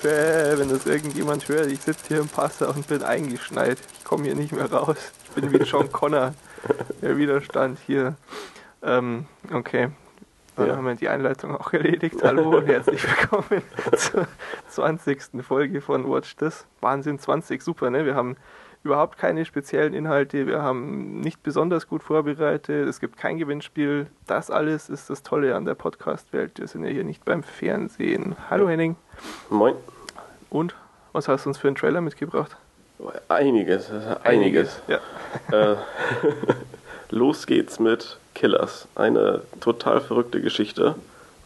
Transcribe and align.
Hilfe, 0.00 0.58
wenn 0.58 0.68
das 0.70 0.86
irgendjemand 0.86 1.46
hört, 1.48 1.66
ich 1.66 1.80
sitze 1.80 2.08
hier 2.08 2.20
im 2.20 2.28
Passer 2.28 2.74
und 2.74 2.86
bin 2.88 3.02
eingeschneit. 3.04 3.78
Ich 3.98 4.04
komme 4.04 4.24
hier 4.24 4.34
nicht 4.34 4.52
mehr 4.52 4.70
raus. 4.72 4.96
Ich 5.24 5.30
bin 5.30 5.52
wie 5.52 5.58
John 5.58 5.90
Connor. 5.92 6.34
Der 7.00 7.16
Widerstand 7.16 7.78
hier. 7.86 8.16
Ähm, 8.82 9.26
okay. 9.52 9.90
Dann 10.56 10.66
Ja. 10.66 10.76
haben 10.76 10.86
wir 10.86 10.94
die 10.96 11.08
Einleitung 11.08 11.56
auch 11.56 11.72
erledigt. 11.72 12.16
Hallo 12.24 12.56
und 12.56 12.66
herzlich 12.66 13.04
willkommen 13.04 13.62
zur 13.96 14.26
20. 14.70 15.44
Folge 15.46 15.80
von 15.80 16.10
Watch 16.10 16.34
This. 16.36 16.66
Wahnsinn, 16.80 17.20
20, 17.20 17.62
super, 17.62 17.90
ne? 17.90 18.04
Wir 18.04 18.16
haben 18.16 18.36
überhaupt 18.84 19.18
keine 19.18 19.44
speziellen 19.44 19.94
Inhalte, 19.94 20.46
wir 20.46 20.62
haben 20.62 21.20
nicht 21.20 21.42
besonders 21.42 21.88
gut 21.88 22.02
vorbereitet, 22.02 22.86
es 22.86 23.00
gibt 23.00 23.16
kein 23.16 23.38
Gewinnspiel. 23.38 24.06
Das 24.26 24.50
alles 24.50 24.90
ist 24.90 25.08
das 25.08 25.22
Tolle 25.22 25.54
an 25.56 25.64
der 25.64 25.74
Podcast-Welt. 25.74 26.58
Wir 26.58 26.68
sind 26.68 26.84
ja 26.84 26.90
hier 26.90 27.04
nicht 27.04 27.24
beim 27.24 27.42
Fernsehen. 27.42 28.36
Hallo 28.50 28.68
Henning. 28.68 28.96
Moin. 29.48 29.74
Und 30.50 30.74
was 31.12 31.28
hast 31.28 31.46
du 31.46 31.50
uns 31.50 31.58
für 31.58 31.68
einen 31.68 31.76
Trailer 31.76 32.02
mitgebracht? 32.02 32.56
Einiges, 33.28 33.90
einiges. 34.22 34.80
Ja. 34.86 35.00
äh, 35.50 35.76
los 37.10 37.46
geht's 37.46 37.80
mit 37.80 38.18
Killers. 38.34 38.86
Eine 38.94 39.42
total 39.60 40.00
verrückte 40.00 40.40
Geschichte. 40.40 40.94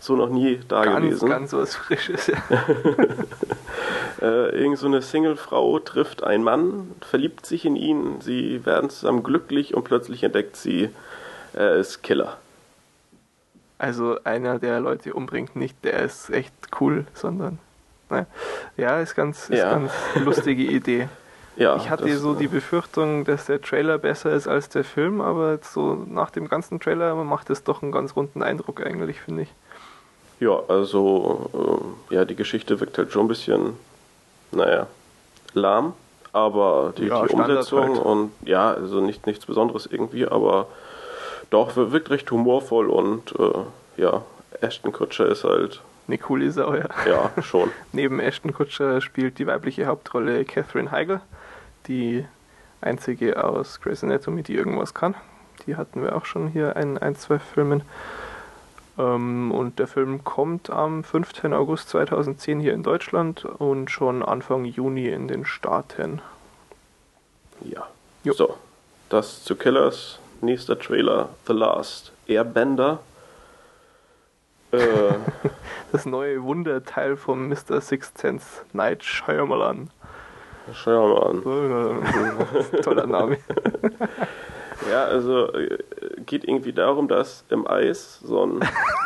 So 0.00 0.14
noch 0.16 0.28
nie 0.28 0.60
da 0.68 0.84
Ganz, 0.84 1.04
gewesen. 1.04 1.28
ganz 1.28 1.52
was 1.52 1.74
Frisches. 1.76 2.26
Ja. 2.28 2.36
Äh, 4.20 4.48
irgend 4.60 4.78
so 4.78 4.88
eine 4.88 5.00
Singlefrau 5.00 5.78
trifft 5.78 6.24
einen 6.24 6.42
Mann, 6.42 6.90
verliebt 7.02 7.46
sich 7.46 7.64
in 7.64 7.76
ihn, 7.76 8.20
sie 8.20 8.66
werden 8.66 8.90
zusammen 8.90 9.22
glücklich 9.22 9.74
und 9.74 9.84
plötzlich 9.84 10.24
entdeckt 10.24 10.56
sie, 10.56 10.90
er 11.52 11.76
ist 11.76 12.02
Killer. 12.02 12.36
Also 13.78 14.18
einer, 14.24 14.58
der 14.58 14.80
Leute 14.80 15.14
umbringt, 15.14 15.54
nicht 15.54 15.76
der 15.84 16.00
ist 16.02 16.30
echt 16.30 16.52
cool, 16.80 17.06
sondern 17.14 17.60
ne? 18.10 18.26
ja, 18.76 18.98
ist 18.98 19.14
ganz, 19.14 19.50
ist 19.50 19.58
Ja. 19.58 19.70
ganz 19.74 19.92
lustige 20.16 20.64
Idee. 20.64 21.08
Ja, 21.56 21.74
ich 21.74 21.90
hatte 21.90 22.04
das, 22.08 22.20
so 22.20 22.34
die 22.34 22.46
Befürchtung, 22.46 23.24
dass 23.24 23.46
der 23.46 23.60
Trailer 23.60 23.98
besser 23.98 24.30
ist 24.30 24.46
als 24.46 24.68
der 24.68 24.84
Film, 24.84 25.20
aber 25.20 25.58
so 25.60 25.94
nach 26.08 26.30
dem 26.30 26.46
ganzen 26.48 26.78
Trailer 26.78 27.16
macht 27.16 27.50
es 27.50 27.64
doch 27.64 27.82
einen 27.82 27.90
ganz 27.90 28.14
runden 28.14 28.44
Eindruck 28.44 28.80
eigentlich, 28.80 29.20
finde 29.20 29.42
ich. 29.42 29.48
Ja, 30.40 30.60
also 30.68 31.50
ähm, 31.54 32.14
ja, 32.14 32.24
die 32.24 32.36
Geschichte 32.36 32.78
wirkt 32.80 32.96
halt 32.98 33.12
schon 33.12 33.24
ein 33.24 33.28
bisschen, 33.28 33.74
naja, 34.52 34.86
lahm, 35.54 35.92
aber 36.32 36.92
die, 36.96 37.06
Ja, 37.06 37.26
die 37.26 37.32
Umsetzung 37.34 37.80
halt. 37.96 37.98
und 37.98 38.30
ja, 38.44 38.70
also 38.70 39.00
nicht 39.00 39.26
nichts 39.26 39.46
Besonderes 39.46 39.86
irgendwie, 39.86 40.26
aber 40.26 40.66
doch 41.50 41.74
wir- 41.76 41.90
wirkt 41.92 42.10
recht 42.10 42.30
humorvoll 42.30 42.88
und 42.88 43.34
äh, 43.38 44.00
ja, 44.02 44.22
Ashton 44.60 44.92
Kutscher 44.92 45.26
ist 45.26 45.44
halt 45.44 45.80
Eine 46.06 46.18
coole 46.18 46.50
Sau, 46.52 46.74
ja. 46.74 46.88
ja 47.06 47.42
schon. 47.42 47.70
Neben 47.92 48.20
Ashton 48.20 48.52
Kutscher 48.54 49.00
spielt 49.00 49.38
die 49.38 49.46
weibliche 49.46 49.86
Hauptrolle 49.86 50.44
Catherine 50.44 50.90
Heigl, 50.92 51.20
die 51.88 52.24
einzige 52.80 53.42
aus 53.42 53.80
Grey's 53.80 54.04
Anatomy, 54.04 54.42
die 54.44 54.54
irgendwas 54.54 54.94
kann. 54.94 55.14
Die 55.66 55.74
hatten 55.76 56.02
wir 56.02 56.14
auch 56.14 56.24
schon 56.24 56.46
hier 56.48 56.76
in 56.76 56.96
ein, 56.98 57.16
zwei 57.16 57.38
Filmen. 57.40 57.82
Ähm, 58.98 59.52
und 59.52 59.78
der 59.78 59.86
Film 59.86 60.24
kommt 60.24 60.70
am 60.70 61.04
15. 61.04 61.54
August 61.54 61.88
2010 61.90 62.60
hier 62.60 62.74
in 62.74 62.82
Deutschland 62.82 63.44
und 63.44 63.90
schon 63.90 64.22
Anfang 64.22 64.64
Juni 64.64 65.08
in 65.08 65.28
den 65.28 65.44
Staaten. 65.44 66.20
Ja. 67.62 67.86
Jo. 68.24 68.32
So, 68.32 68.56
das 69.08 69.44
zu 69.44 69.56
Killers. 69.56 70.18
Nächster 70.40 70.78
Trailer, 70.78 71.30
The 71.46 71.52
Last 71.52 72.12
Airbender. 72.26 73.00
Äh, 74.72 74.78
Das 75.90 76.04
neue 76.04 76.42
Wunderteil 76.42 77.16
von 77.16 77.48
Mr. 77.48 77.80
Sixth 77.80 78.18
Sense, 78.18 78.46
Night 78.74 79.02
Shyamalan. 79.02 79.88
schauen 80.74 81.44
wir 81.44 81.68
mal 81.68 81.90
an. 81.90 82.72
Toller 82.82 83.06
Name. 83.06 83.38
Ja, 84.88 85.06
also 85.06 85.52
äh, 85.54 85.76
geht 86.28 86.44
irgendwie 86.44 86.72
darum, 86.72 87.08
dass 87.08 87.42
im 87.48 87.66
Eis 87.66 88.20
so 88.22 88.46
ein, 88.46 88.60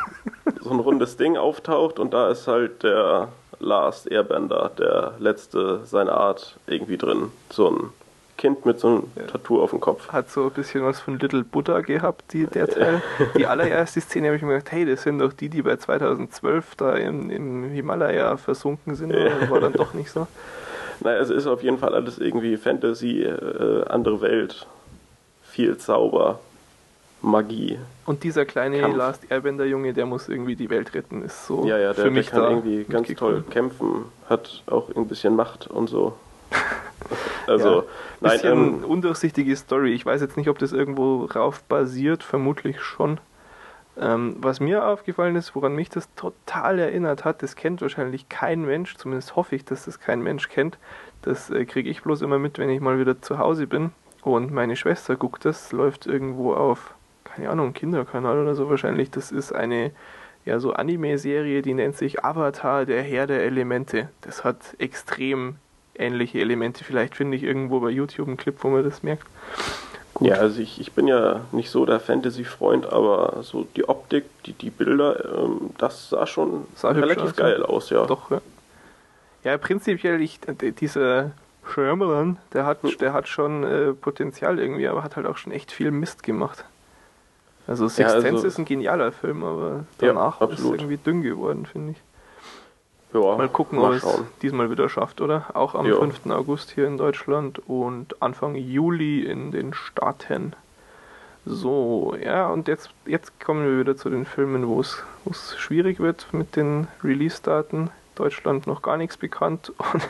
so 0.60 0.70
ein 0.70 0.80
rundes 0.80 1.16
Ding 1.16 1.38
auftaucht 1.38 1.98
und 1.98 2.12
da 2.12 2.30
ist 2.30 2.46
halt 2.46 2.82
der 2.82 3.28
Last 3.60 4.10
Airbender, 4.10 4.70
der 4.76 5.14
letzte 5.18 5.84
seiner 5.86 6.14
Art 6.14 6.56
irgendwie 6.66 6.98
drin. 6.98 7.30
So 7.48 7.70
ein 7.70 7.90
Kind 8.36 8.66
mit 8.66 8.80
so 8.80 8.88
einem 8.88 9.28
Tattoo 9.28 9.62
auf 9.62 9.70
dem 9.70 9.78
Kopf. 9.78 10.08
hat 10.08 10.28
so 10.28 10.44
ein 10.46 10.50
bisschen 10.50 10.82
was 10.82 10.98
von 10.98 11.16
Little 11.18 11.44
Buddha 11.44 11.80
gehabt, 11.80 12.32
die, 12.32 12.46
der 12.46 12.66
Teil. 12.66 13.00
Die 13.36 13.46
allererste 13.46 14.00
Szene 14.00 14.26
habe 14.26 14.36
ich 14.36 14.42
mir 14.42 14.54
gedacht, 14.54 14.72
hey, 14.72 14.84
das 14.84 15.04
sind 15.04 15.20
doch 15.20 15.32
die, 15.32 15.48
die 15.48 15.62
bei 15.62 15.76
2012 15.76 16.74
da 16.74 16.94
im, 16.94 17.30
im 17.30 17.70
Himalaya 17.70 18.36
versunken 18.36 18.96
sind. 18.96 19.12
Ja. 19.12 19.48
War 19.48 19.60
dann 19.60 19.72
doch 19.72 19.94
nicht 19.94 20.10
so. 20.10 20.26
Naja, 21.04 21.18
es 21.18 21.30
ist 21.30 21.48
auf 21.48 21.64
jeden 21.64 21.78
Fall 21.78 21.96
alles 21.96 22.18
irgendwie 22.18 22.56
Fantasy, 22.56 23.22
äh, 23.22 23.84
andere 23.88 24.20
Welt, 24.20 24.68
viel 25.42 25.76
Zauber, 25.76 26.38
Magie. 27.22 27.78
Und 28.04 28.24
dieser 28.24 28.44
kleine 28.44 28.80
Kampf. 28.80 28.96
Last 28.96 29.30
Airbender 29.30 29.64
Junge, 29.64 29.92
der 29.92 30.06
muss 30.06 30.28
irgendwie 30.28 30.56
die 30.56 30.68
Welt 30.70 30.94
retten, 30.94 31.22
ist 31.22 31.46
so 31.46 31.64
Ja, 31.64 31.78
ja, 31.78 31.92
der, 31.92 31.94
für 31.94 32.02
der 32.02 32.10
mich 32.10 32.30
kann 32.30 32.42
da 32.42 32.50
irgendwie 32.50 32.84
ganz 32.84 33.08
toll 33.14 33.44
kämpfen, 33.48 34.06
hat 34.28 34.62
auch 34.66 34.94
ein 34.94 35.06
bisschen 35.06 35.36
Macht 35.36 35.66
und 35.66 35.88
so. 35.88 36.14
Also, 37.48 37.68
ja, 37.68 37.82
nein, 38.20 38.32
bisschen 38.32 38.52
ähm, 38.52 38.84
undurchsichtige 38.84 39.56
Story. 39.56 39.92
Ich 39.92 40.06
weiß 40.06 40.20
jetzt 40.20 40.36
nicht, 40.36 40.48
ob 40.48 40.60
das 40.60 40.72
irgendwo 40.72 41.24
rauf 41.24 41.64
basiert, 41.64 42.22
vermutlich 42.22 42.80
schon. 42.80 43.18
Ähm, 43.98 44.36
was 44.38 44.60
mir 44.60 44.86
aufgefallen 44.86 45.34
ist, 45.36 45.54
woran 45.54 45.74
mich 45.74 45.90
das 45.90 46.08
total 46.14 46.78
erinnert 46.78 47.24
hat, 47.24 47.42
das 47.42 47.56
kennt 47.56 47.82
wahrscheinlich 47.82 48.28
kein 48.28 48.62
Mensch, 48.64 48.96
zumindest 48.96 49.34
hoffe 49.36 49.56
ich, 49.56 49.64
dass 49.64 49.84
das 49.84 49.98
kein 49.98 50.22
Mensch 50.22 50.48
kennt. 50.48 50.78
Das 51.22 51.50
äh, 51.50 51.64
kriege 51.66 51.90
ich 51.90 52.02
bloß 52.02 52.22
immer 52.22 52.38
mit, 52.38 52.58
wenn 52.58 52.70
ich 52.70 52.80
mal 52.80 52.98
wieder 52.98 53.20
zu 53.20 53.38
Hause 53.38 53.66
bin. 53.66 53.90
Und 54.22 54.52
meine 54.52 54.76
Schwester 54.76 55.16
guckt 55.16 55.44
das, 55.44 55.72
läuft 55.72 56.06
irgendwo 56.06 56.54
auf, 56.54 56.94
keine 57.34 57.50
Ahnung, 57.50 57.72
Kinderkanal 57.72 58.40
oder 58.40 58.54
so 58.54 58.68
wahrscheinlich. 58.68 59.10
Das 59.10 59.32
ist 59.32 59.52
eine 59.52 59.92
ja, 60.44 60.58
so 60.58 60.72
Anime-Serie, 60.72 61.62
die 61.62 61.74
nennt 61.74 61.96
sich 61.96 62.24
Avatar, 62.24 62.84
der 62.84 63.02
Herr 63.02 63.26
der 63.26 63.44
Elemente. 63.44 64.08
Das 64.22 64.44
hat 64.44 64.56
extrem 64.78 65.56
ähnliche 65.94 66.40
Elemente. 66.40 66.84
Vielleicht 66.84 67.14
finde 67.14 67.36
ich 67.36 67.42
irgendwo 67.44 67.80
bei 67.80 67.90
YouTube 67.90 68.26
einen 68.28 68.36
Clip, 68.36 68.56
wo 68.60 68.68
man 68.68 68.82
das 68.82 69.02
merkt. 69.02 69.26
Gut. 70.14 70.28
Ja, 70.28 70.36
also 70.36 70.60
ich, 70.60 70.80
ich 70.80 70.92
bin 70.92 71.06
ja 71.06 71.42
nicht 71.52 71.70
so 71.70 71.86
der 71.86 72.00
Fantasy-Freund, 72.00 72.92
aber 72.92 73.42
so 73.42 73.66
die 73.76 73.88
Optik, 73.88 74.24
die, 74.44 74.52
die 74.52 74.70
Bilder, 74.70 75.38
ähm, 75.38 75.70
das 75.78 76.10
sah 76.10 76.26
schon 76.26 76.66
Sah 76.74 76.90
relativ 76.90 77.24
aus, 77.24 77.36
geil 77.36 77.62
aus, 77.62 77.90
ja. 77.90 78.04
Doch, 78.04 78.30
ja. 78.30 78.40
Ja, 79.44 79.58
prinzipiell, 79.58 80.20
ich, 80.20 80.38
dieser 80.80 81.32
Shyamalan, 81.72 82.38
der 82.52 82.66
hat, 82.66 82.82
Hm. 82.82 82.98
der 82.98 83.12
hat 83.12 83.28
schon 83.28 83.64
äh, 83.64 83.92
Potenzial 83.92 84.58
irgendwie, 84.58 84.86
aber 84.88 85.02
hat 85.02 85.16
halt 85.16 85.26
auch 85.26 85.36
schon 85.36 85.52
echt 85.52 85.72
viel 85.72 85.90
Mist 85.90 86.22
gemacht. 86.22 86.64
Also 87.66 87.86
Sixth 87.88 88.00
Ja, 88.10 88.14
also- 88.16 88.20
Sense 88.26 88.46
ist 88.46 88.58
ein 88.58 88.64
genialer 88.64 89.12
Film, 89.12 89.44
aber 89.44 89.84
Ja, 90.00 90.08
danach 90.08 90.40
ist 90.42 90.58
es 90.60 90.64
irgendwie 90.64 90.96
dünn 90.96 91.22
geworden, 91.22 91.66
finde 91.66 91.92
ich. 91.92 92.02
ja 93.14 93.20
Mal 93.36 93.48
gucken, 93.48 93.78
mal 93.78 93.90
ob 93.90 93.94
es 93.96 94.20
diesmal 94.42 94.70
wieder 94.70 94.88
schafft, 94.88 95.20
oder? 95.20 95.46
Auch 95.54 95.74
am 95.74 95.86
Ja. 95.86 95.96
5. 95.96 96.30
August 96.32 96.70
hier 96.72 96.86
in 96.86 96.96
Deutschland 96.98 97.60
und 97.68 98.20
Anfang 98.22 98.54
Juli 98.56 99.20
in 99.22 99.52
den 99.52 99.74
Staaten. 99.74 100.54
So, 101.44 102.16
ja, 102.22 102.48
und 102.48 102.68
jetzt, 102.68 102.90
jetzt 103.04 103.40
kommen 103.40 103.64
wir 103.66 103.80
wieder 103.80 103.96
zu 103.96 104.08
den 104.10 104.24
Filmen, 104.26 104.68
wo 104.68 104.80
es 104.80 105.02
wo 105.24 105.30
es 105.30 105.56
schwierig 105.56 105.98
wird 106.00 106.26
mit 106.32 106.54
den 106.56 106.86
Release-Daten. 107.02 107.90
Deutschland 108.14 108.66
noch 108.66 108.82
gar 108.82 108.96
nichts 108.96 109.16
bekannt 109.16 109.72
und 109.92 110.08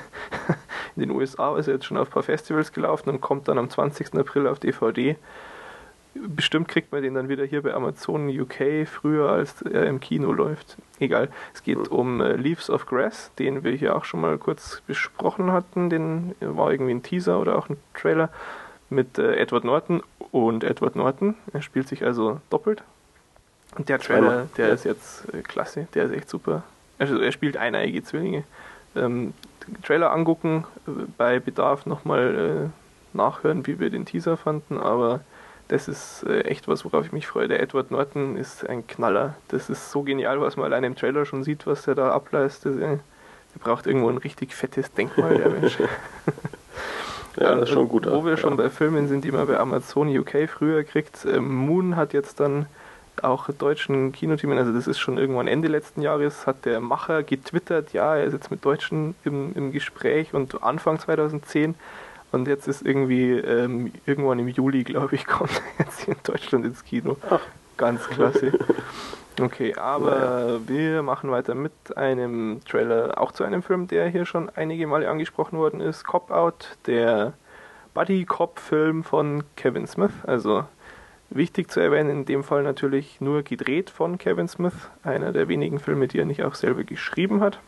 in 0.96 1.02
den 1.02 1.10
USA 1.10 1.56
ist 1.56 1.68
er 1.68 1.74
jetzt 1.74 1.86
schon 1.86 1.96
auf 1.96 2.08
ein 2.08 2.12
paar 2.12 2.22
Festivals 2.22 2.72
gelaufen 2.72 3.08
und 3.10 3.20
kommt 3.20 3.48
dann 3.48 3.58
am 3.58 3.70
20. 3.70 4.14
April 4.18 4.46
auf 4.46 4.58
DVD. 4.58 5.16
Bestimmt 6.14 6.68
kriegt 6.68 6.92
man 6.92 7.02
den 7.02 7.14
dann 7.14 7.28
wieder 7.28 7.44
hier 7.44 7.62
bei 7.62 7.72
Amazon 7.72 8.28
UK 8.28 8.86
früher, 8.86 9.30
als 9.30 9.62
er 9.62 9.86
im 9.86 9.98
Kino 9.98 10.32
läuft. 10.32 10.76
Egal. 11.00 11.28
Es 11.54 11.62
geht 11.62 11.88
um 11.88 12.20
äh, 12.20 12.36
Leaves 12.36 12.68
of 12.68 12.86
Grass, 12.86 13.30
den 13.38 13.64
wir 13.64 13.72
hier 13.72 13.96
auch 13.96 14.04
schon 14.04 14.20
mal 14.20 14.36
kurz 14.36 14.82
besprochen 14.86 15.52
hatten. 15.52 15.88
Den 15.88 16.34
war 16.40 16.70
irgendwie 16.70 16.92
ein 16.92 17.02
Teaser 17.02 17.40
oder 17.40 17.56
auch 17.56 17.70
ein 17.70 17.78
Trailer 17.94 18.28
mit 18.90 19.18
äh, 19.18 19.36
Edward 19.36 19.64
Norton 19.64 20.02
und 20.30 20.64
Edward 20.64 20.96
Norton. 20.96 21.34
Er 21.52 21.62
spielt 21.62 21.88
sich 21.88 22.04
also 22.04 22.40
doppelt. 22.50 22.82
Und 23.76 23.88
der 23.88 23.98
Trailer, 23.98 24.48
der 24.56 24.68
ja. 24.68 24.74
ist 24.74 24.84
jetzt 24.84 25.32
äh, 25.32 25.40
klasse, 25.40 25.88
der 25.94 26.04
ist 26.04 26.12
echt 26.12 26.28
super. 26.28 26.62
Also 26.98 27.18
er 27.18 27.32
spielt 27.32 27.56
eineige 27.56 28.02
Zwillinge. 28.02 28.44
Ähm, 28.94 29.32
Trailer 29.82 30.12
angucken, 30.12 30.66
äh, 30.86 30.90
bei 31.16 31.40
Bedarf 31.40 31.86
nochmal 31.86 32.70
äh, 32.70 33.16
nachhören, 33.16 33.66
wie 33.66 33.80
wir 33.80 33.90
den 33.90 34.04
Teaser 34.04 34.36
fanden, 34.36 34.78
aber 34.78 35.20
das 35.68 35.88
ist 35.88 36.24
äh, 36.24 36.42
echt 36.42 36.68
was, 36.68 36.84
worauf 36.84 37.06
ich 37.06 37.12
mich 37.12 37.26
freue. 37.26 37.48
Der 37.48 37.60
Edward 37.60 37.90
Norton 37.90 38.36
ist 38.36 38.68
ein 38.68 38.86
Knaller. 38.86 39.36
Das 39.48 39.70
ist 39.70 39.90
so 39.90 40.02
genial, 40.02 40.40
was 40.40 40.56
man 40.56 40.66
allein 40.66 40.84
im 40.84 40.96
Trailer 40.96 41.24
schon 41.24 41.44
sieht, 41.44 41.66
was 41.66 41.82
der 41.82 41.94
da 41.94 42.10
ableistet. 42.12 42.76
Äh, 42.76 42.98
Der 43.54 43.60
braucht 43.60 43.86
irgendwo 43.86 44.08
ein 44.08 44.18
richtig 44.18 44.54
fettes 44.54 44.92
Denkmal, 44.92 45.36
der 45.38 45.50
Mensch. 45.50 45.78
Ja, 47.40 47.54
das 47.54 47.70
ist 47.70 47.70
schon 47.70 47.84
Und 47.84 47.88
gut. 47.88 48.06
Wo 48.10 48.24
wir 48.24 48.32
ja. 48.32 48.36
schon 48.36 48.56
bei 48.58 48.68
Filmen 48.68 49.08
sind, 49.08 49.24
die 49.24 49.32
man 49.32 49.46
bei 49.46 49.58
Amazon 49.58 50.14
UK 50.14 50.48
früher 50.48 50.84
kriegt. 50.84 51.24
äh, 51.24 51.40
Moon 51.40 51.96
hat 51.96 52.12
jetzt 52.12 52.40
dann 52.40 52.66
auch 53.22 53.48
deutschen 53.50 54.12
Kinoteams, 54.12 54.56
also 54.58 54.72
das 54.72 54.86
ist 54.86 54.98
schon 54.98 55.18
irgendwann 55.18 55.46
Ende 55.46 55.68
letzten 55.68 56.02
Jahres, 56.02 56.46
hat 56.46 56.64
der 56.64 56.80
Macher 56.80 57.22
getwittert, 57.22 57.92
ja, 57.92 58.16
er 58.16 58.24
ist 58.24 58.32
jetzt 58.32 58.50
mit 58.50 58.64
Deutschen 58.64 59.14
im, 59.24 59.52
im 59.54 59.70
Gespräch 59.72 60.32
und 60.32 60.62
Anfang 60.62 60.98
2010 60.98 61.74
und 62.32 62.48
jetzt 62.48 62.66
ist 62.66 62.84
irgendwie 62.84 63.32
ähm, 63.32 63.92
irgendwann 64.06 64.38
im 64.38 64.48
Juli, 64.48 64.84
glaube 64.84 65.14
ich, 65.14 65.26
kommt 65.26 65.62
er 65.78 65.84
jetzt 65.84 66.00
hier 66.00 66.14
in 66.14 66.20
Deutschland 66.24 66.64
ins 66.64 66.84
Kino. 66.84 67.16
Ach. 67.30 67.40
Ganz 67.76 68.06
klasse. 68.08 68.52
Okay, 69.40 69.74
aber 69.74 70.60
wir 70.66 71.02
machen 71.02 71.30
weiter 71.30 71.54
mit 71.54 71.72
einem 71.96 72.60
Trailer, 72.68 73.18
auch 73.20 73.32
zu 73.32 73.44
einem 73.44 73.62
Film, 73.62 73.88
der 73.88 74.08
hier 74.08 74.26
schon 74.26 74.50
einige 74.50 74.86
Male 74.86 75.08
angesprochen 75.08 75.58
worden 75.58 75.80
ist, 75.80 76.04
Cop 76.04 76.30
Out, 76.30 76.76
der 76.86 77.32
Buddy-Cop-Film 77.94 79.04
von 79.04 79.42
Kevin 79.56 79.86
Smith. 79.86 80.12
Also 80.26 80.64
wichtig 81.30 81.70
zu 81.70 81.80
erwähnen, 81.80 82.10
in 82.10 82.24
dem 82.26 82.44
Fall 82.44 82.62
natürlich 82.62 83.20
nur 83.20 83.42
gedreht 83.42 83.90
von 83.90 84.18
Kevin 84.18 84.48
Smith, 84.48 84.74
einer 85.02 85.32
der 85.32 85.48
wenigen 85.48 85.78
Filme, 85.78 86.08
die 86.08 86.18
er 86.18 86.26
nicht 86.26 86.44
auch 86.44 86.54
selber 86.54 86.84
geschrieben 86.84 87.40
hat. 87.40 87.58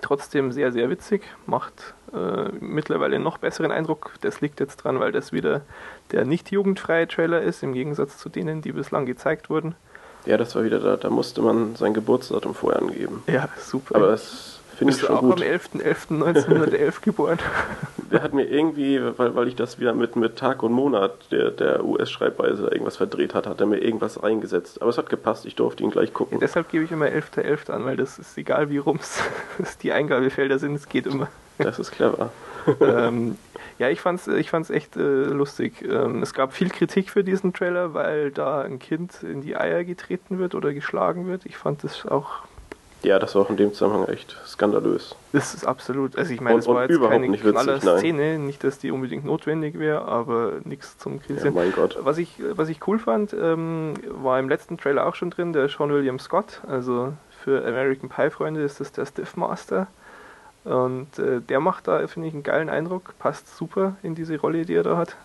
Trotzdem 0.00 0.52
sehr, 0.52 0.72
sehr 0.72 0.88
witzig, 0.90 1.22
macht 1.46 1.94
äh, 2.14 2.48
mittlerweile 2.60 3.18
noch 3.18 3.38
besseren 3.38 3.70
Eindruck. 3.70 4.14
Das 4.22 4.40
liegt 4.40 4.58
jetzt 4.60 4.78
dran, 4.78 5.00
weil 5.00 5.12
das 5.12 5.32
wieder 5.32 5.62
der 6.12 6.24
nicht 6.24 6.50
jugendfreie 6.50 7.06
Trailer 7.06 7.42
ist, 7.42 7.62
im 7.62 7.72
Gegensatz 7.72 8.18
zu 8.18 8.28
denen, 8.28 8.62
die 8.62 8.72
bislang 8.72 9.06
gezeigt 9.06 9.50
wurden. 9.50 9.74
Ja, 10.24 10.36
das 10.36 10.54
war 10.54 10.64
wieder 10.64 10.78
da, 10.78 10.96
da 10.96 11.10
musste 11.10 11.42
man 11.42 11.74
sein 11.76 11.94
Geburtsdatum 11.94 12.54
vorher 12.54 12.80
angeben. 12.80 13.22
Ja, 13.26 13.48
super. 13.58 13.96
Aber 13.96 14.06
das 14.08 14.51
finde 14.84 14.92
ich 14.92 15.00
schon 15.00 15.16
auch 15.16 15.20
gut. 15.20 15.42
am 15.42 15.48
11.11.1911 15.48 17.00
geboren. 17.02 17.38
Der 18.10 18.22
hat 18.22 18.34
mir 18.34 18.44
irgendwie, 18.44 19.00
weil, 19.16 19.34
weil 19.34 19.48
ich 19.48 19.56
das 19.56 19.78
wieder 19.80 19.94
mit, 19.94 20.16
mit 20.16 20.36
Tag 20.36 20.62
und 20.62 20.72
Monat 20.72 21.12
der, 21.30 21.50
der 21.50 21.84
US-Schreibweise 21.84 22.68
irgendwas 22.68 22.96
verdreht 22.96 23.34
hat, 23.34 23.46
hat 23.46 23.60
er 23.60 23.66
mir 23.66 23.78
irgendwas 23.78 24.22
reingesetzt. 24.22 24.82
Aber 24.82 24.90
es 24.90 24.98
hat 24.98 25.08
gepasst, 25.08 25.46
ich 25.46 25.54
durfte 25.54 25.82
ihn 25.82 25.90
gleich 25.90 26.12
gucken. 26.12 26.38
Ja, 26.38 26.40
deshalb 26.40 26.70
gebe 26.70 26.84
ich 26.84 26.90
immer 26.90 27.06
11.11. 27.06 27.42
.11. 27.42 27.70
an, 27.70 27.84
weil 27.84 27.96
das 27.96 28.18
ist 28.18 28.36
egal, 28.36 28.70
wie 28.70 28.78
rum 28.78 28.98
es 29.58 29.78
die 29.78 29.92
Eingabefelder 29.92 30.58
sind, 30.58 30.74
es 30.74 30.88
geht 30.88 31.06
immer. 31.06 31.28
Das 31.58 31.78
ist 31.78 31.92
clever. 31.92 32.30
ähm, 32.80 33.36
ja, 33.78 33.88
ich 33.88 34.00
fand's, 34.00 34.28
ich 34.28 34.50
fand's 34.50 34.70
echt 34.70 34.96
äh, 34.96 35.00
lustig. 35.00 35.82
Ähm, 35.82 36.22
es 36.22 36.34
gab 36.34 36.52
viel 36.52 36.70
Kritik 36.70 37.10
für 37.10 37.24
diesen 37.24 37.52
Trailer, 37.52 37.94
weil 37.94 38.30
da 38.30 38.62
ein 38.62 38.78
Kind 38.78 39.22
in 39.22 39.40
die 39.40 39.56
Eier 39.56 39.84
getreten 39.84 40.38
wird 40.38 40.54
oder 40.54 40.72
geschlagen 40.72 41.26
wird. 41.26 41.46
Ich 41.46 41.56
fand 41.56 41.82
das 41.82 42.06
auch. 42.06 42.42
Ja, 43.02 43.18
das 43.18 43.34
war 43.34 43.42
auch 43.42 43.50
in 43.50 43.56
dem 43.56 43.72
Zusammenhang 43.72 44.06
echt 44.08 44.36
skandalös. 44.46 45.16
Das 45.32 45.54
ist 45.54 45.66
absolut. 45.66 46.16
Also 46.16 46.32
ich 46.32 46.40
meine, 46.40 46.60
es 46.60 46.68
war 46.68 46.88
jetzt 46.88 47.00
keine 47.00 47.28
nicht 47.28 47.44
Szene, 47.98 48.38
nicht, 48.38 48.62
dass 48.62 48.78
die 48.78 48.90
unbedingt 48.90 49.24
notwendig 49.24 49.78
wäre, 49.78 50.02
aber 50.02 50.60
nichts 50.64 50.98
zum 50.98 51.20
Kritisieren. 51.20 51.54
Ja, 51.54 51.62
mein 51.62 51.72
Gott. 51.72 51.98
Was 52.00 52.18
ich, 52.18 52.34
was 52.52 52.68
ich 52.68 52.86
cool 52.86 52.98
fand, 52.98 53.32
ähm, 53.32 53.94
war 54.22 54.38
im 54.38 54.48
letzten 54.48 54.78
Trailer 54.78 55.06
auch 55.06 55.14
schon 55.14 55.30
drin, 55.30 55.52
der 55.52 55.68
Sean 55.68 55.90
William 55.90 56.18
Scott, 56.18 56.60
also 56.68 57.12
für 57.42 57.66
American 57.66 58.08
Pie 58.08 58.30
Freunde 58.30 58.62
ist 58.62 58.80
das 58.80 58.92
der 58.92 59.06
Stiff 59.06 59.36
Master. 59.36 59.88
Und 60.64 61.18
äh, 61.18 61.40
der 61.40 61.58
macht 61.58 61.88
da, 61.88 62.06
finde 62.06 62.28
ich, 62.28 62.34
einen 62.34 62.44
geilen 62.44 62.68
Eindruck, 62.68 63.14
passt 63.18 63.56
super 63.56 63.96
in 64.02 64.14
diese 64.14 64.38
Rolle, 64.38 64.64
die 64.64 64.74
er 64.74 64.84
da 64.84 64.96
hat. 64.96 65.16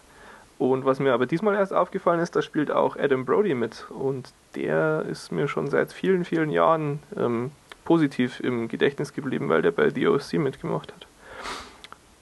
Und 0.57 0.85
was 0.85 0.99
mir 0.99 1.13
aber 1.13 1.27
diesmal 1.27 1.53
erst 1.53 1.73
aufgefallen 1.73 2.19
ist, 2.19 2.35
da 2.35 2.41
spielt 2.41 2.71
auch 2.71 2.97
Adam 2.97 3.25
Brody 3.25 3.53
mit. 3.53 3.85
Und 3.91 4.29
der 4.55 5.05
ist 5.07 5.31
mir 5.31 5.47
schon 5.47 5.69
seit 5.69 5.93
vielen, 5.93 6.25
vielen 6.25 6.49
Jahren 6.49 6.99
ähm, 7.15 7.51
positiv 7.87 8.41
im 8.41 8.67
Gedächtnis 8.67 9.13
geblieben, 9.13 9.47
weil 9.47 9.61
der 9.61 9.71
bei 9.71 9.89
The 9.89 10.09
OC 10.09 10.33
mitgemacht 10.33 10.91
hat. 10.91 11.07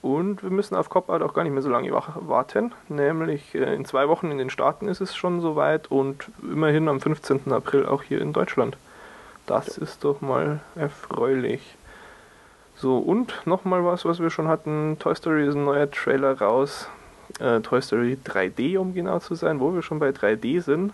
Und 0.04 0.44
wir 0.44 0.52
müssen 0.52 0.76
auf 0.76 0.90
Cop 0.90 1.10
Out 1.10 1.24
auch 1.24 1.34
gar 1.34 1.44
nicht 1.44 1.54
mehr 1.54 1.64
so 1.64 1.72
lange 1.72 1.92
warten. 1.92 2.72
Nämlich 2.88 3.56
äh, 3.56 3.74
in 3.74 3.84
zwei 3.84 4.08
Wochen 4.08 4.30
in 4.30 4.38
den 4.38 4.52
Staaten 4.52 4.88
ist 4.88 5.02
es 5.02 5.16
schon 5.16 5.42
soweit 5.42 5.90
und 5.90 6.30
immerhin 6.44 6.88
am 6.88 7.02
15. 7.02 7.52
April 7.52 7.88
auch 7.88 8.04
hier 8.04 8.22
in 8.22 8.32
Deutschland. 8.32 8.78
Das 9.48 9.80
ist 9.80 10.04
doch 10.04 10.22
mal 10.22 10.60
erfreulich. 10.76 11.76
So, 12.76 13.00
und 13.00 13.34
nochmal 13.48 13.84
was, 13.84 14.06
was 14.06 14.20
wir 14.20 14.30
schon 14.30 14.48
hatten. 14.48 14.98
Toy 15.00 15.16
Story 15.16 15.48
ist 15.48 15.56
ein 15.56 15.66
neuer 15.66 15.90
Trailer 15.90 16.40
raus. 16.40 16.88
Äh, 17.40 17.62
Toy 17.62 17.82
Story 17.82 18.20
3D, 18.24 18.78
um 18.78 18.94
genau 18.94 19.18
zu 19.18 19.34
sein, 19.34 19.60
wo 19.60 19.74
wir 19.74 19.82
schon 19.82 19.98
bei 19.98 20.10
3D 20.10 20.62
sind. 20.62 20.94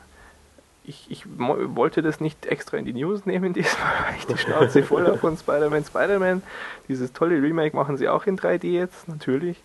Ich, 0.83 1.05
ich 1.09 1.25
wollte 1.37 2.01
das 2.01 2.19
nicht 2.19 2.45
extra 2.47 2.77
in 2.77 2.85
die 2.85 2.93
News 2.93 3.25
nehmen, 3.25 3.53
diesmal, 3.53 3.93
weil 4.07 4.15
ich 4.17 4.25
die 4.25 4.37
Schnauze 4.37 4.83
voll 4.83 5.05
habe 5.05 5.17
von 5.17 5.37
Spider-Man. 5.37 5.85
Spider-Man, 5.85 6.41
dieses 6.87 7.13
tolle 7.13 7.41
Remake 7.41 7.75
machen 7.75 7.97
sie 7.97 8.09
auch 8.09 8.25
in 8.25 8.37
3D 8.37 8.67
jetzt, 8.67 9.07
natürlich. 9.07 9.61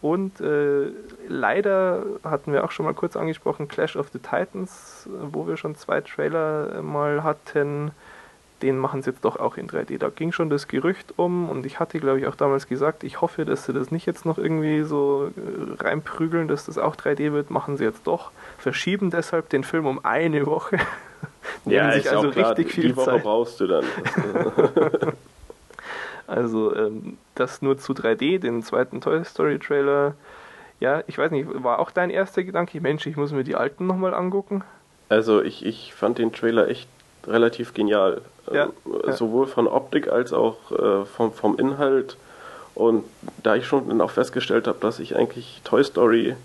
Und 0.00 0.40
äh, 0.40 0.90
leider 1.26 2.04
hatten 2.22 2.52
wir 2.52 2.64
auch 2.64 2.70
schon 2.70 2.86
mal 2.86 2.94
kurz 2.94 3.16
angesprochen, 3.16 3.66
Clash 3.66 3.96
of 3.96 4.10
the 4.12 4.20
Titans, 4.20 5.08
wo 5.32 5.48
wir 5.48 5.56
schon 5.56 5.74
zwei 5.74 6.00
Trailer 6.00 6.82
mal 6.82 7.24
hatten 7.24 7.90
den 8.62 8.78
machen 8.78 9.02
sie 9.02 9.10
jetzt 9.10 9.24
doch 9.24 9.36
auch 9.36 9.56
in 9.56 9.68
3D. 9.68 9.98
Da 9.98 10.08
ging 10.08 10.32
schon 10.32 10.50
das 10.50 10.68
Gerücht 10.68 11.14
um 11.16 11.48
und 11.48 11.64
ich 11.66 11.78
hatte, 11.78 12.00
glaube 12.00 12.20
ich, 12.20 12.26
auch 12.26 12.34
damals 12.34 12.66
gesagt, 12.66 13.04
ich 13.04 13.20
hoffe, 13.20 13.44
dass 13.44 13.66
sie 13.66 13.72
das 13.72 13.90
nicht 13.90 14.06
jetzt 14.06 14.26
noch 14.26 14.38
irgendwie 14.38 14.82
so 14.82 15.30
äh, 15.36 15.82
reinprügeln, 15.82 16.48
dass 16.48 16.66
das 16.66 16.78
auch 16.78 16.96
3D 16.96 17.32
wird. 17.32 17.50
Machen 17.50 17.76
sie 17.76 17.84
jetzt 17.84 18.06
doch. 18.06 18.30
Verschieben 18.58 19.10
deshalb 19.10 19.48
den 19.48 19.64
Film 19.64 19.86
um 19.86 20.04
eine 20.04 20.44
Woche. 20.46 20.78
ja, 21.64 21.92
sich 21.92 22.10
also 22.10 22.30
klar, 22.30 22.50
richtig 22.50 22.72
viel 22.74 22.88
Die 22.88 22.96
Woche 22.96 23.12
Zeit. 23.12 23.22
brauchst 23.22 23.60
du 23.60 23.66
dann. 23.68 23.84
also 26.26 26.74
ähm, 26.74 27.16
das 27.36 27.62
nur 27.62 27.78
zu 27.78 27.92
3D, 27.92 28.38
den 28.38 28.62
zweiten 28.62 29.00
Toy 29.00 29.24
Story 29.24 29.58
Trailer. 29.58 30.14
Ja, 30.80 31.02
ich 31.06 31.18
weiß 31.18 31.30
nicht, 31.30 31.48
war 31.62 31.78
auch 31.78 31.90
dein 31.90 32.10
erster 32.10 32.44
Gedanke, 32.44 32.80
Mensch, 32.80 33.06
ich 33.06 33.16
muss 33.16 33.32
mir 33.32 33.44
die 33.44 33.56
alten 33.56 33.86
nochmal 33.86 34.14
angucken? 34.14 34.62
Also 35.08 35.42
ich, 35.42 35.64
ich 35.64 35.94
fand 35.94 36.18
den 36.18 36.32
Trailer 36.32 36.68
echt 36.68 36.88
relativ 37.26 37.74
genial. 37.74 38.22
Ja, 38.52 38.68
äh, 39.06 39.12
sowohl 39.12 39.46
von 39.46 39.66
Optik 39.66 40.08
als 40.08 40.32
auch 40.32 40.70
äh, 40.72 41.04
vom, 41.04 41.32
vom 41.32 41.58
Inhalt. 41.58 42.16
Und 42.74 43.04
da 43.42 43.56
ich 43.56 43.66
schon 43.66 43.88
dann 43.88 44.00
auch 44.00 44.10
festgestellt 44.10 44.66
habe, 44.66 44.78
dass 44.80 44.98
ich 45.00 45.16
eigentlich 45.16 45.60
Toy 45.64 45.82
Story 45.84 46.36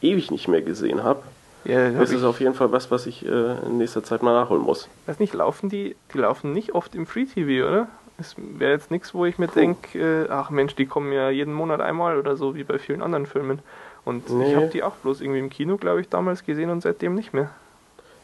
ewig 0.00 0.30
nicht 0.30 0.48
mehr 0.48 0.62
gesehen 0.62 1.02
habe, 1.02 1.22
ja, 1.64 1.90
das 1.90 2.10
ist 2.10 2.24
auf 2.24 2.40
jeden 2.40 2.54
Fall 2.54 2.72
was, 2.72 2.90
was 2.90 3.06
ich 3.06 3.24
äh, 3.24 3.56
in 3.66 3.78
nächster 3.78 4.02
Zeit 4.02 4.22
mal 4.22 4.32
nachholen 4.32 4.62
muss. 4.62 4.88
Weiß 5.06 5.18
nicht, 5.18 5.34
laufen 5.34 5.68
die, 5.68 5.96
die 6.12 6.18
laufen 6.18 6.52
nicht 6.52 6.74
oft 6.74 6.94
im 6.94 7.06
Free 7.06 7.24
TV, 7.24 7.66
oder? 7.66 7.88
Es 8.18 8.34
wäre 8.36 8.72
jetzt 8.72 8.90
nichts, 8.90 9.14
wo 9.14 9.24
ich 9.24 9.38
mir 9.38 9.48
denke, 9.48 9.98
äh, 9.98 10.28
ach 10.30 10.50
Mensch, 10.50 10.74
die 10.74 10.86
kommen 10.86 11.12
ja 11.12 11.30
jeden 11.30 11.54
Monat 11.54 11.80
einmal 11.80 12.18
oder 12.18 12.36
so, 12.36 12.54
wie 12.54 12.64
bei 12.64 12.78
vielen 12.78 13.02
anderen 13.02 13.26
Filmen. 13.26 13.60
Und 14.04 14.30
nee. 14.30 14.50
ich 14.50 14.56
habe 14.56 14.66
die 14.66 14.82
auch 14.82 14.96
bloß 14.96 15.20
irgendwie 15.20 15.40
im 15.40 15.50
Kino, 15.50 15.76
glaube 15.76 16.00
ich, 16.00 16.08
damals 16.08 16.44
gesehen 16.44 16.70
und 16.70 16.82
seitdem 16.82 17.14
nicht 17.14 17.32
mehr. 17.32 17.50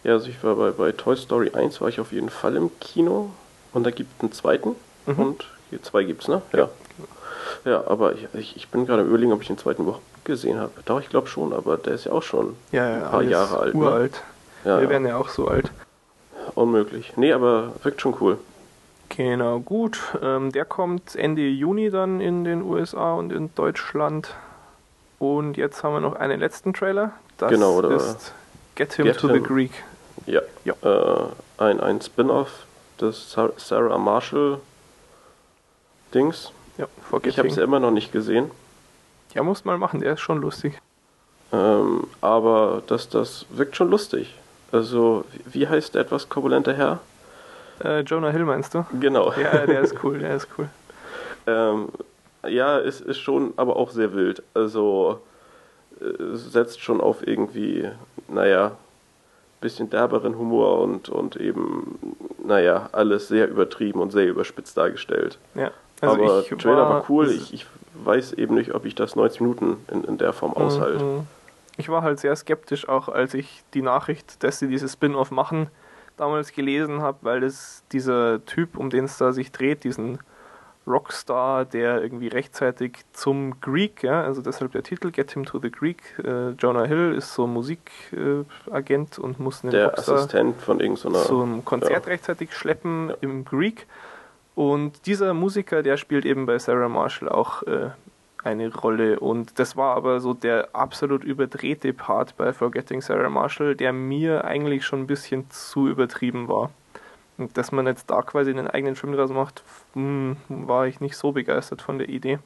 Ja, 0.04 0.12
also 0.12 0.28
ich 0.28 0.42
war 0.42 0.57
bei, 0.57 0.71
bei 0.71 0.92
Toy 0.92 1.16
Story 1.16 1.50
1 1.52 1.80
war 1.80 1.88
ich 1.88 2.00
auf 2.00 2.12
jeden 2.12 2.30
Fall 2.30 2.57
im 2.57 2.71
Kino 2.80 3.30
und 3.73 3.85
da 3.85 3.90
gibt 3.90 4.11
es 4.16 4.23
einen 4.23 4.33
zweiten 4.33 4.76
mhm. 5.07 5.18
und 5.18 5.45
hier 5.71 5.83
zwei 5.83 6.04
gibt 6.04 6.23
es, 6.23 6.28
ne? 6.28 6.42
Ja. 6.52 6.59
Ja, 6.59 6.68
aber 7.64 8.14
ich, 8.14 8.28
ich, 8.35 8.57
ich 8.57 8.69
bin 8.69 8.87
gerade 8.87 9.02
überlegen, 9.02 9.33
ob 9.33 9.43
ich 9.43 9.49
den 9.49 9.59
zweiten 9.59 9.83
überhaupt 9.83 10.02
gesehen 10.25 10.59
habe. 10.59 10.73
Doch, 10.85 11.00
ich 11.00 11.09
glaube 11.09 11.26
schon, 11.26 11.52
aber 11.52 11.76
der 11.76 11.95
ist 11.95 12.05
ja 12.05 12.12
auch 12.12 12.23
schon 12.23 12.57
ja, 12.73 12.88
ja, 12.88 13.05
ein 13.05 13.11
paar 13.11 13.23
Jahre 13.23 13.59
alt. 13.59 13.75
Ne? 13.75 13.81
Uralt. 13.81 14.23
Ne? 14.64 14.71
Ja, 14.71 14.81
Wir 14.81 14.90
werden 14.90 15.07
ja 15.07 15.17
auch 15.17 15.28
so 15.28 15.49
alt. 15.49 15.71
Unmöglich. 16.55 17.12
Nee, 17.17 17.33
aber 17.33 17.73
wirkt 17.83 18.00
schon 18.00 18.14
cool. 18.21 18.38
Genau, 19.09 19.61
gut. 19.61 20.00
Ähm, 20.23 20.52
der 20.52 20.64
kommt 20.64 21.17
Ende 21.17 21.43
Juni 21.43 21.90
dann 21.90 22.21
in 22.21 22.45
den 22.45 22.62
USA 22.62 23.14
und 23.14 23.33
in 23.33 23.55
Deutschland. 23.55 24.35
Und 25.19 25.57
jetzt 25.57 25.83
haben 25.83 25.95
wir 25.95 26.00
noch 26.00 26.14
einen 26.14 26.40
letzten 26.40 26.75
Trailer. 26.75 27.12
Das 27.38 27.50
genau, 27.50 27.75
oder? 27.75 27.90
ist 27.90 28.33
Get 28.75 28.95
Him 28.95 29.07
Get 29.07 29.19
to 29.19 29.28
him. 29.28 29.37
the 29.37 29.43
Greek. 29.43 29.73
Ja. 30.26 30.40
ja. 30.64 30.75
Äh, 30.83 31.26
ein 31.59 31.81
ein 31.81 32.00
Spin-off 32.00 32.67
des 33.00 33.37
Sarah 33.57 33.99
Marshall 33.99 34.61
Dings. 36.14 36.52
Ja, 36.78 36.87
ich 37.25 37.38
habe 37.38 37.49
es 37.49 37.56
ja 37.56 37.64
immer 37.64 37.80
noch 37.80 37.90
nicht 37.90 38.12
gesehen. 38.12 38.50
Ja, 39.35 39.42
muss 39.42 39.64
mal 39.64 39.78
machen, 39.78 40.00
der 40.00 40.14
ist 40.14 40.20
schon 40.20 40.40
lustig. 40.40 40.80
Ähm, 41.52 42.06
aber 42.20 42.82
das, 42.87 43.08
das 43.08 43.47
wirkt 43.50 43.76
schon 43.76 43.90
lustig. 43.90 44.35
Also, 44.73 45.25
wie 45.47 45.68
heißt 45.68 45.94
der 45.94 46.02
etwas 46.02 46.28
korpulente 46.28 46.75
Herr? 46.75 47.00
Äh, 47.82 48.00
Jonah 48.00 48.30
Hill 48.30 48.44
meinst 48.44 48.75
du? 48.75 48.85
Genau. 49.00 49.32
Ja, 49.32 49.66
der 49.66 49.80
ist 49.80 49.94
cool, 50.02 50.18
der 50.18 50.37
ist 50.37 50.49
cool. 50.58 50.68
ähm, 51.47 51.88
ja, 52.47 52.78
es 52.78 53.00
ist 53.00 53.18
schon, 53.18 53.54
aber 53.56 53.76
auch 53.76 53.90
sehr 53.90 54.14
wild. 54.14 54.42
Also, 54.54 55.20
äh, 56.00 56.37
setzt 56.37 56.80
schon 56.80 57.00
auf 57.00 57.26
irgendwie, 57.26 57.88
naja, 58.28 58.73
bisschen 59.61 59.90
derberen 59.90 60.38
Humor 60.38 60.80
und, 60.82 61.08
und 61.08 61.37
eben, 61.37 61.99
naja, 62.44 62.88
alles 62.92 63.28
sehr 63.28 63.49
übertrieben 63.49 64.00
und 64.00 64.12
sehr 64.12 64.28
überspitzt 64.28 64.76
dargestellt. 64.76 65.38
Ja. 65.54 65.70
Also 66.00 66.14
Aber 66.14 66.43
der 66.43 66.59
Trailer 66.59 66.76
war, 66.76 66.90
war 66.90 67.05
cool. 67.09 67.31
Ich, 67.31 67.52
ich, 67.52 67.67
weiß 68.05 68.35
eben 68.35 68.55
nicht, 68.55 68.75
ob 68.75 68.85
ich 68.85 68.95
das 68.95 69.17
90 69.17 69.40
Minuten 69.40 69.76
in, 69.90 70.05
in 70.05 70.19
der 70.19 70.33
Form 70.33 70.52
aushalte. 70.52 71.05
Mhm. 71.05 71.26
Ich 71.76 71.88
war 71.88 72.02
halt 72.02 72.19
sehr 72.21 72.35
skeptisch, 72.37 72.88
auch 72.88 73.09
als 73.09 73.35
ich 73.35 73.62
die 73.75 73.83
Nachricht, 73.83 74.43
dass 74.43 74.59
sie 74.59 74.69
dieses 74.69 74.93
Spin-off 74.93 75.31
machen, 75.31 75.69
damals 76.17 76.52
gelesen 76.52 77.02
habe, 77.02 77.19
weil 77.23 77.43
es 77.43 77.85
dieser 77.93 78.45
Typ, 78.45 78.76
um 78.76 78.90
den 78.90 79.05
es 79.05 79.19
da 79.19 79.33
sich 79.33 79.52
dreht, 79.52 79.85
diesen 79.85 80.19
Rockstar, 80.88 81.64
der 81.67 82.02
irgendwie 82.02 82.28
rechtzeitig 82.28 83.05
zum 83.12 83.61
Greek, 83.61 84.02
ja, 84.02 84.23
also 84.23 84.40
deshalb 84.40 84.73
der 84.73 84.83
Titel 84.83 85.11
Get 85.11 85.33
Him 85.33 85.45
to 85.45 85.61
the 85.61 85.71
Greek. 85.71 86.02
Äh, 86.25 86.50
Jonah 86.52 86.85
Hill 86.85 87.14
ist 87.17 87.35
so 87.35 87.47
Musikagent 87.47 89.19
äh, 89.19 89.21
und 89.21 89.38
muss 89.38 89.62
einen 89.62 89.73
der 89.73 89.88
Rockstar 89.90 90.17
Assistent 90.17 90.61
von 90.62 90.81
irgendeiner 90.81 91.23
zum 91.25 91.64
Konzert 91.64 92.07
ja. 92.07 92.11
rechtzeitig 92.11 92.55
schleppen 92.55 93.11
ja. 93.11 93.17
im 93.21 93.45
Greek. 93.45 93.87
Und 94.58 95.06
dieser 95.06 95.34
Musiker, 95.34 95.84
der 95.84 95.96
spielt 95.96 96.24
eben 96.24 96.44
bei 96.44 96.58
Sarah 96.58 96.88
Marshall 96.88 97.28
auch 97.28 97.62
äh, 97.62 97.90
eine 98.42 98.74
Rolle. 98.74 99.20
Und 99.20 99.60
das 99.60 99.76
war 99.76 99.94
aber 99.94 100.18
so 100.18 100.34
der 100.34 100.70
absolut 100.72 101.22
überdrehte 101.22 101.92
Part 101.92 102.36
bei 102.36 102.52
Forgetting 102.52 103.00
Sarah 103.00 103.28
Marshall, 103.28 103.76
der 103.76 103.92
mir 103.92 104.44
eigentlich 104.44 104.84
schon 104.84 105.02
ein 105.02 105.06
bisschen 105.06 105.48
zu 105.48 105.86
übertrieben 105.86 106.48
war. 106.48 106.72
Und 107.36 107.56
dass 107.56 107.70
man 107.70 107.86
jetzt 107.86 108.10
da 108.10 108.20
quasi 108.22 108.50
einen 108.50 108.66
eigenen 108.66 108.96
Film 108.96 109.12
draus 109.12 109.30
macht, 109.30 109.62
hm, 109.92 110.38
war 110.48 110.88
ich 110.88 110.98
nicht 110.98 111.16
so 111.16 111.30
begeistert 111.30 111.80
von 111.80 111.98
der 111.98 112.08
Idee. 112.08 112.40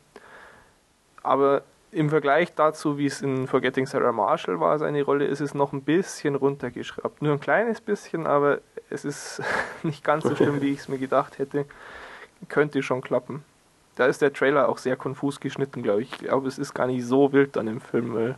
Aber 1.23 1.63
im 1.93 2.11
Vergleich 2.11 2.55
dazu, 2.55 2.99
wie 2.99 3.07
es 3.07 3.23
in 3.23 3.47
Forgetting 3.47 3.87
Sarah 3.87 4.13
Marshall 4.13 4.61
war, 4.61 4.79
seine 4.79 5.03
Rolle, 5.03 5.25
ist 5.25 5.41
es 5.41 5.55
noch 5.55 5.73
ein 5.73 5.81
bisschen 5.81 6.35
runtergeschraubt. 6.35 7.23
Nur 7.23 7.33
ein 7.33 7.41
kleines 7.41 7.81
bisschen, 7.81 8.27
aber 8.27 8.59
es 8.91 9.07
ist 9.07 9.41
nicht 9.83 10.05
ganz 10.05 10.25
so 10.25 10.37
schlimm, 10.37 10.61
wie 10.61 10.73
ich 10.73 10.81
es 10.81 10.89
mir 10.89 10.99
gedacht 10.99 11.39
hätte. 11.39 11.65
Könnte 12.49 12.83
schon 12.83 13.01
klappen. 13.01 13.45
Da 13.97 14.07
ist 14.07 14.23
der 14.23 14.33
Trailer 14.33 14.69
auch 14.69 14.79
sehr 14.79 14.97
konfus 14.97 15.41
geschnitten, 15.41 15.83
glaube 15.83 16.03
ich. 16.03 16.13
Ich 16.13 16.19
glaube, 16.19 16.49
es 16.49 16.59
ist 16.59 16.75
gar 16.75 16.87
nicht 16.87 17.05
so 17.05 17.33
wild 17.33 17.57
an 17.59 17.67
dem 17.67 17.81
Film, 17.81 18.15
weil 18.15 18.37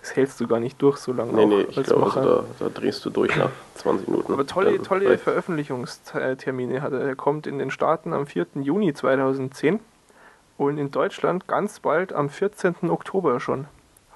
das 0.00 0.16
hältst 0.16 0.40
du 0.40 0.46
gar 0.46 0.60
nicht 0.60 0.80
durch 0.80 0.98
so 0.98 1.12
lange. 1.12 1.32
Nee, 1.32 1.46
nee, 1.46 1.66
ich 1.68 1.82
glaube, 1.82 2.04
also 2.04 2.20
da, 2.20 2.44
da, 2.58 2.68
drehst 2.68 3.04
du 3.04 3.10
durch 3.10 3.34
nach 3.36 3.50
20 3.76 4.08
Minuten. 4.08 4.32
Aber 4.32 4.46
tolle, 4.46 4.80
tolle 4.82 5.18
Veröffentlichungstermine 5.18 6.82
hat 6.82 6.92
er. 6.92 7.00
Er 7.00 7.16
kommt 7.16 7.46
in 7.46 7.58
den 7.58 7.70
Staaten 7.70 8.12
am 8.12 8.26
4. 8.26 8.46
Juni 8.62 8.94
2010 8.94 9.80
und 10.56 10.78
in 10.78 10.90
Deutschland 10.90 11.46
ganz 11.46 11.80
bald 11.80 12.12
am 12.12 12.30
14. 12.30 12.90
Oktober 12.90 13.40
schon. 13.40 13.66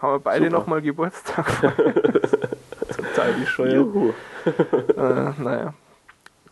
Haben 0.00 0.14
wir 0.14 0.20
beide 0.20 0.50
nochmal 0.50 0.82
Geburtstag. 0.82 1.46
Total 2.96 3.32
bescheuert. 3.40 3.86
äh, 4.96 5.42
naja. 5.42 5.74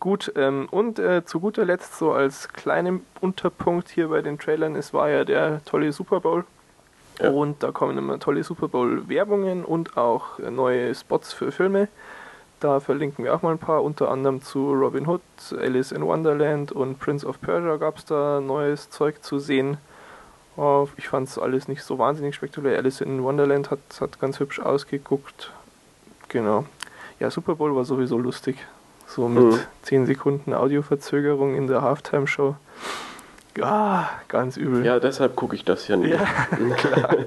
Gut, 0.02 0.32
ähm, 0.35 0.66
und 0.73 0.99
äh, 0.99 1.25
zu 1.25 1.38
guter 1.38 1.64
Letzt 1.64 1.97
so 1.97 2.11
als 2.11 2.49
kleinen 2.49 3.06
Unterpunkt 3.21 3.88
hier 3.88 4.09
bei 4.09 4.21
den 4.21 4.37
Trailern, 4.37 4.75
es 4.75 4.92
war 4.92 5.09
ja 5.09 5.25
der 5.25 5.64
tolle 5.64 5.92
Super 5.92 6.18
Bowl 6.18 6.44
ja. 7.21 7.30
Und 7.30 7.62
da 7.62 7.71
kommen 7.71 7.97
immer 7.97 8.18
tolle 8.18 8.42
Super 8.42 8.66
Bowl-Werbungen 8.66 9.64
und 9.64 9.97
auch 9.97 10.40
neue 10.40 10.92
Spots 10.92 11.32
für 11.32 11.52
Filme. 11.52 11.87
Da 12.59 12.80
verlinken 12.80 13.25
wir 13.25 13.32
auch 13.32 13.42
mal 13.42 13.52
ein 13.52 13.59
paar, 13.59 13.85
unter 13.85 14.11
anderem 14.11 14.42
zu 14.42 14.73
Robin 14.73 15.06
Hood, 15.06 15.21
Alice 15.56 15.92
in 15.92 16.04
Wonderland 16.04 16.73
und 16.73 16.99
Prince 16.99 17.25
of 17.25 17.40
Persia 17.40 17.76
gab 17.76 17.99
es 17.99 18.04
da 18.04 18.40
neues 18.40 18.90
Zeug 18.90 19.23
zu 19.23 19.38
sehen. 19.38 19.76
Oh, 20.56 20.88
ich 20.97 21.09
fand 21.09 21.28
es 21.28 21.38
alles 21.38 21.68
nicht 21.68 21.85
so 21.85 22.00
wahnsinnig 22.00 22.35
spektakulär. 22.35 22.76
Alice 22.76 23.02
in 23.02 23.23
Wonderland 23.23 23.71
hat, 23.71 23.78
hat 24.00 24.18
ganz 24.18 24.40
hübsch 24.40 24.59
ausgeguckt. 24.59 25.52
Genau. 26.26 26.64
Ja, 27.21 27.30
Super 27.30 27.54
Bowl 27.54 27.76
war 27.76 27.85
sowieso 27.85 28.18
lustig. 28.18 28.56
So 29.14 29.28
mit 29.28 29.45
mhm. 29.45 29.61
10 29.83 30.07
Sekunden 30.07 30.54
Audioverzögerung 30.54 31.54
in 31.54 31.66
der 31.66 31.83
Halftime-Show. 31.83 32.57
Ah, 33.61 34.09
ganz 34.28 34.57
übel. 34.57 34.87
Ja, 34.87 35.00
deshalb 35.00 35.37
gucke 35.37 35.54
ich 35.54 35.66
das 35.66 35.87
ja 35.87 35.97
nicht. 35.97 36.14
Ja, 36.14 36.25
klar. 36.76 37.19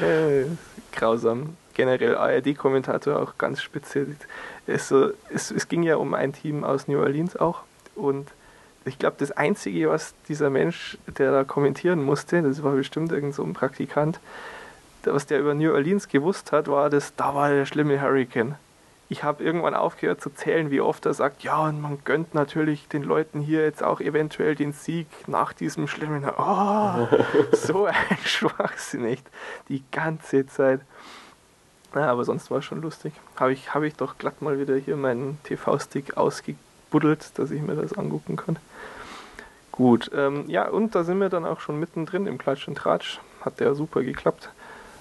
äh, 0.00 0.44
grausam. 0.92 1.56
Generell 1.74 2.14
ARD-Kommentator 2.14 3.20
auch 3.20 3.38
ganz 3.38 3.60
speziell. 3.60 4.14
Es, 4.68 4.86
so, 4.86 5.10
es, 5.30 5.50
es 5.50 5.66
ging 5.66 5.82
ja 5.82 5.96
um 5.96 6.14
ein 6.14 6.32
Team 6.32 6.62
aus 6.62 6.86
New 6.86 7.00
Orleans 7.00 7.34
auch. 7.34 7.62
Und 7.96 8.28
ich 8.84 9.00
glaube, 9.00 9.16
das 9.18 9.32
Einzige, 9.32 9.90
was 9.90 10.14
dieser 10.28 10.48
Mensch, 10.48 10.96
der 11.18 11.32
da 11.32 11.42
kommentieren 11.42 12.04
musste, 12.04 12.40
das 12.40 12.62
war 12.62 12.74
bestimmt 12.76 13.10
irgend 13.10 13.34
so 13.34 13.42
ein 13.42 13.54
Praktikant, 13.54 14.20
was 15.02 15.26
der 15.26 15.40
über 15.40 15.54
New 15.54 15.72
Orleans 15.72 16.06
gewusst 16.06 16.52
hat, 16.52 16.68
war, 16.68 16.88
dass 16.88 17.16
da 17.16 17.34
war 17.34 17.50
der 17.50 17.66
schlimme 17.66 18.00
Hurricane 18.00 18.54
ich 19.14 19.22
habe 19.22 19.44
irgendwann 19.44 19.76
aufgehört 19.76 20.20
zu 20.20 20.30
zählen, 20.30 20.72
wie 20.72 20.80
oft 20.80 21.06
er 21.06 21.14
sagt, 21.14 21.44
ja, 21.44 21.68
und 21.68 21.80
man 21.80 21.98
gönnt 22.04 22.34
natürlich 22.34 22.88
den 22.88 23.04
Leuten 23.04 23.40
hier 23.40 23.62
jetzt 23.62 23.80
auch 23.80 24.00
eventuell 24.00 24.56
den 24.56 24.72
Sieg 24.72 25.06
nach 25.28 25.52
diesem 25.52 25.86
schlimmen. 25.86 26.24
Oh, 26.36 27.06
so 27.52 27.84
ein 27.86 28.18
Schwachsinn, 28.24 29.04
echt. 29.04 29.24
Die 29.68 29.84
ganze 29.92 30.48
Zeit. 30.48 30.80
Ja, 31.94 32.10
aber 32.10 32.24
sonst 32.24 32.50
war 32.50 32.58
es 32.58 32.64
schon 32.64 32.82
lustig. 32.82 33.12
Habe 33.36 33.52
ich, 33.52 33.72
hab 33.72 33.84
ich 33.84 33.94
doch 33.94 34.18
glatt 34.18 34.42
mal 34.42 34.58
wieder 34.58 34.74
hier 34.74 34.96
meinen 34.96 35.38
TV-Stick 35.44 36.16
ausgebuddelt, 36.16 37.38
dass 37.38 37.52
ich 37.52 37.62
mir 37.62 37.76
das 37.76 37.92
angucken 37.92 38.34
kann. 38.34 38.56
Gut, 39.70 40.10
ähm, 40.12 40.48
ja, 40.48 40.68
und 40.68 40.96
da 40.96 41.04
sind 41.04 41.20
wir 41.20 41.28
dann 41.28 41.44
auch 41.44 41.60
schon 41.60 41.78
mittendrin 41.78 42.26
im 42.26 42.36
Klatsch 42.38 42.66
und 42.66 42.78
Tratsch. 42.78 43.20
Hat 43.42 43.60
ja 43.60 43.74
super 43.74 44.02
geklappt. 44.02 44.50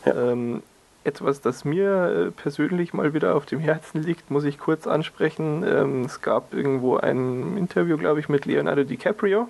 Ja. 0.05 0.33
Ähm, 0.33 0.61
etwas, 1.03 1.41
das 1.41 1.65
mir 1.65 2.27
äh, 2.27 2.31
persönlich 2.31 2.93
mal 2.93 3.13
wieder 3.13 3.35
auf 3.35 3.45
dem 3.45 3.59
Herzen 3.59 4.01
liegt, 4.03 4.31
muss 4.31 4.43
ich 4.43 4.57
kurz 4.57 4.87
ansprechen. 4.87 5.63
Ähm, 5.67 6.05
es 6.05 6.21
gab 6.21 6.53
irgendwo 6.53 6.97
ein 6.97 7.57
Interview, 7.57 7.97
glaube 7.97 8.19
ich, 8.19 8.29
mit 8.29 8.45
Leonardo 8.45 8.83
DiCaprio. 8.83 9.49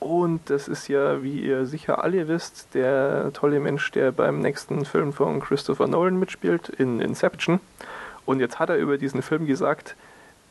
Und 0.00 0.50
das 0.50 0.68
ist 0.68 0.88
ja, 0.88 1.22
wie 1.22 1.40
ihr 1.40 1.64
sicher 1.64 2.04
alle 2.04 2.28
wisst, 2.28 2.74
der 2.74 3.32
tolle 3.32 3.60
Mensch, 3.60 3.90
der 3.92 4.12
beim 4.12 4.40
nächsten 4.40 4.84
Film 4.84 5.12
von 5.12 5.40
Christopher 5.40 5.86
Nolan 5.86 6.18
mitspielt, 6.18 6.68
in 6.68 7.00
Inception. 7.00 7.60
Und 8.26 8.40
jetzt 8.40 8.58
hat 8.58 8.68
er 8.68 8.76
über 8.76 8.98
diesen 8.98 9.22
Film 9.22 9.46
gesagt, 9.46 9.96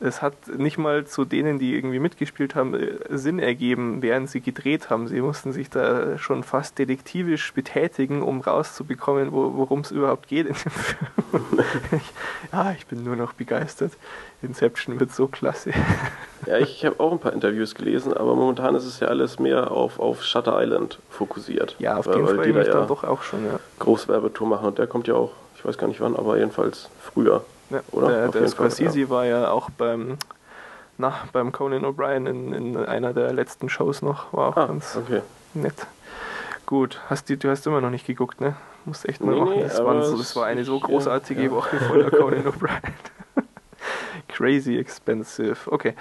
es 0.04 0.22
hat 0.22 0.34
nicht 0.48 0.78
mal 0.78 1.06
zu 1.06 1.24
denen, 1.24 1.60
die 1.60 1.76
irgendwie 1.76 2.00
mitgespielt 2.00 2.56
haben, 2.56 2.74
äh, 2.74 2.98
Sinn 3.10 3.40
ergeben, 3.40 4.02
während 4.02 4.30
sie 4.30 4.42
gedreht 4.42 4.90
haben. 4.90 5.08
Sie 5.08 5.22
mussten 5.22 5.54
sich 5.54 5.70
da 5.70 6.18
schon 6.18 6.44
fast 6.44 6.78
detektivisch 6.78 7.54
betätigen, 7.54 8.22
um 8.22 8.42
rauszubekommen, 8.42 9.32
wo, 9.32 9.54
worum 9.56 9.80
es 9.80 9.92
überhaupt 9.92 10.28
geht 10.28 10.48
in 10.48 10.56
dem 10.56 10.72
Film. 10.72 11.62
ja, 12.52 12.72
ich 12.78 12.86
bin 12.86 13.04
nur 13.04 13.16
noch 13.16 13.32
begeistert. 13.34 13.94
Inception 14.42 15.00
wird 15.00 15.14
so 15.14 15.28
klasse. 15.28 15.72
ja, 16.46 16.58
ich 16.58 16.86
habe 16.86 17.00
auch 17.00 17.14
ein 17.14 17.20
paar 17.20 17.32
Interviews 17.32 17.74
gelesen, 17.74 18.14
aber 18.14 18.36
momentan 18.36 18.76
ist 18.76 18.86
es 18.86 19.00
ja 19.00 19.08
alles 19.08 19.40
mehr 19.40 19.72
auf, 19.72 20.00
auf 20.00 20.22
Shutter 20.22 20.62
Island 20.62 21.00
fokussiert. 21.10 21.78
Ja, 21.80 21.96
auf 21.96 22.08
den 22.08 22.28
freue 22.28 22.50
ich 22.50 22.54
mich 22.54 22.68
da 22.68 22.86
doch 22.86 23.06
auch 23.06 23.24
schon, 23.24 23.46
ja. 23.46 23.58
Großwerbetour 23.80 24.48
machen 24.48 24.68
und 24.68 24.78
der 24.78 24.88
kommt 24.88 25.08
ja 25.08 25.14
auch, 25.14 25.32
ich 25.56 25.64
weiß 25.64 25.78
gar 25.78 25.88
nicht 25.88 26.02
wann, 26.02 26.18
aber 26.18 26.38
jedenfalls 26.38 26.90
früher. 27.00 27.46
Ja, 27.74 27.82
oder? 27.92 28.08
Der, 28.08 28.28
der 28.30 28.48
Scorsese 28.48 29.02
ja. 29.02 29.10
war 29.10 29.26
ja 29.26 29.52
auch 29.52 29.70
beim, 29.72 30.18
na, 30.98 31.14
beim 31.32 31.52
Conan 31.52 31.86
O'Brien 31.86 32.28
in, 32.28 32.54
in 32.54 32.78
einer 32.78 33.14
der 33.14 33.34
letzten 33.34 33.70
Shows 33.70 34.02
noch. 34.02 34.32
War 34.34 34.50
auch 34.50 34.58
ah, 34.58 34.68
ganz 34.68 34.96
okay. 34.96 35.22
nett. 35.54 35.88
Gut, 36.66 37.02
hast 37.10 37.30
die, 37.30 37.38
du 37.38 37.50
hast 37.50 37.66
immer 37.68 37.82
noch 37.82 37.90
nicht 37.90 38.06
geguckt, 38.06 38.40
ne? 38.40 38.56
Musst 38.86 39.08
echt 39.08 39.22
mal 39.22 39.34
nee, 39.34 39.42
machen. 39.42 39.60
Das, 39.62 39.84
war, 39.84 40.04
so, 40.04 40.18
das 40.18 40.36
war 40.36 40.46
eine 40.46 40.64
so 40.64 40.80
großartige 40.80 41.44
ja, 41.44 41.52
Woche 41.52 41.78
voller 41.80 42.12
Conan 42.12 42.46
O'Brien. 42.46 42.94
Crazy 44.28 44.78
expensive. 44.78 45.58
Okay, 45.72 45.96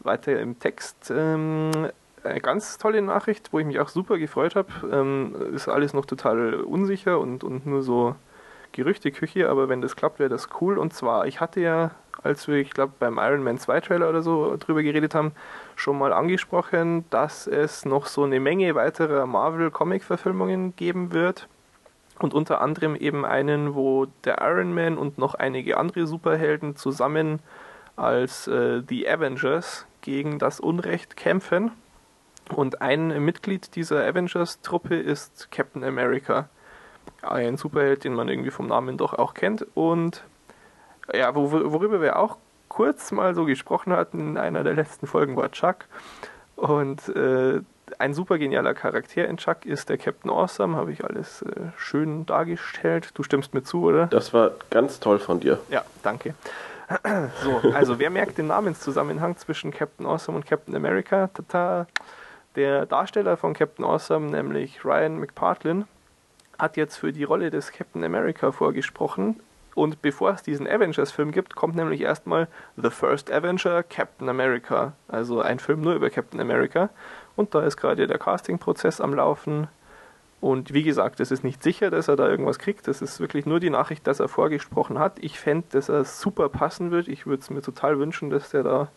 weiter 0.00 0.38
im 0.38 0.58
Text. 0.58 1.12
Ähm, 1.14 1.90
eine 2.24 2.40
ganz 2.40 2.78
tolle 2.78 3.02
Nachricht, 3.02 3.52
wo 3.52 3.58
ich 3.58 3.66
mich 3.66 3.80
auch 3.80 3.88
super 3.88 4.18
gefreut 4.18 4.54
habe. 4.54 4.68
Ähm, 4.90 5.34
ist 5.54 5.68
alles 5.68 5.92
noch 5.92 6.06
total 6.06 6.54
unsicher 6.54 7.18
und, 7.18 7.44
und 7.44 7.66
nur 7.66 7.82
so 7.82 8.14
Gerüchteküche, 8.72 9.48
aber 9.48 9.68
wenn 9.68 9.80
das 9.80 9.96
klappt, 9.96 10.18
wäre 10.18 10.28
das 10.28 10.48
cool. 10.60 10.78
Und 10.78 10.94
zwar, 10.94 11.26
ich 11.26 11.40
hatte 11.40 11.60
ja, 11.60 11.90
als 12.22 12.48
wir, 12.48 12.56
ich 12.56 12.70
glaube, 12.70 12.92
beim 12.98 13.18
Iron 13.18 13.42
Man 13.42 13.58
2 13.58 13.80
Trailer 13.80 14.08
oder 14.08 14.22
so 14.22 14.56
drüber 14.56 14.82
geredet 14.82 15.14
haben, 15.14 15.32
schon 15.76 15.98
mal 15.98 16.12
angesprochen, 16.12 17.04
dass 17.10 17.46
es 17.46 17.84
noch 17.84 18.06
so 18.06 18.24
eine 18.24 18.40
Menge 18.40 18.74
weiterer 18.74 19.26
Marvel-Comic-Verfilmungen 19.26 20.76
geben 20.76 21.12
wird. 21.12 21.48
Und 22.18 22.34
unter 22.34 22.60
anderem 22.60 22.96
eben 22.96 23.24
einen, 23.24 23.74
wo 23.74 24.06
der 24.24 24.42
Iron 24.42 24.74
Man 24.74 24.98
und 24.98 25.16
noch 25.16 25.34
einige 25.34 25.78
andere 25.78 26.06
Superhelden 26.06 26.76
zusammen 26.76 27.40
als 27.96 28.46
äh, 28.46 28.82
The 28.86 29.08
Avengers 29.08 29.86
gegen 30.02 30.38
das 30.38 30.60
Unrecht 30.60 31.16
kämpfen. 31.16 31.72
Und 32.54 32.82
ein 32.82 33.24
Mitglied 33.24 33.74
dieser 33.74 34.04
Avengers-Truppe 34.04 34.96
ist 34.96 35.50
Captain 35.50 35.84
America 35.84 36.48
ein 37.22 37.56
Superheld, 37.56 38.04
den 38.04 38.14
man 38.14 38.28
irgendwie 38.28 38.50
vom 38.50 38.66
Namen 38.66 38.96
doch 38.96 39.14
auch 39.14 39.34
kennt. 39.34 39.66
Und 39.74 40.22
ja, 41.12 41.34
worüber 41.34 42.00
wir 42.00 42.18
auch 42.18 42.36
kurz 42.68 43.12
mal 43.12 43.34
so 43.34 43.44
gesprochen 43.44 43.92
hatten 43.92 44.20
in 44.20 44.38
einer 44.38 44.64
der 44.64 44.74
letzten 44.74 45.06
Folgen 45.06 45.36
war 45.36 45.50
Chuck. 45.50 45.86
Und 46.56 47.08
äh, 47.08 47.60
ein 47.98 48.14
super 48.14 48.38
genialer 48.38 48.74
Charakter 48.74 49.26
in 49.26 49.36
Chuck 49.36 49.66
ist 49.66 49.88
der 49.88 49.98
Captain 49.98 50.30
Awesome, 50.30 50.76
habe 50.76 50.92
ich 50.92 51.04
alles 51.04 51.42
äh, 51.42 51.48
schön 51.76 52.26
dargestellt. 52.26 53.10
Du 53.14 53.22
stimmst 53.22 53.54
mir 53.54 53.62
zu, 53.62 53.82
oder? 53.82 54.06
Das 54.06 54.32
war 54.32 54.52
ganz 54.70 55.00
toll 55.00 55.18
von 55.18 55.40
dir. 55.40 55.58
Ja, 55.70 55.84
danke. 56.02 56.34
So, 57.44 57.70
also 57.72 58.00
wer 58.00 58.10
merkt 58.10 58.38
den 58.38 58.48
Namenszusammenhang 58.48 59.36
zwischen 59.36 59.70
Captain 59.70 60.06
Awesome 60.06 60.36
und 60.36 60.44
Captain 60.44 60.74
America? 60.74 61.28
Tata. 61.28 61.86
Der 62.56 62.84
Darsteller 62.84 63.36
von 63.36 63.54
Captain 63.54 63.84
Awesome, 63.84 64.28
nämlich 64.28 64.84
Ryan 64.84 65.20
McPartlin, 65.20 65.84
hat 66.60 66.76
jetzt 66.76 66.96
für 66.96 67.12
die 67.12 67.24
Rolle 67.24 67.50
des 67.50 67.72
Captain 67.72 68.04
America 68.04 68.52
vorgesprochen. 68.52 69.40
Und 69.74 70.02
bevor 70.02 70.32
es 70.32 70.42
diesen 70.42 70.66
Avengers-Film 70.66 71.30
gibt, 71.30 71.54
kommt 71.54 71.76
nämlich 71.76 72.00
erstmal 72.00 72.48
The 72.76 72.90
First 72.90 73.30
Avenger, 73.30 73.82
Captain 73.82 74.28
America. 74.28 74.92
Also 75.08 75.40
ein 75.40 75.58
Film 75.58 75.80
nur 75.80 75.94
über 75.94 76.10
Captain 76.10 76.40
America. 76.40 76.90
Und 77.36 77.54
da 77.54 77.62
ist 77.62 77.76
gerade 77.76 78.06
der 78.06 78.18
Casting-Prozess 78.18 79.00
am 79.00 79.14
Laufen. 79.14 79.68
Und 80.40 80.72
wie 80.72 80.82
gesagt, 80.82 81.20
es 81.20 81.30
ist 81.30 81.44
nicht 81.44 81.62
sicher, 81.62 81.90
dass 81.90 82.08
er 82.08 82.16
da 82.16 82.28
irgendwas 82.28 82.58
kriegt. 82.58 82.88
Das 82.88 83.02
ist 83.02 83.20
wirklich 83.20 83.46
nur 83.46 83.60
die 83.60 83.70
Nachricht, 83.70 84.06
dass 84.06 84.20
er 84.20 84.28
vorgesprochen 84.28 84.98
hat. 84.98 85.18
Ich 85.20 85.38
fände, 85.38 85.66
dass 85.70 85.88
er 85.88 86.04
super 86.04 86.48
passen 86.48 86.90
wird. 86.90 87.08
Ich 87.08 87.26
würde 87.26 87.42
es 87.42 87.50
mir 87.50 87.62
total 87.62 87.98
wünschen, 87.98 88.30
dass 88.30 88.50
der 88.50 88.62
da 88.62 88.88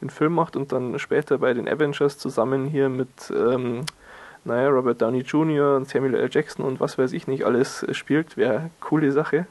den 0.00 0.10
Film 0.10 0.32
macht 0.34 0.56
und 0.56 0.72
dann 0.72 0.98
später 0.98 1.38
bei 1.38 1.54
den 1.54 1.68
Avengers 1.68 2.18
zusammen 2.18 2.66
hier 2.66 2.88
mit, 2.88 3.32
ähm, 3.34 3.84
naja, 4.44 4.68
Robert 4.68 5.00
Downey 5.00 5.20
Jr. 5.20 5.76
und 5.76 5.88
Samuel 5.88 6.14
L. 6.14 6.28
Jackson 6.30 6.64
und 6.64 6.80
was 6.80 6.98
weiß 6.98 7.12
ich 7.12 7.26
nicht 7.26 7.44
alles 7.44 7.86
spielt. 7.92 8.36
Wäre 8.36 8.70
coole 8.80 9.12
Sache. 9.12 9.46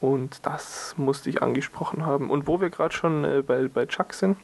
Und 0.00 0.46
das 0.46 0.94
musste 0.96 1.28
ich 1.28 1.42
angesprochen 1.42 2.06
haben. 2.06 2.30
Und 2.30 2.46
wo 2.46 2.60
wir 2.60 2.70
gerade 2.70 2.94
schon 2.94 3.24
äh, 3.24 3.42
bei, 3.46 3.68
bei 3.68 3.84
Chuck 3.84 4.14
sind, 4.14 4.38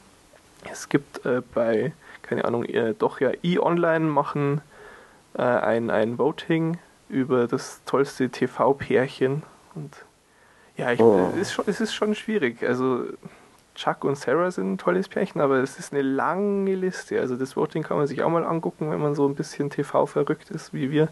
es 0.71 0.89
gibt 0.89 1.25
äh, 1.25 1.41
bei, 1.53 1.93
keine 2.21 2.45
Ahnung, 2.45 2.63
äh, 2.65 2.93
doch 2.93 3.19
ja 3.19 3.31
e-online 3.41 4.05
machen 4.05 4.61
äh, 5.33 5.41
ein, 5.41 5.89
ein 5.89 6.19
Voting 6.19 6.77
über 7.09 7.47
das 7.47 7.81
tollste 7.85 8.29
TV-Pärchen. 8.29 9.41
Und 9.73 10.05
ja, 10.75 10.91
ich, 10.91 10.99
oh. 10.99 11.31
es, 11.33 11.41
ist 11.41 11.53
schon, 11.53 11.65
es 11.67 11.81
ist 11.81 11.93
schon 11.95 12.13
schwierig. 12.13 12.61
Also 12.63 13.05
Chuck 13.77 14.03
und 14.03 14.17
Sarah 14.17 14.49
sind 14.49 14.73
ein 14.73 14.77
tolles 14.79 15.07
Pärchen, 15.07 15.39
aber 15.39 15.57
es 15.57 15.77
ist 15.77 15.93
eine 15.93 16.01
lange 16.01 16.73
Liste. 16.73 17.19
Also 17.19 17.35
das 17.35 17.55
Voting 17.55 17.83
kann 17.83 17.97
man 17.97 18.07
sich 18.07 18.23
auch 18.23 18.29
mal 18.29 18.43
angucken, 18.43 18.89
wenn 18.89 18.99
man 18.99 19.13
so 19.13 19.27
ein 19.27 19.35
bisschen 19.35 19.69
TV-verrückt 19.69 20.49
ist 20.49 20.73
wie 20.73 20.89
wir. 20.91 21.09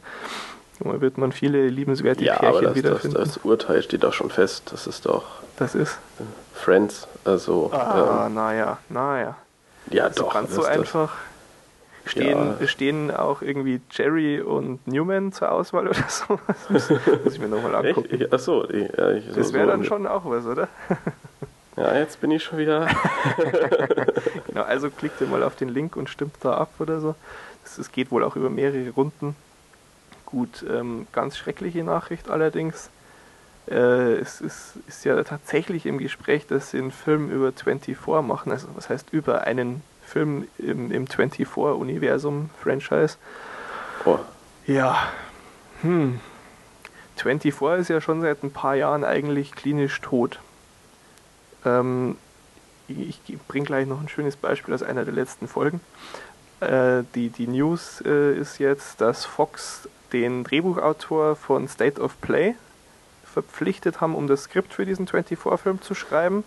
Da 0.79 0.99
wird 0.99 1.17
man 1.17 1.31
viele 1.31 1.67
liebenswerte 1.67 2.23
ja, 2.23 2.37
Pärchen 2.37 2.57
aber 2.57 2.61
das, 2.67 2.75
wiederfinden. 2.75 3.17
Das, 3.17 3.35
das 3.35 3.45
Urteil 3.45 3.83
steht 3.83 4.03
doch 4.03 4.13
schon 4.13 4.31
fest. 4.31 4.71
Das 4.71 4.87
ist 4.87 5.05
doch. 5.05 5.25
Das 5.57 5.75
ist? 5.75 5.99
Friends. 6.53 7.07
Also. 7.23 7.71
Ah, 7.71 8.25
ähm, 8.25 8.33
naja, 8.33 8.79
naja. 8.89 9.37
Ja, 9.91 10.05
also 10.05 10.23
doch. 10.23 10.33
Ganz 10.33 10.53
so 10.55 10.63
einfach. 10.63 11.13
Stehen, 12.07 12.55
ja. 12.59 12.67
stehen 12.67 13.09
auch 13.09 13.41
irgendwie 13.41 13.81
Jerry 13.91 14.39
und 14.41 14.87
Newman 14.87 15.31
zur 15.31 15.51
Auswahl 15.51 15.87
oder 15.87 16.03
so? 16.07 16.39
Das 16.69 16.89
muss 16.89 17.33
ich 17.33 17.39
mir 17.39 17.47
nochmal 17.47 17.75
angucken. 17.75 18.27
Achso, 18.31 18.65
ja, 18.71 19.11
ich, 19.11 19.27
das 19.33 19.53
wäre 19.53 19.65
so 19.65 19.71
dann 19.71 19.83
schon 19.83 20.05
auch 20.05 20.25
was, 20.25 20.45
oder? 20.45 20.67
Ja, 21.77 21.95
jetzt 21.95 22.21
bin 22.21 22.31
ich 22.31 22.43
schon 22.43 22.57
wieder. 22.57 22.87
genau, 24.47 24.63
also 24.63 24.89
klickt 24.89 25.19
ihr 25.19 25.27
mal 25.27 25.43
auf 25.43 25.55
den 25.55 25.69
Link 25.69 25.95
und 25.95 26.09
stimmt 26.09 26.35
da 26.41 26.57
ab 26.57 26.69
oder 26.79 27.01
so. 27.01 27.15
Es 27.65 27.91
geht 27.91 28.11
wohl 28.11 28.23
auch 28.23 28.35
über 28.35 28.49
mehrere 28.49 28.89
Runden. 28.91 29.35
Gut, 30.25 30.65
ähm, 30.69 31.07
ganz 31.11 31.37
schreckliche 31.37 31.83
Nachricht 31.83 32.29
allerdings. 32.29 32.89
Äh, 33.69 34.13
es 34.13 34.41
ist, 34.41 34.77
ist, 34.87 35.05
ja 35.05 35.21
tatsächlich 35.23 35.85
im 35.85 35.97
Gespräch, 35.97 36.47
dass 36.47 36.71
sie 36.71 36.77
einen 36.77 36.91
Film 36.91 37.29
über 37.29 37.51
24 37.51 37.97
machen. 38.23 38.51
Also, 38.51 38.67
was 38.75 38.89
heißt 38.89 39.09
über 39.11 39.41
einen 39.41 39.83
Film 40.05 40.47
im, 40.57 40.91
im 40.91 41.07
24-Universum-Franchise? 41.07 43.17
Oh. 44.05 44.19
Ja, 44.67 45.09
hm. 45.81 46.21
24 47.17 47.79
ist 47.79 47.89
ja 47.89 48.01
schon 48.01 48.21
seit 48.21 48.43
ein 48.43 48.51
paar 48.51 48.75
Jahren 48.75 49.03
eigentlich 49.03 49.53
klinisch 49.53 49.99
tot. 50.01 50.39
Ähm, 51.65 52.17
ich, 52.87 53.19
bringe 53.47 53.65
gleich 53.65 53.87
noch 53.87 53.99
ein 53.99 54.09
schönes 54.09 54.35
Beispiel 54.35 54.73
aus 54.73 54.83
einer 54.83 55.05
der 55.05 55.13
letzten 55.13 55.47
Folgen. 55.47 55.81
Äh, 56.59 57.03
die, 57.15 57.29
die 57.29 57.47
News 57.47 58.01
äh, 58.05 58.37
ist 58.37 58.59
jetzt, 58.59 59.01
dass 59.01 59.25
Fox 59.25 59.89
den 60.13 60.43
Drehbuchautor 60.43 61.35
von 61.35 61.67
State 61.67 61.99
of 61.99 62.19
Play 62.21 62.55
verpflichtet 63.23 64.01
haben, 64.01 64.15
um 64.15 64.27
das 64.27 64.43
Skript 64.43 64.73
für 64.73 64.85
diesen 64.85 65.07
24-Film 65.07 65.81
zu 65.81 65.93
schreiben. 65.93 66.43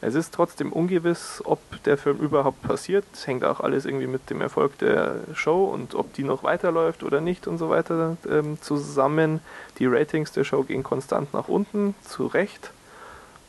Es 0.00 0.14
ist 0.14 0.34
trotzdem 0.34 0.70
ungewiss, 0.70 1.40
ob 1.46 1.60
der 1.84 1.96
Film 1.96 2.18
überhaupt 2.18 2.60
passiert. 2.62 3.06
Es 3.14 3.26
hängt 3.26 3.42
auch 3.42 3.60
alles 3.60 3.86
irgendwie 3.86 4.06
mit 4.06 4.28
dem 4.28 4.42
Erfolg 4.42 4.76
der 4.78 5.20
Show 5.32 5.64
und 5.64 5.94
ob 5.94 6.12
die 6.12 6.24
noch 6.24 6.42
weiterläuft 6.42 7.02
oder 7.04 7.22
nicht 7.22 7.46
und 7.46 7.56
so 7.56 7.70
weiter 7.70 8.18
ähm, 8.28 8.60
zusammen. 8.60 9.40
Die 9.78 9.86
Ratings 9.86 10.32
der 10.32 10.44
Show 10.44 10.62
gehen 10.64 10.82
konstant 10.82 11.32
nach 11.32 11.48
unten, 11.48 11.94
zu 12.02 12.26
Recht. 12.26 12.73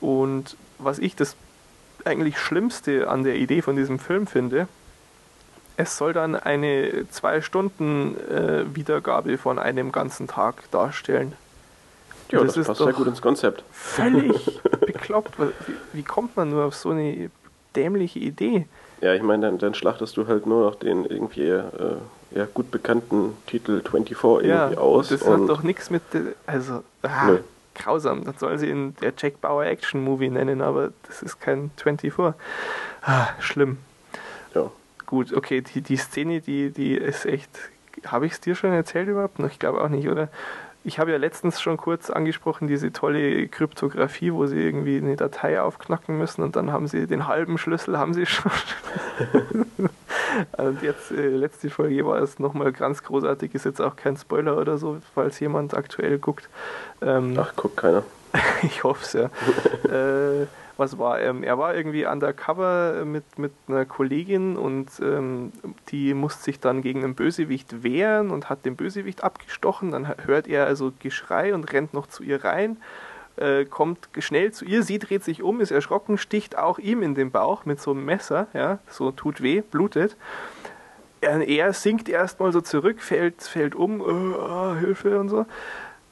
Und 0.05 0.55
was 0.77 0.99
ich 0.99 1.15
das 1.15 1.35
eigentlich 2.03 2.37
Schlimmste 2.37 3.09
an 3.09 3.23
der 3.23 3.37
Idee 3.37 3.63
von 3.63 3.75
diesem 3.75 3.97
Film 3.97 4.27
finde, 4.27 4.67
es 5.77 5.97
soll 5.97 6.13
dann 6.13 6.35
eine 6.35 7.09
zwei 7.09 7.41
Stunden 7.41 8.15
äh, 8.29 8.63
Wiedergabe 8.75 9.39
von 9.39 9.57
einem 9.57 9.91
ganzen 9.91 10.27
Tag 10.27 10.69
darstellen. 10.69 11.33
Ja, 12.29 12.43
das, 12.43 12.53
das 12.53 12.67
passt 12.67 12.81
sehr 12.83 12.93
gut 12.93 13.07
ins 13.07 13.21
Konzept. 13.21 13.63
Völlig 13.71 14.61
bekloppt. 14.79 15.39
Wie, 15.39 15.73
wie, 15.93 16.03
kommt 16.03 16.37
man 16.37 16.51
nur 16.51 16.65
auf 16.65 16.75
so 16.75 16.91
eine 16.91 17.31
dämliche 17.75 18.19
Idee? 18.19 18.67
Ja, 19.01 19.15
ich 19.15 19.23
meine, 19.23 19.47
dann, 19.47 19.57
dann 19.57 19.73
schlachtest 19.73 20.15
du 20.17 20.27
halt 20.27 20.45
nur 20.45 20.69
noch 20.69 20.75
den 20.75 21.05
irgendwie 21.05 21.49
äh, 21.49 21.63
ja, 22.31 22.47
gut 22.53 22.69
bekannten 22.69 23.35
Titel 23.47 23.81
24 23.81 24.11
irgendwie 24.23 24.47
ja, 24.49 24.77
aus. 24.77 25.09
Das 25.09 25.27
hat 25.27 25.49
doch 25.49 25.63
nichts 25.63 25.89
mit. 25.89 26.03
Also, 26.45 26.83
ah, 27.01 27.37
grausam. 27.75 28.23
Das 28.23 28.39
soll 28.39 28.57
sie 28.57 28.69
in 28.69 28.95
der 28.95 29.13
Jack 29.17 29.41
Bauer 29.41 29.65
Action 29.65 30.03
Movie 30.03 30.29
nennen, 30.29 30.61
aber 30.61 30.91
das 31.07 31.21
ist 31.21 31.39
kein 31.39 31.71
24. 31.77 32.13
Ah, 33.01 33.27
schlimm. 33.39 33.77
Ja. 34.53 34.71
Gut, 35.05 35.33
okay, 35.33 35.61
die, 35.61 35.81
die 35.81 35.97
Szene, 35.97 36.41
die, 36.41 36.71
die 36.71 36.95
ist 36.95 37.25
echt. 37.25 37.49
Habe 38.07 38.25
ich 38.25 38.33
es 38.33 38.41
dir 38.41 38.55
schon 38.55 38.73
erzählt 38.73 39.07
überhaupt? 39.07 39.39
Noch, 39.39 39.49
ich 39.49 39.59
glaube 39.59 39.81
auch 39.81 39.89
nicht, 39.89 40.09
oder? 40.09 40.29
Ich 40.83 40.99
habe 40.99 41.11
ja 41.11 41.17
letztens 41.17 41.61
schon 41.61 41.77
kurz 41.77 42.09
angesprochen, 42.09 42.67
diese 42.67 42.91
tolle 42.91 43.47
Kryptographie, 43.47 44.31
wo 44.31 44.45
sie 44.45 44.61
irgendwie 44.61 44.97
eine 44.97 45.15
Datei 45.15 45.59
aufknacken 45.59 46.17
müssen 46.17 46.43
und 46.43 46.55
dann 46.55 46.71
haben 46.71 46.88
sie 46.88 47.07
den 47.07 47.27
halben 47.27 47.57
Schlüssel, 47.57 47.97
haben 47.97 48.13
sie 48.13 48.25
schon. 48.25 48.51
und 50.58 50.82
jetzt, 50.82 51.12
äh, 51.12 51.28
letzte 51.28 51.69
Folge 51.69 52.06
war 52.06 52.21
es 52.21 52.39
nochmal 52.39 52.71
ganz 52.71 53.04
großartig, 53.04 53.56
ist 53.56 53.65
jetzt 53.65 53.82
auch 53.82 53.95
kein 53.95 54.17
Spoiler 54.17 54.58
oder 54.58 54.78
so, 54.78 54.98
falls 55.13 55.39
jemand 55.39 55.74
aktuell 55.74 56.19
guckt. 56.19 56.50
Ähm, 57.02 57.36
Ach, 57.39 57.56
guckt 57.56 57.78
keiner. 57.78 58.04
ich 58.63 58.84
hoffe 58.84 59.04
es 59.04 59.13
ja. 59.13 59.30
äh, 60.41 60.48
was 60.78 60.98
war 60.98 61.21
ähm, 61.21 61.43
er 61.43 61.58
war 61.58 61.74
irgendwie 61.74 62.06
undercover 62.06 63.06
mit, 63.06 63.39
mit 63.39 63.54
einer 63.67 63.86
Kollegin 63.86 64.58
und 64.58 64.89
ähm, 65.02 65.54
die 65.89 66.13
musste 66.13 66.43
sich 66.43 66.60
dann 66.60 66.82
gegen 66.82 67.04
einen 67.04 67.15
Bösewicht 67.15 67.84
wehren 67.84 68.30
und 68.30 68.50
hat 68.50 68.65
den 68.65 68.76
Bösewicht 68.76 69.24
abgestochen. 69.24 69.91
Dann 69.91 70.13
hört 70.26 70.48
er 70.48 70.65
also 70.65 70.91
Geschrei 71.00 71.54
und 71.54 71.71
rennt 71.71 71.93
noch 71.93 72.08
zu 72.08 72.24
ihr 72.24 72.43
rein, 72.43 72.78
äh, 73.38 73.65
kommt 73.65 74.10
schnell 74.19 74.52
zu 74.52 74.65
ihr, 74.65 74.84
sie 74.84 75.00
dreht 75.00 75.24
sich 75.24 75.43
um, 75.43 75.62
ist 75.62 75.71
erschrocken, 75.71 76.17
sticht 76.17 76.58
auch 76.58 76.80
ihm 76.80 77.02
in 77.02 77.15
den 77.15 77.32
Bauch 77.32 77.65
mit 77.65 77.82
so 77.82 77.91
einem 77.91 78.06
Messer, 78.06 78.48
ja, 78.54 78.80
so 78.89 79.12
tut 79.12 79.41
weh, 79.41 79.62
blutet. 79.62 80.15
Er 81.21 81.74
sinkt 81.74 82.08
erstmal 82.08 82.52
so 82.52 82.62
zurück, 82.62 83.02
fällt, 83.02 83.41
fällt 83.41 83.74
um, 83.74 84.00
oh, 84.02 84.76
Hilfe 84.76 85.19
und 85.19 85.30
so. 85.30 85.48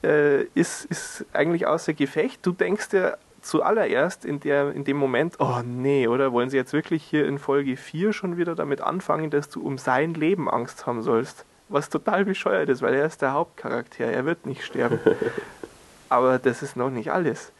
Äh, 0.02 0.44
ist, 0.54 0.86
ist 0.86 1.24
eigentlich 1.32 1.68
außer 1.68 1.94
Gefecht. 1.94 2.44
Du 2.44 2.50
denkst 2.50 2.88
dir 2.88 3.16
zuallererst 3.44 4.24
in, 4.24 4.40
der, 4.40 4.72
in 4.72 4.84
dem 4.84 4.96
Moment, 4.96 5.36
oh 5.38 5.60
nee, 5.64 6.08
oder 6.08 6.32
wollen 6.32 6.50
sie 6.50 6.56
jetzt 6.56 6.72
wirklich 6.72 7.04
hier 7.04 7.26
in 7.26 7.38
Folge 7.38 7.76
4 7.76 8.12
schon 8.12 8.36
wieder 8.36 8.54
damit 8.54 8.80
anfangen, 8.80 9.30
dass 9.30 9.48
du 9.48 9.62
um 9.62 9.78
sein 9.78 10.14
Leben 10.14 10.50
Angst 10.50 10.86
haben 10.86 11.02
sollst? 11.02 11.44
Was 11.68 11.88
total 11.88 12.24
bescheuert 12.24 12.68
ist, 12.68 12.82
weil 12.82 12.94
er 12.94 13.06
ist 13.06 13.22
der 13.22 13.32
Hauptcharakter, 13.32 14.04
er 14.04 14.24
wird 14.24 14.46
nicht 14.46 14.64
sterben. 14.64 14.98
Aber 16.14 16.38
das 16.38 16.62
ist 16.62 16.76
noch 16.76 16.90
nicht 16.90 17.10
alles. 17.12 17.52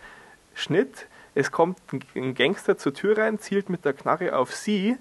Schnitt, 0.55 1.07
es 1.35 1.51
kommt 1.51 1.79
ein 2.15 2.35
Gangster 2.35 2.79
zur 2.79 2.95
Tür 2.95 3.19
rein, 3.19 3.39
zielt 3.39 3.69
mit 3.69 3.85
der 3.85 3.93
Knarre 3.93 4.37
auf 4.37 4.55
sie. 4.55 4.97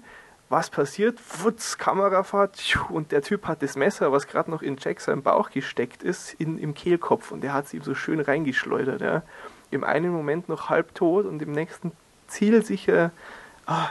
Was 0.48 0.70
passiert? 0.70 1.18
Wutz, 1.42 1.78
Kamerafahrt 1.78 2.78
und 2.90 3.12
der 3.12 3.22
Typ 3.22 3.46
hat 3.46 3.62
das 3.62 3.76
Messer, 3.76 4.12
was 4.12 4.26
gerade 4.26 4.50
noch 4.50 4.62
in 4.62 4.76
Jack 4.78 5.00
seinem 5.00 5.22
Bauch 5.22 5.50
gesteckt 5.50 6.02
ist, 6.02 6.34
in, 6.34 6.58
im 6.58 6.74
Kehlkopf 6.74 7.32
und 7.32 7.42
der 7.42 7.54
hat 7.54 7.68
sie 7.68 7.78
ihm 7.78 7.82
so 7.82 7.94
schön 7.94 8.20
reingeschleudert. 8.20 9.00
Ja 9.00 9.22
im 9.74 9.84
einen 9.84 10.10
Moment 10.10 10.48
noch 10.48 10.70
halb 10.70 10.94
tot 10.94 11.26
und 11.26 11.42
im 11.42 11.52
nächsten 11.52 11.92
zielsicher. 12.28 13.10
Ah, 13.66 13.88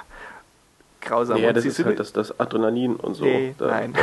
grausam. 1.02 1.38
Ja, 1.38 1.54
das 1.54 1.65
ist 1.65 1.84
halt 1.84 1.99
das, 1.99 2.13
das 2.13 2.39
Adrenalin 2.39 2.95
und 2.95 3.13
so. 3.13 3.26
Nee, 3.26 3.54
da, 3.58 3.67
nein. 3.67 3.93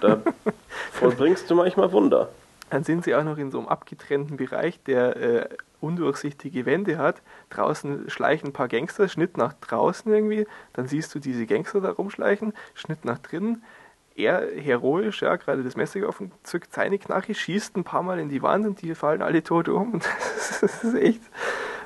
Da, 0.00 0.16
da 0.16 0.32
vollbringst 0.92 1.50
du 1.50 1.56
manchmal 1.56 1.92
Wunder. 1.92 2.28
Dann 2.70 2.84
sind 2.84 3.04
sie 3.04 3.14
auch 3.14 3.24
noch 3.24 3.38
in 3.38 3.50
so 3.50 3.58
einem 3.58 3.68
abgetrennten 3.68 4.36
Bereich, 4.36 4.82
der 4.82 5.16
äh, 5.16 5.48
undurchsichtige 5.80 6.66
Wände 6.66 6.98
hat. 6.98 7.22
Draußen 7.50 8.08
schleichen 8.10 8.48
ein 8.48 8.52
paar 8.52 8.68
Gangster, 8.68 9.08
Schnitt 9.08 9.36
nach 9.36 9.52
draußen 9.52 10.12
irgendwie. 10.12 10.46
Dann 10.72 10.86
siehst 10.86 11.14
du 11.14 11.18
diese 11.18 11.46
Gangster 11.46 11.80
da 11.80 11.90
rumschleichen, 11.90 12.52
Schnitt 12.74 13.04
nach 13.04 13.18
drinnen 13.18 13.62
er 14.16 14.46
heroisch, 14.56 15.22
ja, 15.22 15.36
gerade 15.36 15.62
das 15.62 15.76
Messer 15.76 16.08
offen, 16.08 16.30
zückt 16.42 16.72
seine 16.72 16.98
Knarre, 16.98 17.34
schießt 17.34 17.76
ein 17.76 17.84
paar 17.84 18.02
Mal 18.02 18.18
in 18.18 18.28
die 18.28 18.42
Wand 18.42 18.66
und 18.66 18.82
die 18.82 18.94
fallen 18.94 19.22
alle 19.22 19.42
tot 19.42 19.68
um. 19.68 20.00
das 20.60 20.84
ist 20.84 20.94
echt. 20.94 21.20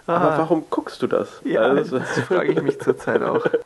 Ah. 0.06 0.16
Aber 0.16 0.38
warum 0.38 0.64
guckst 0.70 1.02
du 1.02 1.06
das? 1.06 1.40
Ja, 1.44 1.62
also. 1.62 1.98
das 1.98 2.20
frage 2.20 2.52
ich 2.52 2.62
mich 2.62 2.80
zurzeit 2.80 3.22
auch. 3.22 3.46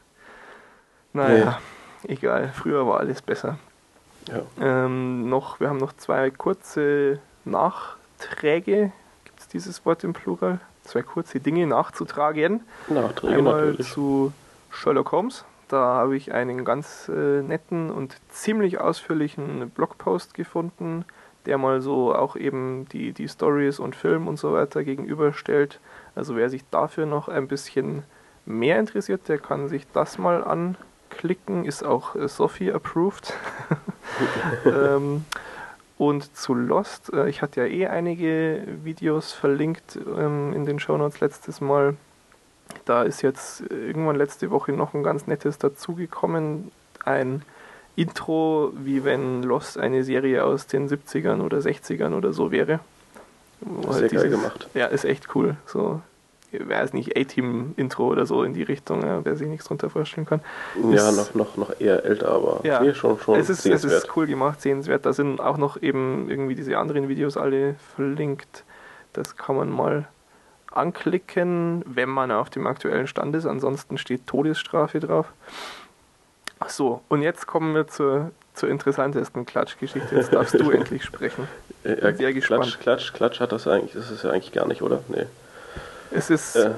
Naja, 1.14 1.58
nee. 2.04 2.14
egal. 2.14 2.50
Früher 2.54 2.86
war 2.86 3.00
alles 3.00 3.20
besser. 3.20 3.58
Ja. 4.28 4.42
Ähm, 4.60 5.28
noch, 5.28 5.60
wir 5.60 5.68
haben 5.68 5.78
noch 5.78 5.92
zwei 5.94 6.30
kurze 6.30 7.18
Nachträge. 7.44 8.92
Gibt 9.24 9.40
es 9.40 9.48
dieses 9.48 9.84
Wort 9.84 10.04
im 10.04 10.12
Plural? 10.12 10.60
Zwei 10.84 11.02
kurze 11.02 11.40
Dinge 11.40 11.66
nachzutragen. 11.66 12.60
Nachträge 12.88 13.34
Einmal 13.34 13.66
natürlich. 13.66 13.90
zu 13.90 14.32
Sherlock 14.70 15.12
Holmes 15.12 15.44
da 15.72 15.94
habe 15.94 16.16
ich 16.16 16.32
einen 16.32 16.66
ganz 16.66 17.08
äh, 17.08 17.40
netten 17.40 17.90
und 17.90 18.18
ziemlich 18.28 18.78
ausführlichen 18.78 19.70
Blogpost 19.70 20.34
gefunden, 20.34 21.06
der 21.46 21.56
mal 21.56 21.80
so 21.80 22.14
auch 22.14 22.36
eben 22.36 22.86
die, 22.92 23.12
die 23.12 23.26
Stories 23.26 23.78
und 23.78 23.96
Film 23.96 24.28
und 24.28 24.38
so 24.38 24.52
weiter 24.52 24.84
gegenüberstellt. 24.84 25.80
Also 26.14 26.36
wer 26.36 26.50
sich 26.50 26.62
dafür 26.70 27.06
noch 27.06 27.28
ein 27.28 27.48
bisschen 27.48 28.02
mehr 28.44 28.78
interessiert, 28.78 29.28
der 29.28 29.38
kann 29.38 29.68
sich 29.68 29.86
das 29.94 30.18
mal 30.18 30.44
anklicken. 30.44 31.64
Ist 31.64 31.84
auch 31.84 32.16
äh, 32.16 32.28
Sophie 32.28 32.70
approved. 32.70 33.32
ähm, 34.66 35.24
und 35.98 36.36
zu 36.36 36.54
Lost, 36.54 37.12
äh, 37.12 37.28
ich 37.28 37.42
hatte 37.42 37.60
ja 37.60 37.66
eh 37.66 37.86
einige 37.86 38.62
Videos 38.82 39.32
verlinkt 39.32 39.98
ähm, 40.18 40.52
in 40.52 40.66
den 40.66 40.78
Shownotes 40.80 41.20
letztes 41.20 41.60
Mal. 41.60 41.96
Da 42.84 43.02
ist 43.02 43.22
jetzt 43.22 43.62
irgendwann 43.70 44.16
letzte 44.16 44.50
Woche 44.50 44.72
noch 44.72 44.94
ein 44.94 45.02
ganz 45.02 45.26
nettes 45.26 45.58
dazugekommen. 45.58 46.72
Ein 47.04 47.42
Intro, 47.94 48.72
wie 48.74 49.04
wenn 49.04 49.42
Lost 49.42 49.78
eine 49.78 50.02
Serie 50.02 50.44
aus 50.44 50.66
den 50.66 50.88
70ern 50.88 51.42
oder 51.42 51.58
60ern 51.58 52.14
oder 52.14 52.32
so 52.32 52.50
wäre. 52.50 52.80
Sehr 53.90 53.92
halt 53.92 54.12
geil 54.12 54.28
gemacht. 54.30 54.68
Ja, 54.74 54.86
ist 54.86 55.04
echt 55.04 55.34
cool. 55.34 55.56
So 55.66 56.00
wäre 56.52 56.84
es 56.84 56.92
nicht 56.92 57.16
A-Team-Intro 57.16 58.06
oder 58.06 58.26
so 58.26 58.42
in 58.44 58.54
die 58.54 58.62
Richtung, 58.62 59.02
ja, 59.04 59.24
wer 59.24 59.36
sich 59.36 59.48
nichts 59.48 59.66
drunter 59.66 59.90
vorstellen 59.90 60.26
kann. 60.26 60.40
Ja, 60.90 61.08
ist, 61.08 61.16
noch, 61.16 61.34
noch, 61.34 61.56
noch 61.56 61.80
eher 61.80 62.04
älter, 62.04 62.28
aber 62.30 62.60
ja, 62.62 62.80
nee, 62.80 62.94
schon, 62.94 63.18
schon 63.18 63.38
es 63.38 63.48
ist, 63.48 63.66
es 63.66 63.84
ist 63.84 64.16
cool 64.16 64.26
gemacht, 64.26 64.60
sehenswert. 64.60 65.06
Da 65.06 65.12
sind 65.12 65.40
auch 65.40 65.56
noch 65.56 65.80
eben 65.80 66.28
irgendwie 66.30 66.54
diese 66.54 66.76
anderen 66.78 67.08
Videos 67.08 67.36
alle 67.36 67.74
verlinkt. 67.94 68.64
Das 69.12 69.36
kann 69.36 69.56
man 69.56 69.70
mal 69.70 70.06
anklicken, 70.70 71.82
wenn 71.86 72.08
man 72.08 72.30
auf 72.30 72.50
dem 72.50 72.66
aktuellen 72.66 73.06
Stand 73.06 73.34
ist. 73.36 73.46
Ansonsten 73.46 73.98
steht 73.98 74.26
Todesstrafe 74.26 75.00
drauf. 75.00 75.32
So, 76.68 77.02
und 77.08 77.22
jetzt 77.22 77.46
kommen 77.46 77.74
wir 77.74 77.88
zur, 77.88 78.30
zur 78.54 78.68
interessantesten 78.68 79.44
Klatschgeschichte. 79.44 80.14
Jetzt 80.14 80.32
darfst 80.32 80.54
du 80.54 80.70
endlich 80.70 81.04
sprechen. 81.04 81.48
Bin 81.82 81.98
ja, 82.00 82.14
sehr 82.14 82.32
gespannt. 82.32 82.62
Klatsch, 82.64 82.80
Klatsch, 82.80 83.12
Klatsch 83.12 83.40
hat 83.40 83.52
das 83.52 83.66
eigentlich, 83.66 83.92
das 83.92 84.10
ist 84.10 84.22
ja 84.24 84.30
eigentlich 84.30 84.52
gar 84.52 84.66
nicht, 84.66 84.82
oder? 84.82 85.02
Nee. 85.08 85.26
Es 86.14 86.30
ist. 86.30 86.56
Äh, 86.56 86.72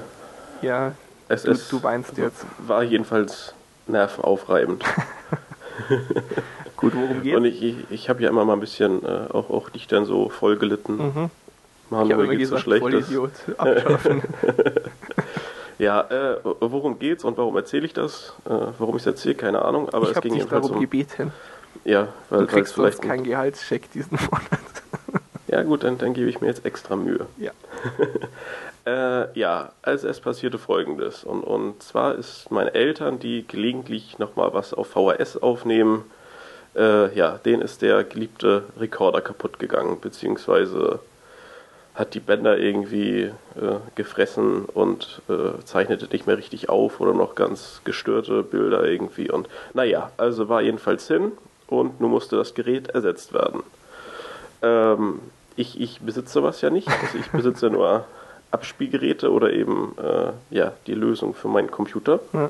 ja, 0.61 0.93
es 1.27 1.43
du, 1.43 1.51
ist, 1.51 1.71
du 1.71 1.81
weinst 1.83 2.17
jetzt. 2.17 2.45
War 2.59 2.83
jedenfalls 2.83 3.53
nervenaufreibend. 3.87 4.83
Gut, 6.77 6.93
worum 6.95 7.21
geht's? 7.23 7.37
Und 7.37 7.45
ich, 7.45 7.63
ich, 7.63 7.75
ich 7.89 8.09
habe 8.09 8.21
ja 8.21 8.29
immer 8.29 8.45
mal 8.45 8.53
ein 8.53 8.59
bisschen 8.59 9.03
äh, 9.03 9.27
auch, 9.31 9.49
auch 9.49 9.69
dich 9.69 9.87
dann 9.87 10.05
so 10.05 10.29
voll 10.29 10.57
gelitten. 10.57 10.97
Mhm. 10.97 11.29
Habe 11.91 12.13
immer 12.13 12.35
gesagt, 12.35 12.61
so 12.61 12.63
schlecht 12.63 12.81
Vollidiot, 12.81 13.31
abschaffen. 13.57 14.23
ja, 15.77 16.01
äh, 16.01 16.37
worum 16.43 16.99
geht's 16.99 17.23
und 17.23 17.37
warum 17.37 17.55
erzähle 17.55 17.85
ich 17.85 17.93
das? 17.93 18.33
Äh, 18.45 18.49
warum 18.79 18.95
ich 18.95 19.03
es 19.03 19.07
erzähle, 19.07 19.35
keine 19.35 19.61
Ahnung. 19.63 19.89
Aber 19.89 20.09
ich 20.09 20.15
es 20.15 20.21
ging 20.21 20.33
dich 20.33 20.45
darum 20.45 20.71
um, 20.71 20.79
gebeten. 20.79 21.31
Ja, 21.83 22.07
weil 22.29 22.41
du 22.41 22.47
kriegst 22.47 22.73
vielleicht 22.73 23.01
keinen 23.01 23.23
Gehaltscheck 23.23 23.91
diesen 23.91 24.17
Monat. 24.17 25.23
ja 25.47 25.63
gut, 25.63 25.83
dann, 25.83 25.97
dann 25.97 26.13
gebe 26.13 26.29
ich 26.29 26.41
mir 26.41 26.47
jetzt 26.47 26.65
extra 26.65 26.95
Mühe. 26.95 27.27
Ja. 27.37 27.51
Äh, 28.85 29.37
ja, 29.37 29.71
also 29.81 30.07
es 30.07 30.19
passierte 30.19 30.57
folgendes. 30.57 31.23
Und, 31.23 31.43
und 31.43 31.81
zwar 31.81 32.15
ist 32.15 32.51
meine 32.51 32.73
Eltern, 32.73 33.19
die 33.19 33.45
gelegentlich 33.47 34.19
nochmal 34.19 34.53
was 34.53 34.73
auf 34.73 34.87
VHS 34.89 35.37
aufnehmen, 35.37 36.03
äh, 36.75 37.13
ja, 37.15 37.39
denen 37.43 37.61
ist 37.61 37.81
der 37.81 38.03
geliebte 38.03 38.63
Rekorder 38.77 39.21
kaputt 39.21 39.59
gegangen, 39.59 39.99
beziehungsweise 39.99 40.99
hat 41.95 42.13
die 42.13 42.19
Bänder 42.19 42.57
irgendwie 42.57 43.21
äh, 43.21 43.31
gefressen 43.95 44.65
und 44.65 45.21
äh, 45.29 45.63
zeichnete 45.63 46.07
nicht 46.11 46.27
mehr 46.27 46.37
richtig 46.37 46.67
auf 46.67 46.99
oder 46.99 47.13
noch 47.13 47.35
ganz 47.35 47.81
gestörte 47.85 48.43
Bilder 48.43 48.83
irgendwie. 48.83 49.31
Und 49.31 49.47
naja, 49.73 50.11
also 50.17 50.49
war 50.49 50.61
jedenfalls 50.61 51.07
hin 51.07 51.31
und 51.67 52.01
nun 52.01 52.11
musste 52.11 52.35
das 52.35 52.53
Gerät 52.53 52.89
ersetzt 52.89 53.33
werden. 53.33 53.63
Ähm, 54.61 55.19
ich, 55.55 55.79
ich 55.79 56.01
besitze 56.01 56.33
sowas 56.33 56.59
ja 56.59 56.69
nicht, 56.69 56.89
also 56.89 57.17
ich 57.17 57.31
besitze 57.31 57.69
nur 57.69 58.03
Abspielgeräte 58.55 59.31
oder 59.31 59.51
eben 59.51 59.95
äh, 59.97 60.31
ja, 60.55 60.73
die 60.87 60.93
Lösung 60.93 61.33
für 61.33 61.47
meinen 61.47 61.69
Computer. 61.69 62.19
Ja. 62.33 62.49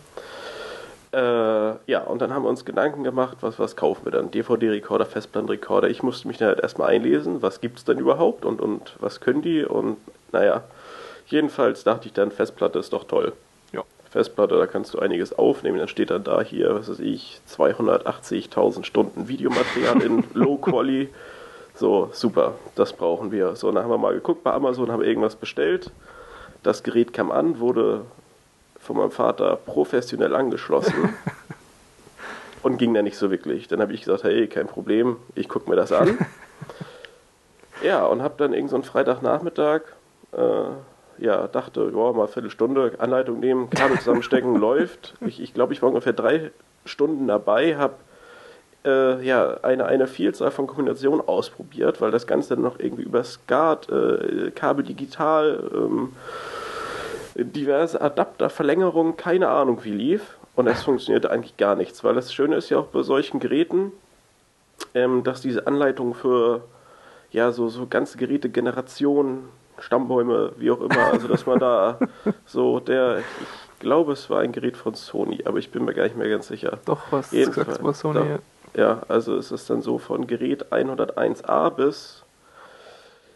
Äh, 1.15 1.75
ja, 1.87 2.01
und 2.01 2.21
dann 2.21 2.33
haben 2.33 2.43
wir 2.43 2.49
uns 2.49 2.65
Gedanken 2.65 3.05
gemacht, 3.05 3.37
was, 3.39 3.57
was 3.57 3.77
kaufen 3.77 4.03
wir 4.03 4.11
dann? 4.11 4.31
DVD-Rekorder, 4.31 5.05
Festplattenrekorder. 5.05 5.89
Ich 5.89 6.03
musste 6.03 6.27
mich 6.27 6.37
dann 6.37 6.49
halt 6.49 6.59
erstmal 6.59 6.89
einlesen, 6.89 7.41
was 7.41 7.61
gibt 7.61 7.77
es 7.77 7.85
denn 7.85 7.99
überhaupt 7.99 8.43
und, 8.43 8.59
und 8.59 8.97
was 8.99 9.21
können 9.21 9.41
die? 9.41 9.63
Und 9.63 9.95
naja, 10.33 10.63
jedenfalls 11.27 11.85
dachte 11.85 12.07
ich 12.07 12.13
dann, 12.13 12.31
Festplatte 12.31 12.79
ist 12.79 12.91
doch 12.91 13.05
toll. 13.05 13.31
Ja. 13.71 13.83
Festplatte, 14.11 14.57
da 14.57 14.67
kannst 14.67 14.93
du 14.93 14.99
einiges 14.99 15.31
aufnehmen. 15.31 15.77
Dann 15.77 15.87
steht 15.87 16.09
dann 16.09 16.25
da 16.25 16.41
hier, 16.41 16.75
was 16.75 16.89
weiß 16.89 16.99
ich, 16.99 17.39
280.000 17.49 18.83
Stunden 18.83 19.29
Videomaterial 19.29 20.01
in 20.01 20.25
Low 20.33 20.57
Quality. 20.57 21.09
So, 21.75 22.09
super, 22.13 22.55
das 22.75 22.93
brauchen 22.93 23.31
wir. 23.31 23.55
So, 23.55 23.71
dann 23.71 23.83
haben 23.83 23.91
wir 23.91 23.97
mal 23.97 24.13
geguckt 24.13 24.43
bei 24.43 24.53
Amazon, 24.53 24.91
haben 24.91 25.03
irgendwas 25.03 25.35
bestellt. 25.35 25.91
Das 26.63 26.83
Gerät 26.83 27.11
kam 27.13 27.31
an, 27.31 27.59
wurde 27.59 28.05
von 28.79 28.97
meinem 28.97 29.11
Vater 29.11 29.57
professionell 29.57 30.33
angeschlossen 30.35 31.13
und 32.63 32.77
ging 32.77 32.93
dann 32.93 33.03
nicht 33.03 33.17
so 33.17 33.29
wirklich. 33.29 33.67
Dann 33.67 33.81
habe 33.81 33.93
ich 33.93 34.01
gesagt, 34.01 34.23
hey, 34.23 34.47
kein 34.47 34.67
Problem, 34.67 35.17
ich 35.35 35.49
gucke 35.49 35.69
mir 35.69 35.75
das 35.75 35.91
an. 35.91 36.17
ja, 37.83 38.05
und 38.05 38.21
habe 38.21 38.35
dann 38.37 38.53
irgendeinen 38.53 38.83
so 38.83 38.89
Freitagnachmittag, 38.91 39.81
äh, 40.31 40.63
ja, 41.17 41.47
dachte, 41.47 41.91
ja, 41.93 42.11
mal 42.11 42.19
eine 42.19 42.27
Viertelstunde 42.27 42.93
Anleitung 42.99 43.39
nehmen, 43.39 43.69
Kabel 43.69 43.99
zusammenstecken, 43.99 44.55
läuft. 44.59 45.15
Ich, 45.21 45.41
ich 45.41 45.53
glaube, 45.53 45.73
ich 45.73 45.81
war 45.81 45.89
ungefähr 45.89 46.13
drei 46.13 46.51
Stunden 46.85 47.27
dabei, 47.27 47.75
habe 47.77 47.95
äh, 48.85 49.21
ja, 49.23 49.57
eine, 49.63 49.85
eine 49.85 50.07
Vielzahl 50.07 50.51
von 50.51 50.67
Kombinationen 50.67 51.21
ausprobiert, 51.27 52.01
weil 52.01 52.11
das 52.11 52.27
Ganze 52.27 52.55
dann 52.55 52.63
noch 52.63 52.79
irgendwie 52.79 53.03
über 53.03 53.23
SCART, 53.23 53.89
äh, 53.89 54.51
Kabel 54.51 54.85
digital, 54.85 55.63
ähm, 55.73 56.13
diverse 57.35 57.99
Adapter, 57.99 58.49
Verlängerungen, 58.49 59.17
keine 59.17 59.49
Ahnung 59.49 59.83
wie 59.83 59.91
lief. 59.91 60.37
Und 60.55 60.67
es 60.67 60.83
funktionierte 60.83 61.31
eigentlich 61.31 61.57
gar 61.57 61.75
nichts, 61.75 62.03
weil 62.03 62.15
das 62.15 62.33
Schöne 62.33 62.55
ist 62.55 62.69
ja 62.69 62.77
auch 62.77 62.87
bei 62.87 63.03
solchen 63.03 63.41
Geräten, 63.41 63.91
ähm, 64.93 65.23
dass 65.23 65.41
diese 65.41 65.67
Anleitung 65.67 66.13
für 66.13 66.61
ja 67.31 67.51
so, 67.51 67.67
so 67.67 67.87
ganze 67.87 68.17
Geräte, 68.17 68.49
Generationen, 68.49 69.49
Stammbäume, 69.79 70.53
wie 70.57 70.71
auch 70.71 70.79
immer, 70.79 71.11
also 71.11 71.27
dass 71.27 71.45
man 71.45 71.59
da 71.59 71.99
so 72.45 72.79
der, 72.79 73.17
ich 73.19 73.25
glaube 73.79 74.13
es 74.13 74.29
war 74.29 74.39
ein 74.39 74.53
Gerät 74.53 74.77
von 74.77 74.93
Sony, 74.93 75.43
aber 75.45 75.57
ich 75.57 75.71
bin 75.71 75.83
mir 75.83 75.93
gar 75.93 76.03
nicht 76.03 76.15
mehr 76.15 76.29
ganz 76.29 76.47
sicher. 76.47 76.79
Doch, 76.85 77.01
was 77.11 77.31
Jedenfalls, 77.31 77.77
sagst 77.77 77.99
Sony? 77.99 78.19
Da, 78.19 78.25
ja, 78.25 78.39
also 79.07 79.35
es 79.37 79.51
ist 79.51 79.69
dann 79.69 79.81
so 79.81 79.97
von 79.97 80.27
Gerät 80.27 80.71
101a 80.71 81.69
bis 81.69 82.25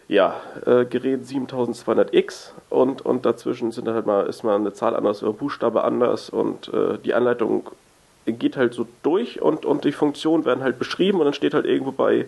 ja, 0.10 0.36
äh, 0.66 0.86
Gerät 0.86 1.22
7200X 1.22 2.52
und, 2.70 3.06
und 3.06 3.26
dazwischen 3.28 3.72
sind 3.72 3.88
halt 3.88 4.08
mal, 4.08 4.26
ist 4.26 4.44
mal 4.44 4.56
eine 4.56 4.74
Zahl 4.74 4.96
anders 4.96 5.22
oder 5.22 5.34
Buchstabe 5.34 5.84
anders 5.84 6.32
und 6.32 6.74
äh, 6.74 6.98
die 6.98 7.14
Anleitung 7.14 7.70
geht 8.26 8.58
halt 8.58 8.74
so 8.74 8.88
durch 9.04 9.42
und, 9.42 9.66
und 9.66 9.86
die 9.86 9.92
Funktionen 9.92 10.46
werden 10.46 10.64
halt 10.64 10.80
beschrieben 10.80 11.20
und 11.20 11.26
dann 11.26 11.34
steht 11.34 11.54
halt 11.54 11.66
irgendwo 11.66 11.92
bei 11.92 12.26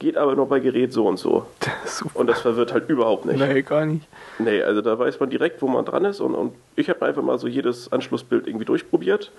geht 0.00 0.16
aber 0.16 0.34
nur 0.34 0.48
bei 0.48 0.58
Gerät 0.58 0.92
so 0.92 1.06
und 1.06 1.18
so. 1.18 1.46
Super. 1.84 2.18
Und 2.18 2.26
das 2.26 2.40
verwirrt 2.40 2.72
halt 2.72 2.88
überhaupt 2.88 3.26
nicht. 3.26 3.38
Nee, 3.38 3.62
gar 3.62 3.86
nicht. 3.86 4.08
Nee, 4.40 4.62
also 4.62 4.80
da 4.80 4.98
weiß 4.98 5.20
man 5.20 5.30
direkt, 5.30 5.62
wo 5.62 5.68
man 5.68 5.84
dran 5.84 6.04
ist 6.04 6.20
und, 6.20 6.34
und 6.34 6.54
ich 6.74 6.88
habe 6.90 7.06
einfach 7.06 7.22
mal 7.22 7.38
so 7.38 7.46
jedes 7.46 7.92
Anschlussbild 7.92 8.48
irgendwie 8.48 8.64
durchprobiert. 8.64 9.30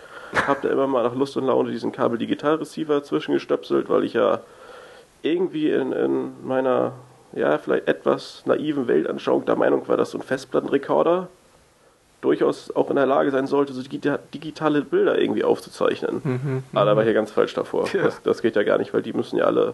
Habe 0.47 0.59
da 0.61 0.69
immer 0.69 0.87
mal 0.87 1.03
nach 1.03 1.15
Lust 1.15 1.35
und 1.35 1.47
Laune 1.47 1.71
diesen 1.71 1.91
Kabel-Digital-Receiver 1.91 3.03
zwischengestöpselt, 3.03 3.89
weil 3.89 4.05
ich 4.05 4.13
ja 4.13 4.39
irgendwie 5.23 5.71
in, 5.71 5.91
in 5.91 6.31
meiner, 6.45 6.93
ja, 7.33 7.57
vielleicht 7.57 7.87
etwas 7.87 8.43
naiven 8.45 8.87
Weltanschauung 8.87 9.45
der 9.45 9.55
Meinung 9.55 9.87
war, 9.87 9.97
dass 9.97 10.11
so 10.11 10.19
ein 10.19 10.23
Festplattenrekorder 10.23 11.27
durchaus 12.21 12.69
auch 12.75 12.91
in 12.91 12.95
der 12.97 13.07
Lage 13.07 13.31
sein 13.31 13.47
sollte, 13.47 13.73
so 13.73 13.81
digitale 13.81 14.81
Bilder 14.83 15.19
irgendwie 15.19 15.43
aufzuzeichnen. 15.43 16.21
Mhm, 16.23 16.63
Aber 16.73 16.85
da 16.85 16.95
war 16.95 17.01
ich 17.01 17.07
ja 17.07 17.13
ganz 17.13 17.31
falsch 17.31 17.55
davor. 17.55 17.87
Ja. 17.93 18.03
Das, 18.03 18.21
das 18.21 18.41
geht 18.43 18.55
ja 18.55 18.61
gar 18.61 18.77
nicht, 18.77 18.93
weil 18.93 19.01
die 19.01 19.13
müssen 19.13 19.37
ja 19.37 19.45
alle 19.45 19.73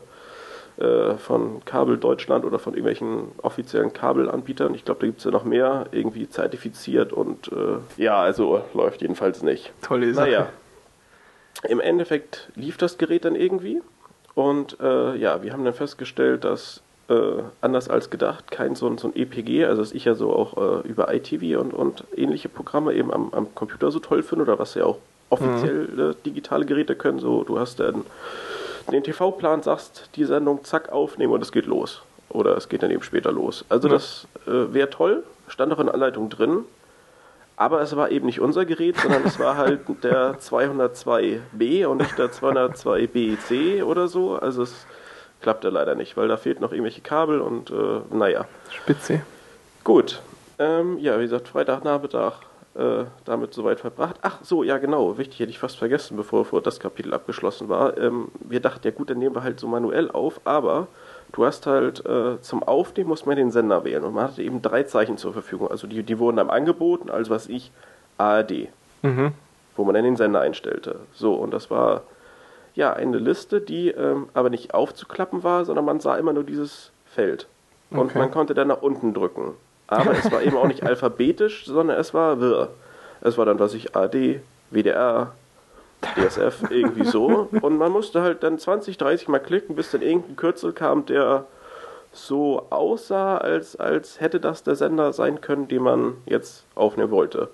von 1.18 1.66
Kabel 1.66 1.98
Deutschland 1.98 2.46
oder 2.46 2.60
von 2.60 2.74
irgendwelchen 2.74 3.32
offiziellen 3.42 3.94
Kabelanbietern. 3.94 4.76
Ich 4.76 4.86
glaube, 4.86 5.00
da 5.00 5.08
gibt 5.08 5.20
es 5.20 5.26
ja 5.26 5.32
noch 5.32 5.44
mehr, 5.44 5.88
irgendwie 5.92 6.30
zertifiziert 6.30 7.12
und 7.12 7.52
äh, 7.52 8.02
ja, 8.02 8.22
also 8.22 8.62
läuft 8.76 9.02
jedenfalls 9.02 9.42
nicht. 9.42 9.74
Tolle 9.82 10.13
Sache. 10.13 10.28
Naja, 10.28 10.50
im 11.68 11.80
Endeffekt 11.80 12.50
lief 12.56 12.78
das 12.78 12.98
Gerät 12.98 13.26
dann 13.26 13.36
irgendwie 13.36 13.82
und 14.36 14.80
äh, 14.80 15.16
ja, 15.16 15.42
wir 15.42 15.52
haben 15.52 15.66
dann 15.66 15.74
festgestellt, 15.74 16.44
dass 16.44 16.84
äh, 17.10 17.42
anders 17.62 17.90
als 17.90 18.10
gedacht 18.10 18.52
kein 18.52 18.76
so, 18.76 18.96
so 18.98 19.08
ein 19.08 19.16
EPG, 19.16 19.66
also 19.66 19.82
dass 19.82 19.92
ich 19.94 20.06
ja 20.06 20.13
so 20.13 20.32
auch 20.32 20.84
äh, 20.84 20.88
über 20.88 21.13
ITV 21.13 21.60
und, 21.60 21.74
und 21.74 22.04
ähnliche 22.16 22.50
Programme 22.50 22.94
eben 22.94 23.12
am, 23.12 23.34
am 23.34 23.56
Computer 23.56 23.92
so 23.92 24.00
toll 24.00 24.24
finde 24.24 24.44
oder 24.44 24.60
was 24.60 24.76
ja 24.76 24.86
auch 24.86 25.00
offiziell 25.30 25.88
mhm. 25.88 26.16
digitale 26.26 26.66
Geräte 26.66 26.96
können, 26.96 27.20
so 27.20 27.44
du 27.44 27.60
hast 27.60 27.80
dann 27.80 28.06
den 28.91 29.04
TV-Plan 29.04 29.63
sagst, 29.63 30.10
die 30.15 30.26
Sendung 30.26 30.63
zack 30.63 30.91
aufnehmen 30.91 31.34
und 31.34 31.41
es 31.41 31.52
geht 31.52 31.65
los. 31.65 32.04
Oder 32.30 32.58
es 32.58 32.69
geht 32.69 32.84
dann 32.84 32.91
eben 32.91 33.04
später 33.04 33.32
los. 33.32 33.65
Also 33.69 33.88
ja. 33.88 33.93
das 33.93 34.28
äh, 34.45 34.73
wäre 34.73 34.89
toll, 34.89 35.23
stand 35.47 35.73
auch 35.73 35.80
in 35.80 35.86
der 35.86 35.93
Anleitung 35.93 36.30
drin. 36.30 36.65
Aber 37.56 37.82
es 37.82 37.95
war 37.95 38.12
eben 38.12 38.28
nicht 38.28 38.39
unser 38.39 38.65
Gerät, 38.65 38.97
sondern 39.00 39.23
es 39.23 39.39
war 39.39 39.58
halt 39.58 39.82
der 40.04 40.39
202B 40.39 41.86
und 41.88 41.97
nicht 41.97 42.17
der 42.17 42.32
202BC 42.32 43.84
oder 43.84 44.08
so. 44.08 44.36
Also 44.36 44.63
es 44.63 44.86
klappte 45.41 45.69
leider 45.69 45.95
nicht, 45.95 46.17
weil 46.17 46.28
da 46.28 46.38
fehlt 46.38 46.62
noch 46.62 46.71
irgendwelche 46.71 47.02
Kabel 47.02 47.41
und 47.41 47.71
äh, 47.71 48.02
naja. 48.12 48.45
Spitze. 48.69 49.21
Gut. 49.84 50.21
Ähm, 50.60 50.97
ja, 51.00 51.17
wie 51.17 51.23
gesagt, 51.23 51.47
Freitagnachmittag 51.47 52.41
äh, 52.78 53.06
damit 53.26 53.54
soweit 53.54 53.80
verbracht. 53.80 54.18
Ach 54.22 54.38
so, 54.44 54.63
ja 54.63 54.78
genau, 54.78 55.18
wichtig, 55.18 55.40
hätte 55.40 55.50
ich 55.50 55.60
fast 55.60 55.78
vergessen, 55.78 56.16
bevor, 56.18 56.44
bevor 56.44 56.62
das 56.62 56.80
Kapitel 56.80 57.13
abgeschlossen 57.13 57.70
war. 57.70 57.98
Ähm, 57.98 58.28
wir 58.40 58.60
dachten, 58.60 58.82
ja 58.86 58.92
gut, 58.92 59.10
dann 59.10 59.18
nehmen 59.20 59.36
wir 59.36 59.44
halt 59.44 59.60
so 59.60 59.68
manuell 59.68 60.12
auf, 60.12 60.40
aber 60.46 60.88
du 61.34 61.46
hast 61.46 61.66
halt 61.68 62.06
äh, 62.06 62.40
zum 62.42 62.63
Aufnehmen 62.63 63.10
muss 63.10 63.26
man 63.26 63.36
den 63.36 63.52
Sender 63.52 63.84
wählen 63.84 64.04
und 64.04 64.13
man 64.13 64.26
hatte 64.26 64.44
eben 64.44 64.62
drei 64.62 64.84
Zeichen 64.84 65.18
zur 65.18 65.34
Verfügung. 65.34 65.70
Also 65.70 65.88
die, 65.88 66.04
die 66.04 66.20
wurden 66.20 66.40
einem 66.40 66.50
angeboten, 66.50 67.10
also 67.10 67.32
was 67.32 67.48
ich, 67.48 67.72
ARD, 68.18 68.70
Mhm. 69.04 69.32
wo 69.76 69.84
man 69.84 69.94
dann 69.94 70.04
den 70.04 70.16
Sender 70.16 70.42
einstellte. 70.42 71.00
So, 71.13 71.34
und 71.36 71.52
das 71.52 71.70
war 71.70 72.02
ja 72.76 72.94
eine 72.94 73.18
Liste, 73.18 73.60
die 73.62 73.90
ähm, 73.90 74.28
aber 74.34 74.50
nicht 74.50 74.74
aufzuklappen 74.74 75.44
war, 75.44 75.66
sondern 75.66 75.86
man 75.86 76.00
sah 76.00 76.16
immer 76.18 76.34
nur 76.34 76.44
dieses 76.44 76.92
Feld. 77.06 77.48
Und 77.92 78.00
Okay. 78.10 78.18
man 78.20 78.32
konnte 78.32 78.54
dann 78.54 78.68
nach 78.68 78.82
unten 78.82 79.13
drücken. 79.13 79.54
Aber 79.88 80.12
es 80.12 80.32
war 80.32 80.41
eben 80.41 80.58
auch 80.58 80.67
nicht 80.67 80.84
alphabetisch, 80.86 81.65
sondern 81.65 81.97
es 81.97 82.13
war 82.13 82.39
wirr. 82.39 82.69
Es 83.21 83.38
war 83.38 83.45
dann, 83.45 83.60
was 83.60 83.73
ich, 83.73 83.95
AD, 83.95 84.41
WDR, 84.69 85.34
DSF, 86.15 86.69
irgendwie 86.69 87.06
so. 87.06 87.50
Und 87.62 87.78
man 87.78 87.91
musste 87.91 88.21
halt 88.21 88.43
dann 88.43 88.60
20, 88.60 88.97
30 88.97 89.28
Mal 89.28 89.39
klicken, 89.39 89.76
bis 89.76 89.91
dann 89.91 90.02
irgendein 90.02 90.36
Kürzel 90.36 90.73
kam, 90.73 91.06
der 91.06 91.45
so 92.12 92.65
aussah, 92.69 93.38
als, 93.38 93.76
als 93.76 94.19
hätte 94.19 94.39
das 94.39 94.63
der 94.63 94.76
Sender 94.76 95.13
sein 95.13 95.41
können, 95.41 95.67
den 95.67 95.84
man 95.84 96.17
jetzt 96.26 96.65
aufnehmen 96.76 97.12
wollte. 97.12 97.50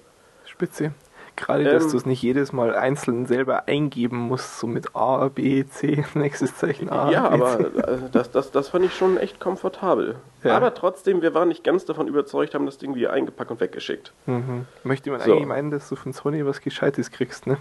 Spitze. 0.45 0.93
Gerade, 1.35 1.63
dass 1.63 1.85
Ähm, 1.85 1.91
du 1.91 1.97
es 1.97 2.05
nicht 2.05 2.21
jedes 2.21 2.53
Mal 2.53 2.75
einzeln 2.75 3.25
selber 3.25 3.67
eingeben 3.67 4.17
musst, 4.17 4.59
so 4.59 4.67
mit 4.67 4.95
A, 4.95 5.29
B, 5.29 5.65
C, 5.65 6.05
nächstes 6.13 6.55
Zeichen 6.57 6.89
A. 6.89 7.09
ja, 7.09 7.29
B, 7.29 7.35
aber 7.41 7.59
äh, 7.59 7.97
das, 8.11 8.29
das, 8.31 8.51
das 8.51 8.69
fand 8.69 8.85
ich 8.85 8.93
schon 8.95 9.17
echt 9.17 9.39
komfortabel. 9.39 10.15
Ja. 10.43 10.55
Aber 10.55 10.73
trotzdem, 10.73 11.21
wir 11.21 11.33
waren 11.33 11.47
nicht 11.47 11.63
ganz 11.63 11.85
davon 11.85 12.07
überzeugt, 12.07 12.53
haben 12.53 12.65
das 12.67 12.77
Ding 12.77 12.93
wieder 12.95 13.11
eingepackt 13.13 13.49
und 13.51 13.59
weggeschickt. 13.61 14.11
Mhm. 14.27 14.65
Möchte 14.83 15.09
man 15.09 15.21
So. 15.21 15.31
eigentlich 15.33 15.47
meinen, 15.47 15.71
dass 15.71 15.89
du 15.89 15.95
von 15.95 16.13
Sony 16.13 16.45
was 16.45 16.61
Gescheites 16.61 17.09
kriegst, 17.11 17.47
ne? 17.47 17.57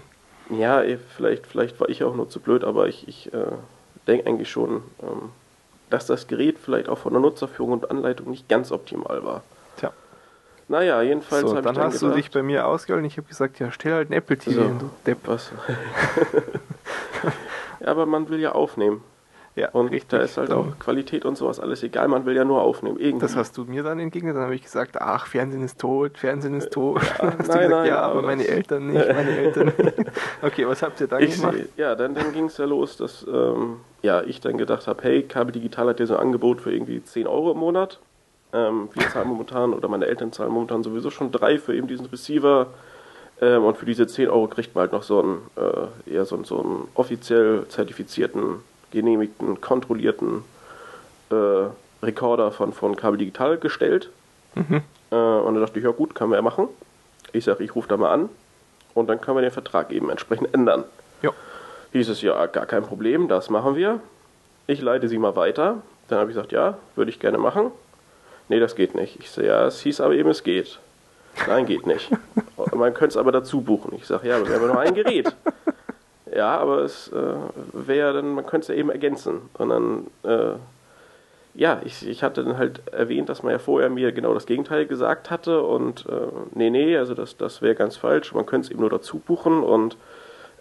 Ja, 0.50 0.82
eh, 0.82 0.98
vielleicht, 1.16 1.46
vielleicht 1.46 1.80
war 1.80 1.88
ich 1.88 2.04
auch 2.04 2.14
nur 2.14 2.28
zu 2.28 2.40
blöd, 2.40 2.64
aber 2.64 2.88
ich, 2.88 3.08
ich 3.08 3.32
äh, 3.32 3.38
denke 4.06 4.26
eigentlich 4.26 4.50
schon, 4.50 4.82
ähm, 5.02 5.30
dass 5.88 6.06
das 6.06 6.26
Gerät 6.26 6.58
vielleicht 6.58 6.88
auch 6.88 6.98
von 6.98 7.12
der 7.12 7.22
Nutzerführung 7.22 7.72
und 7.72 7.90
Anleitung 7.90 8.28
nicht 8.30 8.48
ganz 8.48 8.70
optimal 8.72 9.24
war. 9.24 9.42
Naja, 10.68 11.03
jedenfalls 11.03 11.42
So, 11.42 11.48
habe 11.51 11.62
dann 11.62 11.75
dann 11.75 11.85
hast 11.85 12.01
du 12.01 12.07
gedacht, 12.07 12.18
dich 12.18 12.31
bei 12.31 12.42
mir 12.42 12.66
ausgeholt 12.66 13.03
und 13.03 13.07
ich 13.07 13.18
habe 13.18 13.29
gesagt, 13.29 13.59
ja, 13.59 13.70
stell 13.70 13.92
halt 13.92 14.11
ein 14.11 14.14
Apple 14.14 14.38
TV 14.38 14.53
So. 14.57 14.62
hin, 14.62 14.79
du 14.79 14.90
Depp. 15.07 15.18
was. 15.27 15.53
ja, 17.81 17.88
aber 17.88 18.07
man 18.07 18.29
will 18.29 18.40
ja 18.40 18.53
aufnehmen. 18.53 19.03
Ja, 19.55 19.68
Und 19.72 19.88
richtig. 19.88 20.09
da 20.09 20.16
ist 20.20 20.38
halt 20.38 20.51
auch 20.51 20.79
Qualität 20.79 21.27
und 21.27 21.37
sowas 21.37 21.61
alles 21.61 21.83
egal, 21.83 22.09
man 22.09 22.25
will 22.25 22.35
ja 22.35 22.42
nur 22.42 22.62
aufnehmen. 22.62 22.98
Irgendwie. 22.98 23.20
Das 23.20 23.37
hast 23.37 23.55
du 23.59 23.64
mir 23.64 23.83
dann 23.83 23.98
entgegnet, 23.98 24.35
dann 24.35 24.44
habe 24.44 24.55
ich 24.55 24.62
gesagt, 24.62 24.96
ach, 24.98 25.27
Fernsehen 25.27 25.62
ist 25.62 25.79
tot, 25.79 26.16
Fernsehen 26.16 26.55
ist 26.55 26.72
tot. 26.72 27.03
Dann 27.18 27.38
hast 27.38 27.48
du 27.48 27.53
nein, 27.53 27.62
gesagt, 27.64 27.70
nein, 27.70 27.87
ja, 27.88 28.01
aber 28.01 28.22
meine 28.22 28.48
Eltern 28.48 28.87
nicht, 28.87 29.07
meine 29.07 29.31
Eltern 29.38 29.66
nicht. 29.77 29.94
Okay, 30.40 30.66
was 30.66 30.83
habt 30.83 30.98
ihr 31.03 31.07
dann 31.07 31.22
ich 31.22 31.38
gemacht? 31.38 31.57
ja, 31.77 31.94
dann, 31.94 32.14
dann 32.14 32.33
ging 32.33 32.46
es 32.46 32.57
ja 32.57 32.64
los, 32.64 32.96
dass 32.96 33.27
ähm, 33.31 33.77
ja, 34.01 34.22
ich 34.22 34.40
dann 34.40 34.57
gedacht 34.57 34.87
habe, 34.87 35.03
hey, 35.03 35.22
Kabel 35.22 35.53
Digital 35.53 35.88
hat 35.88 36.01
ja 36.01 36.07
so 36.07 36.14
ein 36.16 36.20
Angebot 36.20 36.62
für 36.62 36.72
irgendwie 36.72 37.05
10 37.05 37.27
Euro 37.27 37.53
im 37.53 37.59
Monat. 37.59 38.01
Ähm, 38.53 38.88
wir 38.93 39.09
zahlen 39.09 39.29
momentan, 39.29 39.73
oder 39.73 39.88
meine 39.88 40.07
Eltern 40.07 40.33
zahlen 40.33 40.53
momentan 40.53 40.83
sowieso 40.83 41.11
schon 41.11 41.33
drei 41.33 41.59
für 41.59 41.75
eben 41.75 41.87
diesen 41.87 42.07
Receiver. 42.07 42.67
Ähm, 43.41 43.65
und 43.65 43.77
für 43.79 43.87
diese 43.87 44.07
10 44.07 44.29
Euro 44.29 44.47
kriegt 44.49 44.75
man 44.75 44.83
halt 44.83 44.93
noch 44.93 45.03
so 45.03 45.21
einen, 45.21 45.38
äh, 45.57 46.12
eher 46.15 46.25
so, 46.27 46.35
einen- 46.37 46.45
so 46.45 46.61
einen 46.61 46.88
offiziell 46.95 47.67
zertifizierten, 47.69 48.57
genehmigten, 48.91 49.61
kontrollierten 49.61 50.45
äh, 51.31 51.69
Rekorder 52.05 52.51
von, 52.53 52.75
von 52.75 52.95
Kabel 52.95 53.17
Digital 53.17 53.57
gestellt. 53.57 54.11
Mhm. 54.55 54.83
Äh, 55.11 55.15
und 55.15 55.55
dann 55.55 55.61
dachte 55.62 55.79
ich, 55.79 55.85
ja 55.85 55.91
gut, 55.93 56.15
kann 56.15 56.29
man 56.29 56.37
ja 56.37 56.43
machen. 56.43 56.69
Ich 57.33 57.45
sage, 57.45 57.65
ich 57.65 57.75
rufe 57.75 57.88
da 57.88 57.97
mal 57.97 58.12
an 58.12 58.29
und 58.93 59.07
dann 59.09 59.19
können 59.21 59.38
wir 59.38 59.43
den 59.43 59.51
Vertrag 59.51 59.91
eben 59.93 60.11
entsprechend 60.11 60.53
ändern. 60.53 60.85
Ja. 61.23 61.31
Hieß 61.93 62.11
es 62.11 62.21
ja, 62.21 62.45
gar 62.47 62.67
kein 62.67 62.83
Problem, 62.83 63.29
das 63.29 63.49
machen 63.49 63.77
wir. 63.77 64.01
Ich 64.67 64.83
leite 64.83 65.09
sie 65.09 65.17
mal 65.17 65.35
weiter. 65.37 65.79
Dann 66.09 66.19
habe 66.19 66.31
ich 66.31 66.37
gesagt, 66.37 66.53
ja, 66.53 66.77
würde 66.97 67.11
ich 67.11 67.19
gerne 67.19 67.38
machen. 67.38 67.71
Nee, 68.48 68.61
das 68.61 68.74
geht 68.74 68.94
nicht. 68.94 69.18
Ich 69.20 69.31
sage, 69.31 69.48
ja, 69.48 69.66
es 69.66 69.81
hieß 69.81 70.00
aber 70.00 70.14
eben, 70.14 70.31
es 70.31 70.42
geht. 70.42 70.78
Nein, 71.46 71.66
geht 71.66 71.87
nicht. 71.87 72.11
Man 72.74 72.94
könnte 72.94 73.12
es 73.12 73.16
aber 73.16 73.33
dazu 73.33 73.61
buchen. 73.61 73.94
Ich 73.96 74.07
sage, 74.07 74.28
ja, 74.28 74.37
aber 74.37 74.48
wir 74.48 74.57
haben 74.57 74.66
nur 74.66 74.81
ein 74.81 74.94
Gerät. 74.94 75.35
Ja, 76.35 76.57
aber 76.59 76.78
es 76.78 77.09
äh, 77.09 77.35
wäre 77.72 78.14
dann, 78.14 78.35
man 78.35 78.46
könnte 78.46 78.64
es 78.64 78.68
ja 78.68 78.74
eben 78.74 78.90
ergänzen. 78.90 79.42
Und 79.55 79.68
dann, 79.68 80.07
äh, 80.24 80.55
ja, 81.55 81.81
ich, 81.85 82.09
ich 82.09 82.22
hatte 82.22 82.42
dann 82.42 82.57
halt 82.57 82.81
erwähnt, 82.90 83.28
dass 83.28 83.42
man 83.42 83.52
ja 83.52 83.59
vorher 83.59 83.90
mir 83.90 84.12
genau 84.12 84.33
das 84.33 84.46
Gegenteil 84.46 84.87
gesagt 84.87 85.31
hatte 85.31 85.62
und 85.62 86.07
äh, 86.07 86.28
nee, 86.55 86.70
nee, 86.70 86.96
also 86.96 87.12
das, 87.12 87.37
das 87.37 87.61
wäre 87.61 87.74
ganz 87.74 87.96
falsch, 87.96 88.33
man 88.33 88.46
könnte 88.46 88.66
es 88.66 88.70
eben 88.70 88.81
nur 88.81 88.88
dazu 88.88 89.18
buchen 89.18 89.62
und 89.62 89.98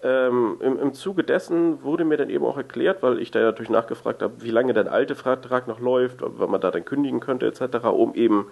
ähm, 0.03 0.57
im, 0.61 0.79
im 0.79 0.93
Zuge 0.93 1.23
dessen 1.23 1.83
wurde 1.83 2.05
mir 2.05 2.17
dann 2.17 2.29
eben 2.29 2.45
auch 2.45 2.57
erklärt, 2.57 3.03
weil 3.03 3.19
ich 3.19 3.31
da 3.31 3.39
natürlich 3.39 3.69
nachgefragt 3.69 4.21
habe, 4.21 4.33
wie 4.39 4.51
lange 4.51 4.73
der 4.73 4.91
alte 4.91 5.15
Vertrag 5.15 5.67
noch 5.67 5.79
läuft, 5.79 6.23
ob 6.23 6.39
man 6.49 6.61
da 6.61 6.71
dann 6.71 6.85
kündigen 6.85 7.19
könnte 7.19 7.45
etc., 7.47 7.85
um 7.85 8.15
eben 8.15 8.47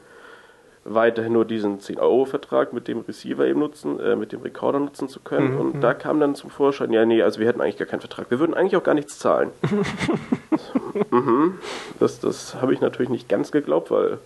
weiterhin 0.85 1.33
nur 1.33 1.45
diesen 1.45 1.79
10-Euro-Vertrag 1.79 2.73
mit 2.73 2.87
dem 2.87 3.01
Receiver 3.01 3.45
eben 3.45 3.59
nutzen, 3.59 3.99
äh, 3.99 4.15
mit 4.15 4.31
dem 4.31 4.41
Recorder 4.41 4.79
nutzen 4.79 5.09
zu 5.09 5.19
können. 5.19 5.53
Mhm, 5.53 5.59
und 5.59 5.81
da 5.81 5.93
kam 5.93 6.19
dann 6.19 6.35
zum 6.35 6.49
Vorschein, 6.49 6.93
ja, 6.93 7.05
nee, 7.05 7.21
also 7.21 7.39
wir 7.39 7.47
hätten 7.47 7.61
eigentlich 7.61 7.77
gar 7.77 7.87
keinen 7.87 7.99
Vertrag. 7.99 8.31
Wir 8.31 8.39
würden 8.39 8.53
eigentlich 8.53 8.75
auch 8.75 8.83
gar 8.83 8.95
nichts 8.95 9.19
zahlen. 9.19 9.51
mhm. 11.11 11.59
Das, 11.99 12.19
das 12.19 12.55
habe 12.61 12.73
ich 12.73 12.81
natürlich 12.81 13.09
nicht 13.09 13.29
ganz 13.29 13.51
geglaubt, 13.51 13.91
weil 13.91 14.19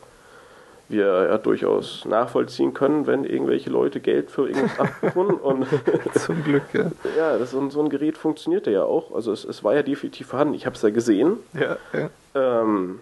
wir 0.94 1.06
ja 1.30 1.38
durchaus 1.38 2.06
nachvollziehen 2.06 2.74
können, 2.74 3.06
wenn 3.08 3.26
irgendwelche 3.26 3.70
Leute 3.70 4.00
Geld 4.00 4.32
für 4.32 4.48
irgendwas 4.48 4.80
abbuchen. 4.80 5.36
Und 5.42 5.68
Zum 6.16 6.42
Glück, 6.46 6.64
ja. 6.74 6.90
ja, 7.18 7.38
das, 7.38 7.52
so, 7.52 7.60
ein- 7.60 7.70
so 7.72 7.82
ein 7.82 7.90
Gerät 7.90 8.18
funktionierte 8.18 8.72
ja 8.72 8.84
auch. 8.84 9.14
Also 9.14 9.34
es, 9.34 9.44
es 9.44 9.64
war 9.66 9.76
ja 9.76 9.84
definitiv 9.84 10.28
vorhanden. 10.28 10.54
Ich 10.54 10.66
habe 10.66 10.76
es 10.78 10.82
ja 10.82 10.90
gesehen. 10.92 11.38
Ja, 11.54 11.76
ja. 11.94 12.10
Ähm, 12.62 13.00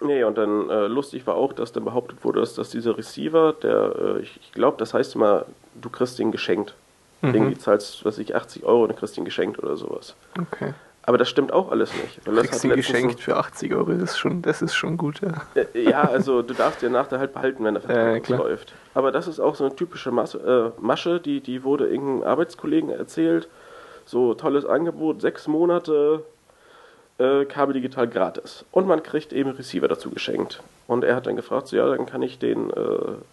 nee, 0.00 0.24
und 0.24 0.38
dann 0.38 0.70
äh, 0.70 0.86
lustig 0.86 1.26
war 1.26 1.34
auch, 1.34 1.52
dass 1.52 1.72
dann 1.72 1.84
behauptet 1.84 2.24
wurde, 2.24 2.40
dass, 2.40 2.54
dass 2.54 2.70
dieser 2.70 2.96
Receiver, 2.96 3.52
der, 3.62 3.94
äh, 4.16 4.20
ich, 4.22 4.40
ich 4.40 4.52
glaube, 4.52 4.76
das 4.78 4.94
heißt 4.94 5.14
immer, 5.16 5.44
du 5.80 5.90
kriegst 5.90 6.18
den 6.18 6.32
geschenkt. 6.32 6.74
Mhm. 7.20 7.34
Irgendwie 7.34 7.58
zahlst, 7.58 8.04
was 8.04 8.18
ich, 8.18 8.34
80 8.34 8.64
Euro 8.64 8.82
und 8.82 8.88
dann 8.88 8.96
kriegst 8.98 9.16
du 9.16 9.20
ihn 9.20 9.24
geschenkt 9.24 9.58
oder 9.62 9.76
sowas. 9.76 10.14
Okay. 10.40 10.72
Aber 11.04 11.18
das 11.18 11.28
stimmt 11.28 11.52
auch 11.52 11.70
alles 11.72 11.92
nicht. 11.94 12.24
Weil 12.26 12.36
das 12.36 12.46
Kriegst 12.48 12.64
hat 12.64 12.74
geschenkt 12.76 13.20
für 13.20 13.36
80 13.36 13.74
Euro, 13.74 13.90
das 13.92 14.10
ist 14.12 14.18
schon, 14.18 14.40
das 14.40 14.62
ist 14.62 14.74
schon 14.74 14.96
gut, 14.96 15.20
ja. 15.20 15.30
ein- 15.54 15.66
Äh, 15.74 15.90
ja, 15.90 16.02
also 16.02 16.42
du 16.42 16.54
darfst 16.54 16.80
den 16.82 16.92
nachher 16.92 17.18
halt 17.18 17.32
behalten, 17.34 17.64
wenn 17.64 17.74
der 17.74 17.82
Vertrag 17.82 18.22
klar. 18.22 18.38
läuft. 18.38 18.72
Aber 18.94 19.10
das 19.10 19.26
ist 19.26 19.40
auch 19.40 19.56
so 19.56 19.64
eine 19.64 19.74
typische 19.74 20.12
Masse, 20.12 20.72
äh, 20.78 20.80
Masche, 20.80 21.18
die, 21.18 21.40
die 21.40 21.64
wurde 21.64 21.88
irgendeinem 21.88 22.22
Arbeitskollegen 22.22 22.90
erzählt. 22.90 23.48
So 24.06 24.34
tolles 24.34 24.64
Angebot, 24.64 25.20
sechs 25.20 25.48
Monate 25.48 26.22
äh, 27.18 27.44
Kabel 27.46 27.72
digital 27.74 28.06
gratis. 28.08 28.64
Und 28.70 28.86
man 28.86 29.02
kriegt 29.02 29.32
eben 29.32 29.50
Receiver 29.50 29.88
dazu 29.88 30.10
geschenkt. 30.10 30.62
Und 30.86 31.02
er 31.04 31.16
hat 31.16 31.26
dann 31.26 31.34
gefragt, 31.36 31.66
so, 31.68 31.76
ja, 31.76 31.86
dann 31.88 32.06
kann 32.06 32.22
ich 32.22 32.38
den 32.38 32.70
äh, 32.70 32.74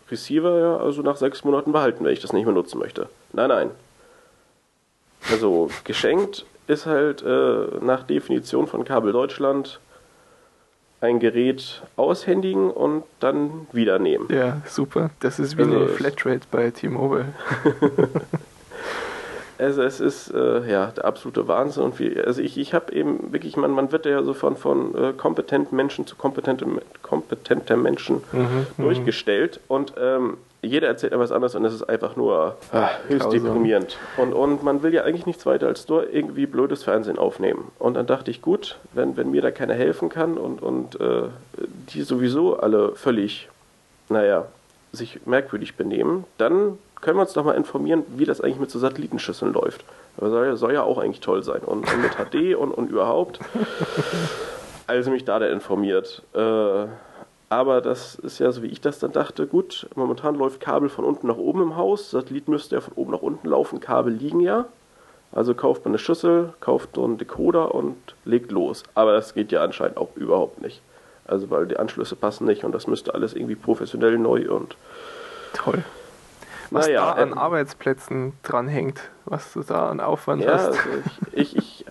Receiver 0.10 0.60
ja 0.60 0.78
also 0.78 1.02
nach 1.04 1.18
sechs 1.18 1.44
Monaten 1.44 1.72
behalten, 1.72 2.04
wenn 2.04 2.14
ich 2.14 2.20
das 2.20 2.34
nicht 2.34 2.46
mehr 2.46 2.54
nutzen 2.54 2.80
möchte. 2.80 3.10
Nein, 3.34 3.50
nein. 3.50 3.72
Also 5.32 5.70
geschenkt 5.84 6.46
ist 6.70 6.86
halt 6.86 7.22
äh, 7.24 7.66
nach 7.82 8.04
Definition 8.04 8.68
von 8.68 8.86
Kabel 8.86 9.12
Deutschland 9.12 9.80
ein 11.02 11.20
Gerät 11.20 11.82
aushändigen 11.96 12.70
und 12.72 13.04
dann 13.20 13.68
wieder 13.72 14.00
nehmen. 14.00 14.28
Ja, 14.30 14.62
super. 14.66 15.10
Das 15.22 15.40
ist 15.40 15.58
wie 15.58 15.64
Also 15.64 15.76
eine 15.78 15.88
Flatrate 15.88 16.42
bei 16.52 16.72
T-Mobile. 16.72 17.34
Also 19.58 19.82
es 19.84 20.00
ist 20.00 20.34
äh, 20.34 20.72
ja 20.72 20.86
der 20.88 21.04
absolute 21.04 21.50
Wahnsinn 21.50 21.84
und 21.84 22.00
wie, 22.00 22.18
also 22.18 22.42
ich, 22.42 22.58
ich 22.58 22.74
habe 22.74 22.94
eben 22.94 23.34
wirklich, 23.34 23.58
man, 23.58 23.72
man 23.72 23.92
wird 23.92 24.06
ja 24.06 24.24
so 24.24 24.34
von, 24.34 24.56
von 24.56 24.96
äh, 24.96 25.12
kompetenten 25.12 25.76
Menschen 25.76 26.08
zu 26.08 26.16
kompetentem, 26.16 26.80
kompetenten 27.02 27.82
Menschen 27.82 28.22
Mhm, 28.32 28.68
durchgestellt 28.78 29.60
und 29.68 29.94
ähm, 30.00 30.38
jeder 30.62 30.88
erzählt 30.88 31.14
etwas 31.14 31.32
anderes 31.32 31.56
und 31.56 31.64
es 31.66 31.74
ist 31.74 31.84
einfach 31.84 32.16
nur 32.16 32.58
ah, 32.74 32.90
höchst 33.08 33.24
Grausam. 33.30 33.44
deprimierend. 33.46 33.98
Und, 34.18 34.34
und 34.34 34.62
man 34.64 34.84
will 34.84 34.94
ja 34.94 35.04
eigentlich 35.04 35.26
nichts 35.26 35.46
weiter 35.46 35.68
als 35.68 35.88
nur 35.88 36.12
irgendwie 36.14 36.46
blödes 36.46 36.84
Fernsehen 36.84 37.18
aufnehmen. 37.18 37.72
Und 37.80 37.94
dann 37.94 38.08
dachte 38.08 38.30
ich, 38.32 38.42
gut, 38.42 38.78
wenn, 38.94 39.16
wenn 39.16 39.32
mir 39.32 39.42
da 39.42 39.52
keiner 39.52 39.74
helfen 39.74 40.10
kann 40.10 40.38
und, 40.38 40.62
und 40.62 41.00
äh, 41.00 41.24
die 41.94 42.02
sowieso 42.02 42.58
alle 42.60 42.94
völlig, 42.96 43.48
naja, 44.10 44.48
sich 44.92 45.26
merkwürdig 45.26 45.76
benehmen, 45.78 46.26
dann 46.38 46.78
können 47.02 47.18
wir 47.18 47.22
uns 47.22 47.32
doch 47.34 47.46
mal 47.46 47.54
informieren, 47.56 48.04
wie 48.18 48.26
das 48.26 48.42
eigentlich 48.42 48.60
mit 48.60 48.70
so 48.72 48.80
Satellitenschüsseln 48.80 49.54
läuft. 49.54 49.86
Aber 50.18 50.30
soll, 50.30 50.46
ja- 50.48 50.56
soll 50.58 50.74
ja 50.74 50.84
auch 50.84 50.98
eigentlich 50.98 51.22
toll 51.22 51.44
sein. 51.44 51.62
Und, 51.62 51.86
und 51.94 52.02
mit 52.02 52.12
HD 52.18 52.56
und, 52.56 52.72
und 52.72 52.90
überhaupt. 52.90 53.40
Also 54.88 55.12
mich 55.12 55.24
da 55.24 55.38
dann 55.38 55.52
informiert. 55.52 56.24
Äh, 56.34 56.86
Aber 57.50 57.82
das 57.82 58.16
ist 58.16 58.40
ja 58.40 58.52
so, 58.52 58.62
wie 58.62 58.68
ich 58.68 58.80
das 58.80 59.00
dann 59.00 59.12
dachte. 59.12 59.48
Gut, 59.48 59.88
momentan 59.96 60.36
läuft 60.36 60.60
Kabel 60.60 60.88
von 60.88 61.04
unten 61.04 61.28
nach 61.28 61.38
oben 61.38 61.64
im 61.64 61.76
Haus. 61.76 62.12
Satellit 62.12 62.48
müsste 62.48 62.76
ja 62.76 62.82
von 62.82 62.94
oben 62.94 63.12
nach 63.12 63.22
unten 63.22 63.48
laufen. 63.48 63.80
Kabel 63.80 64.14
liegen 64.14 64.40
ja. 64.40 64.66
Also 65.32 65.54
kauft 65.54 65.86
man 65.86 65.92
eine 65.92 66.00
Schüssel, 66.00 66.54
kauft 66.60 66.96
so 66.96 67.04
einen 67.04 67.18
Decoder 67.18 67.74
und 67.74 67.98
legt 68.24 68.52
los. 68.52 68.84
Aber 68.94 69.14
das 69.14 69.34
geht 69.34 69.52
ja 69.52 69.64
anscheinend 69.64 69.98
auch 69.98 70.16
überhaupt 70.16 70.62
nicht. 70.62 70.82
Also 71.26 71.50
weil 71.50 71.68
die 71.68 71.78
Anschlüsse 71.78 72.16
passen 72.16 72.46
nicht 72.46 72.64
und 72.64 72.72
das 72.72 72.88
müsste 72.88 73.14
alles 73.14 73.34
irgendwie 73.34 73.56
professionell 73.56 74.18
neu 74.18 74.50
und 74.52 74.76
toll 75.54 75.84
was 76.72 76.88
naja, 76.88 77.06
da 77.06 77.12
an 77.22 77.32
ähm, 77.32 77.38
Arbeitsplätzen 77.38 78.34
dranhängt, 78.44 79.02
was 79.26 79.54
du 79.54 79.62
da 79.62 79.90
an 79.90 80.00
Aufwand 80.00 80.44
ja, 80.44 80.54
hast. 80.54 80.68
Also 80.68 80.80
ich, 81.32 81.34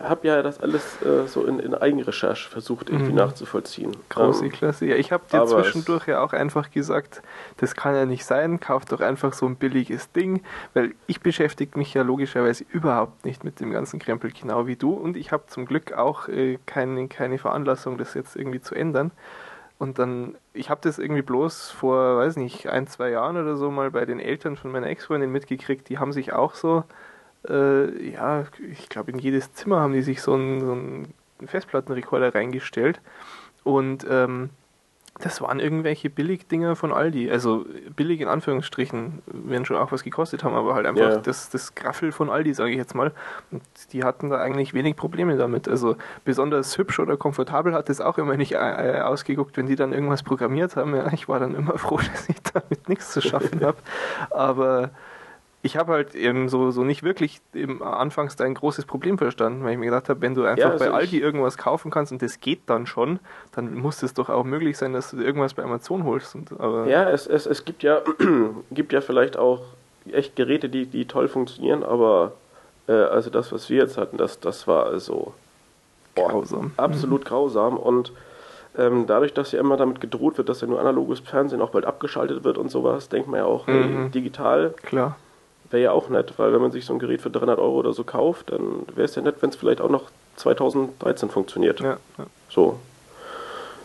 habe 0.09 0.27
ja 0.27 0.42
das 0.42 0.61
alles 0.61 1.01
äh, 1.03 1.27
so 1.27 1.44
in, 1.44 1.59
in 1.59 1.75
Eigenrecherche 1.75 2.49
versucht 2.49 2.90
irgendwie 2.90 3.11
mhm. 3.11 3.16
nachzuvollziehen. 3.16 3.97
Große 4.09 4.44
ähm, 4.44 4.53
Klasse. 4.53 4.87
Ja, 4.87 4.97
ich 4.97 5.12
habe 5.12 5.25
dir 5.31 5.47
zwischendurch 5.47 6.07
ja 6.09 6.23
auch 6.23 6.33
einfach 6.33 6.71
gesagt, 6.71 7.23
das 7.59 7.75
kann 7.75 7.94
ja 7.94 8.07
nicht 8.07 8.25
sein, 8.25 8.61
kauf 8.61 8.85
doch 8.85 9.01
einfach 9.01 9.33
so 9.33 9.47
ein 9.47 9.57
billiges 9.57 10.12
Ding, 10.12 10.42
weil 10.75 10.94
ich 11.07 11.21
beschäftige 11.21 11.79
mich 11.79 11.94
ja 11.94 12.03
logischerweise 12.03 12.64
überhaupt 12.71 13.25
nicht 13.25 13.44
mit 13.44 13.61
dem 13.61 13.71
ganzen 13.71 13.99
Krempel, 13.99 14.31
genau 14.33 14.66
wie 14.66 14.77
du 14.77 14.92
und 14.92 15.16
ich 15.16 15.33
habe 15.33 15.44
zum 15.47 15.66
Glück 15.66 15.92
auch 15.92 16.29
äh, 16.29 16.59
keine, 16.66 17.09
keine 17.09 17.38
Veranlassung, 17.38 17.99
das 17.99 18.14
jetzt 18.14 18.37
irgendwie 18.37 18.61
zu 18.61 18.75
ändern. 18.75 19.11
Und 19.79 20.01
dann, 20.01 20.37
ich 20.55 20.71
habe 20.71 20.81
das 20.83 20.99
irgendwie 20.99 21.23
bloß 21.23 21.71
vor, 21.71 22.18
weiß 22.18 22.37
nicht, 22.37 22.68
ein, 22.68 22.88
zwei 22.88 23.11
Jahren 23.11 23.37
oder 23.37 23.57
so 23.57 23.71
mal 23.71 23.92
bei 23.92 24.05
den 24.07 24.18
Eltern 24.18 24.57
von 24.57 24.73
meiner 24.73 24.88
Ex-Freundin 24.88 25.31
mitgekriegt. 25.31 25.88
Die 25.88 25.99
haben 25.99 26.12
sich 26.12 26.33
auch 26.33 26.55
so, 26.55 26.83
äh, 27.48 28.11
ja, 28.11 28.44
ich 28.70 28.88
glaube, 28.88 29.11
in 29.11 29.18
jedes 29.18 29.53
Zimmer 29.53 29.81
haben 29.81 29.92
die 29.92 30.03
sich 30.03 30.22
so 30.22 30.35
einen, 30.35 30.61
so 30.61 30.72
einen 30.72 31.14
Festplattenrekorder 31.46 32.35
reingestellt. 32.35 33.01
Und 33.64 34.07
ähm, 34.09 34.51
das 35.20 35.40
waren 35.40 35.59
irgendwelche 35.59 36.11
Billigdinger 36.11 36.77
von 36.77 36.92
Aldi. 36.92 37.31
Also 37.31 37.66
billig 37.96 38.20
in 38.20 38.29
Anführungsstrichen, 38.29 39.22
werden 39.27 39.64
schon 39.64 39.77
auch 39.77 39.90
was 39.90 40.05
gekostet 40.05 40.44
haben, 40.44 40.55
aber 40.55 40.74
halt 40.74 40.87
einfach 40.87 41.11
ja. 41.11 41.16
das, 41.16 41.51
das 41.51 41.74
Graffel 41.74 42.12
von 42.12 42.31
Aldi, 42.31 42.55
sage 42.55 42.70
ich 42.70 42.77
jetzt 42.77 42.94
mal. 42.94 43.12
Und 43.51 43.62
die 43.92 44.05
hatten 44.05 44.31
da 44.31 44.38
eigentlich 44.38 44.74
wenig 44.74 44.94
Probleme 44.96 45.37
damit. 45.37 45.68
Also 45.68 45.96
besonders 46.24 46.79
hübsch 46.79 47.01
oder 47.01 47.16
komfortabel 47.16 47.74
hat 47.74 47.90
es 47.90 48.01
auch 48.01 48.18
immer 48.18 48.37
nicht 48.37 48.53
äh, 48.53 49.01
ausgeguckt, 49.03 49.57
wenn 49.57 49.66
die 49.66 49.77
dann 49.77 49.92
irgendwas 49.92 50.22
programmiert 50.22 50.77
haben. 50.77 50.94
Ja, 50.94 51.12
ich 51.12 51.29
war 51.29 51.40
dann 51.40 51.55
immer 51.55 51.79
froh, 51.79 51.98
dass 51.98 52.29
ich 52.29 52.40
damit 52.53 52.88
nichts 52.88 53.11
zu 53.11 53.20
schaffen 53.20 53.61
habe. 53.61 53.79
Aber 54.31 54.90
ich 55.62 55.77
habe 55.77 55.92
halt 55.92 56.14
eben 56.14 56.49
so, 56.49 56.71
so 56.71 56.85
nicht 56.85 57.03
wirklich 57.03 57.40
im 57.53 57.83
anfangs 57.83 58.37
dein 58.37 58.55
großes 58.55 58.87
Problem 58.87 59.18
verstanden, 59.18 59.64
weil 59.64 59.73
ich 59.73 59.79
mir 59.79 59.87
gedacht 59.87 60.09
habe, 60.09 60.21
wenn 60.21 60.35
du 60.35 60.44
einfach 60.44 60.66
ja, 60.66 60.71
also 60.71 60.85
bei 60.85 60.90
Aldi 60.92 61.18
irgendwas 61.18 61.59
kaufen 61.59 61.90
kannst 61.90 62.12
und 62.12 62.23
das 62.23 62.40
geht 62.40 62.61
dann 62.66 62.87
schon, 62.87 63.18
dann 63.53 63.75
muss 63.75 64.03
es 64.05 64.14
doch 64.14 64.29
auch 64.29 64.44
möglich 64.44 64.79
sein, 64.79 64.92
dass 64.92 65.11
du 65.11 65.21
irgendwas 65.21 65.55
bei 65.55 65.64
Amazon 65.64 66.05
holst. 66.05 66.37
Und, 66.37 66.51
ja, 66.88 67.11
es, 67.11 67.27
es, 67.27 67.47
es 67.47 67.64
gibt 67.64 67.83
ja 67.83 68.03
gibt 68.71 68.92
ja 68.92 69.01
vielleicht 69.01 69.37
auch 69.37 69.62
echt 70.12 70.37
Geräte, 70.37 70.68
die, 70.68 70.87
die 70.87 71.07
toll 71.07 71.27
funktionieren, 71.27 71.83
aber 71.83 72.33
äh, 72.87 72.92
also 72.92 73.29
das, 73.29 73.51
was 73.51 73.68
wir 73.68 73.79
jetzt 73.79 73.99
hatten, 73.99 74.16
das, 74.16 74.38
das 74.38 74.68
war 74.68 74.87
also 74.87 75.35
boah, 76.14 76.29
grausam. 76.29 76.71
Absolut 76.77 77.25
mhm. 77.25 77.29
grausam 77.29 77.77
und 77.77 78.12
ähm, 78.77 79.07
dadurch, 79.09 79.35
dass 79.35 79.51
ja 79.51 79.59
immer 79.59 79.77
damit 79.77 80.01
gedroht 80.01 80.38
wird, 80.38 80.49
dass 80.49 80.61
ja 80.61 80.68
nur 80.68 80.79
analoges 80.79 81.18
Fernsehen 81.18 81.61
auch 81.61 81.71
bald 81.71 81.85
abgeschaltet 81.85 82.44
wird 82.44 82.59
und 82.59 82.71
sowas, 82.71 83.09
denkt 83.09 83.29
man 83.29 83.40
ja 83.40 83.44
auch, 83.44 83.66
mhm. 83.66 83.73
hey, 83.73 84.11
digital. 84.11 84.73
Klar 84.83 85.16
wäre 85.70 85.83
ja 85.83 85.92
auch 85.92 86.09
nett, 86.09 86.35
weil 86.37 86.52
wenn 86.52 86.61
man 86.61 86.70
sich 86.70 86.87
so 86.87 86.92
ein 86.92 86.98
Gerät 86.98 87.20
für 87.20 87.31
300 87.31 87.59
Euro 87.59 87.76
oder 87.76 87.92
so 87.92 88.04
kauft, 88.04 88.50
dann 88.52 88.87
wäre 88.94 89.04
es 89.04 89.14
ja 89.14 89.22
nett, 89.22 89.37
wenn 89.40 89.50
es 89.50 89.57
vielleicht 89.57 89.81
auch 89.81 89.90
noch 89.90 90.11
2013 90.37 91.28
funktioniert. 91.31 91.81
Ja, 91.81 91.98
ja. 92.18 92.26
So. 92.48 92.78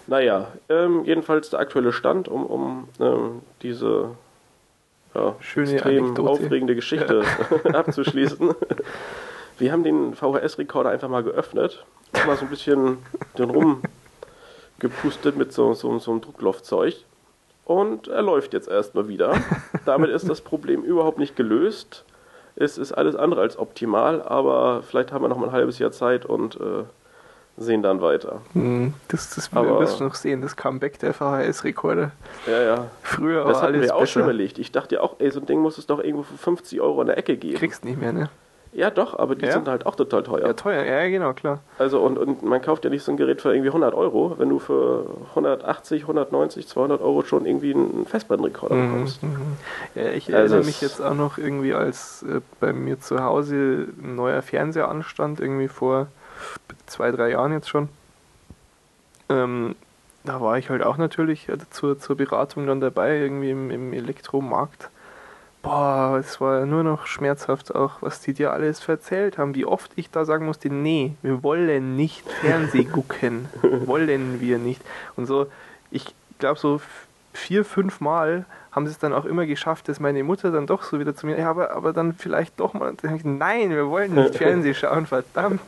Naja, 0.08 0.48
ähm, 0.70 1.06
jedenfalls 1.06 1.50
der 1.50 1.60
aktuelle 1.60 1.94
Stand, 1.94 2.28
um, 2.28 2.46
um 2.46 2.88
ähm, 3.00 3.42
diese 3.62 4.12
ja, 5.16 5.36
Schöne 5.40 5.74
extrem 5.74 6.06
Anekdote. 6.06 6.30
aufregende 6.30 6.76
Geschichte 6.76 7.24
ja. 7.64 7.74
abzuschließen. 7.74 8.54
Wir 9.60 9.72
haben 9.72 9.84
den 9.84 10.14
VHS-Rekorder 10.16 10.90
einfach 10.90 11.10
mal 11.10 11.24
geöffnet, 11.24 11.86
mal 12.26 12.36
so 12.36 12.46
ein 12.46 12.50
bisschen 12.50 12.98
den 13.38 13.50
rumgepustet 14.80 15.38
mit 15.38 15.54
so, 15.54 15.74
so, 15.74 15.98
so 16.00 16.12
einem 16.12 16.22
Drucklaufzeug 16.22 16.96
und 17.66 18.08
er 18.08 18.22
läuft 18.22 18.54
jetzt 18.54 18.68
erstmal 18.68 19.08
wieder. 19.08 19.36
Damit 19.86 20.10
ist 20.10 20.30
das 20.30 20.42
Problem 20.42 20.84
überhaupt 20.84 21.18
nicht 21.18 21.36
gelöst. 21.36 22.06
Es 22.56 22.78
ist 22.78 22.92
alles 22.92 23.16
andere 23.16 23.42
als 23.42 23.58
optimal, 23.58 24.22
aber 24.22 24.84
vielleicht 24.84 25.12
haben 25.12 25.24
wir 25.24 25.30
noch 25.30 25.38
mal 25.38 25.48
ein 25.48 25.54
halbes 25.54 25.80
Jahr 25.80 25.92
Zeit 25.92 26.26
und 26.26 26.56
äh, 26.58 26.84
sehen 27.58 27.82
dann 27.82 28.02
weiter. 28.02 28.42
Hm, 28.54 28.94
das, 29.08 29.34
das 29.36 29.52
aber, 29.54 29.80
wirst 29.80 30.00
du 30.00 30.04
noch 30.04 30.16
sehen, 30.16 30.42
das 30.42 30.56
Comeback 30.56 31.00
der 31.00 31.14
VHS-Rekorde. 31.14 32.12
Ja, 32.48 32.62
ja. 32.62 32.86
Früher 33.02 33.46
das 33.46 33.58
war 33.58 33.64
alles 33.64 33.84
wir 33.84 33.96
auch 33.96 34.06
schon 34.06 34.24
überlegt. 34.24 34.60
Ich 34.60 34.72
dachte 34.72 34.96
ja 34.96 35.02
auch, 35.02 35.16
ey, 35.20 35.32
so 35.32 35.40
ein 35.40 35.46
Ding 35.46 35.60
muss 35.60 35.78
es 35.78 35.88
doch 35.88 36.00
irgendwo 36.00 36.24
für 36.24 36.38
50 36.38 36.82
Euro 36.82 37.02
in 37.02 37.08
der 37.08 37.18
Ecke 37.18 37.38
geben. 37.38 37.58
Kriegst 37.58 37.86
nicht 37.86 38.00
mehr, 38.00 38.14
ne? 38.14 38.30
Ja, 38.74 38.90
doch, 38.90 39.18
aber 39.18 39.36
die 39.36 39.46
ja? 39.46 39.52
sind 39.54 39.68
halt 39.68 39.86
auch 39.86 39.96
total 39.96 40.24
teuer. 40.24 40.48
Ja, 40.48 40.54
teuer, 40.54 40.84
ja, 40.84 41.08
genau, 41.08 41.34
klar. 41.34 41.60
Also, 41.78 42.00
und, 42.00 42.18
und 42.18 42.44
man 42.44 42.62
kauft 42.62 42.84
ja 42.84 42.90
nicht 42.90 43.04
so 43.04 43.12
ein 43.12 43.18
Gerät 43.18 43.42
für 43.42 43.54
irgendwie 43.54 43.70
100 43.70 43.94
Euro, 43.94 44.36
wenn 44.40 44.50
du 44.50 44.58
für 44.58 45.06
180, 45.30 46.02
190, 46.04 46.68
200 46.68 47.02
Euro 47.02 47.24
schon 47.24 47.46
irgendwie 47.46 47.74
einen 47.74 48.06
Festplattenrekorder 48.08 48.76
mhm, 48.76 48.92
bekommst. 48.92 49.24
Mhm. 49.24 49.58
Ja, 49.94 50.10
ich 50.10 50.34
also 50.34 50.38
erinnere 50.38 50.66
mich 50.66 50.82
jetzt 50.82 51.02
auch 51.02 51.14
noch 51.14 51.38
irgendwie, 51.38 51.74
als 51.74 52.24
äh, 52.24 52.42
bei 52.60 52.74
mir 52.74 53.00
zu 53.00 53.24
Hause 53.24 53.88
ein 54.02 54.16
neuer 54.16 54.42
Fernseher 54.42 54.90
anstand, 54.90 55.40
irgendwie 55.40 55.68
vor 55.68 56.08
zwei, 56.88 57.12
drei 57.12 57.30
Jahren 57.32 57.54
jetzt 57.54 57.70
schon. 57.70 57.90
Ähm, 59.30 59.76
da 60.24 60.42
war 60.42 60.58
ich 60.58 60.70
halt 60.70 60.84
auch 60.84 60.98
natürlich 60.98 61.48
äh, 61.48 61.58
zur, 61.70 62.00
zur 62.00 62.18
Beratung 62.18 62.66
dann 62.66 62.82
dabei, 62.82 63.20
irgendwie 63.20 63.52
im, 63.52 63.70
im 63.70 63.94
Elektromarkt 63.94 64.90
boah, 65.64 66.18
es 66.20 66.40
war 66.40 66.68
nur 66.68 66.84
noch 66.84 67.08
schmerzhaft 67.08 67.74
auch, 67.74 68.02
was 68.02 68.22
die 68.22 68.34
dir 68.34 68.52
alles 68.52 68.88
erzählt 68.88 69.40
haben, 69.40 69.56
wie 69.56 69.66
oft 69.66 69.92
ich 69.96 70.12
da 70.12 70.26
sagen 70.26 70.46
musste, 70.46 70.70
nee, 70.70 71.16
wir 71.24 71.42
wollen 71.42 71.96
nicht 71.96 72.30
Fernseh 72.30 72.84
gucken, 72.84 73.48
wollen 73.86 74.40
wir 74.40 74.60
nicht. 74.60 74.82
Und 75.16 75.26
so, 75.26 75.48
ich 75.90 76.14
glaube 76.38 76.60
so 76.60 76.82
vier, 77.32 77.66
fünf 77.66 78.02
Mal 78.02 78.46
haben 78.72 78.86
sie 78.86 78.92
es 78.92 79.00
dann 79.00 79.14
auch 79.14 79.26
immer 79.26 79.46
geschafft, 79.46 79.88
dass 79.88 80.00
meine 80.00 80.24
Mutter 80.24 80.52
dann 80.52 80.68
doch 80.68 80.84
so 80.84 81.00
wieder 81.00 81.16
zu 81.16 81.26
mir, 81.26 81.40
ja, 81.40 81.50
aber, 81.50 81.72
aber 81.72 81.94
dann 81.94 82.14
vielleicht 82.14 82.60
doch 82.60 82.74
mal, 82.74 82.94
nein, 83.24 83.70
wir 83.70 83.88
wollen 83.88 84.14
nicht 84.14 84.36
Fernseh 84.38 84.74
schauen, 84.74 85.06
verdammt. 85.06 85.62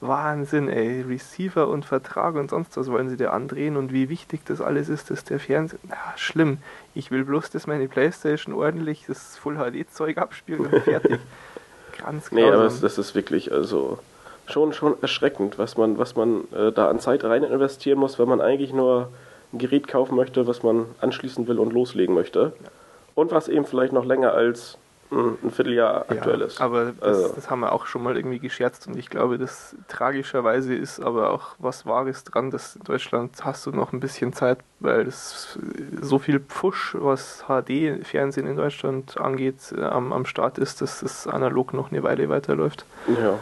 Wahnsinn, 0.00 0.68
ey. 0.68 1.02
Receiver 1.02 1.68
und 1.68 1.84
Vertrag 1.84 2.34
und 2.34 2.50
sonst 2.50 2.76
was 2.76 2.90
wollen 2.90 3.08
sie 3.08 3.16
dir 3.16 3.32
andrehen 3.32 3.76
und 3.76 3.92
wie 3.92 4.08
wichtig 4.08 4.40
das 4.44 4.60
alles 4.60 4.88
ist, 4.88 5.10
dass 5.10 5.24
der 5.24 5.38
Fernseher. 5.38 5.78
Ja, 5.88 6.14
schlimm. 6.16 6.58
Ich 6.94 7.10
will 7.10 7.24
bloß, 7.24 7.50
dass 7.50 7.66
meine 7.66 7.88
Playstation 7.88 8.54
ordentlich 8.54 9.04
das 9.06 9.36
Full 9.36 9.56
HD-Zeug 9.56 10.18
abspielt 10.18 10.60
und 10.60 10.82
fertig. 10.82 11.18
Ganz 11.98 12.28
klar. 12.28 12.40
Nee, 12.40 12.48
aber 12.48 12.64
das, 12.64 12.80
das, 12.80 12.98
ist 12.98 13.14
wirklich, 13.14 13.52
also 13.52 13.98
schon, 14.46 14.72
schon 14.72 15.00
erschreckend, 15.00 15.58
was 15.58 15.76
man, 15.76 15.98
was 15.98 16.16
man 16.16 16.44
äh, 16.52 16.72
da 16.72 16.88
an 16.88 17.00
Zeit 17.00 17.24
rein 17.24 17.44
investieren 17.44 17.98
muss, 17.98 18.18
wenn 18.18 18.28
man 18.28 18.40
eigentlich 18.40 18.72
nur 18.72 19.10
ein 19.52 19.58
Gerät 19.58 19.88
kaufen 19.88 20.16
möchte, 20.16 20.46
was 20.46 20.62
man 20.62 20.86
anschließen 21.00 21.46
will 21.46 21.58
und 21.58 21.72
loslegen 21.72 22.14
möchte. 22.14 22.52
Ja. 22.62 22.68
Und 23.14 23.30
was 23.30 23.48
eben 23.48 23.64
vielleicht 23.64 23.92
noch 23.92 24.04
länger 24.04 24.32
als 24.34 24.76
ein 25.10 25.50
Vierteljahr 25.50 26.06
aktuell 26.08 26.40
ja, 26.40 26.46
ist. 26.46 26.60
Aber 26.60 26.86
das, 26.86 27.02
also. 27.02 27.34
das, 27.34 27.50
haben 27.50 27.60
wir 27.60 27.72
auch 27.72 27.86
schon 27.86 28.02
mal 28.02 28.16
irgendwie 28.16 28.38
gescherzt 28.38 28.86
und 28.86 28.96
ich 28.96 29.10
glaube, 29.10 29.38
das 29.38 29.76
tragischerweise 29.88 30.74
ist 30.74 31.00
aber 31.00 31.30
auch 31.30 31.54
was 31.58 31.86
Wahres 31.86 32.24
dran, 32.24 32.50
dass 32.50 32.76
in 32.76 32.84
Deutschland 32.84 33.44
hast 33.44 33.66
du 33.66 33.70
noch 33.70 33.92
ein 33.92 34.00
bisschen 34.00 34.32
Zeit, 34.32 34.58
weil 34.80 35.06
es 35.06 35.58
so 36.00 36.18
viel 36.18 36.40
Pfusch, 36.40 36.96
was 36.98 37.44
HD-Fernsehen 37.46 38.46
in 38.46 38.56
Deutschland 38.56 39.20
angeht, 39.20 39.74
äh, 39.76 39.82
am, 39.82 40.12
am 40.12 40.26
Start 40.26 40.58
ist, 40.58 40.80
dass 40.80 41.00
das 41.00 41.26
analog 41.26 41.74
noch 41.74 41.90
eine 41.90 42.02
Weile 42.02 42.28
weiterläuft. 42.28 42.84
Ja. 43.08 43.38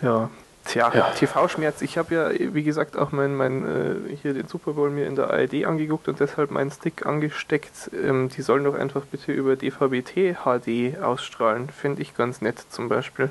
Ja, 0.00 0.30
Tja, 0.64 0.92
ja. 0.94 1.10
TV-Schmerz. 1.10 1.80
Ich 1.80 1.96
habe 1.96 2.14
ja, 2.14 2.54
wie 2.54 2.62
gesagt, 2.62 2.96
auch 2.96 3.10
mein, 3.10 3.34
mein 3.34 3.64
äh, 3.64 4.16
hier 4.20 4.34
den 4.34 4.48
Super 4.48 4.72
Bowl 4.74 4.90
mir 4.90 5.06
in 5.06 5.16
der 5.16 5.30
ARD 5.30 5.64
angeguckt 5.64 6.08
und 6.08 6.20
deshalb 6.20 6.50
meinen 6.50 6.70
Stick 6.70 7.06
angesteckt. 7.06 7.90
Ähm, 7.94 8.28
die 8.28 8.42
sollen 8.42 8.64
doch 8.64 8.74
einfach 8.74 9.06
bitte 9.06 9.32
über 9.32 9.56
DVB-T 9.56 10.36
HD 10.44 11.00
ausstrahlen. 11.00 11.70
Finde 11.70 12.02
ich 12.02 12.14
ganz 12.14 12.42
nett 12.42 12.62
zum 12.70 12.88
Beispiel. 12.88 13.30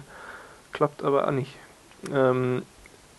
Klappt 0.73 1.03
aber 1.03 1.27
auch 1.27 1.31
nicht. 1.31 1.55
Ähm, 2.11 2.63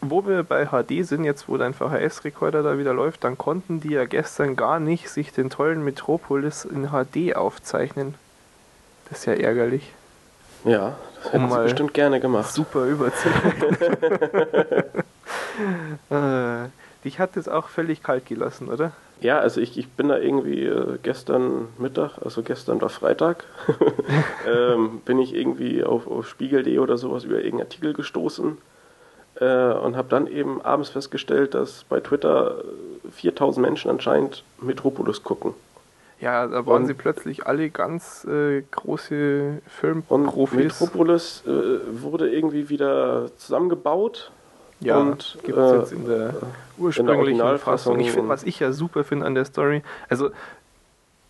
wo 0.00 0.26
wir 0.26 0.42
bei 0.44 0.66
HD 0.66 1.06
sind, 1.06 1.24
jetzt 1.24 1.48
wo 1.48 1.56
dein 1.56 1.74
VHS-Rekorder 1.74 2.62
da 2.62 2.78
wieder 2.78 2.94
läuft, 2.94 3.24
dann 3.24 3.36
konnten 3.36 3.80
die 3.80 3.90
ja 3.90 4.04
gestern 4.04 4.54
gar 4.54 4.78
nicht 4.78 5.08
sich 5.08 5.32
den 5.32 5.50
tollen 5.50 5.84
Metropolis 5.84 6.64
in 6.64 6.90
HD 6.90 7.34
aufzeichnen. 7.36 8.14
Das 9.08 9.20
ist 9.20 9.26
ja 9.26 9.34
ärgerlich. 9.34 9.92
Ja, 10.64 10.96
das 11.24 11.34
um 11.34 11.50
sie 11.50 11.62
bestimmt 11.62 11.94
gerne 11.94 12.20
gemacht. 12.20 12.52
Super 12.52 12.84
überzeugen. 12.84 13.52
äh, 16.10 16.68
dich 17.04 17.18
hat 17.18 17.36
es 17.36 17.48
auch 17.48 17.68
völlig 17.68 18.02
kalt 18.02 18.26
gelassen, 18.26 18.68
oder? 18.68 18.92
Ja, 19.20 19.40
also 19.40 19.60
ich, 19.60 19.76
ich 19.76 19.88
bin 19.88 20.08
da 20.08 20.18
irgendwie 20.18 20.64
äh, 20.64 20.98
gestern 21.02 21.68
Mittag, 21.78 22.18
also 22.24 22.42
gestern 22.42 22.80
war 22.80 22.88
Freitag, 22.88 23.44
ähm, 24.46 25.00
bin 25.04 25.18
ich 25.18 25.34
irgendwie 25.34 25.82
auf, 25.82 26.06
auf 26.06 26.28
Spiegel.de 26.28 26.78
oder 26.78 26.98
sowas 26.98 27.24
über 27.24 27.36
irgendeinen 27.36 27.62
Artikel 27.62 27.94
gestoßen 27.94 28.58
äh, 29.40 29.72
und 29.72 29.96
habe 29.96 30.08
dann 30.08 30.28
eben 30.28 30.62
abends 30.62 30.90
festgestellt, 30.90 31.54
dass 31.54 31.84
bei 31.88 31.98
Twitter 31.98 32.62
4000 33.10 33.66
Menschen 33.66 33.90
anscheinend 33.90 34.44
Metropolis 34.60 35.24
gucken. 35.24 35.54
Ja, 36.20 36.46
da 36.46 36.66
waren 36.66 36.82
Und- 36.82 36.86
sie 36.86 36.94
plötzlich 36.94 37.46
alle 37.46 37.70
ganz 37.70 38.24
äh, 38.24 38.62
große 38.70 39.60
Und 39.60 39.70
Filmprofis. 39.70 40.80
Metropolis 40.80 41.44
äh, 41.46 41.50
wurde 42.02 42.28
irgendwie 42.28 42.68
wieder 42.68 43.30
zusammengebaut. 43.36 44.32
Ja, 44.80 44.98
und, 44.98 45.38
gibt 45.44 45.58
es 45.58 45.72
äh, 45.72 45.76
jetzt 45.78 45.92
in 45.92 46.06
der 46.06 46.16
in 46.16 46.18
der 46.34 46.34
ursprünglichen 46.78 47.18
Originalfassung 47.20 47.94
Fassung. 47.94 48.00
Ich 48.00 48.10
find, 48.12 48.24
und- 48.24 48.28
was 48.28 48.44
ich 48.44 48.58
ja 48.60 48.72
super 48.72 49.04
finde 49.04 49.26
an 49.26 49.34
der 49.34 49.44
Story, 49.44 49.82
also, 50.08 50.30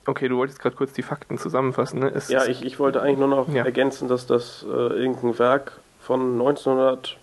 okay, 0.07 0.28
du 0.28 0.36
wolltest 0.36 0.61
gerade 0.61 0.76
kurz 0.76 0.93
die 0.93 1.03
Fakten 1.03 1.39
zusammenfassen, 1.39 2.01
ne? 2.01 2.11
Es 2.14 2.28
Ja, 2.28 2.45
ich, 2.47 2.62
ich 2.64 2.78
wollte 2.78 3.01
eigentlich 3.03 3.18
nur 3.18 3.28
noch 3.28 3.49
Ja. 3.49 3.64
ergänzen, 3.64 4.09
dass 4.09 4.26
das 4.26 4.64
äh, 4.68 4.70
irgendein 4.74 5.39
Werk 5.39 5.72
von 6.01 6.32
1928 6.32 7.18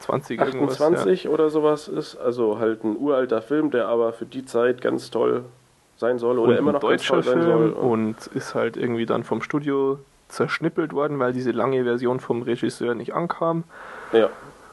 20 0.00 0.38
irgendwas, 0.40 1.24
ja. 1.24 1.30
oder 1.30 1.50
sowas 1.50 1.88
ist. 1.88 2.16
Also 2.16 2.58
halt 2.58 2.84
ein 2.84 2.96
uralter 2.96 3.40
Film, 3.42 3.70
der 3.70 3.88
aber 3.88 4.12
für 4.12 4.26
die 4.26 4.44
Zeit 4.44 4.80
ganz 4.80 5.10
toll 5.10 5.44
sein 5.96 6.18
soll 6.18 6.38
oder 6.38 6.52
und 6.52 6.58
immer 6.58 6.70
ein 6.70 6.74
noch 6.74 6.80
ganz 6.80 7.02
deutscher 7.02 7.14
toll 7.14 7.22
sein 7.22 7.42
Film 7.42 7.46
soll. 7.46 7.72
und 7.72 8.26
ist 8.34 8.54
halt 8.54 8.76
irgendwie 8.76 9.06
dann 9.06 9.24
vom 9.24 9.42
Studio 9.42 9.98
zerschnippelt 10.28 10.92
worden, 10.92 11.18
weil 11.18 11.32
diese 11.32 11.52
lange 11.52 11.84
Version 11.84 12.20
vom 12.20 12.42
Regisseur 12.42 12.94
nicht 12.94 13.14
ankam. 13.14 13.64
ja. 14.12 14.28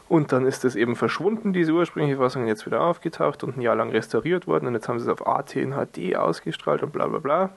Und 0.09 0.33
dann 0.33 0.45
ist 0.45 0.65
es 0.65 0.75
eben 0.75 0.97
verschwunden, 0.97 1.53
diese 1.53 1.71
ursprüngliche 1.71 2.17
Fassung, 2.17 2.45
jetzt 2.45 2.65
wieder 2.65 2.81
aufgetaucht 2.81 3.45
und 3.45 3.55
ein 3.55 3.61
Jahr 3.61 3.77
lang 3.77 3.91
restauriert 3.91 4.45
worden 4.45 4.67
und 4.67 4.73
jetzt 4.73 4.89
haben 4.89 4.99
sie 4.99 5.05
es 5.05 5.09
auf 5.09 5.25
AT 5.25 5.55
in 5.55 5.71
HD 5.71 6.17
ausgestrahlt 6.17 6.83
und 6.83 6.91
bla 6.91 7.07
bla 7.07 7.19
bla. 7.19 7.49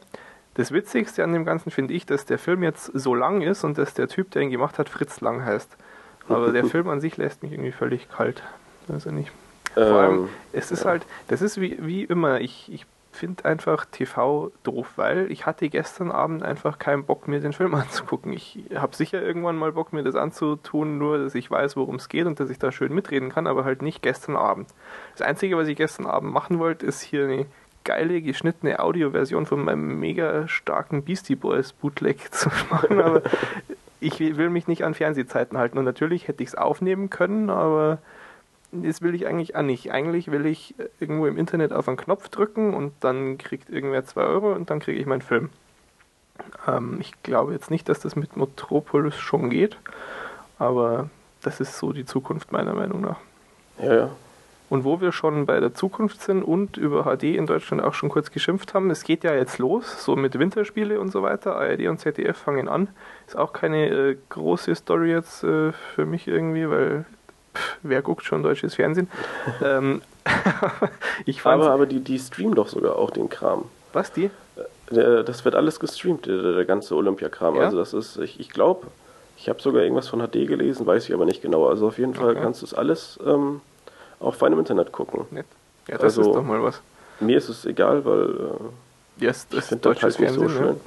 Das 0.55 0.71
Witzigste 0.71 1.25
an 1.25 1.33
dem 1.33 1.45
Ganzen 1.45 1.73
finde 1.73 1.95
ich, 1.95 2.07
dass 2.07 2.27
der 2.27 2.39
Film 2.39 2.63
jetzt 2.63 2.93
so 2.95 3.13
lang 3.17 3.43
ist 3.43 3.65
und 3.65 3.77
dass 3.77 3.95
der 3.95 4.07
Typ, 4.07 4.31
der 4.31 4.43
ihn 4.43 4.51
gemacht 4.51 4.79
hat, 4.79 4.89
Fritz 4.89 5.21
Lang 5.21 5.45
heißt. 5.45 5.77
Aber 6.29 6.53
der 6.53 6.65
Film 6.71 6.89
an 6.89 7.01
sich 7.01 7.17
lässt 7.17 7.43
mich 7.43 7.51
irgendwie 7.51 7.73
völlig 7.73 8.09
kalt. 8.09 8.45
Weiß 8.87 9.07
ich 9.07 9.13
nicht. 9.13 9.33
Vor 9.75 9.83
allem, 9.85 10.19
Ähm, 10.21 10.29
es 10.53 10.71
ist 10.71 10.85
halt, 10.85 11.05
das 11.27 11.43
ist 11.43 11.61
wie, 11.61 11.77
wie 11.85 12.05
immer, 12.05 12.41
ich, 12.41 12.73
ich 12.73 12.87
finde 13.15 13.45
einfach 13.45 13.87
TV 13.87 14.51
doof, 14.63 14.93
weil 14.97 15.31
ich 15.31 15.47
hatte 15.47 15.69
gestern 15.69 16.11
Abend 16.11 16.43
einfach 16.43 16.79
keinen 16.79 17.05
Bock, 17.05 17.29
mir 17.29 17.41
den 17.41 17.53
Film 17.53 17.75
anzugucken. 17.75 18.33
Ich 18.33 18.59
habe 18.75 18.95
sicher 18.95 19.23
irgendwann 19.23 19.57
mal 19.57 19.73
Bock, 19.73 19.93
mir 19.93 20.03
das 20.03 20.17
anzutun, 20.17 20.99
nur 20.99 21.19
dass 21.19 21.35
ich 21.35 21.51
weiß, 21.51 21.77
worum 21.77 21.97
es 21.97 22.09
geht 22.09 22.27
und 22.27 22.41
dass 22.41 22.51
ich 22.51 22.59
da 22.59 22.73
schön 22.73 22.95
mitreden 22.95 23.31
kann, 23.31 23.47
aber 23.47 23.65
halt 23.65 23.83
nicht 23.83 24.03
gestern 24.03 24.37
Abend. 24.37 24.69
Das 25.17 25.27
Einzige, 25.27 25.57
was 25.57 25.69
ich 25.69 25.77
gestern 25.77 26.07
Abend 26.07 26.33
machen 26.33 26.59
wollte, 26.59 26.87
ist 26.87 27.01
hier 27.01 27.25
eine 27.25 27.47
geile 27.85 28.23
geschnittene 28.23 28.81
Audioversion 28.81 29.47
von 29.47 29.65
meinem 29.65 30.01
mega 30.01 30.49
starken 30.49 31.05
Beastie 31.05 31.37
Boys 31.37 31.73
Bootleg 31.73 32.19
zu 32.33 32.51
machen, 32.71 33.01
aber 33.01 33.23
ich 34.01 34.19
will 34.21 34.51
mich 34.51 34.67
nicht 34.67 34.85
an 34.85 34.95
Fernsehzeiten 34.95 35.57
halten 35.57 35.79
und 35.79 35.85
natürlich 35.85 36.29
hätte 36.29 36.43
ich 36.43 36.51
es 36.51 36.55
aufnehmen 36.55 37.11
können, 37.11 37.49
aber 37.49 37.99
das 38.83 39.03
will 39.03 39.15
ich 39.15 39.27
eigentlich 39.27 39.57
auch 39.57 39.63
nicht. 39.63 39.93
Eigentlich 39.93 40.31
will 40.31 40.47
ich 40.47 40.75
irgendwo 41.01 41.27
im 41.27 41.39
Internet 41.39 41.73
auf 41.73 41.89
einen 41.89 41.97
Knopf 41.97 42.29
drücken 42.29 42.75
und 42.75 42.93
dann 43.01 43.39
kriegt 43.39 43.71
irgendwer 43.71 44.05
2 44.05 44.23
Euro 44.23 44.53
und 44.53 44.71
dann 44.71 44.81
kriege 44.81 44.99
ich 44.99 45.07
meinen 45.07 45.23
Film. 45.23 45.51
Ähm, 46.67 46.99
ich 47.01 47.23
glaube 47.23 47.53
jetzt 47.53 47.71
nicht, 47.71 47.89
dass 47.89 48.01
das 48.01 48.17
mit 48.17 48.37
Metropolis 48.37 49.17
schon 49.17 49.51
geht, 49.51 49.77
aber 50.59 51.11
das 51.43 51.61
ist 51.61 51.79
so 51.79 51.93
die 51.93 52.05
Zukunft 52.05 52.53
meiner 52.53 52.75
Meinung 52.75 53.01
nach. 53.01 53.19
ja, 53.79 53.95
ja. 53.95 54.11
Und 54.71 54.83
wo 54.83 55.01
wir 55.01 55.13
schon 55.13 55.47
bei 55.47 55.61
der 55.61 55.75
Zukunft 55.75 56.23
sind 56.23 56.43
und 56.43 56.79
über 56.79 57.05
HD 57.05 57.25
in 57.37 57.47
Deutschland 57.47 57.83
auch 57.83 57.95
schon 57.95 58.09
kurz 58.09 58.31
geschimpft 58.31 58.75
haben, 58.75 58.91
es 58.91 59.05
geht 59.05 59.23
ja 59.23 59.35
jetzt 59.35 59.59
los, 59.59 60.05
so 60.05 60.17
mit 60.17 60.39
Winterspiele 60.39 60.99
und 60.99 61.13
so 61.13 61.23
weiter. 61.23 61.55
ARD 61.57 61.87
und 61.87 62.01
ZDF 62.01 62.37
fangen 62.37 62.69
an. 62.69 62.89
Ist 63.27 63.37
auch 63.37 63.53
keine 63.53 63.89
äh, 63.89 64.17
große 64.31 64.75
Story 64.75 65.11
jetzt 65.11 65.45
äh, 65.45 65.73
für 65.73 66.07
mich 66.07 66.27
irgendwie, 66.27 66.69
weil 66.69 67.05
pff, 67.55 67.77
wer 67.83 68.03
guckt 68.03 68.25
schon 68.25 68.43
deutsches 68.43 68.75
Fernsehen? 68.75 69.09
ähm, 69.65 70.03
ich 71.27 71.45
Aber, 71.45 71.71
aber 71.71 71.87
die, 71.87 72.01
die 72.01 72.19
streamen 72.19 72.55
doch 72.55 72.69
sogar 72.69 72.97
auch 72.97 73.11
den 73.11 73.29
Kram. 73.29 73.65
was 73.93 74.13
die? 74.13 74.31
Der, 74.91 75.23
das 75.23 75.45
wird 75.45 75.55
alles 75.55 75.81
gestreamt, 75.81 76.27
der, 76.27 76.53
der 76.55 76.65
ganze 76.65 76.95
Olympiakram. 76.95 77.57
Ja? 77.57 77.63
Also 77.63 77.79
das 77.79 77.95
ist, 77.95 78.19
ich, 78.19 78.39
ich 78.39 78.51
glaube, 78.51 78.87
ich 79.37 79.49
habe 79.49 79.61
sogar 79.63 79.83
irgendwas 79.83 80.09
von 80.09 80.21
HD 80.21 80.47
gelesen, 80.47 80.87
weiß 80.87 81.09
ich 81.09 81.15
aber 81.15 81.25
nicht 81.25 81.43
genau. 81.43 81.67
Also 81.69 81.89
auf 81.89 81.99
jeden 81.99 82.15
Fall 82.15 82.31
Okay. 82.33 82.41
kannst 82.43 82.63
du 82.63 82.67
es 82.67 82.75
alles 82.75 83.19
ähm, 83.27 83.61
auf 84.21 84.37
feinem 84.37 84.59
Internet 84.59 84.93
gucken. 84.93 85.27
Nett. 85.31 85.47
Ja, 85.89 85.95
das 85.95 86.19
Also- 86.19 86.23
ist 86.31 86.37
doch 86.37 86.43
mal 86.43 86.63
was. 86.63 86.81
Mir 87.21 87.39
ist 87.39 87.49
es 87.49 87.65
egal, 87.65 88.05
weil 88.05 88.23
äh, 88.31 89.25
Ja, 89.25 89.29
das 89.29 89.47
ich 89.51 89.59
ist 89.59 89.69
finde 89.69 89.89
das 89.95 90.03
halt 90.03 90.19
nicht 90.21 90.33
so 90.35 90.41
Fernsehen. 90.41 90.59
schön. 90.65 90.81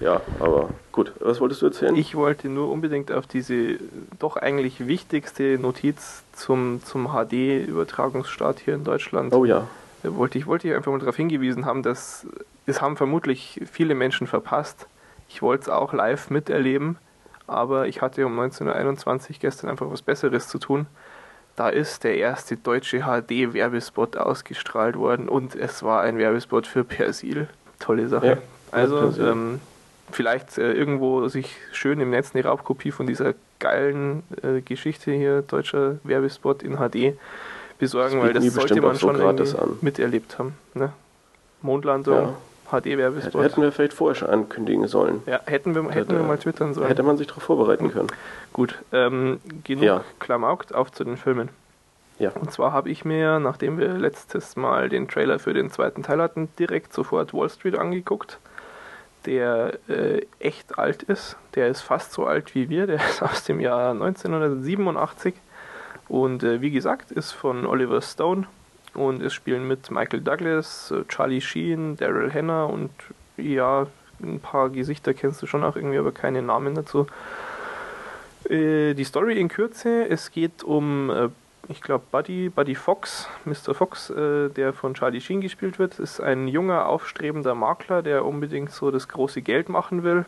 Ja, 0.00 0.20
aber 0.40 0.70
gut. 0.92 1.12
Was 1.20 1.40
wolltest 1.40 1.62
du 1.62 1.66
erzählen? 1.66 1.96
Ich 1.96 2.14
wollte 2.14 2.48
nur 2.48 2.70
unbedingt 2.70 3.12
auf 3.12 3.26
diese 3.26 3.78
doch 4.18 4.36
eigentlich 4.36 4.86
wichtigste 4.86 5.58
Notiz 5.58 6.22
zum, 6.32 6.82
zum 6.84 7.08
HD-Übertragungsstart 7.08 8.60
hier 8.60 8.74
in 8.74 8.84
Deutschland 8.84 9.32
oh 9.32 9.44
ja. 9.44 9.66
Da 10.04 10.14
wollte 10.16 10.36
ich 10.36 10.46
wollte 10.46 10.68
ich 10.68 10.74
einfach 10.74 10.92
mal 10.92 10.98
darauf 10.98 11.16
hingewiesen 11.16 11.64
haben, 11.64 11.82
dass 11.82 12.26
es 12.66 12.82
haben 12.82 12.96
vermutlich 12.96 13.60
viele 13.70 13.94
Menschen 13.94 14.26
verpasst. 14.26 14.86
Ich 15.30 15.40
wollte 15.40 15.62
es 15.62 15.68
auch 15.70 15.94
live 15.94 16.28
miterleben, 16.28 16.98
aber 17.46 17.88
ich 17.88 18.02
hatte 18.02 18.26
um 18.26 18.38
19.21 18.38 19.10
Uhr 19.30 19.36
gestern 19.40 19.70
einfach 19.70 19.90
was 19.90 20.02
Besseres 20.02 20.48
zu 20.48 20.58
tun. 20.58 20.86
Da 21.56 21.70
ist 21.70 22.04
der 22.04 22.16
erste 22.18 22.56
deutsche 22.56 23.02
HD-Werbespot 23.02 24.16
ausgestrahlt 24.16 24.96
worden 24.96 25.28
und 25.28 25.54
es 25.54 25.82
war 25.82 26.02
ein 26.02 26.18
Werbespot 26.18 26.66
für 26.66 26.84
Persil. 26.84 27.48
Tolle 27.78 28.08
Sache. 28.08 28.26
Ja, 28.26 28.36
also 28.72 29.10
ähm, 29.22 29.60
vielleicht 30.12 30.58
äh, 30.58 30.72
irgendwo 30.72 31.28
sich 31.28 31.56
schön 31.72 32.00
im 32.00 32.10
Netz 32.10 32.30
eine 32.34 32.44
Raubkopie 32.44 32.90
von 32.90 33.06
dieser 33.06 33.34
geilen 33.58 34.22
äh, 34.42 34.60
Geschichte 34.60 35.10
hier, 35.12 35.42
deutscher 35.42 35.96
Werbespot 36.04 36.62
in 36.62 36.76
HD, 36.76 37.16
besorgen, 37.78 38.16
Das 38.20 38.24
weil 38.26 38.32
das 38.34 38.54
sollte 38.54 38.80
man 38.80 38.94
so 38.94 39.12
schon 39.12 39.20
an. 39.20 39.78
miterlebt 39.80 40.38
haben. 40.38 40.54
Ne? 40.74 40.92
Mondlandung, 41.62 42.34
Ja. 42.70 42.80
HD-Werbespot. 42.80 43.42
Hätten 43.42 43.62
wir 43.62 43.72
vielleicht 43.72 43.92
vorher 43.94 44.14
schon 44.14 44.28
ankündigen 44.28 44.86
sollen. 44.88 45.22
Ja, 45.26 45.40
hätten 45.46 45.74
wir, 45.74 45.88
hätten 45.90 46.12
wir 46.16 46.22
mal 46.22 46.38
twittern 46.38 46.74
sollen. 46.74 46.88
Hätte 46.88 47.02
man 47.02 47.16
sich 47.16 47.26
darauf 47.26 47.42
vorbereiten 47.42 47.90
können. 47.92 48.08
Gut, 48.52 48.78
ähm, 48.92 49.40
genug 49.64 49.84
Ja. 49.84 50.04
Klamaukt, 50.18 50.74
auf 50.74 50.90
zu 50.92 51.04
den 51.04 51.16
Filmen. 51.16 51.48
Ja. 52.18 52.30
Und 52.30 52.52
zwar 52.52 52.72
habe 52.72 52.90
ich 52.90 53.04
mir, 53.04 53.38
nachdem 53.40 53.78
wir 53.78 53.88
letztes 53.94 54.56
Mal 54.56 54.88
den 54.88 55.08
Trailer 55.08 55.38
für 55.38 55.52
den 55.52 55.70
zweiten 55.70 56.02
Teil 56.02 56.22
hatten, 56.22 56.48
direkt 56.58 56.92
sofort 56.92 57.34
Wall 57.34 57.50
Street 57.50 57.76
angeguckt, 57.76 58.38
der 59.26 59.78
äh, 59.88 60.22
echt 60.38 60.78
alt 60.78 61.02
ist. 61.02 61.36
Der 61.54 61.68
ist 61.68 61.80
fast 61.80 62.12
so 62.12 62.26
alt 62.26 62.54
wie 62.54 62.68
wir, 62.68 62.86
der 62.86 62.96
ist 63.08 63.22
aus 63.22 63.44
dem 63.44 63.60
Jahr 63.60 63.90
1987 63.90 65.34
und 66.08 66.42
äh, 66.42 66.60
wie 66.60 66.70
gesagt 66.70 67.10
ist 67.10 67.32
von 67.32 67.66
Oliver 67.66 68.00
Stone 68.02 68.46
und 68.94 69.22
es 69.22 69.34
spielen 69.34 69.66
mit 69.66 69.90
Michael 69.90 70.20
Douglas, 70.20 70.90
äh, 70.90 71.04
Charlie 71.08 71.40
Sheen, 71.40 71.96
Daryl 71.96 72.32
Hannah 72.32 72.64
und 72.64 72.90
ja, 73.36 73.86
ein 74.22 74.40
paar 74.40 74.70
Gesichter 74.70 75.14
kennst 75.14 75.42
du 75.42 75.46
schon 75.46 75.64
auch 75.64 75.76
irgendwie, 75.76 75.98
aber 75.98 76.12
keine 76.12 76.42
Namen 76.42 76.74
dazu. 76.74 77.06
Äh, 78.48 78.94
die 78.94 79.04
Story 79.04 79.38
in 79.40 79.48
Kürze, 79.48 80.08
es 80.08 80.30
geht 80.30 80.62
um, 80.62 81.10
äh, 81.10 81.28
ich 81.68 81.80
glaube, 81.80 82.04
Buddy, 82.10 82.48
Buddy 82.48 82.74
Fox, 82.74 83.28
Mr. 83.44 83.74
Fox, 83.74 84.10
äh, 84.10 84.48
der 84.50 84.72
von 84.72 84.94
Charlie 84.94 85.20
Sheen 85.20 85.40
gespielt 85.40 85.78
wird, 85.78 85.98
ist 85.98 86.20
ein 86.20 86.48
junger, 86.48 86.86
aufstrebender 86.86 87.54
Makler, 87.54 88.02
der 88.02 88.24
unbedingt 88.24 88.70
so 88.70 88.90
das 88.90 89.08
große 89.08 89.42
Geld 89.42 89.68
machen 89.68 90.02
will. 90.02 90.24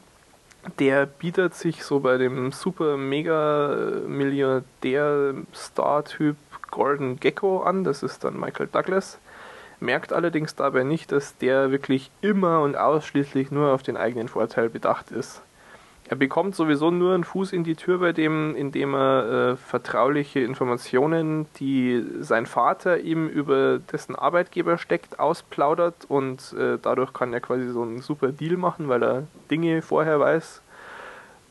Der 0.78 1.07
bietet 1.07 1.55
sich 1.55 1.84
so 1.84 2.01
bei 2.01 2.18
dem 2.18 2.53
super 2.53 2.97
mega 2.97 3.74
äh, 3.74 4.09
Milliardär 4.09 5.34
Star-Typ 5.55 6.37
Gordon 6.70 7.20
Gecko 7.20 7.62
an, 7.62 7.84
das 7.84 8.03
ist 8.03 8.24
dann 8.24 8.39
Michael 8.39 8.68
Douglas. 8.70 9.18
Merkt 9.78 10.12
allerdings 10.12 10.55
dabei 10.55 10.84
nicht, 10.84 11.12
dass 11.12 11.37
der 11.37 11.70
wirklich 11.70 12.11
immer 12.22 12.62
und 12.62 12.76
ausschließlich 12.76 13.51
nur 13.51 13.72
auf 13.72 13.82
den 13.82 13.97
eigenen 13.97 14.28
Vorteil 14.28 14.68
bedacht 14.68 15.11
ist. 15.11 15.43
Er 16.09 16.17
bekommt 16.17 16.55
sowieso 16.55 16.93
nur 16.93 17.15
einen 17.15 17.25
Fuß 17.25 17.53
in 17.53 17.65
die 17.65 17.75
Tür 17.75 17.99
bei 17.99 18.13
dem, 18.13 18.55
indem 18.55 18.95
er 18.95 19.53
äh, 19.53 19.57
vertrauliche 19.57 20.39
Informationen, 20.39 21.47
die 21.59 22.05
sein 22.21 22.47
Vater 22.47 23.01
ihm 23.01 23.29
über 23.29 23.79
dessen 23.79 24.15
Arbeitgeber 24.15 24.79
steckt, 24.79 25.19
ausplaudert 25.19 26.05
und 26.07 26.53
äh, 26.53 26.79
dadurch 26.81 27.13
kann 27.13 27.33
er 27.33 27.41
quasi 27.41 27.69
so 27.71 27.83
einen 27.83 28.01
super 28.03 28.29
Deal 28.29 28.57
machen, 28.57 28.89
weil 28.89 29.03
er 29.03 29.23
Dinge 29.51 29.83
vorher 29.83 30.21
weiß. 30.21 30.63